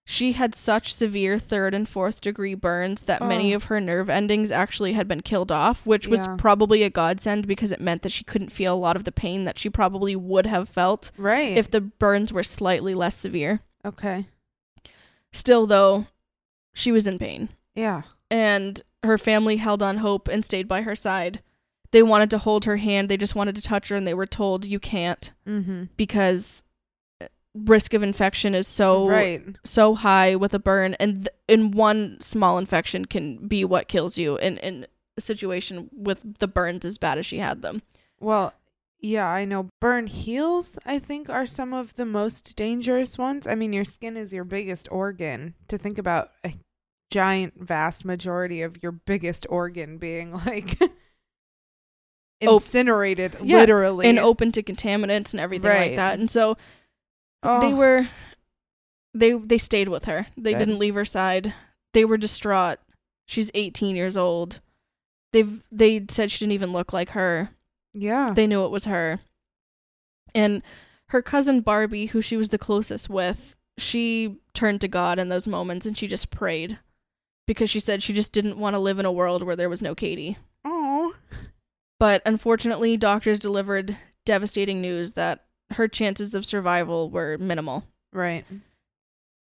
She 0.08 0.32
had 0.32 0.54
such 0.54 0.94
severe 0.94 1.38
third 1.38 1.74
and 1.74 1.88
fourth 1.88 2.20
degree 2.20 2.54
burns 2.54 3.02
that 3.02 3.26
many 3.26 3.52
Oh. 3.52 3.56
of 3.56 3.64
her 3.64 3.80
nerve 3.80 4.08
endings 4.08 4.52
actually 4.52 4.92
had 4.92 5.08
been 5.08 5.22
killed 5.22 5.50
off, 5.50 5.84
which 5.84 6.06
was 6.06 6.26
Yeah. 6.26 6.36
probably 6.38 6.82
a 6.84 6.90
godsend 6.90 7.48
because 7.48 7.72
it 7.72 7.80
meant 7.80 8.02
that 8.02 8.12
she 8.12 8.22
couldn't 8.22 8.52
feel 8.52 8.74
a 8.74 8.76
lot 8.76 8.94
of 8.96 9.02
the 9.04 9.10
pain 9.10 9.44
that 9.46 9.58
she 9.58 9.68
probably 9.68 10.14
would 10.14 10.46
have 10.46 10.68
felt 10.68 11.10
Right. 11.16 11.56
if 11.56 11.68
the 11.70 11.80
burns 11.80 12.32
were 12.32 12.44
slightly 12.44 12.94
less 12.94 13.16
severe. 13.16 13.60
okay. 13.84 14.26
Still, 15.32 15.66
though, 15.66 16.06
she 16.74 16.92
was 16.92 17.06
in 17.06 17.18
pain. 17.18 17.48
Yeah. 17.74 18.02
And 18.30 18.82
her 19.02 19.18
family 19.18 19.56
held 19.56 19.82
on 19.82 19.98
hope 19.98 20.28
and 20.28 20.44
stayed 20.44 20.66
by 20.68 20.82
her 20.82 20.94
side. 20.96 21.42
They 21.92 22.02
wanted 22.02 22.30
to 22.30 22.38
hold 22.38 22.64
her 22.64 22.76
hand, 22.78 23.08
they 23.08 23.16
just 23.16 23.34
wanted 23.36 23.54
to 23.56 23.62
touch 23.62 23.88
her, 23.88 23.96
and 23.96 24.06
they 24.06 24.14
were 24.14 24.26
told 24.26 24.64
you 24.64 24.80
can't 24.80 25.32
Mm-hmm. 25.46 25.84
because 25.96 26.64
uh, 27.20 27.26
risk 27.54 27.94
of 27.94 28.02
infection 28.02 28.54
is 28.54 28.66
so 28.66 29.08
right. 29.08 29.42
so 29.64 29.94
high 29.94 30.34
with 30.34 30.52
a 30.52 30.58
burn, 30.58 30.94
and 30.94 31.26
th- 31.26 31.28
in 31.48 31.70
one 31.70 32.18
small 32.20 32.58
infection 32.58 33.04
can 33.04 33.46
be 33.46 33.64
what 33.64 33.88
kills 33.88 34.18
you. 34.18 34.36
In 34.38 34.58
in 34.58 34.86
a 35.16 35.20
situation 35.20 35.88
with 35.92 36.38
the 36.40 36.48
burns 36.48 36.84
as 36.84 36.98
bad 36.98 37.16
as 37.18 37.24
she 37.24 37.38
had 37.38 37.62
them. 37.62 37.80
Well, 38.20 38.52
yeah, 39.00 39.26
I 39.28 39.44
know 39.46 39.68
burn 39.80 40.08
heels, 40.08 40.78
I 40.84 40.98
think, 40.98 41.30
are 41.30 41.46
some 41.46 41.72
of 41.72 41.94
the 41.94 42.04
most 42.04 42.56
dangerous 42.56 43.16
ones. 43.16 43.46
I 43.46 43.54
mean, 43.54 43.72
your 43.72 43.84
skin 43.84 44.16
is 44.16 44.32
your 44.32 44.44
biggest 44.44 44.88
organ. 44.90 45.54
To 45.68 45.78
think 45.78 45.96
about 45.98 46.30
giant, 47.16 47.54
vast 47.58 48.04
majority 48.04 48.60
of 48.62 48.82
your 48.82 48.92
biggest 48.92 49.46
organ 49.48 49.96
being 49.98 50.32
like 50.32 50.78
Op- 50.82 50.90
incinerated, 52.40 53.36
Yeah, 53.42 53.58
literally. 53.60 54.06
and 54.06 54.18
open 54.18 54.52
to 54.52 54.62
contaminants 54.62 55.32
and 55.32 55.40
everything 55.40 55.70
like 55.70 55.96
that. 55.96 56.18
And 56.18 56.30
so 56.30 56.56
Oh, 57.42 57.60
they 57.60 57.72
were 57.72 58.08
they 59.14 59.32
they 59.32 59.58
stayed 59.58 59.88
with 59.88 60.04
her. 60.04 60.26
They 60.36 60.52
Good. 60.52 60.58
didn't 60.58 60.78
leave 60.78 60.94
her 60.94 61.04
side. 61.04 61.54
They 61.94 62.04
were 62.04 62.18
distraught. 62.18 62.78
She's 63.26 63.50
18 63.54 63.96
years 63.96 64.16
old. 64.16 64.60
They've 65.32 65.62
they 65.72 66.04
said 66.10 66.30
she 66.30 66.40
didn't 66.40 66.52
even 66.52 66.72
look 66.72 66.92
like 66.92 67.10
her. 67.10 67.50
Yeah. 67.94 68.32
They 68.34 68.46
knew 68.46 68.64
it 68.64 68.70
was 68.70 68.84
her. 68.84 69.20
And 70.34 70.62
her 71.08 71.22
cousin 71.22 71.60
Barbie, 71.62 72.06
who 72.06 72.20
she 72.20 72.36
was 72.36 72.48
the 72.50 72.58
closest 72.58 73.08
with, 73.08 73.56
she 73.78 74.36
turned 74.54 74.80
to 74.82 74.88
God 74.88 75.18
in 75.18 75.28
those 75.30 75.46
moments 75.48 75.86
and 75.86 75.96
she 75.96 76.06
just 76.06 76.30
prayed 76.30 76.78
because 77.46 77.70
she 77.70 77.80
said 77.80 78.02
she 78.02 78.12
just 78.12 78.32
didn't 78.32 78.58
want 78.58 78.74
to 78.74 78.78
live 78.80 78.98
in 78.98 79.06
a 79.06 79.12
world 79.12 79.42
where 79.42 79.56
there 79.56 79.68
was 79.70 79.82
no 79.82 79.94
Katie. 79.94 80.38
oh. 80.64 81.14
But 81.98 82.20
unfortunately, 82.26 82.96
doctors 82.98 83.38
delivered 83.38 83.96
devastating 84.26 84.80
news 84.82 85.12
that 85.12 85.44
her 85.70 85.88
chances 85.88 86.34
of 86.34 86.44
survival 86.44 87.08
were 87.10 87.38
minimal. 87.38 87.84
Right. 88.12 88.44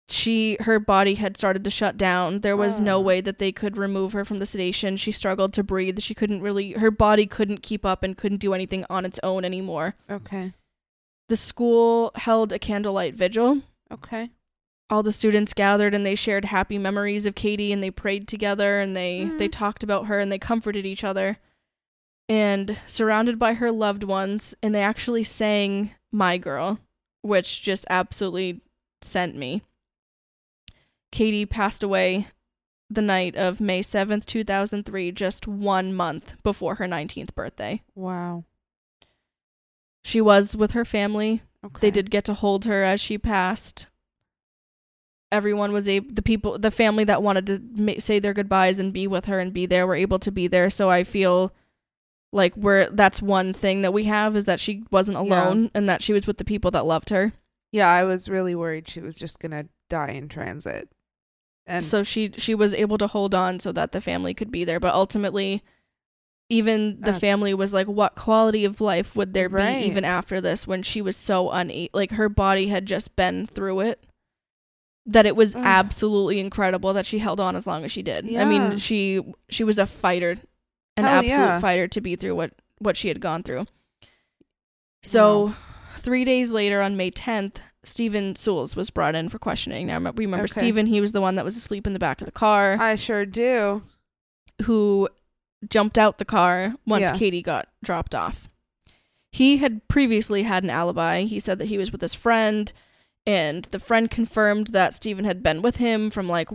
she 0.10 0.58
her 0.62 0.80
body 0.80 1.16
had 1.16 1.38
started 1.38 1.64
to 1.64 1.70
shut 1.70 1.98
down 1.98 2.42
there 2.42 2.58
was 2.58 2.80
no 2.80 2.98
Oh. 2.98 3.02
way 3.02 3.22
that 3.22 3.40
they 3.40 3.52
could 3.54 3.78
remove 3.78 4.12
her 4.14 4.26
from 4.26 4.40
the 4.40 4.46
sedation 4.46 4.98
she 4.98 5.12
struggled 5.14 5.54
to 5.54 5.64
breathe 5.64 6.00
she 6.02 6.14
couldn't 6.14 6.42
really 6.42 6.74
her 6.74 6.92
body 6.92 7.26
couldn't 7.26 7.62
keep 7.64 7.86
up 7.86 8.04
and 8.04 8.18
couldn't 8.18 8.40
do 8.42 8.54
anything 8.54 8.86
on 8.90 9.06
its 9.06 9.20
own 9.24 9.46
anymore 9.46 9.96
Okay. 10.12 10.54
the 11.30 11.38
school 11.38 12.12
held 12.16 12.52
a 12.52 12.60
candlelight 12.60 13.16
vigil 13.16 13.62
Okay. 13.92 14.30
All 14.90 15.02
the 15.04 15.12
students 15.12 15.54
gathered 15.54 15.94
and 15.94 16.06
they 16.06 16.16
shared 16.16 16.46
happy 16.46 16.78
memories 16.78 17.26
of 17.26 17.36
Katie 17.36 17.72
and 17.72 17.82
they 17.82 17.90
prayed 17.92 18.28
together 18.28 18.80
and 18.80 18.96
they 18.96 19.26
they 19.38 19.48
Mhm. 19.48 19.52
talked 19.52 19.84
about 19.84 20.06
her 20.08 20.20
and 20.20 20.32
they 20.32 20.38
comforted 20.40 20.86
each 20.86 21.04
other 21.04 21.38
and 22.30 22.78
surrounded 22.86 23.38
by 23.40 23.54
her 23.56 23.72
loved 23.72 24.04
ones 24.04 24.54
and 24.62 24.74
they 24.76 24.82
actually 24.84 25.24
sang 25.24 25.92
my 26.12 26.38
girl 26.38 26.80
which 27.22 27.62
just 27.62 27.86
absolutely 27.90 28.62
sent 29.02 29.36
me 29.36 29.62
Katie 31.12 31.46
passed 31.46 31.84
away 31.84 32.28
the 32.90 33.02
night 33.02 33.36
of 33.36 33.60
May 33.62 33.82
7th 33.82 34.26
2003 34.26 35.12
just 35.12 35.48
1 35.48 35.94
month 35.94 36.36
before 36.44 36.76
her 36.76 36.86
19th 36.88 37.34
birthday 37.34 37.82
Wow. 37.96 38.44
she 40.04 40.22
was 40.22 40.56
with 40.56 40.72
her 40.72 40.86
family 40.86 41.42
Okay. 41.66 41.80
they 41.82 41.92
did 41.92 42.12
get 42.12 42.26
to 42.26 42.34
hold 42.34 42.66
her 42.66 42.84
as 42.84 43.00
she 43.00 43.18
passed. 43.18 43.88
Everyone 45.34 45.72
was 45.74 45.90
able, 45.90 46.10
the 46.14 46.22
people, 46.22 46.58
the 46.60 46.72
family 46.72 47.04
that 47.06 47.22
wanted 47.24 47.48
to 47.48 47.62
ma- 47.76 48.00
say 48.00 48.20
their 48.20 48.34
goodbyes 48.34 48.80
and 48.80 48.94
be 48.94 49.08
with 49.08 49.26
her 49.26 49.40
and 49.40 49.52
be 49.52 49.66
there 49.66 49.86
were 49.88 49.96
able 49.96 50.20
to 50.20 50.32
be 50.32 50.48
there. 50.48 50.70
So 50.70 50.90
I 50.90 51.04
feel 51.04 51.52
like 52.32 52.56
we're, 52.56 52.90
that's 52.92 53.22
one 53.22 53.52
thing 53.54 53.82
that 53.82 53.94
we 53.94 54.06
have 54.06 54.36
is 54.38 54.46
that 54.46 54.60
she 54.60 54.84
wasn't 54.92 55.18
Yeah. 55.18 55.24
alone 55.24 55.72
and 55.74 55.90
that 55.90 56.02
she 56.02 56.14
was 56.14 56.26
with 56.28 56.38
the 56.38 56.46
people 56.46 56.72
that 56.72 56.86
loved 56.86 57.10
her. 57.10 57.34
Yeah, 57.72 57.90
I 57.92 58.04
was 58.04 58.30
really 58.30 58.56
worried 58.56 58.88
she 58.88 59.00
was 59.02 59.18
just 59.18 59.40
gonna 59.40 59.66
die 59.90 60.12
in 60.12 60.30
transit. 60.30 60.88
And 61.66 61.84
so 61.84 62.04
she, 62.04 62.32
she 62.38 62.54
was 62.56 62.74
able 62.74 62.98
to 63.00 63.08
hold 63.08 63.34
on 63.34 63.60
so 63.60 63.72
that 63.72 63.92
the 63.92 64.02
family 64.02 64.34
could 64.34 64.52
be 64.52 64.64
there. 64.66 64.80
But 64.80 64.94
ultimately, 64.94 65.64
even 66.50 67.00
the 67.02 67.14
family 67.14 67.54
was 67.54 67.74
like, 67.74 67.88
what 67.88 68.16
quality 68.16 68.66
of 68.66 68.82
life 68.82 69.16
would 69.16 69.34
there 69.34 69.50
Right. 69.50 69.82
be 69.82 69.88
even 69.88 70.04
after 70.06 70.42
this 70.42 70.68
when 70.68 70.84
she 70.84 71.02
was 71.02 71.16
so 71.18 71.52
una- 71.56 71.88
like 71.94 72.12
her 72.12 72.30
body 72.30 72.68
had 72.68 72.86
just 72.86 73.16
been 73.16 73.48
through 73.48 73.80
it 73.80 74.04
that 75.06 75.26
it 75.26 75.36
was 75.36 75.56
Ugh. 75.56 75.62
absolutely 75.66 76.40
incredible 76.40 76.94
that 76.94 77.06
she 77.06 77.20
held 77.20 77.40
on 77.40 77.56
as 77.56 77.68
long 77.68 77.84
as 77.84 77.92
she 77.92 78.02
did. 78.02 78.36
I 78.38 78.46
mean, 78.46 78.78
she 78.78 79.22
she 79.50 79.64
was 79.64 79.78
a 79.80 79.86
fighter, 79.86 80.38
an 80.98 81.04
Hell 81.04 81.14
absolute 81.20 81.30
yeah. 81.38 81.60
fighter 81.60 81.88
to 81.90 82.02
be 82.02 82.16
through 82.16 82.36
what 82.36 82.52
what 82.80 82.96
she 82.98 83.08
had 83.10 83.20
gone 83.20 83.44
through. 83.44 83.66
So, 85.02 85.46
Wow. 85.48 85.56
3 85.98 86.26
days 86.26 86.52
later 86.52 86.82
on 86.82 86.96
May 86.98 87.12
10th, 87.12 87.58
Stephen 87.84 88.36
Soules 88.36 88.76
was 88.76 88.90
brought 88.90 89.16
in 89.16 89.30
for 89.30 89.38
questioning. 89.40 89.88
Now, 89.88 90.00
we 90.12 90.26
remember 90.26 90.46
Okay. 90.46 90.60
Stephen, 90.60 90.86
he 90.86 91.02
was 91.02 91.12
the 91.12 91.22
one 91.22 91.36
that 91.36 91.46
was 91.46 91.58
asleep 91.58 91.86
in 91.86 91.94
the 91.94 92.00
back 92.00 92.22
of 92.22 92.26
the 92.26 92.32
car 92.32 92.78
I 92.80 92.96
sure 92.96 93.26
do. 93.26 93.84
who 94.64 95.10
jumped 95.70 95.98
out 95.98 96.18
the 96.18 96.26
car 96.26 96.76
once 96.86 97.02
Yeah. 97.04 97.12
Katie 97.18 97.42
got 97.42 97.68
dropped 97.84 98.16
off. 98.16 98.50
He 99.32 99.58
had 99.58 99.88
previously 99.88 100.44
had 100.44 100.64
an 100.64 100.70
alibi. 100.70 101.24
He 101.24 101.40
said 101.40 101.58
that 101.60 101.68
he 101.68 101.78
was 101.78 101.92
with 101.92 102.02
his 102.02 102.14
friend, 102.16 102.72
and 103.26 103.66
the 103.66 103.80
friend 103.80 104.10
confirmed 104.10 104.68
that 104.68 104.94
Stephen 104.94 105.26
had 105.26 105.44
been 105.44 105.62
with 105.62 105.78
him 105.78 106.10
from 106.10 106.28
like 106.28 106.50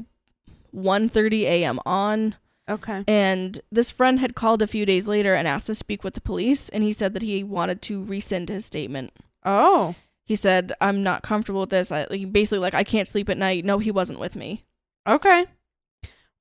1:30 0.75 1.43
a.m. 1.43 1.81
on. 1.87 2.37
Okay. 2.69 3.03
And 3.09 3.61
this 3.73 3.91
friend 3.91 4.21
had 4.21 4.35
called 4.35 4.61
a 4.61 4.67
few 4.67 4.85
days 4.85 5.07
later 5.07 5.35
and 5.35 5.49
asked 5.49 5.67
to 5.67 5.75
speak 5.75 6.05
with 6.05 6.15
the 6.15 6.21
police, 6.21 6.69
and 6.69 6.85
he 6.85 6.93
said 6.93 7.15
that 7.15 7.23
he 7.23 7.43
wanted 7.43 7.81
to 7.83 8.05
rescind 8.05 8.49
his 8.51 8.67
statement. 8.67 9.13
Oh. 9.45 9.95
He 10.25 10.37
said, 10.37 10.75
"I'm 10.81 11.03
not 11.03 11.23
comfortable 11.23 11.61
with 11.61 11.71
this. 11.71 11.91
I 11.91 12.07
like, 12.11 12.31
basically 12.31 12.59
like 12.59 12.75
I 12.75 12.85
can't 12.85 13.09
sleep 13.09 13.31
at 13.31 13.39
night. 13.39 13.65
No, 13.65 13.79
he 13.79 13.91
wasn't 13.91 14.19
with 14.19 14.37
me." 14.37 14.65
Okay. 15.07 15.47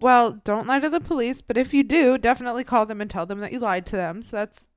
Well, 0.01 0.41
don't 0.43 0.67
lie 0.67 0.79
to 0.79 0.89
the 0.89 0.99
police, 0.99 1.41
but 1.41 1.57
if 1.57 1.73
you 1.73 1.83
do, 1.83 2.17
definitely 2.17 2.63
call 2.63 2.85
them 2.85 3.01
and 3.01 3.09
tell 3.09 3.25
them 3.25 3.39
that 3.39 3.53
you 3.53 3.59
lied 3.59 3.85
to 3.87 3.95
them. 3.95 4.21
So 4.21 4.35
that's 4.35 4.67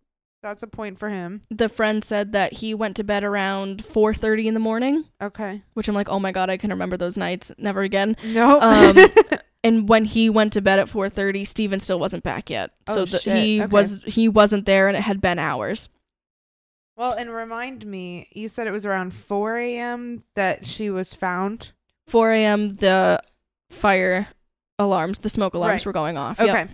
that's 0.43 0.63
a 0.63 0.67
point 0.67 0.99
for 0.99 1.09
him. 1.11 1.43
The 1.51 1.69
friend 1.69 2.05
said 2.05 2.33
that 2.33 2.55
he 2.55 2.75
went 2.75 2.97
to 2.97 3.05
bed 3.05 3.25
around 3.25 3.83
4:30 3.85 4.47
in 4.47 4.55
the 4.55 4.61
morning. 4.61 5.05
Okay. 5.23 5.63
which 5.75 5.89
I'm 5.89 5.95
like, 5.95 6.09
oh 6.09 6.19
my 6.21 6.33
god, 6.33 6.51
I 6.51 6.57
can 6.57 6.71
remember 6.71 6.97
those 6.97 7.17
nights. 7.17 7.53
Never 7.59 7.83
again. 7.83 8.17
Nope. 8.25 8.63
Um, 8.63 8.97
And 9.63 9.91
when 9.91 10.07
he 10.07 10.31
went 10.31 10.55
to 10.55 10.63
bed 10.63 10.79
at 10.79 10.89
4:30, 10.89 11.47
Stephen 11.47 11.81
still 11.81 12.01
wasn't 12.01 12.23
back 12.23 12.49
yet. 12.49 12.71
so 12.89 13.03
Oh, 13.03 13.05
the, 13.05 13.19
shit. 13.19 13.37
he 13.37 13.61
Okay. 13.63 13.71
was 13.71 14.01
he 14.07 14.27
wasn't 14.27 14.65
there, 14.65 14.89
and 14.89 14.97
it 14.97 15.03
had 15.03 15.21
been 15.21 15.39
hours. 15.39 15.91
well, 16.97 17.13
and 17.13 17.31
remind 17.31 17.85
me, 17.85 18.29
you 18.33 18.49
said 18.49 18.67
it 18.67 18.71
was 18.71 18.87
around 18.87 19.13
4 19.13 19.59
a.m. 19.59 20.25
that 20.35 20.65
she 20.67 20.89
was 20.89 21.13
found. 21.13 21.73
4 22.07 22.33
a.m. 22.33 22.77
the 22.77 23.23
fire 23.69 24.29
alarms, 24.79 25.19
the 25.19 25.29
smoke 25.29 25.53
alarms 25.53 25.81
Right. 25.81 25.87
were 25.87 25.93
going 25.93 26.17
off. 26.17 26.41
Okay. 26.41 26.47
Yep. 26.53 26.71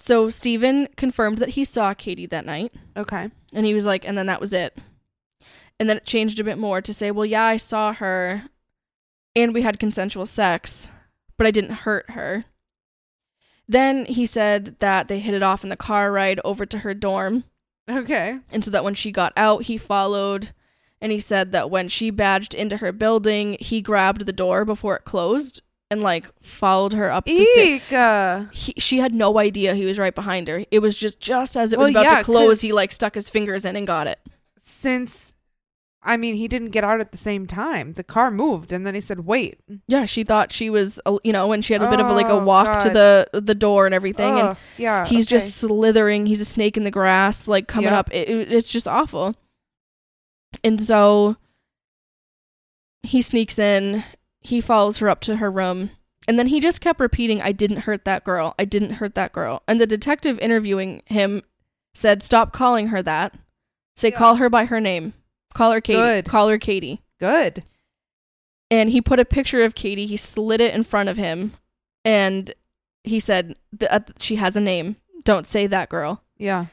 So 0.00 0.30
Stephen 0.30 0.88
confirmed 0.96 1.38
that 1.38 1.50
he 1.50 1.64
saw 1.64 1.92
Katie 1.92 2.24
that 2.24 2.46
night. 2.46 2.72
Okay. 2.96 3.30
And 3.52 3.66
he 3.66 3.74
was 3.74 3.84
like, 3.84 4.08
and 4.08 4.16
then 4.16 4.24
that 4.26 4.40
was 4.40 4.54
it. 4.54 4.78
And 5.78 5.90
then 5.90 5.98
it 5.98 6.06
changed 6.06 6.40
a 6.40 6.44
bit 6.44 6.56
more 6.56 6.80
to 6.80 6.94
say, 6.94 7.10
well, 7.10 7.26
yeah, 7.26 7.44
I 7.44 7.58
saw 7.58 7.92
her 7.92 8.44
and 9.36 9.52
we 9.52 9.60
had 9.60 9.78
consensual 9.78 10.24
sex, 10.24 10.88
but 11.36 11.46
I 11.46 11.50
didn't 11.50 11.84
hurt 11.84 12.12
her. 12.12 12.46
Then 13.68 14.06
he 14.06 14.24
said 14.24 14.76
that 14.80 15.08
they 15.08 15.20
hit 15.20 15.34
it 15.34 15.42
off 15.42 15.64
in 15.64 15.68
the 15.68 15.76
car 15.76 16.10
ride 16.10 16.40
over 16.46 16.64
to 16.64 16.78
her 16.78 16.94
dorm. 16.94 17.44
Okay. 17.88 18.38
And 18.50 18.64
so 18.64 18.70
that 18.70 18.84
when 18.84 18.94
she 18.94 19.12
got 19.12 19.34
out, 19.36 19.64
he 19.64 19.76
followed. 19.76 20.54
And 21.02 21.12
he 21.12 21.20
said 21.20 21.52
that 21.52 21.70
when 21.70 21.88
she 21.88 22.08
badged 22.08 22.54
into 22.54 22.78
her 22.78 22.90
building, 22.90 23.58
he 23.60 23.82
grabbed 23.82 24.24
the 24.24 24.32
door 24.32 24.64
before 24.64 24.96
it 24.96 25.04
closed 25.04 25.60
and 25.90 26.02
like 26.02 26.26
followed 26.42 26.92
her 26.92 27.10
up 27.10 27.24
the 27.26 27.44
stairs. 27.44 28.48
He, 28.52 28.74
she 28.78 28.98
had 28.98 29.12
no 29.14 29.38
idea 29.38 29.74
he 29.74 29.84
was 29.86 29.98
right 29.98 30.14
behind 30.14 30.48
her. 30.48 30.64
It 30.70 30.78
was 30.80 30.96
just 30.96 31.20
just 31.20 31.56
as 31.56 31.72
it 31.72 31.78
was 31.78 31.92
Well, 31.92 32.02
about 32.02 32.12
yeah, 32.12 32.18
to 32.18 32.24
close, 32.24 32.60
he 32.60 32.72
like 32.72 32.92
stuck 32.92 33.14
his 33.14 33.28
fingers 33.28 33.64
in 33.64 33.76
and 33.76 33.86
got 33.86 34.06
it. 34.06 34.18
Since, 34.62 35.34
I 36.02 36.16
mean, 36.16 36.36
he 36.36 36.46
didn't 36.46 36.70
get 36.70 36.84
out 36.84 37.00
at 37.00 37.10
the 37.10 37.18
same 37.18 37.46
time. 37.46 37.94
The 37.94 38.04
car 38.04 38.30
moved, 38.30 38.72
and 38.72 38.86
then 38.86 38.94
he 38.94 39.00
said, 39.00 39.26
"Wait." 39.26 39.58
Yeah, 39.88 40.04
she 40.04 40.22
thought 40.22 40.52
she 40.52 40.70
was, 40.70 41.00
uh, 41.06 41.18
you 41.24 41.32
know, 41.32 41.48
when 41.48 41.60
she 41.60 41.72
had 41.72 41.82
a 41.82 41.90
bit 41.90 41.98
of 41.98 42.06
a, 42.06 42.12
like 42.12 42.26
a 42.26 42.30
Oh, 42.32 42.44
walk 42.44 42.78
to 42.84 42.90
the 42.90 43.28
the 43.40 43.54
door 43.54 43.86
and 43.86 43.94
everything, 43.94 44.38
and 44.38 44.56
yeah. 44.78 45.04
he's 45.06 45.26
okay. 45.26 45.38
just 45.38 45.56
slithering. 45.56 46.26
He's 46.26 46.40
a 46.40 46.44
snake 46.44 46.76
in 46.76 46.84
the 46.84 46.90
grass, 46.92 47.48
like 47.48 47.66
coming 47.66 47.90
Yep. 47.90 47.98
up. 47.98 48.14
It, 48.14 48.28
it- 48.30 48.52
it's 48.52 48.68
just 48.68 48.86
awful. 48.86 49.34
And 50.62 50.80
so 50.80 51.36
he 53.02 53.22
sneaks 53.22 53.58
in. 53.58 54.04
He 54.40 54.60
follows 54.60 54.98
her 54.98 55.08
up 55.08 55.20
to 55.22 55.36
her 55.36 55.50
room, 55.50 55.90
and 56.26 56.38
then 56.38 56.46
he 56.48 56.60
just 56.60 56.80
kept 56.80 57.00
repeating, 57.00 57.40
"I 57.42 57.52
didn't 57.52 57.80
hurt 57.80 58.04
that 58.04 58.24
girl. 58.24 58.54
I 58.58 58.64
didn't 58.64 58.94
hurt 58.94 59.14
that 59.14 59.32
girl." 59.32 59.62
And 59.68 59.80
the 59.80 59.86
detective 59.86 60.38
interviewing 60.38 61.02
him 61.06 61.42
said, 61.94 62.22
"Stop 62.22 62.52
calling 62.52 62.88
her 62.88 63.02
that. 63.02 63.34
Say 63.96 64.08
Yeah. 64.08 64.16
call 64.16 64.36
her 64.36 64.48
by 64.48 64.64
her 64.66 64.80
name. 64.80 65.12
Call 65.54 65.72
her 65.72 65.80
Katie. 65.80 65.98
Good. 65.98 66.24
Call 66.26 66.48
her 66.48 66.58
Katie." 66.58 67.02
good. 67.18 67.62
and 68.70 68.90
he 68.90 69.00
put 69.00 69.18
a 69.18 69.24
picture 69.24 69.62
of 69.62 69.74
Katie. 69.74 70.06
He 70.06 70.16
slid 70.16 70.60
it 70.60 70.72
in 70.72 70.84
front 70.84 71.08
of 71.08 71.16
him, 71.16 71.54
and 72.04 72.52
he 73.02 73.18
said, 73.18 73.56
uh, 73.90 73.98
"She 74.18 74.36
has 74.36 74.54
a 74.56 74.60
name. 74.60 74.94
Don't 75.24 75.44
say 75.46 75.66
that 75.66 75.88
girl." 75.88 76.22
Yeah. 76.38 76.66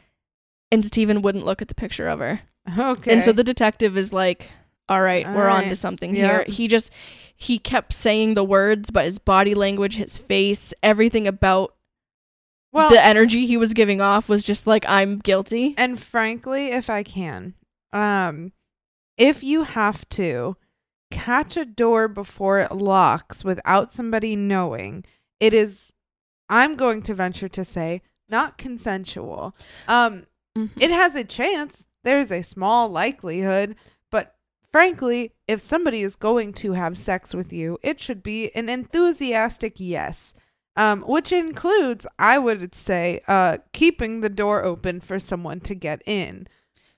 And 0.72 0.86
Stephen 0.86 1.22
wouldn't 1.24 1.44
look 1.46 1.62
at 1.62 1.70
the 1.70 1.74
picture 1.76 2.08
of 2.08 2.20
her, 2.20 2.42
Okay. 2.78 3.12
and 3.14 3.24
so 3.26 3.32
the 3.32 3.44
detective 3.44 3.98
is 3.98 4.14
like, 4.14 4.52
"All 4.90 5.02
right, 5.02 5.26
All 5.26 5.34
we're 5.34 5.50
on 5.50 5.68
to 5.70 5.76
something 5.76 6.16
Yeah. 6.16 6.28
here." 6.28 6.46
He 6.48 6.68
just 6.68 6.92
he 7.36 7.60
kept 7.60 7.94
saying 7.94 8.34
the 8.34 8.44
words, 8.44 8.90
but 8.90 9.06
his 9.06 9.20
body 9.20 9.54
language, 9.54 9.96
his 9.98 10.18
face, 10.18 10.74
everything 10.82 11.28
about 11.28 11.76
well, 12.74 12.90
the 12.90 13.04
energy 13.04 13.46
he 13.46 13.58
was 13.58 13.74
giving 13.74 14.02
off 14.02 14.28
was 14.30 14.44
just 14.44 14.68
like, 14.68 14.86
"I'm 14.88 15.20
guilty." 15.20 15.74
and 15.78 16.00
frankly, 16.00 16.68
if 16.68 16.90
I 16.90 17.04
can, 17.04 17.54
um, 17.94 18.52
if 19.18 19.44
you 19.44 19.64
have 19.64 20.08
to 20.10 20.58
catch 21.12 21.56
a 21.56 21.66
door 21.66 22.08
before 22.08 22.60
it 22.60 22.72
locks 22.72 23.44
without 23.44 23.94
somebody 23.94 24.36
knowing, 24.36 25.04
it 25.40 25.54
is. 25.54 25.92
I'm 26.50 26.76
going 26.76 27.02
to 27.04 27.14
venture 27.14 27.50
to 27.50 27.66
say 27.66 28.02
not 28.30 28.58
consensual. 28.58 29.54
Um, 29.88 30.28
Mhm. 30.58 30.70
it 30.82 30.92
has 30.92 31.16
a 31.16 31.24
chance. 31.24 31.86
There's 32.04 32.32
a 32.32 32.42
small 32.42 32.88
likelihood, 32.90 33.76
frankly, 34.78 35.32
if 35.48 35.60
somebody 35.60 36.04
is 36.04 36.16
going 36.16 36.54
to 36.54 36.74
have 36.74 37.00
sex 37.00 37.34
with 37.34 37.52
you, 37.52 37.80
it 37.82 38.00
should 38.00 38.22
be 38.22 38.52
an 38.54 38.70
enthusiastic 38.70 39.74
yes. 39.78 40.36
Um, 40.76 41.02
which 41.02 41.32
includes, 41.32 42.06
I 42.20 42.38
would 42.38 42.76
say, 42.76 43.22
uh, 43.28 43.58
keeping 43.74 44.22
the 44.22 44.30
door 44.30 44.64
open 44.64 45.00
for 45.00 45.18
someone 45.18 45.62
to 45.62 45.74
get 45.74 46.04
in. 46.06 46.48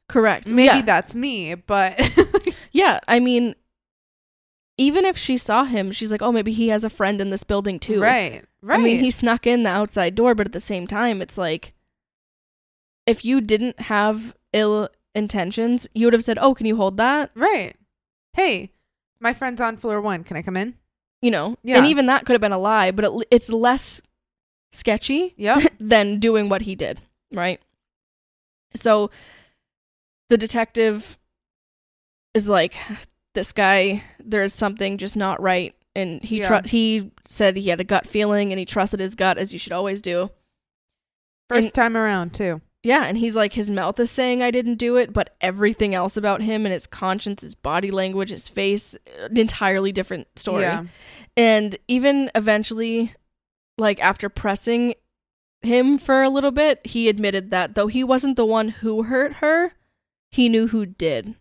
Correct. 0.10 0.50
Maybe 0.50 0.64
yeah. 0.64 0.82
that's 0.82 1.16
me, 1.16 1.56
but 1.56 1.98
Yeah, 2.74 3.00
I 3.08 3.22
mean, 3.22 3.56
even 4.78 5.06
if 5.06 5.18
she 5.18 5.38
saw 5.38 5.64
him, 5.64 5.94
she's 5.94 6.12
like, 6.12 6.22
"Oh, 6.22 6.34
maybe 6.34 6.52
he 6.52 6.68
has 6.70 6.84
a 6.84 6.90
friend 6.90 7.22
in 7.22 7.30
this 7.30 7.46
building 7.46 7.80
too." 7.80 8.02
right, 8.02 8.44
right. 8.62 8.80
I 8.80 8.84
mean, 8.84 9.00
he 9.00 9.12
snuck 9.12 9.48
in 9.48 9.64
the 9.64 9.70
outside 9.70 10.16
door, 10.16 10.36
but 10.36 10.48
at 10.48 10.54
the 10.54 10.60
same 10.60 10.86
time, 10.86 11.22
it's 11.22 11.38
like 11.38 11.74
if 13.08 13.24
you 13.24 13.40
didn't 13.40 13.80
have 13.82 14.36
ill 14.52 14.90
intentions, 15.16 15.88
you 15.94 16.06
would 16.08 16.14
have 16.14 16.24
said, 16.24 16.38
"Oh, 16.40 16.54
can 16.54 16.66
you 16.66 16.76
hold 16.76 16.98
that?" 16.98 17.32
right. 17.36 17.76
Hey, 18.34 18.72
my 19.20 19.34
friend's 19.34 19.60
on 19.62 19.78
floor 19.78 20.00
one. 20.02 20.24
Can 20.24 20.38
I 20.38 20.42
come 20.42 20.56
in? 20.58 20.76
You 21.22 21.32
know, 21.32 21.58
Yeah. 21.64 21.78
and 21.78 21.86
even 21.86 22.06
that 22.06 22.26
could 22.26 22.34
have 22.34 22.42
been 22.42 22.52
a 22.54 22.58
lie, 22.60 22.92
but 22.92 23.06
it, 23.06 23.28
it's 23.32 23.50
less 23.50 24.02
sketchy 24.72 25.34
Yep. 25.38 25.74
than 25.80 26.20
doing 26.20 26.48
what 26.48 26.62
he 26.62 26.76
did, 26.76 27.02
right? 27.34 27.60
So 28.76 29.10
the 30.30 30.38
detective 30.38 31.18
is 32.34 32.48
like, 32.48 32.76
"This 33.34 33.52
guy, 33.52 34.04
there's 34.20 34.54
something 34.54 34.98
just 34.98 35.16
not 35.18 35.42
right." 35.42 35.76
And 35.96 36.24
he 36.24 36.40
Yeah. 36.40 36.62
tru- 36.62 36.70
he 36.70 37.12
said 37.26 37.58
he 37.58 37.70
had 37.70 37.82
a 37.82 37.84
gut 37.84 38.08
feeling, 38.08 38.52
and 38.54 38.60
he 38.60 38.66
trusted 38.66 39.00
his 39.00 39.16
gut, 39.16 39.38
as 39.38 39.52
you 39.52 39.60
should 39.60 39.74
always 39.74 40.02
do. 40.02 40.30
First 41.50 41.66
And- 41.70 41.74
time 41.74 41.98
around 41.98 42.34
too. 42.34 42.62
Yeah, 42.82 43.06
and 43.06 43.18
he's 43.18 43.36
like 43.36 43.54
his 43.54 43.70
mouth 43.70 44.00
is 44.00 44.10
saying 44.10 44.42
I 44.42 44.52
didn't 44.52 44.76
do 44.76 44.96
it, 44.96 45.12
but 45.12 45.36
everything 45.42 45.94
else 45.94 46.16
about 46.16 46.42
him 46.42 46.66
and 46.66 46.72
his 46.72 46.88
conscience, 46.88 47.42
his 47.42 47.56
body 47.56 47.92
language, 47.92 48.30
his 48.30 48.48
face, 48.48 48.96
an 49.20 49.38
entirely 49.38 49.92
different 49.92 50.28
story. 50.38 50.64
Yeah. 50.64 50.86
And 51.36 51.78
even 51.88 52.32
eventually 52.36 53.14
like 53.78 54.00
after 54.00 54.30
pressing 54.30 54.94
him 55.62 55.98
for 55.98 56.24
a 56.24 56.30
little 56.30 56.52
bit, 56.52 56.80
he 56.86 57.10
admitted 57.10 57.52
that 57.52 57.76
though 57.76 57.88
he 57.88 58.04
wasn't 58.04 58.38
the 58.38 58.46
one 58.46 58.70
who 58.70 59.04
hurt 59.04 59.34
her, 59.36 59.74
he 60.32 60.48
knew 60.48 60.68
who 60.68 60.86
did. 60.86 61.36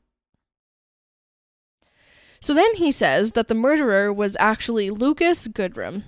So 2.40 2.54
then 2.54 2.74
he 2.74 2.92
says 2.92 3.32
that 3.32 3.48
the 3.48 3.54
murderer 3.54 4.12
was 4.12 4.36
actually 4.40 4.90
Lucas 4.90 5.48
Goodrum. 5.48 6.04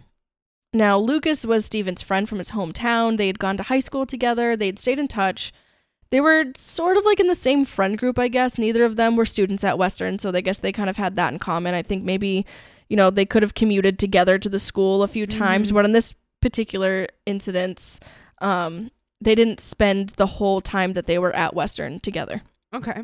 Now, 0.72 0.98
Lucas 0.98 1.44
was 1.44 1.64
Steven's 1.66 2.02
friend 2.02 2.28
from 2.28 2.38
his 2.38 2.52
hometown. 2.52 3.16
They 3.16 3.26
had 3.26 3.38
gone 3.40 3.56
to 3.56 3.64
high 3.64 3.80
school 3.80 4.06
together, 4.06 4.56
they 4.56 4.66
had 4.66 4.78
stayed 4.78 4.98
in 5.00 5.08
touch. 5.08 5.52
They 6.10 6.20
were 6.20 6.46
sort 6.56 6.96
of 6.96 7.04
like 7.04 7.20
in 7.20 7.28
the 7.28 7.34
same 7.36 7.64
friend 7.64 7.96
group, 7.96 8.18
I 8.18 8.26
guess. 8.28 8.58
Neither 8.58 8.84
of 8.84 8.96
them 8.96 9.14
were 9.14 9.24
students 9.24 9.62
at 9.62 9.78
Western, 9.78 10.18
so 10.18 10.32
I 10.34 10.40
guess 10.40 10.58
they 10.58 10.72
kind 10.72 10.90
of 10.90 10.96
had 10.96 11.14
that 11.16 11.32
in 11.32 11.38
common. 11.38 11.72
I 11.74 11.82
think 11.82 12.02
maybe, 12.04 12.44
you 12.88 12.96
know, 12.96 13.10
they 13.10 13.24
could 13.24 13.44
have 13.44 13.54
commuted 13.54 13.96
together 13.98 14.36
to 14.38 14.48
the 14.48 14.58
school 14.58 15.04
a 15.04 15.08
few 15.08 15.24
times, 15.26 15.70
Mhm. 15.70 15.74
but 15.74 15.84
in 15.84 15.92
this 15.92 16.14
particular 16.42 17.06
incident, 17.26 18.00
um, 18.40 18.90
they 19.20 19.36
didn't 19.36 19.60
spend 19.60 20.10
the 20.16 20.26
whole 20.26 20.60
time 20.60 20.94
that 20.94 21.06
they 21.06 21.18
were 21.18 21.34
at 21.36 21.54
Western 21.54 22.00
together. 22.00 22.42
Okay. 22.74 23.02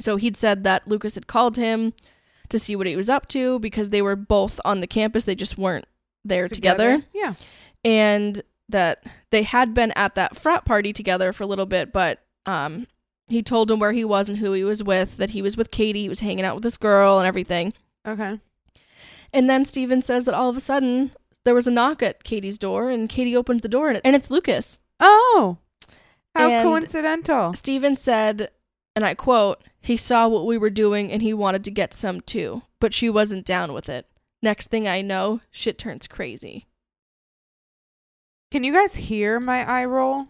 So 0.00 0.16
he'd 0.16 0.36
said 0.36 0.64
that 0.64 0.88
Lucas 0.88 1.14
had 1.14 1.26
called 1.28 1.56
him 1.56 1.92
to 2.48 2.58
see 2.58 2.74
what 2.74 2.86
he 2.88 2.96
was 2.96 3.10
up 3.10 3.28
to 3.28 3.60
because 3.60 3.90
they 3.90 4.02
were 4.02 4.16
both 4.16 4.58
on 4.64 4.80
the 4.80 4.86
campus. 4.88 5.22
They 5.24 5.34
just 5.36 5.58
weren't 5.58 5.84
there 6.24 6.48
together. 6.48 7.02
Yeah. 7.12 7.34
And 7.84 8.42
that 8.68 9.04
they 9.30 9.42
had 9.42 9.74
been 9.74 9.90
at 9.92 10.14
that 10.14 10.36
frat 10.36 10.64
party 10.64 10.92
together 10.92 11.32
for 11.32 11.42
a 11.42 11.46
little 11.46 11.66
bit, 11.66 11.92
but 11.92 12.22
um, 12.46 12.86
he 13.26 13.42
told 13.42 13.70
him 13.70 13.80
where 13.80 13.92
he 13.92 14.04
was 14.04 14.28
and 14.28 14.38
who 14.38 14.52
he 14.52 14.64
was 14.64 14.82
with, 14.82 15.16
that 15.16 15.30
he 15.30 15.42
was 15.42 15.56
with 15.56 15.70
Katie, 15.70 16.02
he 16.02 16.08
was 16.08 16.20
hanging 16.20 16.44
out 16.44 16.54
with 16.54 16.62
this 16.62 16.76
girl 16.76 17.18
and 17.18 17.26
everything. 17.26 17.72
Okay. 18.06 18.38
And 19.32 19.48
then 19.50 19.64
Stephen 19.64 20.02
says 20.02 20.24
that 20.24 20.34
all 20.34 20.48
of 20.48 20.56
a 20.56 20.60
sudden 20.60 21.12
there 21.44 21.54
was 21.54 21.66
a 21.66 21.70
knock 21.70 22.02
at 22.02 22.24
Katie's 22.24 22.58
door 22.58 22.90
and 22.90 23.08
Katie 23.08 23.36
opened 23.36 23.60
the 23.62 23.68
door 23.68 23.88
and, 23.88 24.00
and 24.04 24.14
it's 24.14 24.30
Lucas. 24.30 24.78
Oh. 24.98 25.58
How 26.34 26.48
And- 26.50 26.68
coincidental. 26.68 27.54
Stephen 27.54 27.96
said, 27.96 28.50
and 28.94 29.04
I 29.04 29.14
quote, 29.14 29.62
he 29.80 29.96
saw 29.96 30.28
what 30.28 30.46
we 30.46 30.58
were 30.58 30.70
doing 30.70 31.10
and 31.10 31.22
he 31.22 31.32
wanted 31.32 31.64
to 31.64 31.70
get 31.70 31.94
some 31.94 32.20
too, 32.20 32.62
but 32.80 32.92
she 32.92 33.08
wasn't 33.08 33.46
down 33.46 33.72
with 33.72 33.88
it. 33.88 34.06
Next 34.42 34.70
thing 34.70 34.88
I 34.88 35.02
know, 35.02 35.40
shit 35.50 35.78
turns 35.78 36.06
crazy. 36.06 36.66
Can 38.50 38.64
you 38.64 38.72
guys 38.72 38.94
hear 38.96 39.38
my 39.38 39.68
eye 39.68 39.84
roll? 39.84 40.26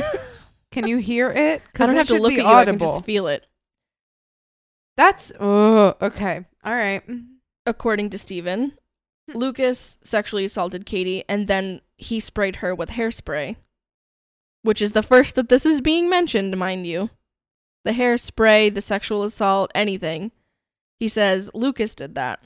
Can 0.70 0.88
you 0.88 0.96
hear 0.96 1.30
it? 1.30 1.62
I 1.74 1.86
don't 1.86 1.90
it 1.90 1.98
have 1.98 2.06
to 2.08 2.18
look 2.18 2.32
at 2.32 2.38
you, 2.38 2.46
I 2.46 2.64
can 2.64 2.78
just 2.78 3.04
feel 3.04 3.28
it. 3.28 3.46
That's 4.96 5.32
oh 5.38 5.94
okay. 6.02 6.44
All 6.64 6.74
right. 6.74 7.02
According 7.66 8.10
to 8.10 8.18
Stephen, 8.18 8.72
Hmm. 9.30 9.38
Lucas 9.38 9.98
sexually 10.02 10.44
assaulted 10.44 10.86
Katie 10.86 11.24
and 11.28 11.48
then 11.48 11.80
he 11.96 12.20
sprayed 12.20 12.56
her 12.56 12.74
with 12.74 12.90
hairspray. 12.90 13.56
Which 14.62 14.80
is 14.80 14.92
the 14.92 15.02
first 15.02 15.34
that 15.34 15.48
this 15.48 15.66
is 15.66 15.80
being 15.80 16.08
mentioned, 16.08 16.56
mind 16.56 16.86
you. 16.86 17.10
The 17.84 17.92
hairspray, 17.92 18.74
the 18.74 18.80
sexual 18.80 19.24
assault, 19.24 19.70
anything. 19.74 20.32
He 20.98 21.08
says 21.08 21.50
Lucas 21.52 21.94
did 21.94 22.14
that. 22.14 22.40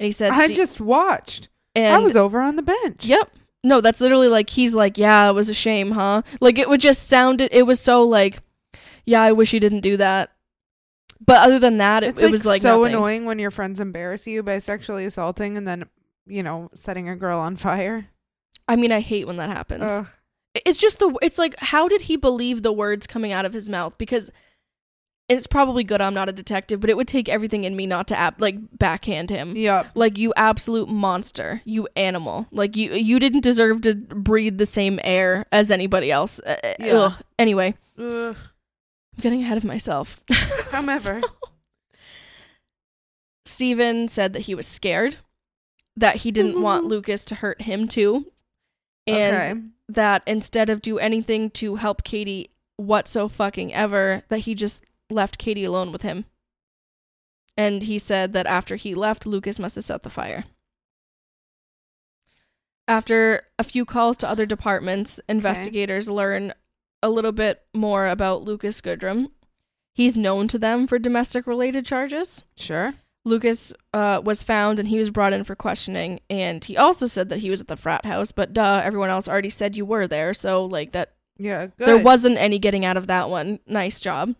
And 0.00 0.06
he 0.06 0.12
said 0.12 0.32
I 0.32 0.48
just 0.48 0.80
watched. 0.80 1.48
and 1.76 1.94
I 1.94 1.98
was 1.98 2.16
over 2.16 2.40
on 2.40 2.56
the 2.56 2.62
bench. 2.62 3.04
Yep. 3.04 3.30
No, 3.62 3.82
that's 3.82 4.00
literally 4.00 4.28
like 4.28 4.48
he's 4.48 4.74
like, 4.74 4.96
yeah, 4.96 5.28
it 5.28 5.34
was 5.34 5.50
a 5.50 5.54
shame, 5.54 5.90
huh? 5.92 6.22
Like 6.40 6.58
it 6.58 6.68
would 6.68 6.80
just 6.80 7.06
sound 7.06 7.42
it 7.42 7.66
was 7.66 7.78
so 7.78 8.02
like, 8.02 8.38
yeah, 9.04 9.20
I 9.20 9.32
wish 9.32 9.50
he 9.50 9.58
didn't 9.60 9.82
do 9.82 9.98
that. 9.98 10.30
But 11.24 11.42
other 11.46 11.58
than 11.58 11.76
that, 11.76 12.02
it, 12.02 12.18
it 12.18 12.22
like 12.22 12.32
was 12.32 12.46
like 12.46 12.62
so 12.62 12.78
nothing. 12.78 12.94
annoying 12.94 13.24
when 13.26 13.38
your 13.38 13.50
friends 13.50 13.78
embarrass 13.78 14.26
you 14.26 14.42
by 14.42 14.58
sexually 14.58 15.04
assaulting 15.04 15.58
and 15.58 15.68
then, 15.68 15.84
you 16.26 16.42
know, 16.42 16.70
setting 16.74 17.10
a 17.10 17.14
girl 17.14 17.38
on 17.38 17.56
fire. 17.56 18.06
I 18.66 18.76
mean, 18.76 18.90
I 18.90 19.00
hate 19.00 19.26
when 19.26 19.36
that 19.36 19.50
happens. 19.50 19.84
Ugh. 19.84 20.06
it's 20.54 20.78
just 20.78 20.98
the 20.98 21.14
it's 21.20 21.38
like 21.38 21.54
how 21.58 21.88
did 21.88 22.00
he 22.02 22.16
believe 22.16 22.62
the 22.62 22.72
words 22.72 23.06
coming 23.06 23.32
out 23.32 23.44
of 23.44 23.52
his 23.52 23.68
mouth 23.68 23.98
because 23.98 24.30
it's 25.30 25.46
probably 25.46 25.84
good 25.84 26.00
I'm 26.00 26.12
not 26.12 26.28
a 26.28 26.32
detective, 26.32 26.80
but 26.80 26.90
it 26.90 26.96
would 26.96 27.06
take 27.06 27.28
everything 27.28 27.62
in 27.64 27.76
me 27.76 27.86
not 27.86 28.08
to 28.08 28.18
ab- 28.18 28.40
like 28.40 28.56
backhand 28.78 29.30
him. 29.30 29.54
Yep. 29.56 29.92
Like 29.94 30.18
you 30.18 30.32
absolute 30.36 30.88
monster, 30.88 31.62
you 31.64 31.86
animal. 31.94 32.48
Like 32.50 32.76
you 32.76 32.92
you 32.94 33.20
didn't 33.20 33.42
deserve 33.42 33.80
to 33.82 33.94
breathe 33.94 34.58
the 34.58 34.66
same 34.66 34.98
air 35.04 35.46
as 35.52 35.70
anybody 35.70 36.10
else. 36.10 36.40
Uh, 36.40 36.56
uh, 36.64 36.74
Yeah. 36.80 36.92
ugh. 36.94 37.12
Anyway, 37.38 37.74
Ugh. 37.96 38.36
I'm 39.16 39.20
getting 39.20 39.42
ahead 39.42 39.56
of 39.56 39.64
myself. 39.64 40.20
However. 40.70 41.20
Stephen 43.46 44.08
said 44.08 44.32
that 44.32 44.40
he 44.42 44.54
was 44.54 44.66
scared, 44.66 45.16
that 45.96 46.16
he 46.16 46.30
didn't 46.30 46.60
want 46.60 46.84
Lucas 46.92 47.24
to 47.26 47.34
hurt 47.36 47.62
him 47.62 47.88
too, 47.88 48.26
and 49.06 49.36
okay. 49.36 49.60
that 49.88 50.22
instead 50.26 50.70
of 50.70 50.82
do 50.82 50.98
anything 50.98 51.50
to 51.50 51.76
help 51.76 52.04
Katie 52.04 52.50
what 52.76 53.06
so 53.08 53.28
fucking 53.28 53.72
ever, 53.74 54.22
that 54.28 54.38
he 54.40 54.54
just 54.54 54.84
left 55.10 55.38
Katie 55.38 55.64
alone 55.64 55.92
with 55.92 56.02
him. 56.02 56.24
And 57.56 57.82
he 57.82 57.98
said 57.98 58.32
that 58.32 58.46
after 58.46 58.76
he 58.76 58.94
left, 58.94 59.26
Lucas 59.26 59.58
must 59.58 59.74
have 59.74 59.84
set 59.84 60.02
the 60.02 60.10
fire. 60.10 60.44
After 62.88 63.44
a 63.58 63.64
few 63.64 63.84
calls 63.84 64.16
to 64.18 64.28
other 64.28 64.46
departments, 64.46 65.20
investigators 65.28 66.08
learn 66.08 66.52
a 67.02 67.10
little 67.10 67.32
bit 67.32 67.62
more 67.74 68.08
about 68.08 68.42
Lucas 68.42 68.80
Goodrum. 68.80 69.30
He's 69.92 70.16
known 70.16 70.48
to 70.48 70.58
them 70.58 70.86
for 70.86 70.98
domestic 70.98 71.46
related 71.46 71.86
charges. 71.86 72.44
Sure. 72.56 72.94
Lucas 73.24 73.72
uh, 73.92 74.20
was 74.24 74.42
found 74.42 74.78
and 74.78 74.88
he 74.88 74.98
was 74.98 75.10
brought 75.10 75.32
in 75.32 75.44
for 75.44 75.54
questioning. 75.54 76.20
And 76.30 76.64
he 76.64 76.76
also 76.76 77.06
said 77.06 77.28
that 77.28 77.40
he 77.40 77.50
was 77.50 77.60
at 77.60 77.68
the 77.68 77.76
frat 77.76 78.04
house, 78.04 78.32
but 78.32 78.52
duh, 78.52 78.80
everyone 78.82 79.10
else 79.10 79.28
already 79.28 79.50
said 79.50 79.76
you 79.76 79.84
were 79.84 80.06
there. 80.08 80.32
So, 80.34 80.64
like, 80.64 80.92
that 80.92 81.12
Yeah. 81.36 81.66
Good. 81.66 81.86
there 81.86 81.98
wasn't 81.98 82.38
any 82.38 82.58
getting 82.58 82.84
out 82.84 82.96
of 82.96 83.06
that 83.08 83.28
one. 83.28 83.60
Nice 83.66 84.00
job. 84.00 84.34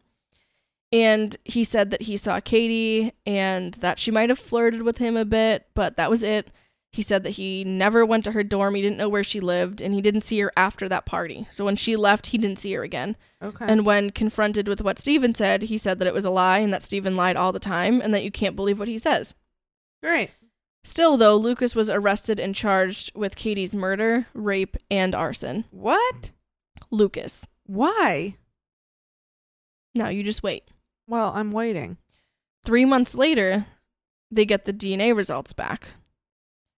And 0.92 1.36
he 1.44 1.62
said 1.62 1.90
that 1.90 2.02
he 2.02 2.16
saw 2.16 2.40
Katie 2.40 3.12
and 3.24 3.74
that 3.74 3.98
she 4.00 4.10
might 4.10 4.28
have 4.28 4.38
flirted 4.38 4.82
with 4.82 4.98
him 4.98 5.16
a 5.16 5.24
bit, 5.24 5.66
but 5.74 5.96
that 5.96 6.10
was 6.10 6.24
it. 6.24 6.50
He 6.92 7.02
said 7.02 7.22
that 7.22 7.30
he 7.30 7.62
never 7.62 8.04
went 8.04 8.24
to 8.24 8.32
her 8.32 8.42
dorm. 8.42 8.74
He 8.74 8.82
didn't 8.82 8.96
know 8.96 9.08
where 9.08 9.22
she 9.22 9.38
lived, 9.38 9.80
and 9.80 9.94
he 9.94 10.00
didn't 10.00 10.22
see 10.22 10.40
her 10.40 10.50
after 10.56 10.88
that 10.88 11.06
party. 11.06 11.46
So 11.52 11.64
when 11.64 11.76
she 11.76 11.94
left, 11.94 12.28
he 12.28 12.38
didn't 12.38 12.58
see 12.58 12.72
her 12.72 12.82
again. 12.82 13.16
Okay. 13.40 13.66
And 13.68 13.86
when 13.86 14.10
confronted 14.10 14.66
with 14.66 14.80
what 14.80 14.98
Stephen 14.98 15.32
said, 15.32 15.62
he 15.62 15.78
said 15.78 16.00
that 16.00 16.08
it 16.08 16.14
was 16.14 16.24
a 16.24 16.30
lie 16.30 16.58
and 16.58 16.72
that 16.72 16.82
Stephen 16.82 17.14
lied 17.14 17.36
all 17.36 17.52
the 17.52 17.60
time 17.60 18.00
and 18.00 18.12
that 18.12 18.24
you 18.24 18.32
can't 18.32 18.56
believe 18.56 18.80
what 18.80 18.88
he 18.88 18.98
says. 18.98 19.36
Great. 20.02 20.30
Still, 20.82 21.16
though, 21.16 21.36
Lucas 21.36 21.76
was 21.76 21.88
arrested 21.90 22.40
and 22.40 22.56
charged 22.56 23.12
with 23.14 23.36
Katie's 23.36 23.74
murder, 23.74 24.26
rape, 24.34 24.76
and 24.90 25.14
arson. 25.14 25.66
What? 25.70 26.32
Lucas. 26.90 27.46
Why? 27.66 28.34
Now 29.94 30.08
you 30.08 30.24
just 30.24 30.42
wait. 30.42 30.64
Well, 31.10 31.32
I'm 31.34 31.50
waiting. 31.50 31.96
Three 32.64 32.84
months 32.84 33.16
later, 33.16 33.66
they 34.30 34.44
get 34.44 34.64
the 34.64 34.72
DNA 34.72 35.14
results 35.14 35.52
back. 35.52 35.94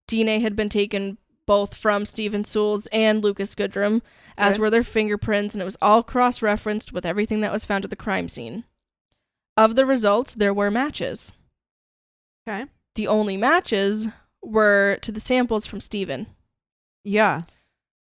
DNA 0.09 0.41
had 0.41 0.57
been 0.57 0.71
taken 0.71 1.19
both 1.45 1.75
from 1.75 2.07
Stephen 2.07 2.43
Soules 2.43 2.87
and 2.87 3.23
Lucas 3.23 3.55
Goodrum, 3.55 4.01
as 4.39 4.55
Good. 4.55 4.63
were 4.63 4.71
their 4.71 4.85
fingerprints, 4.85 5.55
and 5.55 5.61
it 5.61 5.67
was 5.67 5.77
all 5.83 6.03
cross 6.03 6.41
referenced 6.41 6.95
with 6.95 7.05
everything 7.05 7.43
that 7.43 7.53
was 7.53 7.67
found 7.67 7.85
at 7.85 7.91
the 7.91 7.97
crime 7.97 8.27
scene. 8.27 8.65
Of 9.55 9.77
the 9.77 9.85
results, 9.85 10.35
there 10.35 10.55
were 10.55 10.71
matches. 10.71 11.33
Okay. 12.49 12.65
The 12.95 13.09
only 13.09 13.37
matches 13.37 14.09
were 14.41 14.97
to 15.03 15.13
the 15.13 15.21
samples 15.21 15.67
from 15.67 15.81
Stephen. 15.81 16.27
Yeah. 17.05 17.43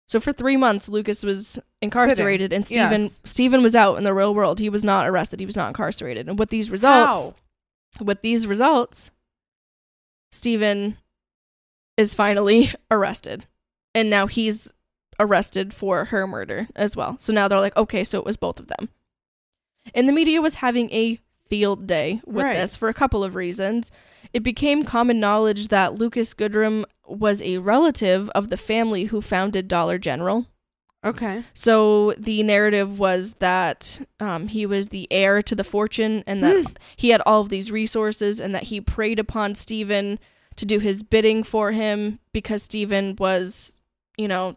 So 0.09 0.19
for 0.21 0.33
three 0.33 0.57
months, 0.57 0.89
Lucas 0.89 1.23
was 1.23 1.59
incarcerated, 1.83 2.53
and 2.53 2.65
Stephen 2.65 3.03
Yes. 3.03 3.21
Stephen 3.25 3.63
was 3.63 3.77
out 3.77 3.99
in 3.99 4.05
the 4.05 4.15
real 4.15 4.35
world. 4.35 4.59
He 4.59 4.71
was 4.71 4.83
not 4.83 5.07
arrested. 5.07 5.39
He 5.39 5.45
was 5.47 5.55
not 5.57 5.69
incarcerated. 5.69 6.29
And 6.29 6.39
with 6.39 6.49
these 6.49 6.71
results, 6.71 7.35
with 8.01 8.23
these 8.23 8.47
results, 8.47 9.11
Stephen 10.33 10.97
is 11.97 12.15
finally 12.15 12.71
arrested. 12.91 13.47
And 13.95 14.09
now 14.11 14.27
he's 14.27 14.73
arrested 15.21 15.75
for 15.75 16.07
her 16.07 16.27
murder 16.27 16.69
as 16.77 16.95
well. 16.97 17.17
So 17.19 17.33
now 17.33 17.49
they're 17.49 17.61
like, 17.61 17.77
okay, 17.77 18.05
so 18.05 18.19
it 18.19 18.25
was 18.25 18.37
both 18.37 18.59
of 18.61 18.69
them. 18.69 18.89
And 19.95 20.09
the 20.09 20.13
media 20.13 20.41
was 20.41 20.55
having 20.55 20.91
a 20.91 21.19
field 21.49 21.87
day 21.87 22.21
with 22.27 22.45
Right. 22.45 22.55
this 22.55 22.77
for 22.77 22.89
a 22.89 22.95
couple 22.95 23.25
of 23.25 23.35
reasons. 23.35 23.91
It 24.33 24.43
became 24.43 24.83
common 24.83 25.21
knowledge 25.21 25.69
that 25.69 25.95
Lucas 25.95 26.35
Goodrum 26.35 26.85
was 27.07 27.43
a 27.43 27.59
relative 27.59 28.29
of 28.31 28.51
the 28.51 28.57
family 28.57 29.05
who 29.05 29.21
founded 29.21 29.69
Dollar 29.69 29.99
General. 29.99 30.47
Okay. 31.05 31.45
So 31.55 32.15
the 32.19 32.43
narrative 32.43 32.99
was 32.99 33.35
that 33.39 34.01
um, 34.19 34.49
he 34.49 34.67
was 34.67 34.89
the 34.89 35.07
heir 35.11 35.43
to 35.43 35.55
the 35.55 35.65
fortune 35.65 36.25
and 36.27 36.43
that 36.43 36.77
he 36.97 37.11
had 37.11 37.23
all 37.25 37.41
of 37.41 37.51
these 37.51 37.71
resources 37.71 38.41
and 38.41 38.55
that 38.55 38.65
he 38.65 38.81
preyed 38.81 39.19
upon 39.19 39.55
Stephen 39.55 40.19
to 40.57 40.67
do 40.67 40.81
his 40.81 41.03
bidding 41.03 41.45
for 41.45 41.71
him 41.71 42.19
because 42.33 42.65
Stephen 42.65 43.15
was, 43.17 43.81
you 44.17 44.27
know, 44.27 44.57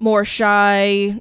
more 0.00 0.24
shy, 0.24 1.20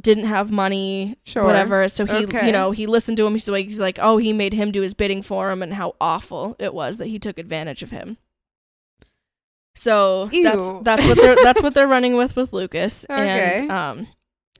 didn't 0.00 0.24
have 0.26 0.50
money, 0.50 1.16
Sure. 1.24 1.44
whatever. 1.44 1.88
So 1.88 2.04
he, 2.06 2.24
Okay. 2.24 2.46
you 2.46 2.52
know, 2.52 2.70
he 2.70 2.86
listened 2.86 3.16
to 3.16 3.26
him. 3.26 3.32
He's 3.32 3.48
like, 3.48 3.66
he's 3.66 3.80
like, 3.80 3.98
oh, 4.00 4.18
he 4.18 4.32
made 4.32 4.52
him 4.52 4.70
do 4.70 4.82
his 4.82 4.94
bidding 4.94 5.22
for 5.22 5.50
him 5.50 5.62
and 5.62 5.74
how 5.74 5.94
awful 6.00 6.54
it 6.58 6.72
was 6.74 6.98
that 6.98 7.06
he 7.08 7.18
took 7.18 7.38
advantage 7.38 7.82
of 7.82 7.90
him. 7.90 8.16
So 9.74 10.26
that's 10.26 10.34
Ew. 10.66 10.80
that's 10.84 11.06
what 11.06 11.16
they're 11.16 11.36
that's 11.42 11.62
what 11.62 11.74
they're 11.74 11.86
running 11.88 12.16
with 12.16 12.36
with 12.36 12.52
Lucas. 12.52 13.06
Okay. 13.10 13.58
And 13.60 13.70
um, 13.72 14.06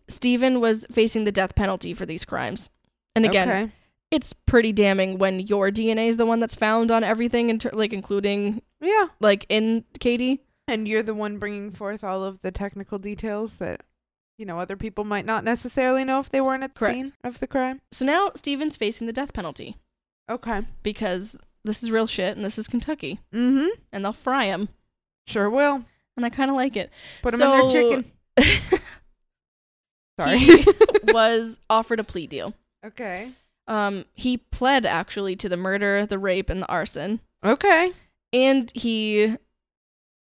Stephen 0.09 0.61
was 0.61 0.87
facing 0.91 1.25
the 1.25 1.33
death 1.33 1.55
penalty 1.55 1.95
for 1.95 2.07
these 2.07 2.25
crimes. 2.25 2.71
And 3.15 3.25
again, 3.27 3.49
Okay. 3.51 3.73
it's 4.11 4.33
pretty 4.33 4.73
damning 4.73 5.19
when 5.19 5.41
your 5.41 5.71
DNA 5.71 6.09
is 6.09 6.17
the 6.17 6.27
one 6.27 6.41
that's 6.41 6.55
found 6.55 6.91
on 6.91 7.05
everything, 7.05 7.51
inter- 7.51 7.71
like 7.73 7.93
including 7.93 8.63
Yeah. 8.81 9.09
like 9.21 9.47
in 9.49 9.85
Katie. 9.99 10.43
And 10.69 10.87
you're 10.87 11.03
the 11.03 11.15
one 11.15 11.39
bringing 11.39 11.73
forth 11.73 12.05
all 12.05 12.23
of 12.23 12.41
the 12.43 12.53
technical 12.53 12.99
details 12.99 13.57
that, 13.57 13.83
you 14.41 14.47
know, 14.47 14.59
other 14.59 14.77
people 14.77 15.05
might 15.05 15.27
not 15.27 15.45
necessarily 15.45 16.03
know 16.03 16.19
if 16.19 16.31
they 16.31 16.41
weren't 16.41 16.63
at 16.63 16.75
the 16.75 16.79
Correct. 16.79 16.95
scene 16.97 17.13
of 17.23 17.39
the 17.41 17.47
crime. 17.47 17.83
So 17.93 18.07
now 18.07 18.31
Stephen's 18.35 18.75
facing 18.79 19.07
the 19.07 19.13
death 19.13 19.35
penalty 19.35 19.77
Okay. 20.31 20.63
because 20.83 21.37
this 21.63 21.83
is 21.83 21.91
real 21.93 22.07
shit 22.07 22.37
and 22.37 22.45
this 22.45 22.57
is 22.59 22.67
Kentucky 22.67 23.21
Mm-hmm. 23.35 23.69
and 23.93 24.03
they'll 24.03 24.15
fry 24.15 24.47
him. 24.47 24.71
Sure 25.27 25.51
will. 25.51 25.85
And 26.17 26.25
I 26.25 26.31
kind 26.31 26.51
of 26.51 26.57
like 26.57 26.75
it. 26.75 26.91
Put 27.23 27.33
them 27.37 27.43
in 27.43 27.51
their 27.51 27.69
So- 27.69 27.73
chicken. 27.73 28.81
Sorry. 30.19 30.39
he 30.39 30.65
was 31.13 31.61
offered 31.69 32.01
a 32.01 32.05
plea 32.05 32.27
deal. 32.27 32.55
okay. 32.85 33.33
Um, 33.69 34.05
he 34.15 34.39
pled 34.39 34.85
actually 34.85 35.37
to 35.37 35.49
the 35.49 35.57
murder, 35.57 36.05
the 36.05 36.19
rape, 36.19 36.51
and 36.51 36.61
the 36.63 36.67
arson, 36.69 37.21
Okay. 37.45 37.93
and 38.33 38.73
he 38.75 39.37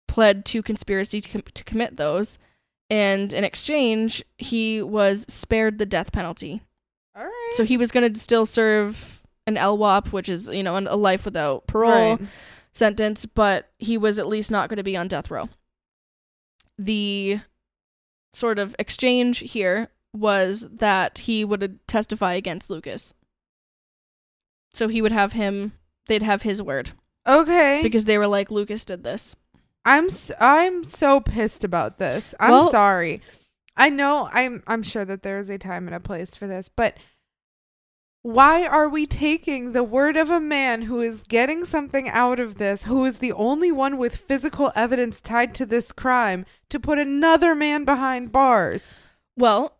pled 0.07 0.45
to 0.45 0.61
conspiracy 0.63 1.19
to, 1.19 1.29
com- 1.29 1.43
to 1.53 1.63
commit 1.65 1.97
those. 1.97 2.39
And 2.89 3.33
in 3.33 3.43
exchange, 3.43 4.23
he 4.37 4.81
was 4.81 5.25
spared 5.27 5.79
the 5.79 5.85
death 5.85 6.11
penalty. 6.11 6.61
All 7.15 7.23
right. 7.25 7.51
So 7.53 7.63
he 7.63 7.77
was 7.77 7.91
going 7.91 8.11
to 8.13 8.19
still 8.19 8.45
serve 8.45 9.21
an 9.47 9.55
LWAP, 9.55 10.11
which 10.11 10.29
is 10.29 10.47
you 10.49 10.63
know 10.63 10.75
an- 10.75 10.87
a 10.87 10.95
life 10.95 11.25
without 11.25 11.65
parole 11.67 12.17
Right. 12.17 12.27
sentence, 12.73 13.25
but 13.25 13.71
he 13.79 13.97
was 13.97 14.19
at 14.19 14.27
least 14.27 14.51
not 14.51 14.69
going 14.69 14.77
to 14.77 14.83
be 14.83 14.97
on 14.97 15.07
death 15.07 15.31
row. 15.31 15.49
The 16.77 17.39
sort 18.33 18.59
of 18.59 18.75
exchange 18.77 19.39
here 19.39 19.89
was 20.13 20.67
that 20.71 21.19
he 21.19 21.43
would 21.45 21.79
testify 21.87 22.33
against 22.33 22.69
Lucas. 22.69 23.13
So 24.73 24.87
he 24.89 25.01
would 25.01 25.11
have 25.13 25.33
him, 25.33 25.73
they'd 26.07 26.21
have 26.21 26.41
his 26.41 26.61
word 26.61 26.91
Okay. 27.27 27.79
because 27.81 28.05
they 28.05 28.17
were 28.17 28.27
like, 28.27 28.51
Lucas 28.51 28.83
did 28.85 29.03
this. 29.03 29.35
I'm 29.85 30.05
s- 30.05 30.31
I'm 30.39 30.83
so 30.83 31.21
pissed 31.21 31.63
about 31.63 31.97
this. 31.99 32.33
I'm 32.39 32.51
Well- 32.51 32.69
sorry. 32.71 33.21
I 33.77 33.89
know 33.89 34.29
I'm 34.31 34.63
I'm 34.67 34.83
sure 34.83 35.05
that 35.05 35.21
there 35.23 35.37
is 35.37 35.49
a 35.49 35.57
time 35.57 35.87
and 35.87 35.95
a 35.95 35.99
place 35.99 36.33
for 36.35 36.47
this, 36.47 36.69
but 36.69 36.97
why 38.21 38.65
are 38.65 38.89
we 38.89 39.05
taking 39.05 39.73
the 39.73 39.83
word 39.83 40.17
of 40.17 40.29
a 40.31 40.39
man 40.39 40.83
who 40.83 40.99
is 41.01 41.21
getting 41.23 41.63
something 41.65 42.09
out 42.09 42.39
of 42.39 42.55
this, 42.57 42.85
who 42.85 43.05
is 43.05 43.19
the 43.19 43.33
only 43.33 43.71
one 43.71 43.97
with 43.97 44.15
physical 44.15 44.71
evidence 44.75 45.21
tied 45.21 45.53
to 45.55 45.65
this 45.65 45.91
crime, 45.91 46.45
to 46.69 46.79
put 46.79 46.97
another 46.97 47.53
man 47.53 47.83
behind 47.85 48.31
bars? 48.31 48.95
Well, 49.37 49.77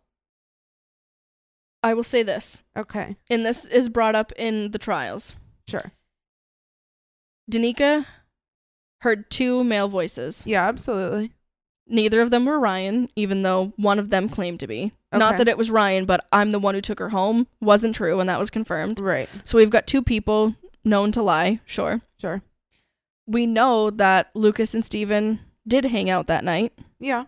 I 1.82 1.94
will 1.94 2.04
say 2.04 2.22
this, 2.22 2.62
Okay, 2.76 3.16
and 3.30 3.44
this 3.46 3.64
is 3.64 3.88
brought 3.88 4.14
up 4.14 4.30
in 4.36 4.70
the 4.70 4.78
trials. 4.78 5.34
sure. 5.66 5.90
Danica 7.50 8.06
heard 9.00 9.30
two 9.30 9.64
male 9.64 9.88
voices. 9.88 10.42
Yeah, 10.46 10.66
absolutely. 10.66 11.32
Neither 11.88 12.20
of 12.20 12.30
them 12.30 12.46
were 12.46 12.58
Ryan, 12.58 13.08
even 13.14 13.42
though 13.42 13.72
one 13.76 13.98
of 13.98 14.10
them 14.10 14.28
claimed 14.28 14.60
to 14.60 14.66
be. 14.66 14.92
Not 15.12 15.38
that 15.38 15.48
it 15.48 15.56
was 15.56 15.70
Ryan, 15.70 16.04
but 16.04 16.26
I'm 16.32 16.50
the 16.50 16.58
one 16.58 16.74
who 16.74 16.80
took 16.80 16.98
her 16.98 17.10
home. 17.10 17.46
Wasn't 17.60 17.94
true, 17.94 18.18
and 18.20 18.28
that 18.28 18.40
was 18.40 18.50
confirmed. 18.50 19.00
Right. 19.00 19.28
So 19.44 19.56
we've 19.56 19.70
got 19.70 19.86
two 19.86 20.02
people 20.02 20.56
known 20.84 21.12
to 21.12 21.22
lie, 21.22 21.60
sure. 21.64 22.00
Sure. 22.20 22.42
We 23.26 23.46
know 23.46 23.90
that 23.90 24.30
Lucas 24.34 24.74
and 24.74 24.84
Stephen 24.84 25.40
did 25.66 25.86
hang 25.86 26.10
out 26.10 26.26
that 26.26 26.44
night. 26.44 26.72
Yeah. 26.98 27.24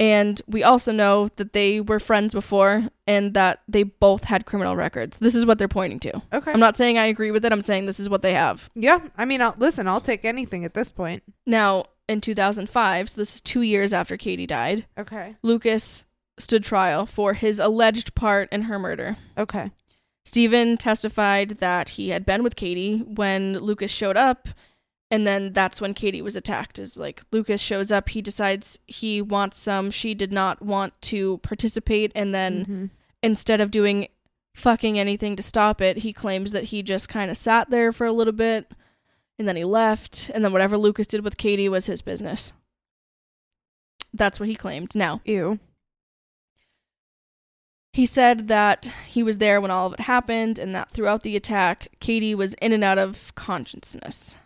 And 0.00 0.42
we 0.48 0.62
also 0.64 0.90
know 0.90 1.28
that 1.36 1.52
they 1.52 1.80
were 1.80 2.00
friends 2.00 2.34
before 2.34 2.88
and 3.06 3.32
that 3.34 3.60
they 3.68 3.84
both 3.84 4.24
had 4.24 4.44
criminal 4.44 4.74
records. 4.74 5.16
This 5.18 5.34
is 5.36 5.46
what 5.46 5.58
they're 5.58 5.68
pointing 5.68 6.00
to. 6.00 6.20
Okay. 6.32 6.50
I'm 6.52 6.58
not 6.60 6.76
saying 6.76 6.98
I 6.98 7.06
agree 7.06 7.30
with 7.30 7.44
it. 7.44 7.52
I'm 7.52 7.62
saying 7.62 7.86
this 7.86 8.00
is 8.00 8.08
what 8.08 8.22
they 8.22 8.34
have. 8.34 8.70
yeah. 8.74 8.98
I 9.16 9.24
mean, 9.24 9.40
I'll, 9.40 9.54
listen, 9.56 9.86
I'll 9.86 10.00
take 10.00 10.24
anything 10.24 10.64
at 10.64 10.74
this 10.74 10.90
point. 10.90 11.22
Now, 11.46 11.84
in 12.08 12.20
2005, 12.20 13.10
so 13.10 13.16
this 13.16 13.36
is 13.36 13.40
two 13.40 13.62
years 13.62 13.92
after 13.92 14.16
Katie 14.16 14.46
died, 14.46 14.86
Okay. 14.98 15.36
Lucas 15.42 16.06
stood 16.38 16.64
trial 16.64 17.06
for 17.06 17.34
his 17.34 17.60
alleged 17.60 18.16
part 18.16 18.48
in 18.52 18.62
her 18.62 18.78
murder. 18.80 19.16
Okay. 19.38 19.70
Stephen 20.24 20.76
testified 20.76 21.50
that 21.60 21.90
he 21.90 22.08
had 22.08 22.26
been 22.26 22.42
with 22.42 22.56
Katie 22.56 22.98
when 22.98 23.58
Lucas 23.58 23.90
showed 23.92 24.16
up, 24.16 24.48
and 25.14 25.26
then 25.26 25.52
that's 25.52 25.80
when 25.80 25.94
Katie 25.94 26.22
was 26.22 26.34
attacked. 26.36 26.78
Is 26.78 26.96
like 26.96 27.22
Lucas 27.30 27.60
shows 27.60 27.92
up, 27.92 28.08
he 28.08 28.20
decides 28.20 28.78
he 28.86 29.22
wants 29.22 29.58
some, 29.58 29.90
she 29.90 30.12
did 30.14 30.32
not 30.32 30.60
want 30.60 31.00
to 31.02 31.38
participate, 31.38 32.10
and 32.14 32.34
then 32.34 32.64
Mhm. 32.66 32.90
instead 33.22 33.60
of 33.60 33.70
doing 33.70 34.08
fucking 34.54 34.98
anything 34.98 35.36
to 35.36 35.42
stop 35.42 35.80
it, 35.80 35.98
he 35.98 36.12
claims 36.12 36.50
that 36.52 36.64
he 36.64 36.82
just 36.82 37.08
kind 37.08 37.30
of 37.30 37.36
sat 37.36 37.70
there 37.70 37.92
for 37.92 38.06
a 38.06 38.12
little 38.12 38.32
bit 38.32 38.72
and 39.38 39.48
then 39.48 39.56
he 39.56 39.64
left, 39.64 40.30
and 40.34 40.44
then 40.44 40.52
whatever 40.52 40.76
Lucas 40.78 41.06
did 41.08 41.24
with 41.24 41.36
Katie 41.36 41.68
was 41.68 41.86
his 41.86 42.02
business. 42.02 42.52
That's 44.12 44.38
what 44.38 44.48
he 44.48 44.54
claimed. 44.54 44.94
Now, 44.94 45.20
Ew. 45.24 45.58
he 47.92 48.06
said 48.06 48.46
that 48.48 48.92
he 49.08 49.22
was 49.24 49.38
there 49.38 49.60
when 49.60 49.70
all 49.72 49.86
of 49.88 49.94
it 49.94 50.00
happened 50.00 50.58
and 50.58 50.74
that 50.74 50.90
throughout 50.90 51.22
the 51.24 51.34
attack, 51.36 51.88
Katie 52.00 52.34
was 52.34 52.54
in 52.54 52.72
and 52.72 52.84
out 52.84 52.98
of 52.98 53.34
consciousness. 53.34 54.36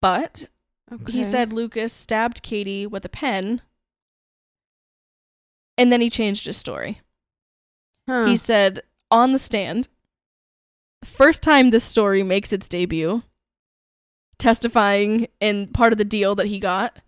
But 0.00 0.46
Okay. 0.92 1.12
he 1.12 1.24
said 1.24 1.52
Lucas 1.52 1.92
stabbed 1.92 2.42
Katie 2.42 2.86
with 2.86 3.04
a 3.04 3.08
pen 3.10 3.60
and 5.76 5.92
then 5.92 6.00
he 6.00 6.10
changed 6.10 6.46
his 6.46 6.56
story. 6.56 7.00
Huh. 8.08 8.26
He 8.26 8.36
said 8.36 8.82
on 9.10 9.32
the 9.32 9.38
stand, 9.38 9.88
first 11.04 11.42
time 11.42 11.70
this 11.70 11.84
story 11.84 12.22
makes 12.22 12.52
its 12.52 12.68
debut, 12.68 13.22
testifying 14.38 15.28
in 15.40 15.68
part 15.68 15.92
of 15.92 15.98
the 15.98 16.04
deal 16.04 16.34
that 16.34 16.46
he 16.46 16.58
got, 16.58 16.98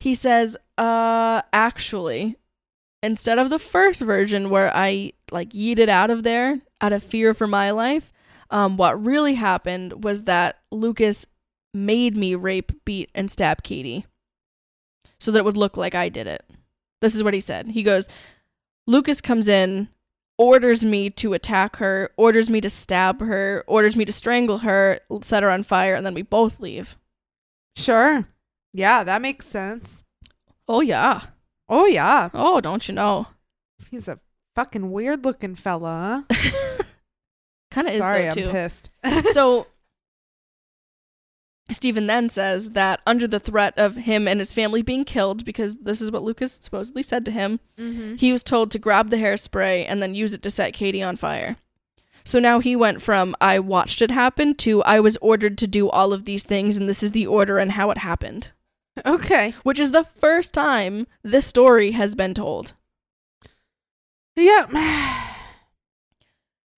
he 0.00 0.14
says, 0.14 0.56
uh, 0.78 1.42
actually, 1.52 2.36
instead 3.02 3.38
of 3.38 3.50
the 3.50 3.58
first 3.58 4.00
version 4.02 4.50
where 4.50 4.74
I 4.74 5.12
like 5.30 5.50
yeeted 5.50 5.88
out 5.88 6.10
of 6.10 6.22
there 6.22 6.60
out 6.80 6.92
of 6.92 7.02
fear 7.02 7.32
for 7.34 7.46
my 7.46 7.70
life, 7.70 8.12
um, 8.50 8.76
what 8.76 9.02
really 9.02 9.34
happened 9.34 10.04
was 10.04 10.24
that 10.24 10.58
Lucas 10.70 11.24
made 11.76 12.16
me 12.16 12.34
rape, 12.34 12.72
beat, 12.84 13.10
and 13.14 13.30
stab 13.30 13.62
Katie 13.62 14.06
so 15.20 15.30
that 15.30 15.38
it 15.40 15.44
would 15.44 15.56
look 15.56 15.76
like 15.76 15.94
I 15.94 16.08
did 16.08 16.26
it. 16.26 16.44
This 17.00 17.14
is 17.14 17.22
what 17.22 17.34
he 17.34 17.40
said. 17.40 17.68
He 17.68 17.82
goes, 17.82 18.08
Lucas 18.86 19.20
comes 19.20 19.48
in, 19.48 19.88
orders 20.38 20.84
me 20.84 21.10
to 21.10 21.34
attack 21.34 21.76
her, 21.76 22.10
orders 22.16 22.48
me 22.50 22.60
to 22.60 22.70
stab 22.70 23.20
her, 23.20 23.64
orders 23.66 23.96
me 23.96 24.04
to 24.04 24.12
strangle 24.12 24.58
her, 24.58 25.00
set 25.22 25.42
her 25.42 25.50
on 25.50 25.62
fire, 25.62 25.94
and 25.94 26.04
then 26.04 26.14
we 26.14 26.22
both 26.22 26.60
leave. 26.60 26.96
Sure. 27.76 28.26
Yeah, 28.72 29.04
that 29.04 29.22
makes 29.22 29.46
sense. 29.46 30.04
Oh, 30.68 30.80
yeah. 30.80 31.22
Oh, 31.68 31.86
yeah. 31.86 32.30
Oh, 32.34 32.60
don't 32.60 32.86
you 32.88 32.94
know? 32.94 33.28
He's 33.90 34.08
a 34.08 34.18
fucking 34.54 34.90
weird 34.90 35.24
looking 35.24 35.54
fella, 35.54 36.26
kind 37.70 37.88
of 37.88 37.94
is 37.94 38.00
Sorry, 38.00 38.22
though, 38.22 38.28
I'm 38.28 38.34
too. 38.34 38.50
pissed. 38.50 38.90
so 39.32 39.66
Stephen 41.70 42.06
then 42.06 42.28
says 42.28 42.70
that 42.70 43.00
under 43.06 43.26
the 43.26 43.40
threat 43.40 43.74
of 43.76 43.96
him 43.96 44.28
and 44.28 44.38
his 44.38 44.52
family 44.52 44.82
being 44.82 45.04
killed, 45.04 45.44
because 45.44 45.78
this 45.78 46.00
is 46.00 46.12
what 46.12 46.22
Lucas 46.22 46.52
supposedly 46.52 47.02
said 47.02 47.24
to 47.24 47.32
him, 47.32 47.58
mm-hmm. 47.76 48.14
he 48.16 48.30
was 48.30 48.44
told 48.44 48.70
to 48.70 48.78
grab 48.78 49.10
the 49.10 49.16
hairspray 49.16 49.84
and 49.88 50.00
then 50.00 50.14
use 50.14 50.32
it 50.32 50.42
to 50.42 50.50
set 50.50 50.72
Katie 50.72 51.02
on 51.02 51.16
fire. 51.16 51.56
So 52.24 52.38
now 52.38 52.60
he 52.60 52.74
went 52.76 53.02
from 53.02 53.36
I 53.40 53.58
watched 53.58 54.00
it 54.02 54.10
happen 54.10 54.54
to 54.56 54.82
I 54.82 55.00
was 55.00 55.16
ordered 55.18 55.58
to 55.58 55.66
do 55.66 55.88
all 55.88 56.12
of 56.12 56.24
these 56.24 56.44
things 56.44 56.76
and 56.76 56.88
this 56.88 57.02
is 57.02 57.12
the 57.12 57.26
order 57.26 57.58
and 57.58 57.72
how 57.72 57.90
it 57.90 57.98
happened, 57.98 58.50
Okay. 59.04 59.54
which 59.62 59.78
is 59.78 59.90
the 59.90 60.04
first 60.04 60.52
time 60.54 61.06
this 61.22 61.46
story 61.46 61.92
has 61.92 62.14
been 62.14 62.34
told. 62.34 62.74
Yeah. 64.36 65.22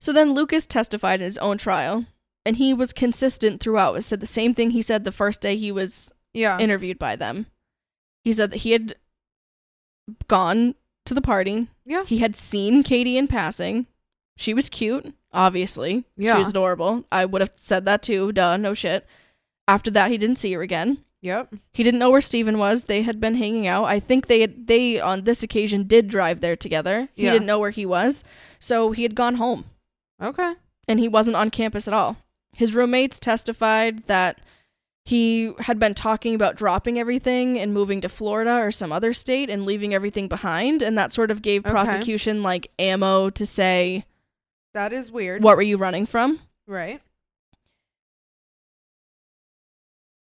So 0.01 0.13
then 0.13 0.31
Lucas 0.31 0.65
testified 0.65 1.19
in 1.19 1.25
his 1.25 1.37
own 1.39 1.57
trial 1.57 2.05
and 2.49 2.57
he 2.57 2.73
was 2.73 2.93
consistent 2.93 3.61
throughout. 3.61 3.93
It 3.93 4.01
said 4.01 4.21
the 4.21 4.25
same 4.25 4.55
thing 4.55 4.71
he 4.71 4.81
said 4.81 5.03
the 5.03 5.11
first 5.11 5.39
day 5.39 5.55
he 5.55 5.71
was 5.71 6.09
yeah. 6.33 6.57
interviewed 6.57 6.97
by 6.97 7.15
them. 7.15 7.45
He 8.23 8.33
said 8.33 8.49
that 8.49 8.61
he 8.61 8.71
had 8.71 8.95
gone 10.27 10.73
to 11.05 11.13
the 11.13 11.21
party. 11.21 11.67
Yeah. 11.85 12.05
He 12.05 12.17
had 12.17 12.35
seen 12.35 12.81
Katie 12.81 13.19
in 13.19 13.27
passing. 13.27 13.85
She 14.35 14.55
was 14.55 14.67
cute, 14.67 15.13
obviously. 15.31 16.05
Yeah. 16.17 16.33
She 16.33 16.39
was 16.39 16.47
adorable. 16.47 17.05
I 17.11 17.25
would 17.25 17.41
have 17.41 17.51
said 17.61 17.85
that 17.85 18.01
too. 18.01 18.31
Duh, 18.31 18.57
no 18.57 18.73
shit. 18.73 19.05
After 19.67 19.91
that, 19.91 20.09
he 20.09 20.17
didn't 20.17 20.37
see 20.37 20.51
her 20.53 20.63
again. 20.63 20.97
Yep. 21.21 21.53
He 21.71 21.83
didn't 21.83 21.99
know 21.99 22.09
where 22.09 22.19
Stephen 22.19 22.57
was. 22.57 22.85
They 22.85 23.03
had 23.03 23.19
been 23.19 23.35
hanging 23.35 23.67
out. 23.67 23.83
I 23.83 23.99
think 23.99 24.25
they 24.25 24.41
had, 24.41 24.65
they 24.65 24.99
on 24.99 25.23
this 25.25 25.43
occasion 25.43 25.83
did 25.83 26.07
drive 26.07 26.41
there 26.41 26.55
together. 26.55 27.09
He 27.13 27.25
Yeah. 27.25 27.33
didn't 27.33 27.45
know 27.45 27.59
where 27.59 27.69
he 27.69 27.85
was. 27.85 28.23
So 28.57 28.91
he 28.91 29.03
had 29.03 29.13
gone 29.13 29.35
home 29.35 29.65
Okay. 30.19 30.55
and 30.87 30.99
he 30.99 31.07
wasn't 31.07 31.35
on 31.35 31.51
campus 31.51 31.87
at 31.87 31.93
all. 31.93 32.17
His 32.57 32.75
roommates 32.75 33.19
testified 33.19 34.05
that 34.07 34.41
he 35.05 35.53
had 35.59 35.79
been 35.79 35.95
talking 35.95 36.35
about 36.35 36.55
dropping 36.55 36.99
everything 36.99 37.57
and 37.57 37.73
moving 37.73 38.01
to 38.01 38.09
Florida 38.09 38.57
or 38.57 38.71
some 38.71 38.91
other 38.91 39.13
state 39.13 39.49
and 39.49 39.65
leaving 39.65 39.93
everything 39.93 40.27
behind, 40.27 40.81
and 40.83 40.97
that 40.97 41.11
sort 41.11 41.31
of 41.31 41.41
gave 41.41 41.61
Okay. 41.65 41.71
prosecution 41.71 42.43
like 42.43 42.69
ammo 42.77 43.29
to 43.31 43.45
say, 43.45 44.05
That 44.73 44.93
is 44.93 45.11
weird. 45.11 45.41
"What 45.41 45.55
were 45.57 45.63
you 45.63 45.77
running 45.77 46.05
from?" 46.05 46.41
Right. 46.67 47.01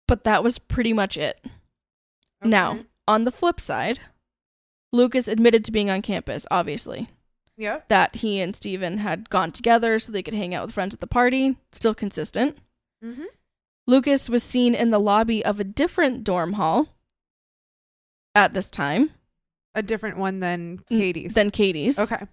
But 0.08 0.24
that 0.24 0.44
was 0.44 0.58
pretty 0.60 0.94
much 0.94 1.16
it. 1.18 1.44
Now, 2.44 2.86
on 3.08 3.24
the 3.26 3.32
flip 3.32 3.60
side, 3.60 4.00
Lucas 4.92 5.28
admitted 5.28 5.64
to 5.66 5.72
being 5.72 5.90
on 5.90 6.02
campus, 6.02 6.48
obviously. 6.50 7.08
Yep. 7.62 7.90
That 7.90 8.16
he 8.18 8.40
and 8.42 8.56
Stephen 8.56 8.98
had 8.98 9.30
gone 9.30 9.52
together 9.52 10.00
so 10.00 10.12
they 10.12 10.24
could 10.24 10.34
hang 10.34 10.56
out 10.56 10.66
with 10.66 10.74
friends 10.74 10.96
at 10.96 11.00
the 11.00 11.06
party, 11.08 11.58
still 11.72 11.94
consistent. 11.94 12.58
Mm-hmm. 13.06 13.26
Lucas 13.86 14.30
was 14.30 14.42
seen 14.42 14.74
in 14.74 14.90
the 14.90 15.00
lobby 15.00 15.46
of 15.46 15.60
a 15.60 15.64
different 15.64 16.24
dorm 16.24 16.54
hall 16.54 16.90
at 18.34 18.54
this 18.56 18.72
time 18.72 19.12
A 19.76 19.84
different 19.84 20.18
one 20.18 20.40
than 20.40 20.80
Katie's. 20.90 21.34
than 21.36 21.52
Katie's. 21.52 22.00
okay. 22.00 22.26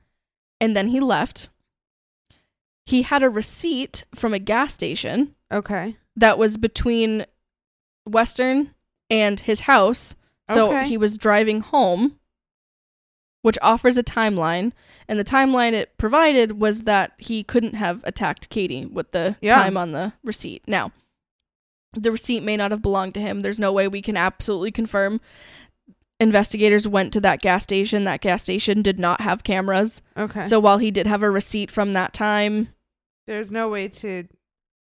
And 0.60 0.74
then 0.74 0.88
he 0.88 0.98
left. 1.00 1.50
He 2.86 3.02
had 3.02 3.22
a 3.22 3.28
receipt 3.28 4.04
from 4.14 4.32
a 4.32 4.38
gas 4.38 4.72
station 4.72 5.34
Okay. 5.52 5.96
that 6.16 6.38
was 6.38 6.56
between 6.56 7.26
Western 8.06 8.74
and 9.10 9.40
his 9.40 9.60
house. 9.60 10.14
So 10.50 10.68
Okay. 10.72 10.88
he 10.88 10.96
was 10.96 11.18
driving 11.18 11.60
home, 11.60 12.18
which 13.42 13.58
offers 13.62 13.96
a 13.96 14.02
timeline. 14.02 14.72
And 15.08 15.18
the 15.18 15.24
timeline 15.24 15.72
it 15.72 15.96
provided 15.96 16.60
was 16.60 16.82
that 16.82 17.12
he 17.18 17.42
couldn't 17.42 17.74
have 17.74 18.00
attacked 18.04 18.48
Katie 18.50 18.84
with 18.86 19.12
the 19.12 19.36
Yeah. 19.40 19.56
time 19.62 19.76
on 19.76 19.92
the 19.92 20.12
receipt. 20.24 20.62
Now, 20.66 20.92
the 21.94 22.12
receipt 22.12 22.42
may 22.42 22.56
not 22.56 22.70
have 22.70 22.82
belonged 22.82 23.14
to 23.14 23.20
him. 23.20 23.42
There's 23.42 23.58
no 23.58 23.72
way 23.72 23.88
we 23.88 24.02
can 24.02 24.16
absolutely 24.16 24.70
confirm. 24.72 25.20
Investigators 26.20 26.88
went 26.88 27.12
to 27.12 27.20
that 27.20 27.40
gas 27.40 27.62
station. 27.62 28.04
That 28.04 28.20
gas 28.20 28.42
station 28.42 28.82
did 28.82 28.98
not 28.98 29.20
have 29.20 29.44
cameras. 29.44 30.02
Okay. 30.16 30.42
So 30.42 30.58
while 30.58 30.78
he 30.78 30.90
did 30.90 31.06
have 31.06 31.22
a 31.22 31.30
receipt 31.30 31.70
from 31.70 31.92
that 31.92 32.12
time, 32.12 32.68
there's 33.28 33.52
no 33.52 33.68
way 33.68 33.86
to 33.88 34.26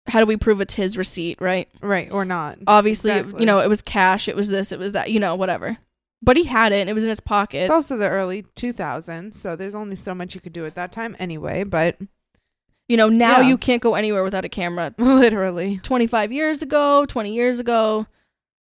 how 0.07 0.19
do 0.19 0.25
we 0.27 0.37
prove 0.37 0.61
it's 0.61 0.75
his 0.75 0.97
receipt, 0.97 1.41
right? 1.41 1.67
right 1.81 2.09
or 2.11 2.23
not. 2.23 2.59
Obviously, 2.67 3.11
Exactly. 3.11 3.41
you 3.41 3.45
know, 3.47 3.59
it 3.59 3.67
was 3.67 3.81
cash, 3.81 4.27
it 4.29 4.35
was 4.35 4.47
this, 4.49 4.71
it 4.71 4.79
was 4.79 4.91
that, 4.93 5.09
you 5.11 5.19
know, 5.19 5.35
whatever. 5.35 5.77
But 6.25 6.37
he 6.37 6.43
had 6.45 6.71
it 6.71 6.77
and 6.81 6.89
it 6.89 6.93
was 6.93 7.03
in 7.03 7.09
his 7.09 7.19
pocket. 7.19 7.59
It's 7.59 7.69
also 7.69 7.95
the 7.97 8.09
early 8.09 8.43
2000s, 8.55 9.35
so 9.35 9.55
there's 9.55 9.75
only 9.75 9.95
so 9.95 10.15
much 10.15 10.33
you 10.33 10.41
could 10.41 10.53
do 10.53 10.65
at 10.65 10.73
that 10.75 10.91
time 10.91 11.15
anyway, 11.19 11.63
but 11.63 11.97
you 12.89 12.97
know, 12.97 13.09
now 13.09 13.41
Yeah. 13.41 13.47
you 13.49 13.57
can't 13.57 13.81
go 13.81 13.93
anywhere 13.95 14.23
without 14.23 14.43
a 14.43 14.49
camera. 14.49 14.93
literally. 14.99 15.79
25 15.83 16.31
years 16.31 16.61
ago, 16.63 17.05
20 17.05 17.31
years 17.33 17.59
ago, 17.59 18.07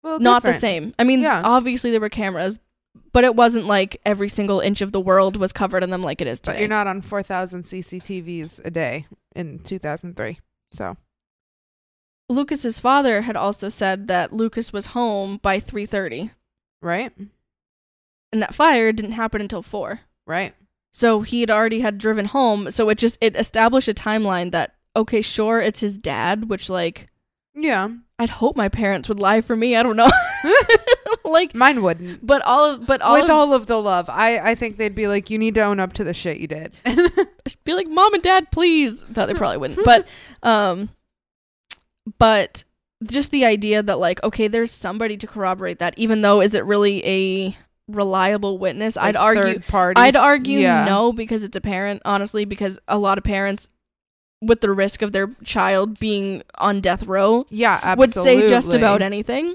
Well, 0.02 0.18
not 0.20 0.42
the 0.42 0.52
same. 0.52 0.94
I 0.98 1.04
mean, 1.04 1.20
Yeah. 1.20 1.40
obviously 1.42 1.90
there 1.90 2.00
were 2.00 2.08
cameras, 2.10 2.58
but 3.12 3.24
it 3.24 3.34
wasn't 3.34 3.66
like 3.66 3.98
every 4.04 4.28
single 4.28 4.60
inch 4.60 4.82
of 4.82 4.92
the 4.92 5.00
world 5.00 5.36
was 5.38 5.52
covered 5.52 5.82
in 5.82 5.88
them 5.90 6.02
like 6.02 6.20
it 6.20 6.26
is 6.26 6.40
But 6.40 6.52
today. 6.52 6.60
you're 6.60 6.68
not 6.68 6.86
on 6.86 7.00
4,000 7.00 7.64
CCTVs 7.64 8.60
a 8.64 8.70
day 8.70 9.06
in 9.34 9.58
2003. 9.60 10.38
So, 10.70 10.96
Lucas's 12.28 12.78
father 12.78 13.22
had 13.22 13.36
also 13.36 13.68
said 13.68 14.08
that 14.08 14.32
Lucas 14.32 14.72
was 14.72 14.86
home 14.86 15.38
by 15.42 15.58
3:30. 15.60 16.30
right? 16.82 17.12
And 18.34 18.42
that 18.42 18.54
fire 18.54 18.92
didn't 18.92 19.12
happen 19.12 19.40
until 19.40 19.62
4. 19.62 20.00
Right. 20.26 20.54
So 20.92 21.22
he 21.22 21.40
had 21.40 21.50
already 21.50 21.80
had 21.80 21.98
driven 21.98 22.26
home, 22.26 22.70
so 22.70 22.88
it 22.90 22.98
just 22.98 23.16
it 23.20 23.34
established 23.36 23.88
a 23.88 23.94
timeline 23.94 24.50
that 24.52 24.74
okay, 24.94 25.22
sure, 25.22 25.60
it's 25.60 25.80
his 25.80 25.96
dad, 25.98 26.48
which 26.48 26.68
like 26.68 27.08
Yeah. 27.54 27.88
I'd 28.18 28.30
hope 28.30 28.56
my 28.56 28.68
parents 28.68 29.08
would 29.08 29.18
lie 29.18 29.40
for 29.40 29.56
me. 29.56 29.74
I 29.74 29.82
don't 29.82 29.96
know. 29.96 30.10
like 31.24 31.54
Mine 31.54 31.82
wouldn't. 31.82 32.24
but 32.24 32.42
all 32.42 32.64
of 32.72 32.86
but 32.86 33.00
all 33.02 33.14
With 33.14 33.24
of, 33.24 33.30
all 33.30 33.54
of 33.54 33.66
the 33.66 33.80
love, 33.80 34.08
I 34.08 34.38
I 34.38 34.54
think 34.54 34.76
they'd 34.76 34.94
be 34.94 35.08
like, 35.08 35.30
you 35.30 35.38
need 35.38 35.54
to 35.56 35.62
own 35.62 35.80
up 35.80 35.94
to 35.94 36.04
the 36.04 36.14
shit 36.14 36.38
you 36.38 36.46
did. 36.46 36.74
be 37.64 37.74
like 37.74 37.88
mom 37.88 38.12
and 38.14 38.22
dad 38.22 38.50
please 38.52 39.02
that 39.04 39.26
they 39.26 39.34
probably 39.34 39.56
wouldn't 39.58 39.84
but 39.84 40.06
um 40.42 40.90
but 42.18 42.64
just 43.04 43.30
the 43.30 43.44
idea 43.44 43.82
that 43.82 43.98
like 43.98 44.22
okay 44.22 44.48
there's 44.48 44.70
somebody 44.70 45.16
to 45.16 45.26
corroborate 45.26 45.78
that 45.78 45.94
even 45.98 46.20
though 46.22 46.40
is 46.40 46.54
it 46.54 46.64
really 46.64 47.04
a 47.06 47.56
reliable 47.88 48.56
witness 48.58 48.96
i'd 48.96 49.14
argue 49.16 49.60
parties. 49.60 50.02
i'd 50.02 50.16
argue 50.16 50.58
yeah. 50.58 50.84
no 50.86 51.12
because 51.12 51.44
it's 51.44 51.56
a 51.56 51.60
parent 51.60 52.00
honestly 52.06 52.44
because 52.46 52.78
a 52.88 52.98
lot 52.98 53.18
of 53.18 53.24
parents 53.24 53.68
with 54.40 54.60
the 54.60 54.70
risk 54.72 55.02
of 55.02 55.12
their 55.12 55.30
child 55.44 55.98
being 55.98 56.42
on 56.56 56.80
death 56.80 57.04
row 57.06 57.46
Yeah, 57.50 57.94
would 57.94 58.12
say 58.12 58.48
just 58.48 58.72
about 58.74 59.02
anything 59.02 59.54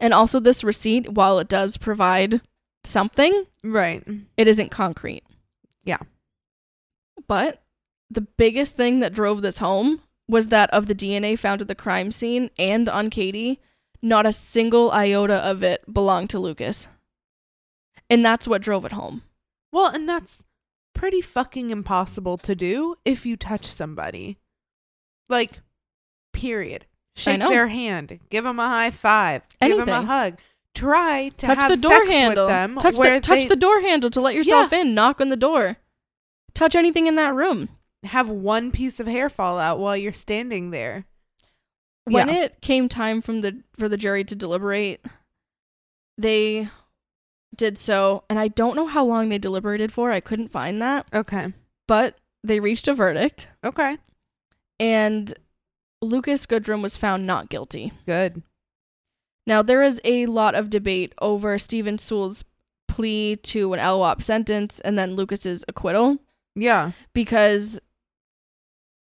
and 0.00 0.12
also 0.14 0.38
this 0.40 0.62
receipt 0.62 1.12
while 1.12 1.38
it 1.38 1.48
does 1.48 1.76
provide 1.76 2.40
something 2.84 3.46
Right. 3.64 4.06
it 4.36 4.48
isn't 4.48 4.70
concrete. 4.70 5.22
Yeah. 5.84 5.98
But 7.26 7.62
the 8.10 8.20
biggest 8.22 8.76
thing 8.76 9.00
that 9.00 9.14
drove 9.14 9.42
this 9.42 9.58
home 9.58 10.00
was 10.28 10.48
that 10.48 10.70
of 10.70 10.86
the 10.86 10.94
DNA 10.94 11.38
found 11.38 11.60
at 11.60 11.68
the 11.68 11.74
crime 11.74 12.10
scene 12.10 12.50
and 12.58 12.88
on 12.88 13.10
Katie, 13.10 13.60
not 14.02 14.26
a 14.26 14.32
single 14.32 14.90
iota 14.90 15.36
of 15.36 15.62
it 15.62 15.82
belonged 15.92 16.30
to 16.30 16.38
Lucas. 16.38 16.88
And 18.10 18.24
that's 18.24 18.48
what 18.48 18.62
drove 18.62 18.84
it 18.84 18.92
home. 18.92 19.22
Well, 19.72 19.86
and 19.86 20.08
that's 20.08 20.44
pretty 20.94 21.20
fucking 21.20 21.70
impossible 21.70 22.36
to 22.38 22.54
do 22.54 22.96
if 23.04 23.24
you 23.24 23.36
touch 23.36 23.64
somebody. 23.64 24.38
Like, 25.28 25.60
period. 26.32 26.86
Shake 27.14 27.40
their 27.40 27.68
hand, 27.68 28.20
give 28.30 28.44
them 28.44 28.58
a 28.58 28.68
high 28.68 28.90
five, 28.90 29.42
give 29.60 29.76
them 29.76 29.88
a 29.88 30.02
hug. 30.02 30.38
Try 30.74 31.28
to 31.36 31.46
touch 31.46 31.58
have 31.58 31.70
the 31.70 31.76
door 31.76 32.06
sex 32.06 32.08
handle. 32.10 32.46
with 32.46 32.50
them. 32.50 32.76
touch 32.76 32.96
the 32.96 33.20
touch 33.20 33.42
they 33.42 33.48
the 33.48 33.56
door 33.56 33.82
handle 33.82 34.08
to 34.08 34.20
let 34.20 34.34
yourself 34.34 34.72
in. 34.72 34.94
Knock 34.94 35.20
on 35.20 35.28
the 35.28 35.36
door. 35.36 35.76
Touch 36.54 36.74
anything 36.74 37.06
in 37.06 37.16
that 37.16 37.34
room. 37.34 37.68
have 38.04 38.30
one 38.30 38.72
piece 38.72 38.98
of 38.98 39.06
hair 39.06 39.28
fall 39.28 39.58
out 39.58 39.78
while 39.78 39.96
you're 39.96 40.12
standing 40.14 40.70
there. 40.70 41.04
When 42.04 42.28
Yeah. 42.28 42.34
it 42.44 42.60
came 42.60 42.88
time 42.88 43.22
from 43.22 43.40
the 43.42 43.62
for 43.78 43.88
the 43.88 43.96
jury 43.96 44.24
to 44.24 44.34
deliberate, 44.34 45.04
they 46.18 46.68
did 47.54 47.78
so, 47.78 48.24
and 48.30 48.38
I 48.38 48.48
don't 48.48 48.76
know 48.76 48.86
how 48.86 49.04
long 49.04 49.28
they 49.28 49.38
deliberated 49.38 49.92
for. 49.92 50.10
I 50.10 50.20
couldn't 50.20 50.48
find 50.48 50.80
that. 50.82 51.06
Okay. 51.14 51.52
but 51.88 52.16
they 52.44 52.58
reached 52.58 52.88
a 52.88 52.94
verdict 52.94 53.48
Okay. 53.64 53.98
and 54.80 55.34
Lucas 56.00 56.46
Goodrum 56.46 56.80
was 56.82 56.96
found 56.96 57.26
not 57.26 57.48
guilty. 57.50 57.92
Good. 58.06 58.42
Now 59.46 59.62
there 59.62 59.82
is 59.82 60.00
a 60.04 60.26
lot 60.26 60.54
of 60.54 60.70
debate 60.70 61.12
over 61.20 61.58
Stephen 61.58 61.98
Soules' 61.98 62.44
plea 62.88 63.36
to 63.36 63.72
an 63.74 63.80
LWAP 63.80 64.22
sentence 64.22 64.80
and 64.80 64.98
then 64.98 65.14
Lucas's 65.14 65.64
acquittal 65.68 66.18
Yeah. 66.54 66.92
because 67.12 67.78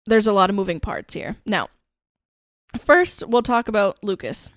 there's 0.06 0.26
a 0.26 0.32
lot 0.32 0.48
of 0.50 0.56
moving 0.56 0.78
parts 0.80 1.14
here. 1.14 1.36
Now, 1.44 1.68
first 2.76 3.24
we'll 3.26 3.42
talk 3.42 3.68
about 3.68 4.02
Lucas. 4.02 4.50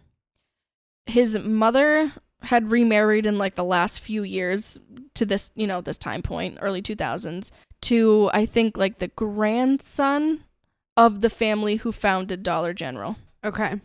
His 1.05 1.38
mother 1.38 2.11
had 2.41 2.71
remarried 2.71 3.25
in 3.25 3.38
like 3.38 3.55
the 3.55 3.63
last 3.63 3.99
few 3.99 4.23
years 4.23 4.79
to 5.13 5.25
this, 5.25 5.51
you 5.55 5.67
know, 5.67 5.81
this 5.81 5.97
time 5.97 6.21
point, 6.21 6.57
early 6.61 6.81
2000s, 6.81 7.51
to 7.81 8.29
I 8.33 8.45
think 8.45 8.77
like 8.77 8.99
the 8.99 9.09
grandson 9.09 10.43
of 10.97 11.21
the 11.21 11.29
family 11.29 11.77
who 11.77 11.91
founded 11.91 12.43
Dollar 12.43 12.73
General. 12.73 13.15
Okay. 13.43 13.79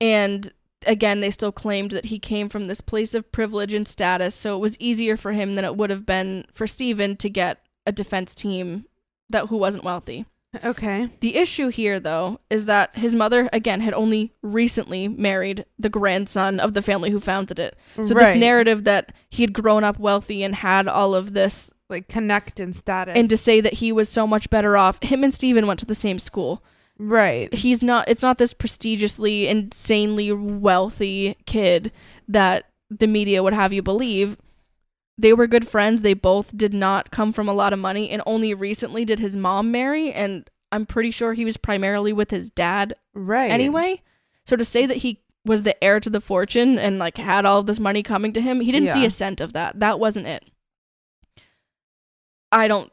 And 0.00 0.52
again, 0.86 1.20
they 1.20 1.30
still 1.30 1.52
claimed 1.52 1.90
that 1.90 2.06
he 2.06 2.18
came 2.18 2.48
from 2.48 2.66
this 2.66 2.80
place 2.80 3.14
of 3.14 3.30
privilege 3.32 3.74
and 3.74 3.86
status, 3.86 4.34
so 4.34 4.56
it 4.56 4.60
was 4.60 4.78
easier 4.78 5.16
for 5.16 5.32
him 5.32 5.54
than 5.54 5.64
it 5.64 5.76
would 5.76 5.90
have 5.90 6.06
been 6.06 6.46
for 6.52 6.66
Stephen 6.66 7.16
to 7.16 7.28
get 7.28 7.58
a 7.86 7.92
defense 7.92 8.34
team 8.34 8.84
that 9.28 9.46
who 9.46 9.56
wasn't 9.56 9.84
wealthy. 9.84 10.24
Okay. 10.64 11.08
The 11.20 11.36
issue 11.36 11.68
here 11.68 12.00
though 12.00 12.40
is 12.48 12.64
that 12.64 12.96
his 12.96 13.14
mother 13.14 13.48
again 13.52 13.80
had 13.80 13.92
only 13.94 14.32
recently 14.42 15.06
married 15.06 15.66
the 15.78 15.90
grandson 15.90 16.58
of 16.58 16.74
the 16.74 16.82
family 16.82 17.10
who 17.10 17.20
founded 17.20 17.58
it. 17.58 17.76
So 17.96 18.14
right. 18.14 18.32
this 18.32 18.40
narrative 18.40 18.84
that 18.84 19.12
he 19.28 19.42
had 19.42 19.52
grown 19.52 19.84
up 19.84 19.98
wealthy 19.98 20.42
and 20.42 20.54
had 20.54 20.88
all 20.88 21.14
of 21.14 21.34
this 21.34 21.70
like 21.90 22.08
connect 22.08 22.60
and 22.60 22.74
status. 22.74 23.14
and 23.16 23.28
to 23.30 23.36
say 23.36 23.60
that 23.60 23.74
he 23.74 23.92
was 23.92 24.08
so 24.08 24.26
much 24.26 24.50
better 24.50 24.76
off 24.76 25.02
him 25.02 25.22
and 25.22 25.32
Stephen 25.32 25.66
went 25.66 25.80
to 25.80 25.86
the 25.86 25.94
same 25.94 26.18
school. 26.18 26.62
right. 26.98 27.52
he's 27.52 27.82
not 27.82 28.08
it's 28.08 28.22
not 28.22 28.38
this 28.38 28.54
prestigiously 28.54 29.48
insanely 29.48 30.32
wealthy 30.32 31.36
kid 31.46 31.92
that 32.26 32.64
the 32.90 33.06
media 33.06 33.42
would 33.42 33.52
have 33.54 33.72
you 33.72 33.82
believe 33.82 34.38
they 35.18 35.32
were 35.32 35.46
good 35.48 35.66
friends. 35.68 36.02
They 36.02 36.14
both 36.14 36.56
did 36.56 36.72
not 36.72 37.10
come 37.10 37.32
from 37.32 37.48
a 37.48 37.52
lot 37.52 37.72
of 37.72 37.78
money 37.80 38.08
and 38.08 38.22
only 38.24 38.54
recently 38.54 39.04
did 39.04 39.18
his 39.18 39.36
mom 39.36 39.70
marry 39.70 40.12
and 40.12 40.48
i'm 40.70 40.86
pretty 40.86 41.10
sure 41.10 41.32
he 41.32 41.44
was 41.44 41.56
primarily 41.56 42.12
with 42.12 42.30
his 42.30 42.50
dad 42.50 42.94
Right. 43.14 43.50
anyway. 43.50 44.02
So 44.46 44.54
to 44.56 44.64
say 44.64 44.86
that 44.86 44.98
he 44.98 45.22
was 45.44 45.62
the 45.62 45.82
heir 45.82 45.98
to 46.00 46.10
the 46.10 46.20
fortune 46.20 46.78
and 46.78 46.98
like 46.98 47.16
had 47.16 47.44
all 47.46 47.60
of 47.60 47.66
this 47.66 47.80
money 47.80 48.02
coming 48.02 48.32
to 48.34 48.40
him 48.40 48.60
he 48.60 48.70
didn't 48.72 48.88
see 48.94 49.04
a 49.06 49.10
cent 49.10 49.40
of 49.40 49.52
that. 49.54 49.80
That 49.80 49.98
wasn't 49.98 50.26
it. 50.26 50.44
I 52.52 52.68
don't 52.68 52.92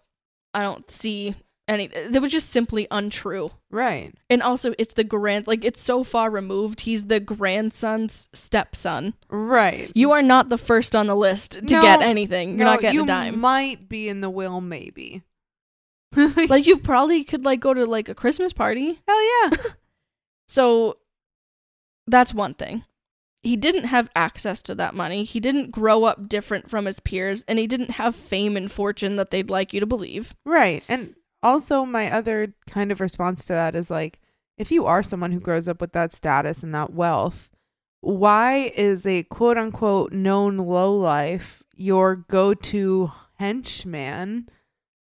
i 0.54 0.64
don't 0.64 0.90
see 0.90 1.36
any 1.68 1.88
that 1.88 2.22
was 2.22 2.32
just 2.32 2.50
simply 2.50 2.88
untrue 2.92 3.52
Right. 3.72 4.14
and 4.30 4.42
also, 4.44 4.74
it's 4.78 4.94
the 4.94 5.04
grand, 5.04 5.48
like, 5.48 5.66
it's 5.66 5.82
so 5.82 6.04
far 6.04 6.30
removed. 6.30 6.82
He's 6.82 7.06
the 7.06 7.20
grandson's 7.20 8.30
stepson. 8.34 9.14
Right. 9.30 9.92
You 9.96 10.12
are 10.12 10.22
not 10.22 10.50
the 10.50 10.58
first 10.58 10.96
on 10.96 11.08
the 11.08 11.16
list 11.16 11.54
to 11.54 11.62
No, 11.76 11.82
get 11.82 12.02
anything. 12.02 12.50
You're 12.50 12.58
no, 12.60 12.66
not 12.66 12.82
getting 12.82 12.96
you 12.96 13.04
a 13.04 13.08
dime. 13.08 13.40
might 13.40 13.90
be 13.90 14.08
in 14.10 14.22
the 14.22 14.30
will, 14.30 14.62
maybe. 14.62 15.24
like, 16.16 16.66
you 16.68 16.78
probably 16.78 17.24
could, 17.24 17.44
like, 17.46 17.60
go 17.60 17.74
to, 17.74 17.86
like, 17.86 18.08
a 18.10 18.16
Christmas 18.16 18.54
party. 18.54 19.02
Hell 19.08 19.24
yeah. 19.44 19.58
So, 20.48 20.98
that's 22.08 22.34
one 22.34 22.54
thing. 22.54 22.84
He 23.42 23.56
didn't 23.58 23.86
have 23.86 24.10
access 24.16 24.62
to 24.64 24.76
that 24.76 24.94
money. 24.94 25.24
He 25.24 25.40
didn't 25.40 25.72
grow 25.72 26.04
up 26.04 26.30
different 26.30 26.70
from 26.70 26.86
his 26.86 27.00
peers, 27.00 27.44
and 27.48 27.58
he 27.60 27.68
didn't 27.68 27.92
have 27.92 28.16
fame 28.16 28.56
and 28.56 28.72
fortune 28.72 29.16
that 29.18 29.32
they'd 29.32 29.50
like 29.50 29.74
you 29.74 29.80
to 29.80 29.86
believe. 29.88 30.36
Right. 30.46 30.84
And 30.88 31.16
also, 31.46 31.86
my 31.86 32.12
other 32.12 32.54
kind 32.68 32.92
of 32.92 33.00
response 33.00 33.46
to 33.46 33.54
that 33.54 33.76
is 33.76 33.90
like, 33.92 34.20
if 34.58 34.72
you 34.72 34.86
are 34.86 35.04
someone 35.04 35.32
who 35.32 35.40
grows 35.40 35.68
up 35.68 35.80
with 35.80 35.94
that 35.94 36.14
status 36.14 36.64
and 36.64 36.74
that 36.74 36.94
wealth, 36.94 37.50
why 38.02 38.72
is 38.76 39.06
a 39.06 39.24
quote 39.24 39.58
unquote 39.58 40.12
known 40.12 40.58
lowlife 40.58 41.64
your 41.76 42.16
go 42.16 42.54
to 42.54 43.12
henchman 43.38 44.50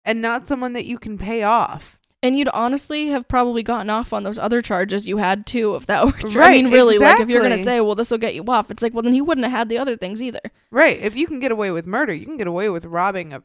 and 0.05 0.21
not 0.21 0.47
someone 0.47 0.73
that 0.73 0.85
you 0.85 0.97
can 0.97 1.17
pay 1.17 1.43
off? 1.43 1.97
And 2.21 2.37
you'd 2.37 2.49
honestly 2.49 3.07
have 3.07 3.27
probably 3.27 3.63
gotten 3.63 3.89
off 3.89 4.13
on 4.13 4.23
those 4.23 4.39
other 4.39 4.61
charges 4.61 5.05
you 5.05 5.17
had 5.17 5.45
too 5.45 5.75
if 5.75 5.85
that 5.87 6.05
were 6.05 6.11
true. 6.13 6.31
Right, 6.31 6.59
I 6.59 6.61
mean, 6.63 6.71
really, 6.71 6.97
like 6.97 7.19
if 7.19 7.27
you're 7.29 7.41
gonna 7.41 7.63
say, 7.65 7.81
"Well, 7.81 7.95
this 7.95 8.11
will 8.11 8.17
get 8.17 8.33
you 8.33 8.43
off," 8.47 8.71
it's 8.71 8.81
like, 8.81 8.93
well, 8.93 9.03
then 9.03 9.13
he 9.13 9.21
wouldn't 9.21 9.43
have 9.45 9.51
had 9.51 9.69
the 9.69 9.77
other 9.77 9.97
things 9.97 10.21
either, 10.21 10.39
Right. 10.71 10.99
If 10.99 11.17
you 11.17 11.27
can 11.27 11.39
get 11.39 11.51
away 11.51 11.71
with 11.71 11.85
murder, 11.85 12.13
you 12.13 12.25
can 12.25 12.37
get 12.37 12.47
away 12.47 12.69
with 12.69 12.85
robbing 12.85 13.33
a 13.33 13.43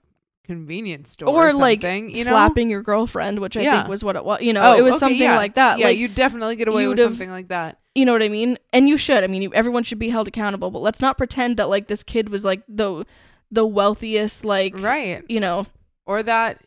convenience 0.48 1.10
store 1.12 1.28
or, 1.28 1.48
or, 1.48 1.52
like 1.52 1.82
you 1.82 2.24
know? 2.24 2.30
slapping 2.30 2.68
your 2.70 2.82
girlfriend, 2.82 3.38
which 3.40 3.56
I 3.56 3.60
Yeah. 3.60 3.76
think 3.78 3.88
was 3.88 4.02
what 4.02 4.16
it 4.16 4.24
was. 4.24 4.40
You 4.40 4.52
know, 4.52 4.62
Oh, 4.64 4.76
it 4.78 4.82
was 4.82 4.94
okay, 4.94 4.98
something 5.00 5.20
yeah. 5.20 5.36
like 5.36 5.54
that. 5.54 5.78
Yeah, 5.78 5.86
like 5.86 5.98
you 5.98 6.08
definitely 6.08 6.56
get 6.56 6.66
away 6.68 6.88
with 6.88 6.98
something 6.98 7.30
like 7.30 7.48
that. 7.48 7.78
you 7.94 8.04
know 8.04 8.12
what 8.12 8.22
I 8.22 8.28
mean? 8.28 8.58
And 8.72 8.88
you 8.88 8.96
should. 8.96 9.22
I 9.22 9.26
mean, 9.26 9.42
you, 9.42 9.52
everyone 9.54 9.82
should 9.84 9.98
be 9.98 10.08
held 10.08 10.26
accountable. 10.28 10.70
But 10.70 10.80
let's 10.82 11.00
not 11.00 11.18
pretend 11.18 11.56
that 11.58 11.68
like 11.68 11.86
this 11.88 12.02
kid 12.02 12.28
was 12.30 12.44
like 12.44 12.62
the 12.68 13.04
the 13.50 13.66
wealthiest, 13.66 14.44
like 14.44 14.74
Right. 14.78 15.22
you 15.28 15.40
know, 15.40 15.66
Or 16.06 16.22
that 16.22 16.60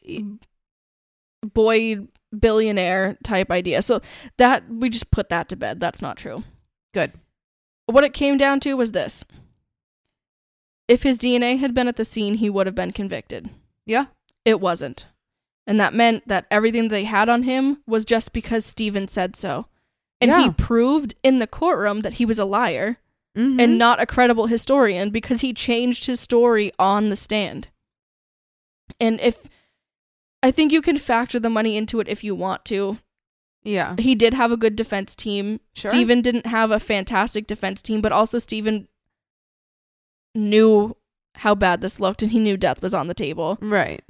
boy 1.53 1.97
billionaire 2.37 3.17
type 3.23 3.51
idea. 3.51 3.81
So 3.81 4.01
that 4.37 4.63
we 4.69 4.89
just 4.89 5.11
put 5.11 5.29
that 5.29 5.49
to 5.49 5.55
bed. 5.55 5.79
That's 5.79 6.01
not 6.01 6.17
true. 6.17 6.43
good. 6.93 7.11
What 7.87 8.03
it 8.03 8.13
came 8.13 8.37
down 8.37 8.59
to 8.61 8.73
was 8.75 8.91
this. 8.93 9.25
If 10.87 11.03
his 11.03 11.17
DNA 11.17 11.57
had 11.59 11.73
been 11.73 11.87
at 11.87 11.95
the 11.95 12.05
scene, 12.05 12.35
he 12.35 12.49
would 12.49 12.67
have 12.67 12.75
been 12.75 12.91
convicted. 12.91 13.49
Yeah. 13.85 14.05
It 14.45 14.59
wasn't. 14.61 15.07
And 15.67 15.79
that 15.79 15.93
meant 15.93 16.27
that 16.27 16.45
everything 16.51 16.87
they 16.89 17.03
had 17.03 17.29
on 17.29 17.43
him 17.43 17.81
was 17.87 18.03
just 18.05 18.33
because 18.33 18.65
Stephen 18.65 19.07
said 19.07 19.35
so. 19.35 19.67
And 20.19 20.31
he 20.41 20.49
proved 20.51 21.15
in 21.23 21.39
the 21.39 21.47
courtroom 21.47 22.01
that 22.01 22.13
he 22.15 22.25
was 22.25 22.37
a 22.39 22.45
liar 22.45 22.97
Mhm. 23.35 23.59
and 23.61 23.77
not 23.77 23.99
a 24.01 24.05
credible 24.05 24.47
historian 24.47 25.09
because 25.09 25.41
he 25.41 25.53
changed 25.53 26.05
his 26.05 26.19
story 26.19 26.71
on 26.77 27.09
the 27.09 27.15
stand. 27.15 27.69
And 28.99 29.19
if 29.21 29.47
I 30.43 30.51
think 30.51 30.71
you 30.71 30.81
can 30.81 30.97
factor 30.97 31.39
the 31.39 31.49
money 31.49 31.77
into 31.77 31.99
it 31.99 32.07
if 32.07 32.23
you 32.23 32.35
want 32.35 32.65
to. 32.65 32.97
yeah. 33.63 33.95
He 33.99 34.15
did 34.15 34.33
have 34.33 34.51
a 34.51 34.57
good 34.57 34.75
defense 34.75 35.15
team. 35.15 35.59
Sure. 35.73 35.89
Stephen 35.91 36.21
didn't 36.21 36.47
have 36.47 36.71
a 36.71 36.79
fantastic 36.79 37.45
defense 37.47 37.81
team, 37.81 38.01
but 38.01 38.11
also 38.11 38.37
Stephen 38.39 38.87
knew 40.33 40.95
how 41.35 41.55
bad 41.55 41.81
this 41.81 41.99
looked 41.99 42.21
and 42.21 42.31
he 42.31 42.39
knew 42.39 42.57
death 42.57 42.81
was 42.81 42.93
on 42.93 43.07
the 43.07 43.13
table. 43.13 43.57
Right. 43.61 44.01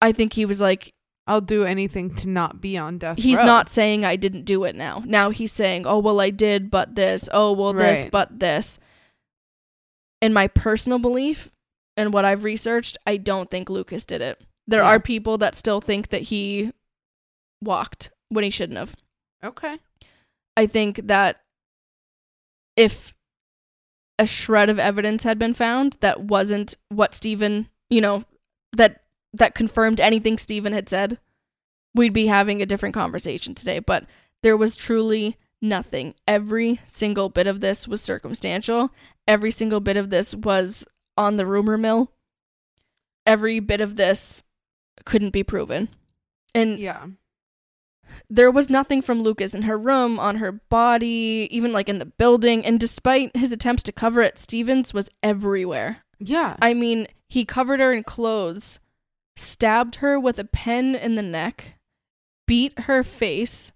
I 0.00 0.12
think 0.12 0.34
he 0.34 0.44
was 0.44 0.60
like, 0.60 0.92
I'll 1.26 1.40
do 1.40 1.64
anything 1.64 2.14
to 2.16 2.28
not 2.28 2.60
be 2.60 2.76
on 2.76 2.98
death 2.98 3.16
he's 3.16 3.38
row. 3.38 3.46
not 3.46 3.70
saying 3.70 4.04
I 4.04 4.16
didn't 4.16 4.44
do 4.44 4.64
it 4.64 4.76
now. 4.76 5.02
Now 5.06 5.30
he's 5.30 5.52
saying, 5.52 5.86
oh, 5.86 5.98
well, 5.98 6.20
I 6.20 6.28
did, 6.30 6.70
but 6.70 6.94
this. 6.94 7.28
Oh, 7.32 7.52
well, 7.52 7.72
this, 7.72 8.08
but 8.10 8.38
this. 8.40 8.78
In 10.20 10.32
my 10.34 10.48
personal 10.48 10.98
belief 10.98 11.50
and 11.96 12.12
what 12.12 12.24
I've 12.26 12.44
researched, 12.44 12.98
I 13.06 13.16
don't 13.16 13.50
think 13.50 13.70
Lucas 13.70 14.04
did 14.04 14.20
it. 14.20 14.40
There 14.66 14.82
Yeah. 14.82 14.88
are 14.88 15.00
people 15.00 15.38
that 15.38 15.54
still 15.54 15.80
think 15.80 16.08
that 16.08 16.22
he 16.22 16.72
walked 17.62 18.10
when 18.28 18.44
he 18.44 18.50
shouldn't 18.50 18.78
have. 18.78 18.94
Okay. 19.42 19.78
I 20.56 20.66
think 20.66 21.06
that 21.06 21.40
if 22.76 23.14
a 24.18 24.26
shred 24.26 24.68
of 24.68 24.78
evidence 24.78 25.24
had 25.24 25.38
been 25.38 25.54
found 25.54 25.96
that 26.00 26.20
wasn't 26.20 26.76
what 26.88 27.14
Stephen, 27.14 27.68
you 27.90 28.00
know, 28.00 28.24
that 28.72 29.02
that 29.32 29.54
confirmed 29.54 30.00
anything 30.00 30.38
Stephen 30.38 30.72
had 30.72 30.88
said, 30.88 31.18
we'd 31.94 32.12
be 32.12 32.28
having 32.28 32.62
a 32.62 32.66
different 32.66 32.94
conversation 32.94 33.54
today. 33.54 33.78
But 33.80 34.04
there 34.42 34.56
was 34.56 34.76
truly 34.76 35.36
nothing. 35.60 36.14
Every 36.28 36.80
single 36.86 37.28
bit 37.28 37.46
of 37.46 37.60
this 37.60 37.88
was 37.88 38.00
circumstantial. 38.00 38.90
Every 39.26 39.50
single 39.50 39.80
bit 39.80 39.96
of 39.96 40.10
this 40.10 40.34
was 40.34 40.86
on 41.16 41.36
the 41.36 41.46
rumor 41.46 41.78
mill. 41.78 42.12
Every 43.26 43.58
bit 43.58 43.80
of 43.80 43.96
this 43.96 44.42
couldn't 45.04 45.30
be 45.30 45.42
proven. 45.42 45.88
And 46.54 46.78
Yeah. 46.78 47.06
There 48.28 48.50
was 48.50 48.70
nothing 48.70 49.02
from 49.02 49.22
Lucas 49.22 49.54
in 49.54 49.62
her 49.62 49.78
room, 49.78 50.18
on 50.18 50.36
her 50.36 50.52
body, 50.52 51.48
even 51.50 51.72
like 51.72 51.88
in 51.88 51.98
the 51.98 52.06
building. 52.06 52.64
And 52.64 52.80
despite 52.80 53.36
his 53.36 53.52
attempts 53.52 53.82
to 53.84 53.92
cover 53.92 54.22
it, 54.22 54.38
Stephens 54.38 54.94
was 54.94 55.10
everywhere. 55.22 56.04
Yeah. 56.18 56.56
I 56.60 56.74
mean, 56.74 57.08
he 57.28 57.44
covered 57.44 57.80
her 57.80 57.92
in 57.92 58.04
clothes, 58.04 58.80
stabbed 59.36 59.96
her 59.96 60.18
with 60.18 60.38
a 60.38 60.44
pen 60.44 60.94
in 60.94 61.14
the 61.16 61.22
neck, 61.22 61.74
beat 62.46 62.78
her 62.80 63.02
face, 63.02 63.72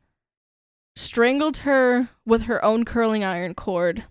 strangled 0.97 1.59
her 1.59 2.11
with 2.27 2.43
her 2.43 2.65
own 2.65 2.85
curling 2.85 3.25
iron 3.25 3.55
cord, 3.55 4.05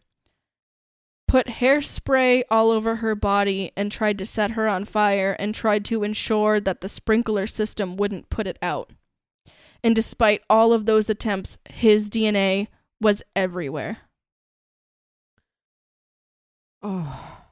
put 1.27 1.47
hairspray 1.47 2.43
all 2.49 2.71
over 2.71 2.97
her 2.97 3.15
body, 3.15 3.71
and 3.75 3.91
tried 3.91 4.17
to 4.17 4.25
set 4.25 4.51
her 4.51 4.67
on 4.67 4.85
fire 4.85 5.35
and 5.39 5.53
tried 5.53 5.83
to 5.85 6.03
ensure 6.03 6.59
that 6.59 6.81
the 6.81 6.89
sprinkler 6.89 7.45
system 7.45 7.97
wouldn't 7.97 8.29
put 8.29 8.47
it 8.47 8.57
out. 8.61 8.91
And 9.87 9.95
despite 9.95 10.41
all 10.49 10.73
of 10.73 10.85
those 10.85 11.09
attempts, 11.09 11.57
his 11.69 12.09
DNA 12.09 12.67
was 12.99 13.23
everywhere. 13.37 13.99
oh. 16.83 17.45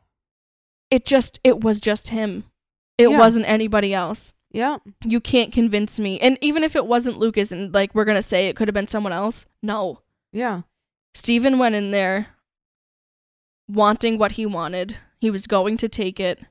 It 0.91 1.05
just, 1.05 1.39
it 1.45 1.61
was 1.63 1.79
just 1.79 2.09
him. 2.09 2.43
It 2.97 3.09
Yeah. 3.09 3.17
wasn't 3.17 3.47
anybody 3.47 3.93
else. 3.93 4.33
Yeah. 4.51 4.79
You 5.05 5.21
can't 5.21 5.53
convince 5.53 5.97
me. 5.97 6.19
And 6.19 6.37
even 6.41 6.61
if 6.61 6.75
it 6.75 6.85
wasn't 6.85 7.19
Lucas 7.19 7.53
and 7.53 7.73
like 7.73 7.95
we're 7.95 8.03
going 8.03 8.17
to 8.17 8.21
say 8.21 8.49
it 8.49 8.57
could 8.57 8.67
have 8.67 8.75
been 8.75 8.89
someone 8.89 9.13
else, 9.13 9.45
no. 9.63 10.01
Yeah. 10.33 10.63
Stephen 11.13 11.57
went 11.57 11.75
in 11.75 11.91
there 11.91 12.27
wanting 13.69 14.17
what 14.17 14.33
he 14.33 14.45
wanted. 14.45 14.97
He 15.21 15.31
was 15.31 15.47
going 15.47 15.77
to 15.77 15.87
take 15.87 16.19
it. 16.19 16.41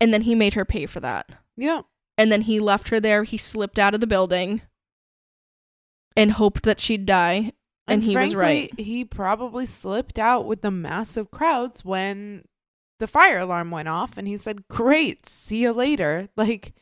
And 0.00 0.14
then 0.14 0.22
he 0.22 0.36
made 0.36 0.54
her 0.54 0.64
pay 0.64 0.86
for 0.86 1.00
that. 1.00 1.30
Yeah. 1.56 1.82
And 2.18 2.30
then 2.30 2.42
he 2.42 2.60
left 2.60 2.88
her 2.88 3.00
there. 3.00 3.24
He 3.24 3.36
slipped 3.36 3.78
out 3.78 3.94
of 3.94 4.00
the 4.00 4.06
building 4.06 4.62
and 6.16 6.32
hoped 6.32 6.64
that 6.64 6.80
she'd 6.80 7.06
die. 7.06 7.52
And 7.88 8.02
he 8.04 8.16
was 8.16 8.34
right. 8.34 8.72
He 8.78 9.04
probably 9.04 9.66
slipped 9.66 10.18
out 10.18 10.46
with 10.46 10.62
the 10.62 10.70
massive 10.70 11.30
crowds 11.30 11.84
when 11.84 12.44
the 13.00 13.06
fire 13.08 13.38
alarm 13.40 13.70
went 13.70 13.88
off 13.88 14.16
and 14.16 14.28
he 14.28 14.36
said, 14.36 14.68
Great, 14.68 15.26
see 15.28 15.62
you 15.62 15.72
later. 15.72 16.28
Like, 16.36 16.74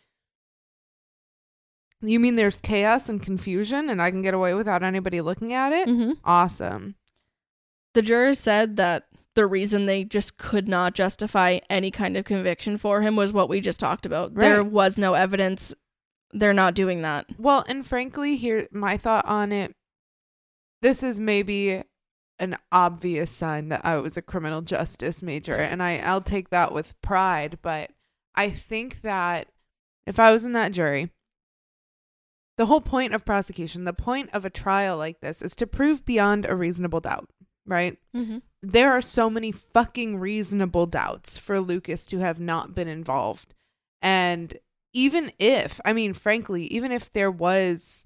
you 2.03 2.19
mean 2.19 2.37
there's 2.37 2.61
chaos 2.61 3.09
and 3.11 3.23
confusion 3.23 3.91
and 3.91 4.01
I 4.01 4.11
can 4.11 4.23
get 4.23 4.33
away 4.35 4.55
without 4.55 4.83
anybody 4.83 5.21
looking 5.21 5.53
at 5.53 5.73
it? 5.73 5.89
hmm 5.89 6.13
Awesome. 6.25 6.95
The 7.95 8.03
jurors 8.03 8.39
said 8.39 8.77
that 8.77 9.07
the 9.37 9.47
reason 9.47 9.87
they 9.87 10.05
just 10.05 10.39
could 10.39 10.69
not 10.69 10.95
justify 10.95 11.61
any 11.69 11.91
kind 11.91 12.17
of 12.17 12.25
conviction 12.25 12.79
for 12.79 13.01
him 13.01 13.17
was 13.17 13.33
what 13.33 13.49
we 13.49 13.61
just 13.61 13.81
talked 13.81 14.07
about. 14.07 14.35
There 14.35 14.65
was 14.65 14.99
no 14.99 15.15
evidence. 15.15 15.73
They're 16.33 16.53
not 16.53 16.75
doing 16.75 17.03
that. 17.03 17.27
Well, 17.39 17.65
and 17.69 17.87
frankly, 17.87 18.37
here 18.37 18.67
my 18.73 18.97
thought 18.97 19.27
on 19.27 19.53
it. 19.53 19.75
This 20.83 21.03
is 21.03 21.21
maybe 21.21 21.83
an 22.39 22.57
obvious 22.73 23.31
sign 23.31 23.69
that 23.69 23.83
I 23.85 23.99
was 23.99 24.17
a 24.17 24.23
criminal 24.23 24.63
justice 24.63 25.23
major, 25.23 25.55
and 25.55 25.83
I 25.83 25.99
I'll 25.99 26.23
take 26.23 26.51
that 26.51 26.73
with 26.73 27.01
pride. 27.03 27.59
But 27.63 27.91
I 28.35 28.51
think 28.51 29.03
that 29.03 29.49
if 30.07 30.19
I 30.19 30.33
was 30.33 30.45
in 30.45 30.55
that 30.55 30.73
jury, 30.73 31.11
the 32.57 32.67
whole 32.67 32.81
point 32.81 33.15
of 33.15 33.25
prosecution, 33.25 33.85
the 33.85 33.93
point 33.93 34.31
of 34.33 34.45
a 34.45 34.51
trial 34.51 34.97
like 34.97 35.21
this, 35.21 35.43
is 35.43 35.55
to 35.57 35.67
prove 35.67 36.05
beyond 36.05 36.47
a 36.47 36.57
reasonable 36.57 37.01
doubt, 37.01 37.31
right? 37.67 37.99
Mm-hmm. 38.17 38.39
There 38.63 38.93
are 38.93 39.01
so 39.01 39.31
many 39.31 39.53
fucking 39.53 40.19
reasonable 40.19 40.87
doubts 40.87 41.39
for 41.39 41.61
Lucas 41.61 42.05
to 42.07 42.19
have 42.19 42.39
not 42.39 42.75
been 42.75 42.89
involved. 42.89 43.55
And 44.03 44.57
even 44.93 45.33
if, 45.39 45.81
I 45.85 45.93
mean, 45.93 46.13
frankly, 46.15 46.65
even 46.65 46.93
if 46.93 47.11
there 47.11 47.31
was 47.31 48.05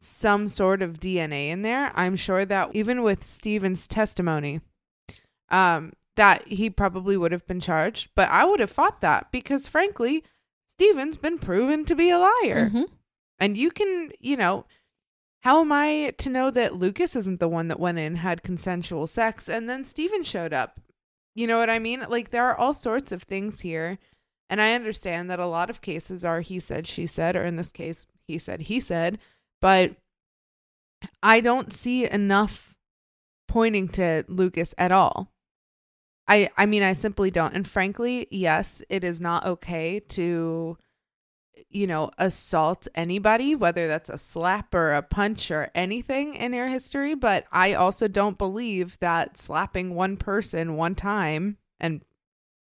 some 0.00 0.48
sort 0.48 0.82
of 0.82 1.00
DNA 1.00 1.48
in 1.48 1.62
there, 1.62 1.92
I'm 1.94 2.16
sure 2.16 2.44
that 2.44 2.70
even 2.74 3.02
with 3.02 3.24
Stephen's 3.24 3.86
testimony, 3.86 4.60
um, 5.50 5.92
that 6.16 6.46
he 6.48 6.70
probably 6.70 7.16
would 7.16 7.32
have 7.32 7.46
been 7.46 7.60
charged. 7.60 8.10
But 8.14 8.30
I 8.30 8.44
would 8.44 8.60
have 8.60 8.70
fought 8.70 9.00
that 9.00 9.30
because, 9.30 9.66
frankly, 9.66 10.24
Stephen's 10.66 11.16
been 11.16 11.38
proven 11.38 11.84
to 11.84 11.94
be 11.94 12.10
a 12.10 12.18
liar. 12.18 12.70
Mm-hmm. 12.70 12.82
And 13.40 13.56
you 13.56 13.70
can, 13.70 14.10
you 14.18 14.36
know, 14.36 14.66
how 15.48 15.62
am 15.62 15.72
I 15.72 16.12
to 16.18 16.28
know 16.28 16.50
that 16.50 16.74
Lucas 16.74 17.16
isn't 17.16 17.40
the 17.40 17.48
one 17.48 17.68
that 17.68 17.80
went 17.80 17.96
in, 17.96 18.16
had 18.16 18.42
consensual 18.42 19.06
sex, 19.06 19.48
and 19.48 19.66
then 19.66 19.82
Stephen 19.86 20.22
showed 20.22 20.52
up? 20.52 20.78
You 21.34 21.46
know 21.46 21.56
what 21.56 21.70
I 21.70 21.78
mean? 21.78 22.04
Like, 22.06 22.28
there 22.28 22.44
are 22.44 22.54
all 22.54 22.74
sorts 22.74 23.12
of 23.12 23.22
things 23.22 23.60
here. 23.60 23.96
And 24.50 24.60
I 24.60 24.74
understand 24.74 25.30
that 25.30 25.40
a 25.40 25.46
lot 25.46 25.70
of 25.70 25.80
cases 25.80 26.22
are 26.22 26.42
he 26.42 26.60
said, 26.60 26.86
she 26.86 27.06
said, 27.06 27.34
or 27.34 27.46
in 27.46 27.56
this 27.56 27.70
case, 27.70 28.04
he 28.26 28.36
said, 28.36 28.60
he 28.60 28.78
said. 28.78 29.20
But 29.62 29.92
I 31.22 31.40
don't 31.40 31.72
see 31.72 32.04
enough 32.06 32.76
pointing 33.46 33.88
to 33.88 34.26
Lucas 34.28 34.74
at 34.76 34.92
all. 34.92 35.32
I 36.28 36.50
I 36.58 36.66
mean 36.66 36.82
I 36.82 36.92
simply 36.92 37.30
don't. 37.30 37.54
And 37.54 37.66
frankly, 37.66 38.26
yes, 38.30 38.82
it 38.90 39.02
is 39.02 39.18
not 39.18 39.46
okay 39.46 39.98
to 40.10 40.76
you 41.68 41.86
know, 41.86 42.10
assault 42.18 42.88
anybody, 42.94 43.54
whether 43.54 43.86
that's 43.86 44.08
a 44.10 44.18
slap 44.18 44.74
or 44.74 44.92
a 44.92 45.02
punch 45.02 45.50
or 45.50 45.70
anything 45.74 46.34
in 46.34 46.52
your 46.52 46.68
history. 46.68 47.14
But 47.14 47.44
I 47.52 47.74
also 47.74 48.08
don't 48.08 48.38
believe 48.38 48.98
that 49.00 49.38
slapping 49.38 49.94
one 49.94 50.16
person 50.16 50.76
one 50.76 50.94
time 50.94 51.58
and 51.80 52.02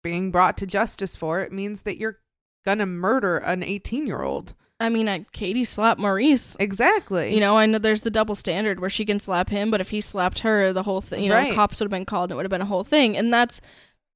being 0.03 0.31
brought 0.31 0.57
to 0.57 0.65
justice 0.65 1.15
for 1.15 1.41
it 1.41 1.51
means 1.51 1.81
that 1.83 1.97
you're 1.97 2.19
gonna 2.65 2.85
murder 2.85 3.37
an 3.37 3.63
18 3.63 4.07
year 4.07 4.21
old. 4.21 4.53
I 4.81 4.87
mean, 4.87 5.09
I, 5.09 5.25
Katie 5.33 5.65
slapped 5.65 5.99
Maurice. 5.99 6.55
Exactly. 6.57 7.33
You 7.33 7.41
know, 7.41 7.57
I 7.57 7.65
know 7.65 7.79
there's 7.79 8.01
the 8.01 8.09
double 8.09 8.35
standard 8.35 8.79
where 8.79 8.89
she 8.89 9.03
can 9.03 9.19
slap 9.19 9.49
him, 9.49 9.69
but 9.71 9.81
if 9.81 9.89
he 9.89 9.99
slapped 9.99 10.39
her, 10.39 10.71
the 10.71 10.83
whole 10.83 11.01
thing, 11.01 11.23
you 11.23 11.29
know, 11.29 11.35
Right. 11.35 11.53
cops 11.53 11.79
would 11.79 11.85
have 11.85 11.91
been 11.91 12.05
called 12.05 12.31
and 12.31 12.33
it 12.33 12.35
would 12.37 12.45
have 12.45 12.49
been 12.49 12.61
a 12.61 12.65
whole 12.65 12.85
thing. 12.85 13.17
And 13.17 13.33
that's, 13.33 13.59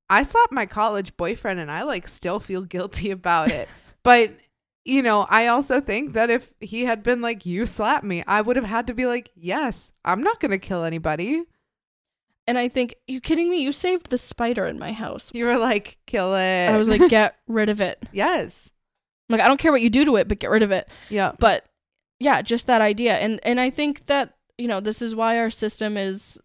I 0.09 0.23
slapped 0.23 0.53
my 0.53 0.65
college 0.65 1.17
boyfriend 1.17 1.59
and 1.59 1.69
I 1.69 1.83
like 1.83 2.07
still 2.07 2.39
feel 2.39 2.61
guilty 2.63 3.11
about 3.11 3.49
it. 3.49 3.67
but 4.03 4.31
you 4.85 5.01
know, 5.01 5.25
I 5.29 5.47
also 5.47 5.79
think 5.79 6.13
that 6.13 6.29
if 6.29 6.53
he 6.59 6.85
had 6.85 7.03
been 7.03 7.21
like, 7.21 7.45
you 7.45 7.65
slapped 7.65 8.03
me, 8.03 8.23
I 8.27 8.41
would 8.41 8.55
have 8.55 8.65
had 8.65 8.87
to 8.87 8.93
be 8.93 9.05
like, 9.05 9.29
yes, 9.35 9.91
I'm 10.03 10.21
not 10.21 10.39
going 10.39 10.51
to 10.51 10.57
kill 10.57 10.83
anybody. 10.83 11.43
and 12.47 12.57
I 12.57 12.67
think, 12.67 12.95
you 13.07 13.21
kidding 13.21 13.49
me? 13.49 13.61
You 13.61 13.71
saved 13.71 14.09
the 14.09 14.17
spider 14.17 14.65
in 14.65 14.77
my 14.77 14.91
house. 14.91 15.31
You 15.33 15.45
were 15.45 15.57
like, 15.57 15.97
kill 16.05 16.35
it. 16.35 16.67
I 16.67 16.77
was 16.77 16.89
like, 16.89 17.09
get 17.09 17.35
rid 17.47 17.69
of 17.69 17.79
it. 17.81 18.03
yes. 18.11 18.69
Like, 19.29 19.39
I 19.39 19.47
don't 19.47 19.59
care 19.59 19.71
what 19.71 19.81
you 19.81 19.89
do 19.89 20.03
to 20.05 20.17
it, 20.17 20.27
but 20.27 20.39
get 20.39 20.49
rid 20.51 20.63
of 20.63 20.71
it. 20.71 20.89
Yeah. 21.09 21.31
But 21.39 21.65
yeah, 22.19 22.41
just 22.41 22.67
that 22.67 22.81
idea. 22.81 23.15
And 23.15 23.39
and 23.43 23.59
I 23.59 23.69
think 23.69 24.05
that, 24.07 24.35
you 24.57 24.67
know, 24.67 24.81
this 24.81 25.01
is 25.01 25.15
why 25.15 25.39
our 25.39 25.49
system 25.49 25.95
is 25.97 26.39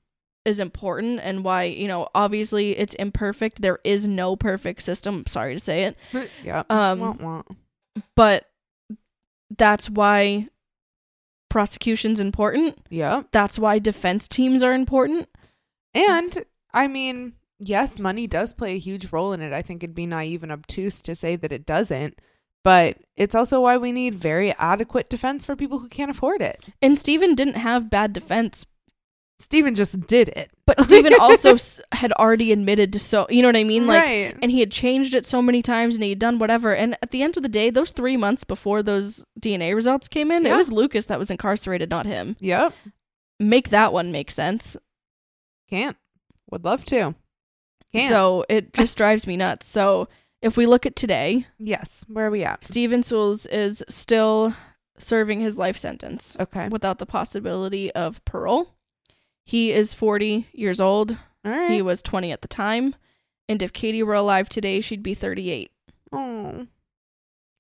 is 0.45 0.61
important 0.61 1.19
and 1.23 1.43
why, 1.45 1.65
you 1.65 1.89
know, 1.89 2.09
obviously 2.15 2.79
it's 2.79 2.95
imperfect. 2.95 3.61
There 3.61 3.81
is 3.85 4.07
no 4.07 4.37
perfect 4.37 4.83
system. 4.83 5.25
Sorry 5.27 5.55
to 5.55 5.61
say 5.61 5.83
it. 5.85 5.99
yeah. 6.45 6.63
Um, 6.71 7.01
Wah, 7.01 7.13
wah. 7.21 7.43
But 8.15 8.47
that's 9.57 9.89
why 9.89 10.49
prosecution's 11.49 12.21
important. 12.21 12.79
Yeah. 12.91 13.23
That's 13.33 13.59
why 13.59 13.79
defense 13.79 14.29
teams 14.29 14.63
are 14.63 14.73
important. 14.73 15.29
And 15.95 16.45
I 16.73 16.89
mean, 16.89 17.35
yes, 17.59 17.99
money 17.99 18.27
does 18.27 18.53
play 18.53 18.75
a 18.75 18.79
huge 18.79 19.13
role 19.13 19.33
in 19.33 19.41
it. 19.41 19.53
I 19.53 19.63
think 19.63 19.83
it'd 19.83 19.95
be 19.95 20.07
naive 20.07 20.43
and 20.43 20.53
obtuse 20.53 21.01
to 21.03 21.15
say 21.15 21.37
that 21.37 21.53
it 21.53 21.67
doesn't. 21.67 22.21
But 22.65 22.99
it's 23.17 23.35
also 23.35 23.63
why 23.63 23.79
we 23.79 23.93
need 23.93 24.15
very 24.15 24.53
adequate 24.59 25.09
defense 25.09 25.45
for 25.45 25.57
people 25.57 25.79
who 25.79 25.89
can't 25.89 26.11
afford 26.11 26.43
it. 26.43 26.65
And 26.83 26.99
Stephen 26.99 27.35
didn't 27.35 27.55
have 27.55 27.89
bad 27.89 28.13
defense 28.13 28.67
Stephen 29.39 29.75
just 29.75 30.01
did 30.07 30.29
it. 30.31 30.51
But 30.67 30.81
Stephen 30.85 31.15
also 31.21 31.55
s- 31.55 31.81
had 31.93 32.13
already 32.13 32.51
admitted 32.53 32.93
to 32.95 32.99
so, 32.99 33.27
you 33.31 33.41
know 33.43 33.49
what 33.49 33.57
I 33.57 33.63
mean? 33.65 33.87
Like, 33.87 34.03
right. 34.03 34.37
and 34.43 34.51
he 34.51 34.61
had 34.61 34.73
changed 34.73 35.15
it 35.15 35.25
so 35.27 35.41
many 35.41 35.63
times 35.63 35.95
and 35.95 36.03
he 36.03 36.11
had 36.11 36.19
done 36.19 36.39
whatever. 36.39 36.75
And 36.75 36.97
at 37.03 37.13
the 37.13 37.23
end 37.23 37.37
of 37.37 37.43
the 37.45 37.49
day, 37.49 37.71
those 37.71 37.91
three 37.93 38.17
months 38.17 38.43
before 38.45 38.83
those 38.83 39.25
DNA 39.41 39.75
results 39.75 40.09
came 40.09 40.31
in, 40.33 40.45
Yeah. 40.45 40.55
it 40.55 40.57
was 40.57 40.73
Lucas 40.73 41.07
that 41.07 41.19
was 41.21 41.31
incarcerated, 41.31 41.89
not 41.89 42.05
him. 42.07 42.37
Yep. 42.41 42.73
Make 43.39 43.69
that 43.71 43.93
one 43.93 44.11
make 44.11 44.31
sense. 44.33 44.77
Can't. 45.71 45.97
Would 46.51 46.65
love 46.65 46.85
to. 46.87 47.15
Can't. 47.93 48.09
So 48.11 48.45
it 48.49 48.73
just 48.75 48.97
drives 48.99 49.27
me 49.27 49.37
nuts. 49.37 49.67
So 49.67 50.09
if 50.43 50.57
we 50.57 50.67
look 50.67 50.85
at 50.85 50.97
today, 50.97 51.47
yes. 51.59 52.05
Where 52.09 52.27
are 52.27 52.31
we 52.31 52.43
at? 52.43 52.65
Stephen 52.65 53.03
Soules 53.05 53.47
is 53.47 53.85
still 53.89 54.55
serving 54.99 55.41
his 55.41 55.57
life 55.57 55.77
sentence 55.77 56.37
Okay. 56.41 56.67
without 56.69 56.99
the 56.99 57.07
possibility 57.07 57.93
of 57.93 58.25
parole. 58.25 58.75
He 59.49 59.73
is 59.73 59.95
40 59.95 60.47
years 60.53 60.79
old. 60.79 61.13
All 61.43 61.51
right. 61.53 61.71
He 61.71 61.81
was 61.81 62.03
20 62.03 62.31
at 62.33 62.43
the 62.43 62.49
time. 62.49 62.95
And 63.49 63.63
if 63.63 63.73
Katie 63.73 64.03
were 64.03 64.13
alive 64.13 64.51
today, 64.51 64.83
she'd 64.83 65.03
be 65.03 65.15
38. 65.15 65.71
oh. 66.13 66.67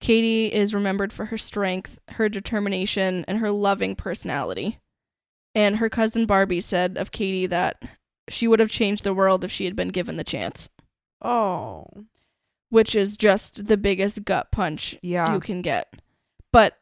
Katie 0.02 0.52
is 0.52 0.74
remembered 0.74 1.14
for 1.14 1.24
her 1.24 1.38
strength, 1.38 1.98
her 2.10 2.28
determination, 2.28 3.24
and 3.26 3.38
her 3.38 3.50
loving 3.50 3.96
personality. 3.96 4.78
And 5.54 5.76
her 5.76 5.88
cousin 5.88 6.26
Barbie 6.26 6.60
said 6.60 6.98
of 6.98 7.10
Katie 7.10 7.46
that 7.46 7.82
she 8.28 8.46
would 8.46 8.60
have 8.60 8.70
changed 8.70 9.02
the 9.02 9.14
world 9.14 9.42
if 9.42 9.50
she 9.50 9.64
had 9.64 9.74
been 9.74 9.88
given 9.88 10.18
the 10.18 10.24
chance, 10.24 10.68
Oh. 11.22 11.86
which 12.68 12.94
is 12.94 13.16
just 13.16 13.66
the 13.66 13.78
biggest 13.78 14.24
gut 14.26 14.52
punch 14.52 14.94
Yeah. 15.02 15.32
you 15.32 15.40
can 15.40 15.62
get. 15.62 15.92
But 16.52 16.78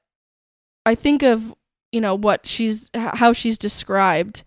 I 0.85 0.95
think 0.97 1.23
of, 1.23 1.55
you 1.93 2.01
know, 2.01 2.16
what 2.16 2.47
she's 2.49 2.91
how 2.93 3.33
she's 3.33 3.57
described. 3.57 4.43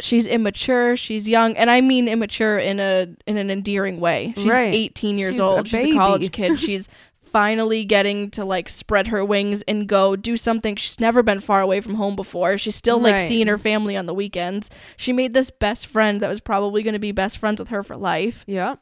She's 0.00 0.26
immature, 0.26 0.96
she's 0.96 1.28
young, 1.28 1.56
and 1.56 1.70
I 1.70 1.80
mean 1.80 2.08
immature 2.08 2.58
in 2.58 2.80
a 2.80 3.08
in 3.26 3.36
an 3.36 3.50
endearing 3.50 4.00
way. 4.00 4.32
She's 4.36 4.46
Right. 4.46 4.72
18 4.74 5.18
years 5.18 5.32
She's 5.34 5.40
a 5.40 5.44
old. 5.44 5.68
she's 5.68 5.78
baby. 5.80 5.90
a 5.92 5.94
college 5.94 6.32
kid. 6.32 6.58
She's 6.58 6.88
finally 7.22 7.84
getting 7.84 8.30
to 8.30 8.44
like 8.44 8.68
spread 8.68 9.06
her 9.08 9.24
wings 9.24 9.62
and 9.62 9.86
go 9.86 10.16
do 10.16 10.36
something. 10.36 10.76
She's 10.76 11.00
never 11.00 11.22
been 11.22 11.40
far 11.40 11.60
away 11.60 11.80
from 11.80 11.94
home 11.94 12.14
before. 12.16 12.58
She's 12.58 12.76
still 12.76 12.98
like 12.98 13.14
Right. 13.14 13.28
seeing 13.28 13.46
her 13.46 13.58
family 13.58 13.96
on 13.96 14.06
the 14.06 14.12
weekends. 14.14 14.68
She 14.96 15.12
made 15.12 15.34
this 15.34 15.50
best 15.50 15.86
friend 15.86 16.20
that 16.20 16.28
was 16.28 16.40
probably 16.40 16.82
going 16.82 16.92
to 16.94 16.98
be 16.98 17.12
best 17.12 17.38
friends 17.38 17.58
with 17.60 17.68
her 17.68 17.82
for 17.82 17.96
life. 17.96 18.44
Yep. 18.46 18.80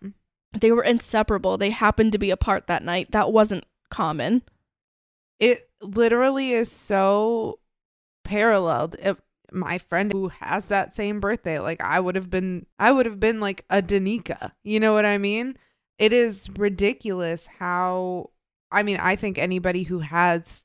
They 0.61 0.73
were 0.73 0.83
inseparable. 0.83 1.59
They 1.59 1.71
happened 1.71 2.11
to 2.13 2.19
be 2.19 2.31
apart 2.31 2.67
that 2.67 2.83
night. 2.83 3.13
That 3.13 3.33
wasn't 3.33 3.67
common. 3.89 4.43
It 5.39 5.69
literally 5.81 6.53
is 6.53 6.73
so 6.73 7.61
paralleled. 8.25 8.97
My 9.53 9.79
friend 9.79 10.13
who 10.13 10.29
has 10.29 10.67
that 10.67 10.95
same 10.95 11.21
birthday, 11.21 11.59
like 11.59 11.83
I 11.83 12.01
would 12.01 12.15
have 12.17 12.31
been, 12.31 12.67
I 12.79 12.93
would 12.93 13.07
have 13.07 13.21
been 13.21 13.41
like 13.41 13.65
a 13.71 13.83
Danica. 13.83 14.53
You 14.65 14.81
know 14.81 14.93
what 14.93 15.05
I 15.05 15.19
mean? 15.19 15.57
It 15.99 16.13
is 16.13 16.49
ridiculous 16.57 17.47
how. 17.59 18.31
I 18.73 18.83
mean, 18.85 18.99
I 19.01 19.17
think 19.17 19.37
anybody 19.39 19.83
who 19.83 19.99
has 20.01 20.63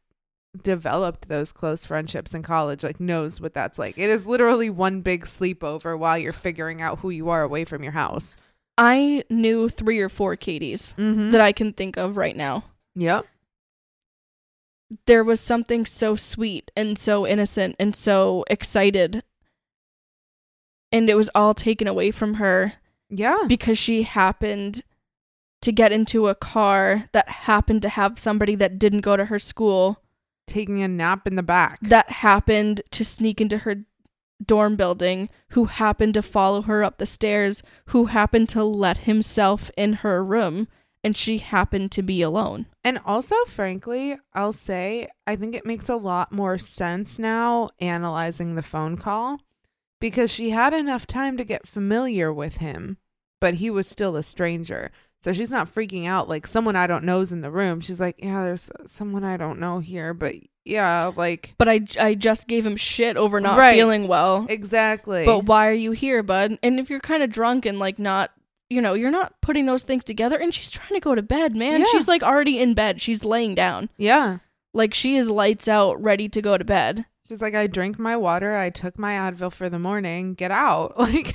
developed 0.63 1.27
those 1.27 1.51
close 1.51 1.83
friendships 1.85 2.33
in 2.33 2.43
college 2.43 2.83
like 2.83 2.99
knows 2.99 3.41
what 3.41 3.53
that's 3.53 3.77
like. 3.79 3.97
It 3.97 4.09
is 4.09 4.25
literally 4.25 4.69
one 4.69 5.01
big 5.01 5.25
sleepover 5.25 5.97
while 5.97 6.17
you're 6.17 6.31
figuring 6.33 6.81
out 6.81 6.99
who 6.99 7.09
you 7.09 7.29
are 7.29 7.41
away 7.43 7.65
from 7.65 7.83
your 7.83 7.91
house. 7.91 8.35
I 8.77 9.23
knew 9.29 9.69
three 9.69 9.99
or 9.99 10.09
four 10.09 10.35
Katies 10.37 10.93
Mm-hmm. 10.95 11.31
that 11.31 11.41
I 11.41 11.51
can 11.51 11.73
think 11.73 11.97
of 11.97 12.15
right 12.17 12.35
now. 12.35 12.65
yep. 12.95 13.25
There 15.07 15.23
was 15.23 15.39
something 15.39 15.85
so 15.85 16.15
sweet 16.15 16.71
and 16.75 16.97
so 16.97 17.25
innocent 17.25 17.75
and 17.79 17.95
so 17.95 18.45
excited. 18.49 19.23
And 20.91 21.09
it 21.09 21.15
was 21.15 21.29
all 21.35 21.53
taken 21.53 21.87
away 21.87 22.11
from 22.11 22.35
her 22.35 22.73
Yeah. 23.09 23.43
because 23.47 23.77
she 23.77 24.03
happened 24.03 24.83
to 25.61 25.71
get 25.71 25.91
into 25.91 26.27
a 26.27 26.35
car 26.35 27.09
that 27.11 27.27
happened 27.27 27.81
to 27.81 27.89
have 27.89 28.19
somebody 28.19 28.55
that 28.55 28.77
didn't 28.77 29.01
go 29.01 29.17
to 29.17 29.25
her 29.25 29.39
school 29.39 30.01
Taking 30.47 30.83
a 30.83 30.87
nap 30.87 31.25
in 31.25 31.35
the 31.35 31.41
back. 31.43 31.79
that 31.81 32.09
happened 32.09 32.83
to 32.91 33.03
sneak 33.03 33.41
into 33.41 33.59
her 33.59 33.83
dorm 34.45 34.75
building, 34.75 35.29
who 35.49 35.65
happened 35.65 36.13
to 36.13 36.21
follow 36.21 36.61
her 36.61 36.83
up 36.83 36.97
the 36.99 37.05
stairs, 37.07 37.63
who 37.87 38.05
happened 38.05 38.47
to 38.49 38.63
let 38.63 38.99
himself 38.99 39.71
in 39.75 39.93
her 39.93 40.23
room, 40.23 40.67
and 41.05 41.15
she 41.15 41.37
happened 41.37 41.91
to 41.91 42.01
be 42.01 42.23
alone. 42.23 42.65
And 42.83 42.99
also, 43.05 43.35
frankly, 43.45 44.17
I'll 44.33 44.51
say 44.53 45.07
I 45.27 45.35
think 45.35 45.53
it 45.55 45.65
makes 45.65 45.87
a 45.87 45.95
lot 45.95 46.31
more 46.31 46.57
sense 46.57 47.19
now 47.19 47.69
analyzing 47.79 48.55
the 48.55 48.63
phone 48.63 48.97
call 48.97 49.39
because 50.01 50.31
she 50.31 50.49
had 50.49 50.73
enough 50.73 51.05
time 51.05 51.37
to 51.37 51.43
get 51.43 51.67
familiar 51.67 52.33
with 52.33 52.57
him, 52.57 52.97
but 53.39 53.55
he 53.55 53.69
was 53.69 53.87
still 53.87 54.15
a 54.15 54.23
stranger. 54.23 54.89
So 55.23 55.31
she's 55.33 55.51
not 55.51 55.73
freaking 55.73 56.05
out 56.07 56.27
like 56.27 56.45
someone 56.47 56.75
I 56.75 56.87
don't 56.87 57.03
know 57.03 57.21
is 57.21 57.31
in 57.31 57.41
the 57.41 57.49
room. 57.51 57.81
She's 57.81 57.99
like, 57.99 58.15
yeah, 58.19 58.43
there's 58.43 58.69
someone 58.85 59.23
I 59.23 59.37
don't 59.37 59.59
know 59.59 59.79
here, 59.79 60.13
but 60.13 60.35
yeah, 60.63 61.11
like 61.15 61.53
But 61.59 61.69
I, 61.69 61.81
I 61.99 62.15
just 62.15 62.47
gave 62.47 62.65
him 62.65 62.75
shit 62.77 63.15
over 63.17 63.39
not 63.39 63.57
Right. 63.59 63.73
feeling 63.75 64.07
well. 64.07 64.45
exactly. 64.49 65.25
But 65.25 65.45
why 65.45 65.67
are 65.67 65.73
you 65.73 65.91
here, 65.91 66.23
bud? 66.23 66.57
And 66.63 66.79
if 66.79 66.89
you're 66.89 66.99
kind 66.99 67.21
of 67.23 67.31
drunk 67.31 67.65
and 67.67 67.77
like 67.79 67.99
not, 67.99 68.31
you 68.69 68.81
know, 68.81 68.93
you're 68.93 69.11
not 69.11 69.39
putting 69.41 69.65
those 69.65 69.83
things 69.83 70.03
together, 70.03 70.37
and 70.37 70.53
she's 70.53 70.71
trying 70.71 70.93
to 70.93 70.99
go 70.99 71.13
to 71.15 71.21
bed, 71.21 71.55
man. 71.55 71.81
Yeah. 71.81 71.85
She's 71.91 72.07
like 72.07 72.23
already 72.23 72.59
in 72.59 72.73
bed. 72.73 72.99
She's 73.01 73.23
laying 73.25 73.55
down. 73.55 73.89
yeah. 73.97 74.39
Like 74.73 74.93
she 74.93 75.15
is 75.15 75.29
lights 75.29 75.67
out, 75.69 76.01
ready 76.03 76.27
to 76.27 76.41
go 76.41 76.57
to 76.57 76.65
bed. 76.65 77.05
She's 77.29 77.41
like, 77.41 77.55
I 77.55 77.65
drank 77.67 77.97
my 77.97 78.17
water, 78.17 78.55
I 78.57 78.69
took 78.69 78.99
my 78.99 79.13
Advil 79.13 79.51
for 79.53 79.69
the 79.69 79.79
morning, 79.79 80.33
get 80.33 80.51
out. 80.51 80.95
Like 80.99 81.33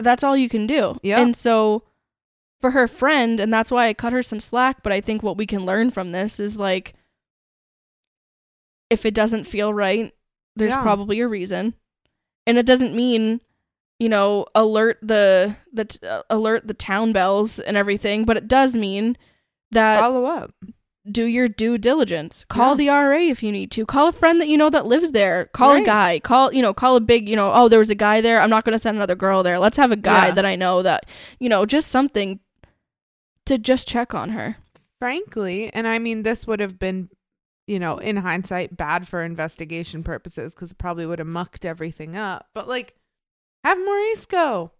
that's 0.00 0.24
all 0.24 0.36
you 0.36 0.48
can 0.48 0.66
do. 0.66 0.96
Yeah. 1.02 1.20
And 1.20 1.36
so 1.36 1.84
for 2.60 2.70
her 2.72 2.88
friend, 2.88 3.38
and 3.38 3.52
that's 3.52 3.70
why 3.70 3.86
I 3.86 3.94
cut 3.94 4.12
her 4.14 4.22
some 4.22 4.40
slack, 4.40 4.82
but 4.82 4.92
I 4.92 5.00
think 5.00 5.22
what 5.22 5.36
we 5.36 5.46
can 5.46 5.64
learn 5.66 5.90
from 5.90 6.10
this 6.12 6.40
is 6.40 6.56
like 6.56 6.94
if 8.88 9.06
it 9.06 9.14
doesn't 9.14 9.44
feel 9.44 9.72
right, 9.72 10.12
there's 10.56 10.72
Yeah. 10.72 10.82
probably 10.82 11.20
a 11.20 11.28
reason. 11.28 11.74
And 12.46 12.58
it 12.58 12.66
doesn't 12.66 12.94
mean, 12.94 13.40
you 14.00 14.08
know, 14.08 14.46
alert 14.56 14.98
the 15.02 15.54
the 15.72 15.84
t- 15.84 16.04
uh, 16.06 16.22
alert 16.30 16.66
the 16.66 16.74
town 16.74 17.12
bells 17.12 17.60
and 17.60 17.76
everything, 17.76 18.24
but 18.24 18.36
it 18.36 18.48
does 18.48 18.74
mean 18.74 19.16
that 19.70 20.00
follow 20.00 20.24
up. 20.24 20.52
do 21.12 21.24
your 21.24 21.46
due 21.46 21.78
diligence. 21.78 22.44
Call 22.48 22.74
the 22.74 22.88
RA 22.88 23.18
if 23.18 23.42
you 23.42 23.52
need 23.52 23.70
to. 23.72 23.86
Call 23.86 24.08
a 24.08 24.12
friend 24.12 24.40
that 24.40 24.48
you 24.48 24.56
know 24.56 24.70
that 24.70 24.86
lives 24.86 25.12
there. 25.12 25.44
Call 25.52 25.72
a 25.76 25.84
guy. 25.84 26.18
Call, 26.18 26.52
you 26.52 26.62
know, 26.62 26.74
call 26.74 26.96
a 26.96 27.00
big, 27.00 27.28
you 27.28 27.36
know, 27.36 27.52
oh, 27.54 27.68
there 27.68 27.78
was 27.78 27.90
a 27.90 27.94
guy 27.94 28.20
there. 28.20 28.40
I'm 28.40 28.50
not 28.50 28.64
going 28.64 28.72
to 28.72 28.78
send 28.82 28.96
another 28.96 29.14
girl 29.14 29.42
there. 29.44 29.58
Let's 29.60 29.76
have 29.76 29.92
a 29.92 29.96
guy 29.96 30.28
Yeah. 30.28 30.34
that 30.34 30.44
I 30.46 30.56
know 30.56 30.82
that, 30.82 31.06
you 31.38 31.48
know, 31.48 31.64
just 31.66 31.88
something 31.90 32.40
to 33.46 33.58
just 33.58 33.86
check 33.86 34.14
on 34.14 34.30
her. 34.30 34.56
frankly 34.98 35.70
and 35.72 35.88
i 35.88 35.98
mean 35.98 36.22
this 36.24 36.46
would 36.46 36.60
have 36.60 36.78
been 36.78 37.08
you 37.66 37.78
know 37.78 37.96
in 37.98 38.16
hindsight 38.18 38.76
bad 38.76 39.08
for 39.08 39.22
investigation 39.24 40.02
purposes 40.02 40.54
because 40.54 40.70
it 40.72 40.78
probably 40.78 41.06
would 41.06 41.18
have 41.18 41.26
mucked 41.28 41.64
everything 41.64 42.16
up 42.16 42.48
but 42.54 42.68
like 42.68 42.94
have 43.64 43.78
maurice 43.78 44.26
go 44.26 44.72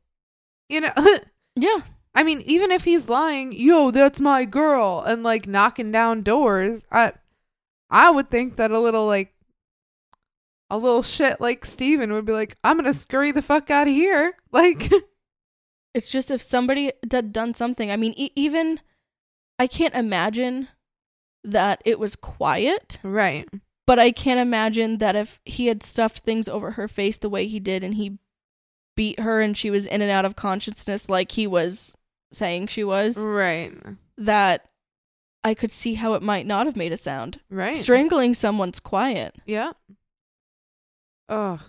you 0.68 0.80
know 0.80 0.92
Yeah. 1.56 1.82
i 2.14 2.22
mean 2.22 2.42
even 2.46 2.70
if 2.70 2.84
he's 2.84 3.08
lying 3.08 3.52
yo 3.52 3.90
that's 3.90 4.20
my 4.20 4.44
girl 4.44 5.02
and 5.06 5.22
like 5.22 5.46
knocking 5.46 5.90
down 5.90 6.22
doors 6.22 6.84
i 6.90 7.12
i 7.90 8.10
would 8.10 8.30
think 8.30 8.56
that 8.56 8.70
a 8.70 8.78
little 8.78 9.06
like 9.06 9.34
a 10.70 10.78
little 10.78 11.02
shit 11.02 11.40
like 11.40 11.64
Stephen 11.64 12.12
would 12.12 12.24
be 12.24 12.32
like 12.32 12.56
i'm 12.62 12.76
gonna 12.76 12.94
scurry 12.94 13.32
the 13.32 13.42
fuck 13.42 13.70
out 13.70 13.88
of 13.88 13.92
here 13.92 14.36
like 14.52 14.90
It's 15.92 16.08
just 16.08 16.30
if 16.30 16.40
somebody 16.40 16.92
had 17.10 17.32
done 17.32 17.52
something. 17.52 17.90
I 17.90 17.96
mean, 17.96 18.14
e- 18.16 18.30
even 18.36 18.78
I 19.58 19.66
can't 19.66 19.92
imagine 19.94 20.68
that 21.42 21.82
it 21.84 21.98
was 21.98 22.14
quiet, 22.14 23.00
right 23.02 23.48
but 23.88 23.98
I 23.98 24.12
can't 24.12 24.38
imagine 24.38 24.98
that 24.98 25.16
if 25.16 25.40
he 25.44 25.66
had 25.66 25.82
stuffed 25.82 26.20
things 26.20 26.48
over 26.48 26.72
her 26.72 26.86
face 26.86 27.18
the 27.18 27.28
way 27.28 27.48
he 27.48 27.58
did 27.58 27.82
and 27.82 27.94
he 27.94 28.18
beat 28.96 29.20
her 29.20 29.40
and 29.40 29.56
she 29.56 29.70
was 29.70 29.86
in 29.86 30.02
and 30.02 30.10
out 30.10 30.24
of 30.24 30.36
consciousness 30.36 31.08
like 31.08 31.32
he 31.32 31.46
was 31.46 31.94
saying 32.32 32.66
she 32.66 32.84
was, 32.84 33.18
right 33.18 33.72
that 34.18 34.66
I 35.42 35.54
could 35.54 35.70
see 35.70 35.94
how 35.94 36.14
it 36.14 36.22
might 36.22 36.46
not 36.46 36.66
have 36.66 36.76
made 36.76 36.92
a 36.92 36.96
sound. 36.96 37.40
right 37.50 37.76
Strangling 37.76 38.34
someone's 38.34 38.80
quiet. 38.80 39.36
yeah 39.46 39.72
Ugh. 41.28 41.60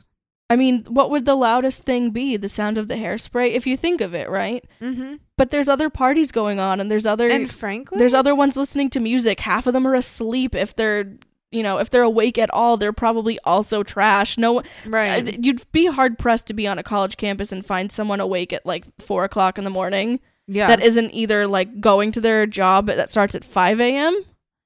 I 0.49 0.57
mean, 0.57 0.83
what 0.89 1.09
would 1.11 1.23
the 1.23 1.35
loudest 1.35 1.83
thing 1.83 2.09
be? 2.09 2.35
The 2.35 2.49
sound 2.49 2.77
of 2.77 2.89
the 2.89 2.95
hairspray, 2.95 3.53
if 3.53 3.65
you 3.65 3.77
think 3.77 4.01
of 4.01 4.13
it, 4.13 4.29
right? 4.29 4.65
mm-hmm. 4.81 5.15
But 5.37 5.49
there's 5.49 5.69
other 5.69 5.89
parties 5.89 6.31
going 6.33 6.59
on, 6.59 6.81
and 6.81 6.91
there's 6.91 7.07
other 7.07 7.27
and 7.27 7.49
frankly 7.49 7.97
there's 7.97 8.13
other 8.13 8.35
ones 8.35 8.57
listening 8.57 8.89
to 8.89 8.99
music. 8.99 9.39
Half 9.39 9.65
of 9.65 9.73
them 9.73 9.87
are 9.87 9.95
asleep. 9.95 10.53
If 10.53 10.75
they're 10.75 11.13
you 11.51 11.63
know 11.63 11.77
if 11.77 11.89
they're 11.89 12.01
awake 12.03 12.37
at 12.37 12.49
all, 12.51 12.77
they're 12.77 12.93
probably 12.93 13.37
also 13.43 13.83
trash. 13.83 14.37
No, 14.37 14.61
right 14.85 15.27
uh, 15.27 15.31
you'd 15.41 15.69
be 15.71 15.85
hard 15.87 16.17
pressed 16.17 16.47
to 16.47 16.53
be 16.53 16.67
on 16.67 16.79
a 16.79 16.83
college 16.83 17.17
campus 17.17 17.51
and 17.51 17.65
find 17.65 17.91
someone 17.91 18.19
awake 18.19 18.53
at 18.53 18.65
like 18.65 18.85
four 18.99 19.23
o'clock 19.23 19.57
in 19.57 19.63
the 19.63 19.69
morning 19.69 20.19
yeah 20.47 20.67
that 20.67 20.81
isn't 20.81 21.11
either 21.11 21.45
like 21.47 21.79
going 21.79 22.11
to 22.11 22.19
their 22.19 22.45
job 22.47 22.87
that 22.87 23.09
starts 23.11 23.35
at 23.35 23.43
five 23.43 23.79
a.m. 23.79 24.19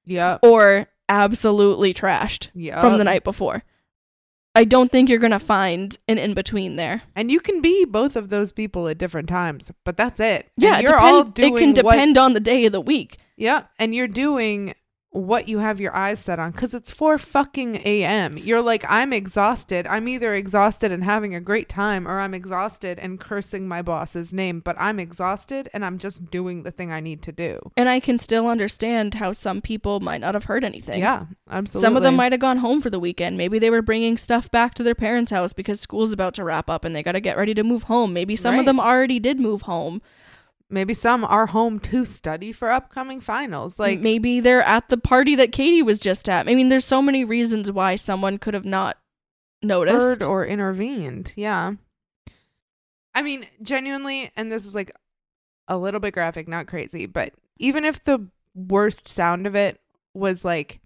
yeah 0.04 0.38
or 0.42 0.86
absolutely 1.08 1.92
trashed 1.94 2.48
yeah 2.54 2.80
from 2.80 2.98
the 2.98 3.04
night 3.04 3.24
before. 3.24 3.62
I 4.54 4.64
don't 4.64 4.90
think 4.90 5.10
you're 5.10 5.18
gonna 5.18 5.38
find 5.38 5.96
an 6.08 6.16
in 6.16 6.32
between 6.32 6.76
there. 6.76 7.02
And 7.14 7.30
you 7.30 7.40
can 7.40 7.60
be 7.60 7.84
both 7.84 8.16
of 8.16 8.30
those 8.30 8.52
people 8.52 8.88
at 8.88 8.96
different 8.96 9.28
times, 9.28 9.70
but 9.84 9.98
that's 9.98 10.18
it. 10.18 10.50
Yeah, 10.56 10.78
it 10.78 10.82
you're 10.82 10.92
depend- 10.92 11.14
all 11.14 11.24
doing 11.24 11.56
it 11.56 11.60
can 11.60 11.84
what 11.84 11.92
depend 11.92 12.16
on 12.16 12.32
the 12.32 12.40
day 12.40 12.64
of 12.64 12.72
the 12.72 12.80
week. 12.80 13.18
Yeah, 13.36 13.64
and 13.78 13.94
you're 13.94 14.08
doing 14.08 14.72
what 15.16 15.48
you 15.48 15.58
have 15.58 15.80
your 15.80 15.94
eyes 15.96 16.20
set 16.20 16.38
on 16.38 16.50
because 16.50 16.74
it's 16.74 16.90
4 16.90 17.16
fucking 17.18 17.76
a.m. 17.84 18.36
You're 18.36 18.60
like, 18.60 18.84
I'm 18.88 19.12
exhausted. 19.12 19.86
I'm 19.86 20.08
either 20.08 20.34
exhausted 20.34 20.92
and 20.92 21.02
having 21.02 21.34
a 21.34 21.40
great 21.40 21.68
time 21.68 22.06
or 22.06 22.20
I'm 22.20 22.34
exhausted 22.34 22.98
and 22.98 23.18
cursing 23.18 23.66
my 23.66 23.80
boss's 23.82 24.32
name, 24.32 24.60
but 24.60 24.76
I'm 24.78 25.00
exhausted 25.00 25.68
and 25.72 25.84
I'm 25.84 25.98
just 25.98 26.30
doing 26.30 26.64
the 26.64 26.70
thing 26.70 26.92
I 26.92 27.00
need 27.00 27.22
to 27.22 27.32
do. 27.32 27.58
And 27.76 27.88
I 27.88 27.98
can 28.00 28.18
still 28.18 28.46
understand 28.46 29.14
how 29.14 29.32
some 29.32 29.60
people 29.62 30.00
might 30.00 30.20
not 30.20 30.34
have 30.34 30.44
heard 30.44 30.64
anything. 30.64 31.00
Yeah, 31.00 31.26
absolutely. 31.50 31.86
Some 31.86 31.96
of 31.96 32.02
them 32.02 32.16
might 32.16 32.32
have 32.32 32.40
gone 32.40 32.58
home 32.58 32.82
for 32.82 32.90
the 32.90 33.00
weekend. 33.00 33.38
Maybe 33.38 33.58
they 33.58 33.70
were 33.70 33.82
bringing 33.82 34.18
stuff 34.18 34.50
back 34.50 34.74
to 34.74 34.82
their 34.82 34.94
parents' 34.94 35.30
house 35.30 35.52
because 35.52 35.80
school's 35.80 36.12
about 36.12 36.34
to 36.34 36.44
wrap 36.44 36.68
up 36.68 36.84
and 36.84 36.94
they 36.94 37.02
got 37.02 37.12
to 37.12 37.20
get 37.20 37.36
ready 37.38 37.54
to 37.54 37.64
move 37.64 37.84
home. 37.84 38.12
Maybe 38.12 38.36
some 38.36 38.52
Right. 38.54 38.60
of 38.60 38.66
them 38.66 38.78
already 38.80 39.18
did 39.18 39.40
move 39.40 39.62
home. 39.62 40.02
Maybe 40.68 40.94
some 40.94 41.24
are 41.24 41.46
home 41.46 41.78
to 41.80 42.04
study 42.04 42.52
for 42.52 42.70
upcoming 42.70 43.20
finals. 43.20 43.78
Like, 43.78 44.00
maybe 44.00 44.40
they're 44.40 44.62
at 44.62 44.88
the 44.88 44.96
party 44.96 45.36
that 45.36 45.52
Katie 45.52 45.82
was 45.82 46.00
just 46.00 46.28
at. 46.28 46.48
I 46.48 46.54
mean, 46.54 46.68
there's 46.68 46.84
so 46.84 47.00
many 47.00 47.24
reasons 47.24 47.70
why 47.70 47.94
someone 47.94 48.38
could 48.38 48.54
have 48.54 48.64
not 48.64 48.98
noticed. 49.62 50.00
heard 50.00 50.22
or 50.24 50.44
intervened. 50.44 51.32
Yeah. 51.36 51.74
I 53.14 53.22
mean, 53.22 53.46
genuinely, 53.62 54.30
and 54.36 54.50
this 54.50 54.66
is 54.66 54.74
like 54.74 54.92
a 55.68 55.78
little 55.78 56.00
bit 56.00 56.14
graphic, 56.14 56.48
not 56.48 56.66
crazy, 56.66 57.06
but 57.06 57.32
even 57.58 57.84
if 57.84 58.02
the 58.02 58.28
worst 58.54 59.06
sound 59.06 59.46
of 59.46 59.54
it 59.54 59.80
was 60.14 60.44
like 60.44 60.80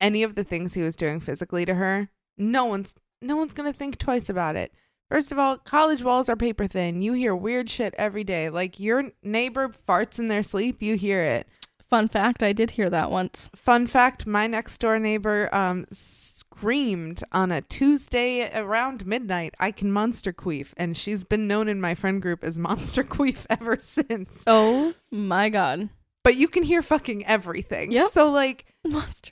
any 0.00 0.22
of 0.22 0.34
the 0.34 0.44
things 0.44 0.74
he 0.74 0.82
was 0.82 0.96
doing 0.96 1.20
physically 1.20 1.64
to 1.64 1.74
her, 1.74 2.08
no 2.36 2.64
one's 2.64 2.94
no 3.22 3.36
one's 3.36 3.54
gonna 3.54 3.72
think 3.72 3.98
twice 3.98 4.28
about 4.28 4.56
it. 4.56 4.72
First 5.14 5.30
of 5.30 5.38
all, 5.38 5.58
college 5.58 6.02
walls 6.02 6.28
are 6.28 6.34
paper 6.34 6.66
thin. 6.66 7.00
You 7.00 7.12
hear 7.12 7.36
weird 7.36 7.70
shit 7.70 7.94
every 7.96 8.24
day. 8.24 8.50
Like 8.50 8.80
your 8.80 9.12
neighbor 9.22 9.68
farts 9.68 10.18
in 10.18 10.26
their 10.26 10.42
sleep, 10.42 10.82
you 10.82 10.96
hear 10.96 11.22
it. 11.22 11.46
Fun 11.88 12.08
fact, 12.08 12.42
I 12.42 12.52
did 12.52 12.72
hear 12.72 12.90
that 12.90 13.12
once. 13.12 13.48
Fun 13.54 13.86
fact: 13.86 14.26
My 14.26 14.48
next 14.48 14.78
door 14.78 14.98
neighbor 14.98 15.48
um 15.52 15.84
screamed 15.92 17.22
on 17.30 17.52
a 17.52 17.60
Tuesday 17.60 18.50
around 18.58 19.06
midnight. 19.06 19.54
I 19.60 19.70
can 19.70 19.92
monster 19.92 20.32
queef, 20.32 20.72
and 20.76 20.96
she's 20.96 21.22
been 21.22 21.46
known 21.46 21.68
in 21.68 21.80
my 21.80 21.94
friend 21.94 22.20
group 22.20 22.42
as 22.42 22.58
Monster 22.58 23.04
Queef 23.14 23.46
ever 23.48 23.76
since. 23.80 24.42
Oh 24.48 24.94
my 25.12 25.48
god. 25.48 25.90
But 26.24 26.34
you 26.34 26.48
can 26.48 26.64
hear 26.64 26.82
fucking 26.82 27.24
everything. 27.24 27.92
Yep. 27.92 28.08
So 28.08 28.32
like, 28.32 28.64
Monster. 28.84 29.30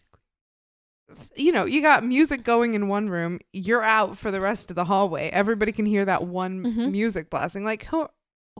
You 1.37 1.53
know, 1.53 1.65
you 1.65 1.81
got 1.83 2.05
music 2.05 2.45
going 2.45 2.75
in 2.75 2.89
one 2.89 3.09
room. 3.11 3.39
You're 3.53 3.83
out 3.83 4.19
for 4.19 4.31
the 4.31 4.41
rest 4.41 4.71
of 4.71 4.77
the 4.77 4.85
hallway. 4.85 5.29
Everybody 5.31 5.73
can 5.73 5.87
hear 5.87 6.05
that 6.05 6.25
one 6.25 6.65
Mhm. 6.65 6.91
music 6.93 7.31
blasting. 7.31 7.65
Like 7.65 7.85
who? 7.87 8.09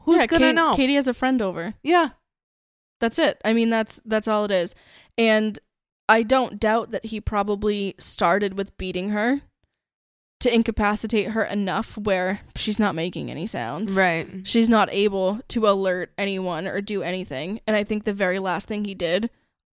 Who's 0.05 0.17
yeah, 0.19 0.27
gonna 0.27 0.47
Kate- 0.47 0.55
know? 0.55 0.75
Katie 0.75 0.95
has 0.95 1.09
a 1.09 1.15
friend 1.15 1.41
over. 1.43 1.75
yeah. 1.83 2.11
That's 3.01 3.19
it. 3.19 3.41
I 3.45 3.53
mean, 3.53 3.69
that's 3.69 4.01
that's 4.05 4.29
all 4.29 4.45
it 4.45 4.51
is. 4.53 4.75
And 5.19 5.59
I 6.09 6.23
don't 6.23 6.61
doubt 6.61 6.93
that 6.93 7.07
he 7.07 7.21
probably 7.21 7.95
started 7.99 8.55
with 8.55 8.77
beating 8.79 9.11
her 9.11 9.41
to 10.41 10.53
incapacitate 10.55 11.29
her 11.31 11.43
enough 11.45 11.97
where 11.99 12.41
she's 12.57 12.79
not 12.81 12.95
making 12.95 13.31
any 13.31 13.47
sounds. 13.47 13.95
Right. 13.95 14.29
She's 14.45 14.69
not 14.69 14.89
able 14.93 15.41
to 15.49 15.69
alert 15.69 16.13
anyone 16.19 16.67
or 16.67 16.81
do 16.81 17.03
anything. 17.03 17.61
And 17.67 17.77
I 17.77 17.85
think 17.85 18.05
the 18.05 18.15
very 18.15 18.39
last 18.39 18.67
thing 18.69 18.85
he 18.85 18.95
did 18.95 19.31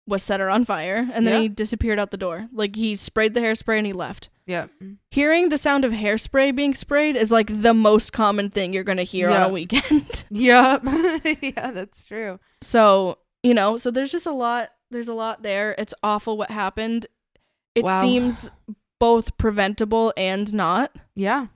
was 0.09 0.23
set 0.23 0.41
her 0.41 0.49
on 0.51 0.65
fire 0.65 1.09
and 1.13 1.27
then 1.27 1.35
Yeah. 1.35 1.41
he 1.43 1.49
disappeared 1.49 1.99
out 1.99 2.11
the 2.11 2.17
door. 2.17 2.49
Like 2.53 2.75
he 2.75 2.97
sprayed 2.97 3.35
the 3.35 3.41
hairspray 3.41 3.77
and 3.79 3.87
he 3.87 3.93
left. 3.93 4.31
Yeah. 4.47 4.67
Hearing 5.11 5.51
the 5.51 5.59
sound 5.59 5.85
of 5.85 5.93
hairspray 5.93 6.57
being 6.57 6.75
sprayed 6.75 7.15
is 7.17 7.31
like 7.31 7.63
the 7.63 7.75
most 7.75 8.13
common 8.15 8.49
thing 8.49 8.73
you're 8.73 8.83
going 8.85 8.97
to 8.99 9.05
hear 9.05 9.29
Yeah. 9.29 9.45
on 9.45 9.51
a 9.51 9.53
weekend. 9.53 10.25
Yep. 10.31 10.83
yeah, 11.43 11.71
that's 11.71 12.07
true. 12.07 12.41
So, 12.63 13.19
you 13.43 13.53
know, 13.55 13.77
so 13.77 13.91
there's 13.91 14.11
just 14.11 14.27
a 14.27 14.33
lot 14.33 14.71
there's 14.91 15.09
a 15.09 15.15
lot 15.15 15.43
there. 15.43 15.75
It's 15.77 15.93
awful 16.03 16.39
what 16.39 16.51
happened. 16.51 17.07
It 17.75 17.85
Wow. 17.85 18.01
seems 18.01 18.51
both 18.99 19.37
preventable 19.37 20.15
and 20.17 20.53
not. 20.55 20.97
Yeah. 21.15 21.49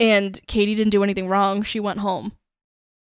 And 0.00 0.40
Katie 0.46 0.74
didn't 0.74 0.92
do 0.92 1.02
anything 1.02 1.28
wrong. 1.28 1.62
She 1.62 1.80
went 1.80 1.98
home. 2.00 2.32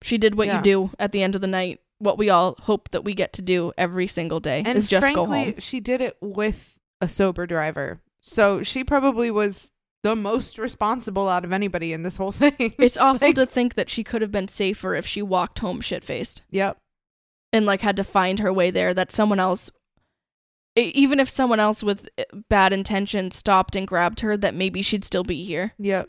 She 0.01 0.17
did 0.17 0.35
what 0.35 0.47
Yeah. 0.47 0.57
you 0.57 0.63
do 0.63 0.91
at 0.99 1.11
the 1.11 1.21
end 1.23 1.35
of 1.35 1.41
the 1.41 1.47
night. 1.47 1.79
What 1.99 2.17
we 2.17 2.29
all 2.29 2.55
hope 2.61 2.91
that 2.91 3.03
we 3.03 3.13
get 3.13 3.33
to 3.33 3.41
do 3.41 3.73
every 3.77 4.07
single 4.07 4.39
day 4.39 4.63
And 4.65 4.77
is 4.77 4.87
just 4.87 5.03
frankly, 5.03 5.23
go 5.45 5.51
home. 5.51 5.59
she 5.59 5.79
did 5.79 6.01
it 6.01 6.17
with 6.21 6.77
a 7.01 7.07
sober 7.09 7.45
driver. 7.45 7.99
So 8.21 8.63
she 8.63 8.83
probably 8.83 9.29
was 9.29 9.69
the 10.03 10.15
most 10.15 10.57
responsible 10.57 11.27
out 11.27 11.43
of 11.43 11.51
anybody 11.51 11.91
in 11.91 12.03
this 12.03 12.15
whole 12.17 12.31
thing. 12.33 12.53
It's 12.79 12.97
awful 12.97 13.27
Like- 13.27 13.35
to 13.35 13.45
think 13.45 13.75
that 13.75 13.89
she 13.89 14.03
could 14.03 14.21
have 14.21 14.31
been 14.31 14.47
safer 14.47 14.95
if 14.95 15.05
she 15.05 15.21
walked 15.21 15.59
home 15.59 15.81
shit 15.81 16.03
faced 16.05 16.41
Yep. 16.51 16.77
and 17.51 17.65
like 17.65 17.81
had 17.81 17.97
to 17.97 18.03
find 18.05 18.39
her 18.39 18.51
way 18.53 18.71
there. 18.71 18.93
That 18.93 19.11
someone 19.11 19.39
else, 19.41 19.69
even 20.77 21.19
if 21.19 21.29
someone 21.29 21.59
else 21.59 21.83
with 21.83 22.07
uh, 22.17 22.23
bad 22.47 22.71
intentions 22.71 23.35
stopped 23.35 23.75
and 23.75 23.85
grabbed 23.85 24.21
her, 24.21 24.37
that 24.37 24.55
maybe 24.55 24.81
she'd 24.81 25.03
still 25.03 25.23
be 25.25 25.43
here. 25.43 25.73
Yep. 25.79 26.07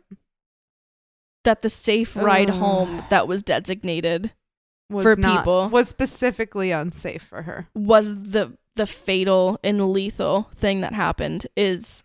that 1.44 1.62
the 1.62 1.70
safe 1.70 2.14
ride 2.14 2.50
Ugh. 2.50 2.56
home 2.60 3.04
that 3.10 3.26
was 3.26 3.42
designated 3.42 4.32
Was 4.90 5.04
For 5.04 5.16
not- 5.16 5.38
people. 5.38 5.68
was 5.70 5.88
specifically 5.88 6.70
unsafe 6.72 7.22
for 7.22 7.42
her. 7.42 7.68
was 7.74 8.14
the 8.14 8.56
the 8.76 8.86
fatal 8.86 9.58
and 9.64 9.92
lethal 9.92 10.48
thing 10.56 10.80
that 10.80 10.92
happened 10.94 11.46
is 11.56 12.02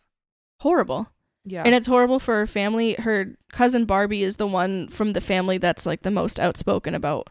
horrible. 0.62 1.08
Yeah. 1.46 1.62
And 1.64 1.76
it's 1.76 1.88
horrible 1.88 2.20
for 2.20 2.36
her 2.36 2.48
family. 2.48 2.94
Her 2.96 3.36
cousin 3.52 3.86
Barbie 3.86 4.24
is 4.24 4.38
the 4.38 4.48
one 4.48 4.88
from 4.88 5.14
the 5.14 5.22
family 5.22 5.58
that's 5.58 5.86
like 5.86 6.02
the 6.02 6.12
most 6.12 6.40
outspoken 6.40 6.96
about 6.96 7.30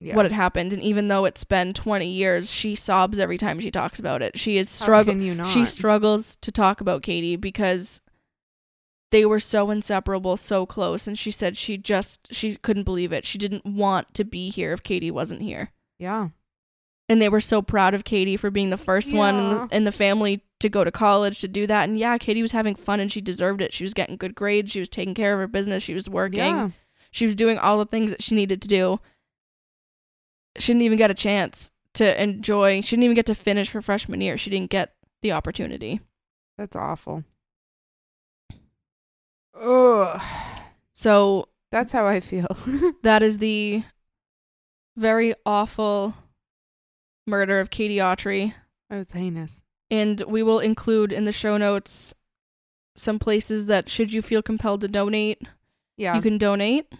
yeah. 0.00 0.14
what 0.14 0.26
had 0.26 0.32
happened 0.32 0.72
and 0.72 0.82
even 0.82 1.08
though 1.08 1.24
it's 1.24 1.44
been 1.44 1.72
20 1.72 2.06
years, 2.06 2.50
she 2.50 2.74
sobs 2.74 3.18
every 3.18 3.38
time 3.38 3.58
she 3.58 3.70
talks 3.70 3.98
about 3.98 4.22
it. 4.22 4.38
She 4.38 4.58
is 4.58 4.68
How 4.78 4.84
struggle 4.84 5.16
you 5.16 5.34
not? 5.34 5.46
she 5.46 5.64
struggles 5.64 6.36
to 6.42 6.52
talk 6.52 6.80
about 6.80 7.02
Katie 7.02 7.36
because 7.36 8.00
they 9.10 9.24
were 9.24 9.40
so 9.40 9.70
inseparable, 9.70 10.36
so 10.36 10.66
close 10.66 11.06
and 11.06 11.18
she 11.18 11.30
said 11.30 11.56
she 11.56 11.76
just 11.78 12.32
she 12.32 12.56
couldn't 12.56 12.84
believe 12.84 13.12
it. 13.12 13.24
She 13.24 13.38
didn't 13.38 13.64
want 13.64 14.12
to 14.14 14.24
be 14.24 14.50
here 14.50 14.72
if 14.72 14.82
Katie 14.82 15.10
wasn't 15.10 15.42
here. 15.42 15.70
yeah. 15.98 16.28
And 17.10 17.22
they 17.22 17.30
were 17.30 17.40
so 17.40 17.62
proud 17.62 17.94
of 17.94 18.04
Katie 18.04 18.36
for 18.36 18.50
being 18.50 18.68
the 18.68 18.76
first 18.76 19.14
one 19.14 19.34
in 19.34 19.48
the, 19.56 19.68
in 19.76 19.84
the 19.84 19.92
family 19.92 20.42
to 20.60 20.68
go 20.68 20.84
to 20.84 20.90
college 20.92 21.40
to 21.40 21.48
do 21.48 21.66
that. 21.66 21.88
And 21.88 21.98
yeah, 21.98 22.18
Katie 22.18 22.42
was 22.42 22.52
having 22.52 22.74
fun 22.74 23.00
and 23.00 23.10
she 23.10 23.22
deserved 23.22 23.62
it. 23.62 23.72
She 23.72 23.82
was 23.82 23.94
getting 23.94 24.18
good 24.18 24.34
grades, 24.34 24.72
she 24.72 24.80
was 24.80 24.90
taking 24.90 25.14
care 25.14 25.32
of 25.32 25.38
her 25.38 25.46
business, 25.46 25.82
she 25.82 25.94
was 25.94 26.10
working. 26.10 26.40
Yeah. 26.40 26.70
She 27.10 27.24
was 27.24 27.34
doing 27.34 27.56
all 27.56 27.78
the 27.78 27.86
things 27.86 28.10
that 28.10 28.22
she 28.22 28.34
needed 28.34 28.60
to 28.60 28.68
do. 28.68 29.00
She 30.58 30.72
didn't 30.72 30.82
even 30.82 30.98
get 30.98 31.10
a 31.10 31.14
chance 31.14 31.72
to 31.94 32.22
enjoy. 32.22 32.82
She 32.82 32.90
didn't 32.96 33.04
even 33.04 33.14
get 33.16 33.24
to 33.26 33.34
finish 33.34 33.70
her 33.70 33.80
freshman 33.80 34.20
year. 34.20 34.36
She 34.36 34.50
didn't 34.50 34.68
get 34.70 34.92
the 35.22 35.32
opportunity. 35.32 36.00
That's 36.58 36.76
awful. 36.76 37.24
Ugh. 39.60 40.20
So 40.92 41.48
That's 41.70 41.92
how 41.92 42.06
I 42.06 42.20
feel. 42.20 42.46
that 43.02 43.22
is 43.22 43.38
the 43.38 43.82
very 44.96 45.34
awful 45.46 46.14
murder 47.26 47.60
of 47.60 47.70
Katie 47.70 47.98
Autry. 47.98 48.54
that 48.90 48.96
was 48.96 49.12
heinous. 49.12 49.62
And 49.90 50.20
we 50.26 50.42
will 50.42 50.58
include 50.60 51.12
in 51.12 51.24
the 51.24 51.32
show 51.32 51.56
notes 51.56 52.14
some 52.96 53.18
places 53.18 53.66
that, 53.66 53.88
should 53.88 54.12
you 54.12 54.22
feel 54.22 54.42
compelled 54.42 54.80
to 54.82 54.88
donate, 54.88 55.42
Yeah. 55.96 56.16
you 56.16 56.22
can 56.22 56.36
donate. 56.38 56.92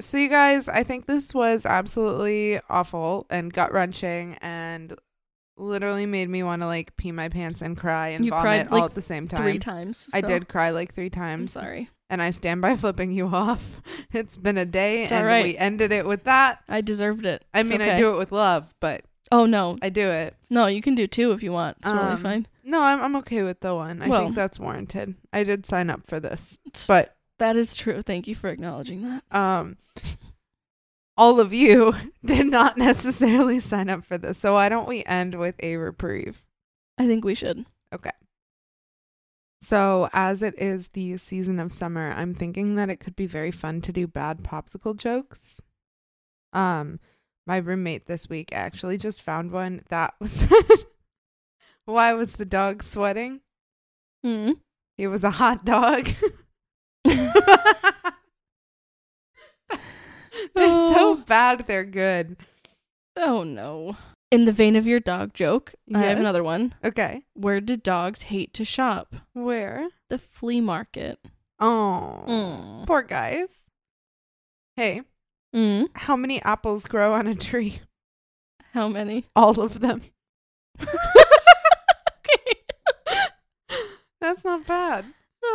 so 0.00 0.18
you 0.18 0.28
guys, 0.28 0.68
I 0.68 0.82
think 0.82 1.06
this 1.06 1.32
was 1.32 1.64
absolutely 1.64 2.60
awful 2.68 3.26
and 3.30 3.52
gut 3.52 3.72
wrenching 3.72 4.36
and 4.42 4.94
literally 5.56 6.04
made 6.04 6.28
me 6.28 6.42
want 6.42 6.60
to 6.62 6.66
like 6.66 6.96
pee 6.96 7.12
my 7.12 7.28
pants 7.28 7.62
and 7.62 7.76
cry 7.76 8.08
and 8.08 8.24
You 8.24 8.30
vomit 8.30 8.42
cried, 8.42 8.68
all 8.68 8.80
like, 8.80 8.90
at 8.90 8.94
the 8.94 9.02
same 9.02 9.28
time. 9.28 9.42
Three 9.42 9.58
times. 9.58 10.08
I 10.12 10.20
did 10.20 10.48
cry 10.48 10.70
like 10.70 10.92
three 10.92 11.06
I'm 11.06 11.10
times. 11.10 11.52
sorry. 11.52 11.88
And 12.08 12.22
I 12.22 12.30
stand 12.30 12.60
by 12.62 12.76
flipping 12.82 13.10
you 13.12 13.26
off. 13.28 13.80
It's 14.12 14.36
been 14.38 14.56
a 14.56 14.64
day 14.64 15.02
It's 15.02 15.12
and 15.12 15.26
right. 15.26 15.44
we 15.44 15.58
ended 15.58 15.92
it 15.92 16.06
with 16.06 16.24
that. 16.24 16.60
I 16.68 16.80
deserved 16.80 17.26
it. 17.26 17.44
I 17.52 17.60
It's 17.60 17.68
mean, 17.68 17.82
I 17.82 17.96
do 17.98 18.14
it 18.14 18.18
with 18.18 18.32
love, 18.32 18.72
but 18.80 19.02
Oh 19.32 19.44
no, 19.44 19.76
I 19.82 19.88
do 19.90 20.08
it. 20.08 20.34
no, 20.48 20.66
you 20.66 20.80
can 20.80 20.94
do 20.94 21.06
two 21.06 21.32
if 21.32 21.42
you 21.42 21.52
want. 21.52 21.76
It's 21.80 21.88
totally 21.90 22.12
Um, 22.12 22.18
fine. 22.22 22.46
No, 22.64 22.80
I'm 22.80 23.02
I'm 23.02 23.16
okay 23.16 23.42
with 23.42 23.60
the 23.60 23.74
one. 23.74 24.00
I 24.00 24.08
Well- 24.08 24.22
think 24.24 24.36
that's 24.36 24.58
warranted. 24.58 25.16
I 25.32 25.44
did 25.44 25.66
sign 25.66 25.90
up 25.90 26.06
for 26.06 26.18
this. 26.20 26.56
But 26.86 27.16
that 27.38 27.56
is 27.56 27.74
true. 27.74 28.00
Thank 28.02 28.26
you 28.28 28.34
for 28.34 28.48
acknowledging 28.48 29.02
that. 29.02 29.22
um 29.36 29.76
all 31.18 31.40
of 31.40 31.52
you 31.52 31.94
did 32.24 32.46
not 32.46 32.76
necessarily 32.78 33.58
sign 33.60 33.88
up 33.90 34.04
for 34.04 34.16
this. 34.18 34.38
So 34.38 34.54
why 34.54 34.68
don't 34.68 34.88
we 34.88 35.04
end 35.04 35.34
with 35.34 35.56
a 35.62 35.76
reprieve? 35.76 36.42
I 36.98 37.06
think 37.06 37.24
we 37.24 37.34
should. 37.34 37.66
So 39.60 40.08
as 40.12 40.42
it 40.42 40.54
is 40.60 40.88
the 40.88 41.16
season 41.16 41.58
of 41.58 41.72
summer, 41.72 42.12
I'm 42.16 42.34
thinking 42.34 42.74
that 42.76 42.90
it 42.90 43.00
could 43.00 43.16
be 43.16 43.26
very 43.26 43.50
fun 43.50 43.80
to 43.82 43.92
do 43.92 44.06
bad 44.06 44.42
popsicle 44.42 44.96
jokes. 44.96 45.60
Um 46.52 47.00
my 47.46 47.58
roommate 47.58 48.06
this 48.06 48.28
week 48.28 48.50
actually 48.52 48.98
just 48.98 49.22
found 49.22 49.50
one 49.52 49.82
that 49.88 50.14
was 50.20 50.46
Why 51.84 52.12
was 52.14 52.34
the 52.34 52.44
dog 52.44 52.82
sweating? 52.82 53.40
Hmm. 54.24 54.52
He 54.98 55.06
was 55.06 55.24
a 55.24 55.30
hot 55.30 55.64
dog. 55.64 56.08
they're 57.04 57.28
so 60.68 61.12
Oh. 61.12 61.22
bad, 61.26 61.66
they're 61.66 61.84
good. 61.84 62.36
Oh 63.16 63.42
no. 63.44 63.96
In 64.32 64.44
the 64.44 64.52
vein 64.52 64.74
of 64.74 64.86
your 64.86 64.98
dog 65.00 65.34
joke, 65.34 65.74
I 65.94 66.00
have 66.00 66.18
another 66.18 66.42
one. 66.42 66.74
Okay. 66.84 67.22
Where 67.34 67.60
do 67.60 67.76
dogs 67.76 68.22
hate 68.22 68.52
to 68.54 68.64
shop? 68.64 69.14
Where? 69.34 69.88
The 70.10 70.18
flea 70.18 70.60
market. 70.60 71.20
Oh, 71.60 72.24
Mm. 72.26 72.86
poor 72.86 73.02
guys. 73.02 73.62
Hey, 74.74 75.02
Mm. 75.54 75.88
how 75.94 76.16
many 76.16 76.42
apples 76.42 76.86
grow 76.86 77.12
on 77.14 77.26
a 77.28 77.34
tree? 77.36 77.80
How 78.72 78.88
many? 78.88 79.26
All 79.36 79.58
of 79.60 79.78
them. 79.80 80.02
okay. 80.80 80.88
That's 84.20 84.44
not 84.44 84.66
bad. 84.66 85.06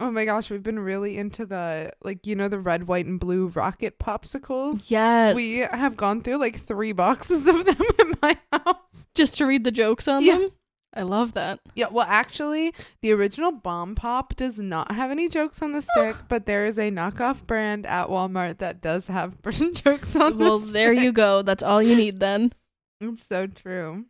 Oh 0.00 0.10
my 0.12 0.24
gosh, 0.26 0.50
we've 0.50 0.62
been 0.62 0.78
really 0.78 1.16
into 1.16 1.46
the 1.46 1.92
like 2.02 2.26
you 2.26 2.36
know 2.36 2.48
the 2.48 2.60
red, 2.60 2.86
white, 2.86 3.06
and 3.06 3.18
blue 3.18 3.46
rocket 3.48 3.98
popsicles. 3.98 4.90
yes. 4.90 5.34
We 5.34 5.58
have 5.58 5.96
gone 5.96 6.22
through 6.22 6.36
like 6.36 6.60
three 6.60 6.92
boxes 6.92 7.46
of 7.48 7.64
them 7.64 7.76
at 7.98 8.22
my 8.22 8.38
house. 8.52 9.06
Just 9.14 9.38
to 9.38 9.46
read 9.46 9.64
the 9.64 9.70
jokes 9.70 10.06
on 10.06 10.22
Yeah. 10.22 10.38
them. 10.38 10.50
I 10.94 11.02
love 11.02 11.32
that. 11.34 11.60
Yeah, 11.74 11.88
well, 11.90 12.06
actually, 12.08 12.72
the 13.02 13.12
original 13.12 13.50
Bomb 13.52 13.94
Pop 13.94 14.34
does 14.36 14.58
not 14.58 14.92
have 14.92 15.10
any 15.10 15.28
jokes 15.28 15.60
on 15.62 15.72
the 15.72 15.82
stick, 15.82 16.16
but 16.28 16.46
there 16.46 16.66
is 16.66 16.78
a 16.78 16.90
knockoff 16.90 17.46
brand 17.46 17.86
at 17.86 18.08
Walmart 18.08 18.58
that 18.58 18.80
does 18.80 19.08
have 19.08 19.40
jokes 19.74 20.14
on 20.16 20.38
the 20.38 20.44
Well, 20.44 20.58
there 20.58 20.94
stick. 20.94 21.04
you 21.04 21.12
go. 21.12 21.42
That's 21.42 21.62
all 21.62 21.82
you 21.82 21.96
need 21.96 22.20
then. 22.20 22.52
It's 23.00 23.26
so 23.26 23.46
true. 23.46 24.04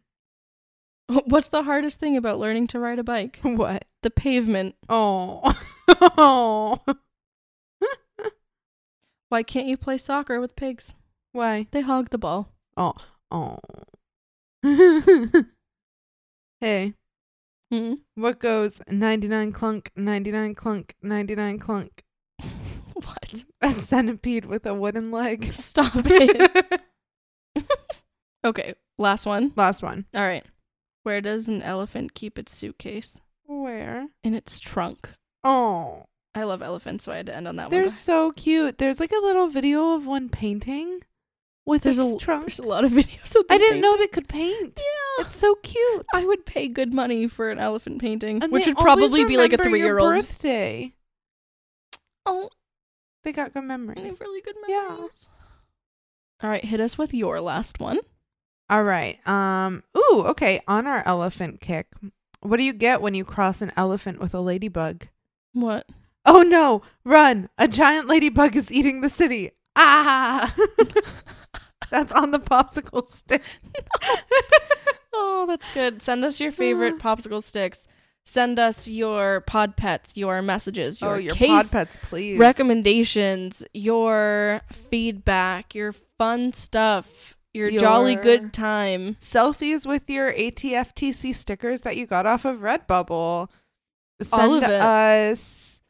What's 1.27 1.49
the 1.49 1.63
hardest 1.63 2.01
thing 2.01 2.17
about 2.17 2.39
learning 2.39 2.67
to 2.69 2.79
ride 2.79 2.99
a 2.99 3.05
bike? 3.05 3.41
What? 3.43 3.85
The 4.03 4.11
pavement. 4.11 4.75
Oh. 4.89 5.55
oh. 6.19 6.79
Why 9.31 9.43
can't 9.43 9.67
you 9.67 9.77
play 9.77 9.99
soccer 9.99 10.41
with 10.41 10.57
pigs? 10.57 10.95
Why? 11.33 11.67
They 11.71 11.81
hog 11.81 12.11
the 12.11 12.19
ball. 12.19 12.53
Oh. 12.77 12.95
Oh. 13.31 13.59
hey, 16.61 16.95
Mm. 17.73 17.99
what 18.15 18.39
goes 18.39 18.81
99 18.89 19.53
clunk, 19.53 19.91
99 19.95 20.55
clunk, 20.55 20.95
99 21.03 21.59
clunk? 21.59 22.03
what? 22.95 23.45
A 23.61 23.73
centipede 23.73 24.47
with 24.47 24.65
a 24.65 24.73
wooden 24.75 25.11
leg. 25.11 25.53
Stop 25.53 25.93
it. 25.97 26.81
okay, 28.45 28.75
last 28.97 29.27
one. 29.27 29.53
Last 29.55 29.83
one. 29.83 30.07
All 30.15 30.23
right. 30.23 30.45
Where 31.09 31.23
does 31.23 31.49
an 31.49 31.63
elephant 31.63 32.13
keep 32.13 32.39
its 32.39 32.55
suitcase? 32.55 33.17
Where? 33.47 34.09
In 34.23 34.35
its 34.35 34.61
trunk. 34.61 35.09
Oh. 35.43 36.05
I 36.35 36.43
love 36.43 36.61
elephants, 36.61 37.05
so 37.05 37.13
I 37.13 37.17
had 37.17 37.27
to 37.29 37.35
end 37.35 37.49
on 37.49 37.57
that 37.57 37.65
one. 37.65 37.71
They're 37.71 37.89
so 37.89 38.31
cute. 38.33 38.77
There's 38.77 39.01
like 39.01 39.13
a 39.13 39.23
little 39.25 39.49
video 39.49 39.95
of 39.95 40.07
one 40.07 40.29
painting 40.29 41.01
with 41.65 41.85
There's 41.85 41.99
its 41.99 42.17
a 42.17 42.19
trunk. 42.19 42.43
there's 42.43 42.59
a 42.59 42.63
lot 42.63 42.85
of 42.85 42.91
videos 43.01 43.25
of 43.29 43.33
them. 43.33 43.45
I 43.49 43.57
didn't 43.57 43.81
know 43.81 43.97
they 43.97 44.07
could 44.07 44.29
paint. 44.29 44.75
Yeah. 44.77 45.25
It's 45.25 45.37
so 45.37 45.55
cute. 45.63 46.05
I 46.13 46.27
would 46.27 46.45
pay 46.45 46.69
good 46.69 46.93
money 46.93 47.27
for 47.27 47.51
an 47.51 47.59
elephant 47.59 48.03
painting, 48.03 48.43
And 48.43 48.53
which 48.53 48.67
would 48.67 48.77
probably 48.77 49.25
be 49.25 49.39
like 49.39 49.55
a 49.55 49.57
3-year-old. 49.57 50.15
birthday. 50.15 50.93
Oh, 52.27 52.51
They 53.25 53.33
got 53.33 53.55
good 53.55 53.65
memories. 53.65 54.05
have 54.05 54.21
really 54.21 54.43
good 54.43 54.57
memories. 54.69 55.11
Yeah. 55.27 56.45
All 56.45 56.51
right, 56.51 56.63
hit 56.67 56.81
us 56.83 56.99
with 56.99 57.15
your 57.15 57.41
last 57.41 57.81
one. 57.81 58.01
All 58.71 58.83
right. 58.85 59.27
Um. 59.27 59.83
Ooh. 59.97 60.25
Okay. 60.27 60.61
On 60.69 60.87
our 60.87 61.03
elephant 61.07 61.61
kick, 61.61 61.87
what 62.41 62.59
do 62.59 62.63
you 62.65 62.73
get 62.73 63.01
when 63.01 63.15
you 63.15 63.25
cross 63.25 63.61
an 63.63 63.73
elephant 63.77 64.21
with 64.21 64.35
a 64.35 64.41
ladybug? 64.41 65.07
What? 65.53 65.87
Oh 66.27 66.43
no! 66.43 66.83
Run! 67.05 67.49
A 67.57 67.67
giant 67.69 68.07
ladybug 68.07 68.55
is 68.57 68.71
eating 68.71 69.01
the 69.01 69.09
city. 69.09 69.53
Ah! 69.77 70.55
That's 71.91 72.13
on 72.13 72.33
the 72.33 72.39
popsicle 72.41 73.11
stick. 73.11 73.43
Oh, 75.21 75.47
that's 75.49 75.73
good. 75.73 76.01
Send 76.03 76.25
us 76.25 76.39
your 76.39 76.53
favorite 76.53 76.99
popsicle 77.01 77.43
sticks. 77.43 77.89
Send 78.25 78.59
us 78.59 78.87
your 78.87 79.41
pod 79.41 79.77
pets, 79.77 80.17
your 80.17 80.43
messages, 80.43 81.01
your, 81.01 81.15
oh, 81.15 81.19
your 81.19 81.35
case 81.35 81.49
pod 81.49 81.71
pets, 81.71 81.99
please. 82.03 82.39
recommendations, 82.39 83.65
your 83.73 84.61
feedback, 84.71 85.75
your 85.75 85.93
fun 86.19 86.53
stuff, 86.53 87.38
your, 87.55 87.71
jolly 87.71 88.15
good 88.17 88.53
time. 88.53 89.17
selfies 89.21 89.87
with 89.87 90.09
your 90.09 90.33
ATFTC 90.33 91.35
stickers 91.35 91.83
that 91.83 91.97
you 91.97 92.07
got 92.07 92.27
off 92.27 92.45
of 92.45 92.59
Redbubble. 92.61 93.49
Send 94.23 94.43
All 94.43 94.57
of 94.57 94.63
it. 94.65 94.71
us 94.81 95.81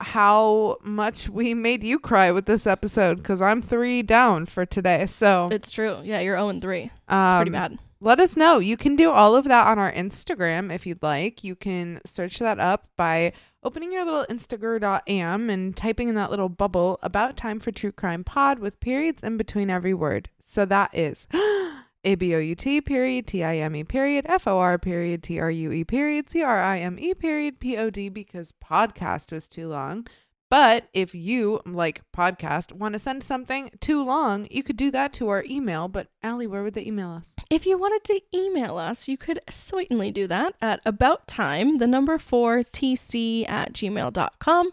how 0.00 0.76
much 0.82 1.28
we 1.28 1.54
made 1.54 1.82
you 1.84 1.98
cry 1.98 2.30
with 2.30 2.46
this 2.46 2.66
episode 2.66 3.18
because 3.18 3.40
I'm 3.40 3.62
three 3.62 4.02
down 4.02 4.46
for 4.46 4.66
today. 4.66 5.06
So 5.06 5.48
It's 5.50 5.70
true. 5.70 5.98
Yeah, 6.02 6.20
you're 6.20 6.36
0 6.36 6.48
and 6.48 6.62
3. 6.62 6.82
It's 6.82 6.92
um, 7.08 7.38
pretty 7.38 7.50
bad. 7.52 7.78
let 8.00 8.20
us 8.20 8.36
know. 8.36 8.58
You 8.58 8.76
can 8.76 8.96
do 8.96 9.10
all 9.10 9.34
of 9.34 9.44
that 9.44 9.66
on 9.66 9.78
our 9.78 9.92
Instagram 9.92 10.74
if 10.74 10.84
you'd 10.86 11.02
like. 11.02 11.42
You 11.44 11.56
can 11.56 12.00
search 12.04 12.38
that 12.40 12.58
up 12.60 12.88
by 12.96 13.32
opening 13.64 13.92
your 13.92 14.04
little 14.04 14.26
Instagram 14.28 15.52
and 15.52 15.76
typing 15.76 16.08
in 16.08 16.14
that 16.14 16.30
little 16.30 16.48
bubble 16.48 16.98
about 17.02 17.36
time 17.36 17.58
for 17.58 17.72
true 17.72 17.92
crime 17.92 18.22
pod 18.22 18.58
with 18.58 18.78
periods 18.80 19.22
in 19.22 19.36
between 19.36 19.70
every 19.70 19.94
word. 19.94 20.28
So 20.40 20.64
that 20.66 20.90
is 20.92 21.26
A 22.04 22.14
B 22.16 22.34
O 22.34 22.38
U 22.38 22.54
T 22.54 22.80
period 22.80 23.26
T 23.26 23.42
I 23.42 23.56
M 23.56 23.74
E 23.74 23.84
period 23.84 24.26
F 24.28 24.46
O 24.46 24.58
R 24.58 24.78
period 24.78 25.22
T 25.22 25.40
R 25.40 25.50
U 25.50 25.72
E 25.72 25.84
period 25.84 26.28
C 26.28 26.42
R 26.42 26.62
I 26.62 26.78
M 26.80 26.98
E 26.98 27.14
period 27.14 27.58
P 27.58 27.78
O 27.78 27.88
D 27.88 28.08
because 28.10 28.52
podcast 28.62 29.32
was 29.32 29.48
too 29.48 29.68
long. 29.68 30.06
But 30.50 30.88
if 30.92 31.14
you, 31.14 31.60
like 31.66 32.02
podcast, 32.16 32.72
want 32.72 32.92
to 32.92 32.98
send 32.98 33.24
something 33.24 33.70
too 33.80 34.02
long, 34.04 34.46
you 34.50 34.62
could 34.62 34.76
do 34.76 34.90
that 34.92 35.12
to 35.14 35.28
our 35.28 35.44
email. 35.48 35.88
But 35.88 36.08
Allie, 36.22 36.46
where 36.46 36.62
would 36.62 36.74
they 36.74 36.86
email 36.86 37.10
us? 37.10 37.34
If 37.50 37.66
you 37.66 37.78
wanted 37.78 38.04
to 38.04 38.20
email 38.32 38.76
us, 38.76 39.08
you 39.08 39.16
could 39.16 39.40
certainly 39.50 40.12
do 40.12 40.26
that 40.28 40.54
at 40.60 40.80
about 40.84 41.26
time, 41.26 41.78
the 41.78 41.86
number 41.86 42.18
4 42.18 42.58
tc 42.64 43.48
at 43.48 43.72
gmail.com. 43.72 44.70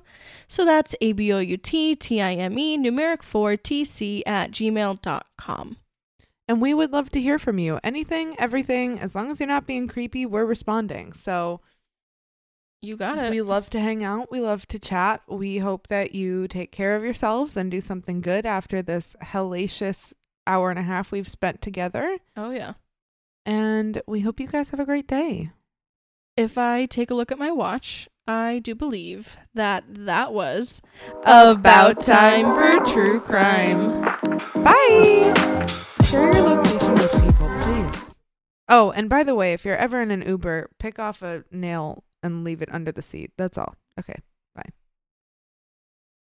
So 0.47 0.65
that's 0.65 0.95
A 1.01 1.13
B 1.13 1.33
O 1.33 1.39
U 1.39 1.57
T 1.57 1.95
T 1.95 2.21
I 2.21 2.35
M 2.35 2.59
E, 2.59 2.77
numeric 2.77 3.23
4 3.23 3.53
tc 3.53 4.21
at 4.25 4.51
gmail.com. 4.51 5.77
And 6.47 6.61
we 6.61 6.73
would 6.73 6.91
love 6.91 7.09
to 7.11 7.21
hear 7.21 7.39
from 7.39 7.59
you. 7.59 7.79
Anything, 7.81 8.35
everything, 8.37 8.99
as 8.99 9.15
long 9.15 9.31
as 9.31 9.39
you're 9.39 9.47
not 9.47 9.65
being 9.65 9.87
creepy, 9.87 10.25
we're 10.25 10.45
responding. 10.45 11.13
So 11.13 11.61
You 12.83 12.97
got 12.97 13.19
it. 13.19 13.29
we 13.29 13.41
love 13.41 13.69
to 13.71 13.79
hang 13.79 14.03
out. 14.03 14.31
We 14.31 14.39
love 14.39 14.67
to 14.69 14.79
chat. 14.79 15.21
We 15.27 15.59
hope 15.59 15.87
that 15.89 16.15
you 16.15 16.47
take 16.47 16.71
care 16.71 16.95
of 16.95 17.03
yourselves 17.03 17.55
and 17.55 17.69
do 17.69 17.79
something 17.79 18.21
good 18.21 18.43
after 18.45 18.81
this 18.81 19.15
hellacious 19.23 20.13
hour 20.47 20.71
and 20.71 20.79
a 20.79 20.83
half 20.83 21.11
we've 21.11 21.29
spent 21.29 21.61
together. 21.61 22.17
oh, 22.35 22.49
yeah. 22.49 22.73
And 23.45 24.01
we 24.07 24.21
hope 24.21 24.39
you 24.39 24.47
guys 24.47 24.71
have 24.71 24.79
a 24.79 24.85
great 24.85 25.07
day. 25.07 25.51
If 26.37 26.57
I 26.57 26.85
take 26.87 27.11
a 27.11 27.13
look 27.15 27.31
at 27.31 27.37
my 27.39 27.51
watch, 27.51 28.07
I 28.27 28.59
do 28.59 28.73
believe 28.73 29.37
that 29.53 29.83
that 29.87 30.33
was 30.33 30.81
About 31.23 32.01
time 32.03 32.45
for 32.55 32.91
true 32.91 33.19
crime. 33.19 34.01
Bye. 34.63 35.33
Share 36.05 36.33
your 36.33 36.41
location 36.41 36.93
with 36.93 37.11
people, 37.11 37.49
please. 37.61 38.15
Oh, 38.69 38.91
and 38.91 39.09
by 39.09 39.23
the 39.23 39.35
way, 39.35 39.53
if 39.53 39.65
you're 39.65 39.75
ever 39.77 40.01
in 40.01 40.09
an 40.11 40.21
Uber, 40.23 40.69
pick 40.79 40.97
off 40.97 41.21
a 41.21 41.43
nail 41.51 42.03
and 42.23 42.43
leave 42.43 42.61
it 42.61 42.73
under 42.73 42.91
the 42.91 43.01
seat. 43.01 43.31
That's 43.37 43.57
all. 43.57 43.75
Okay. 43.99 44.19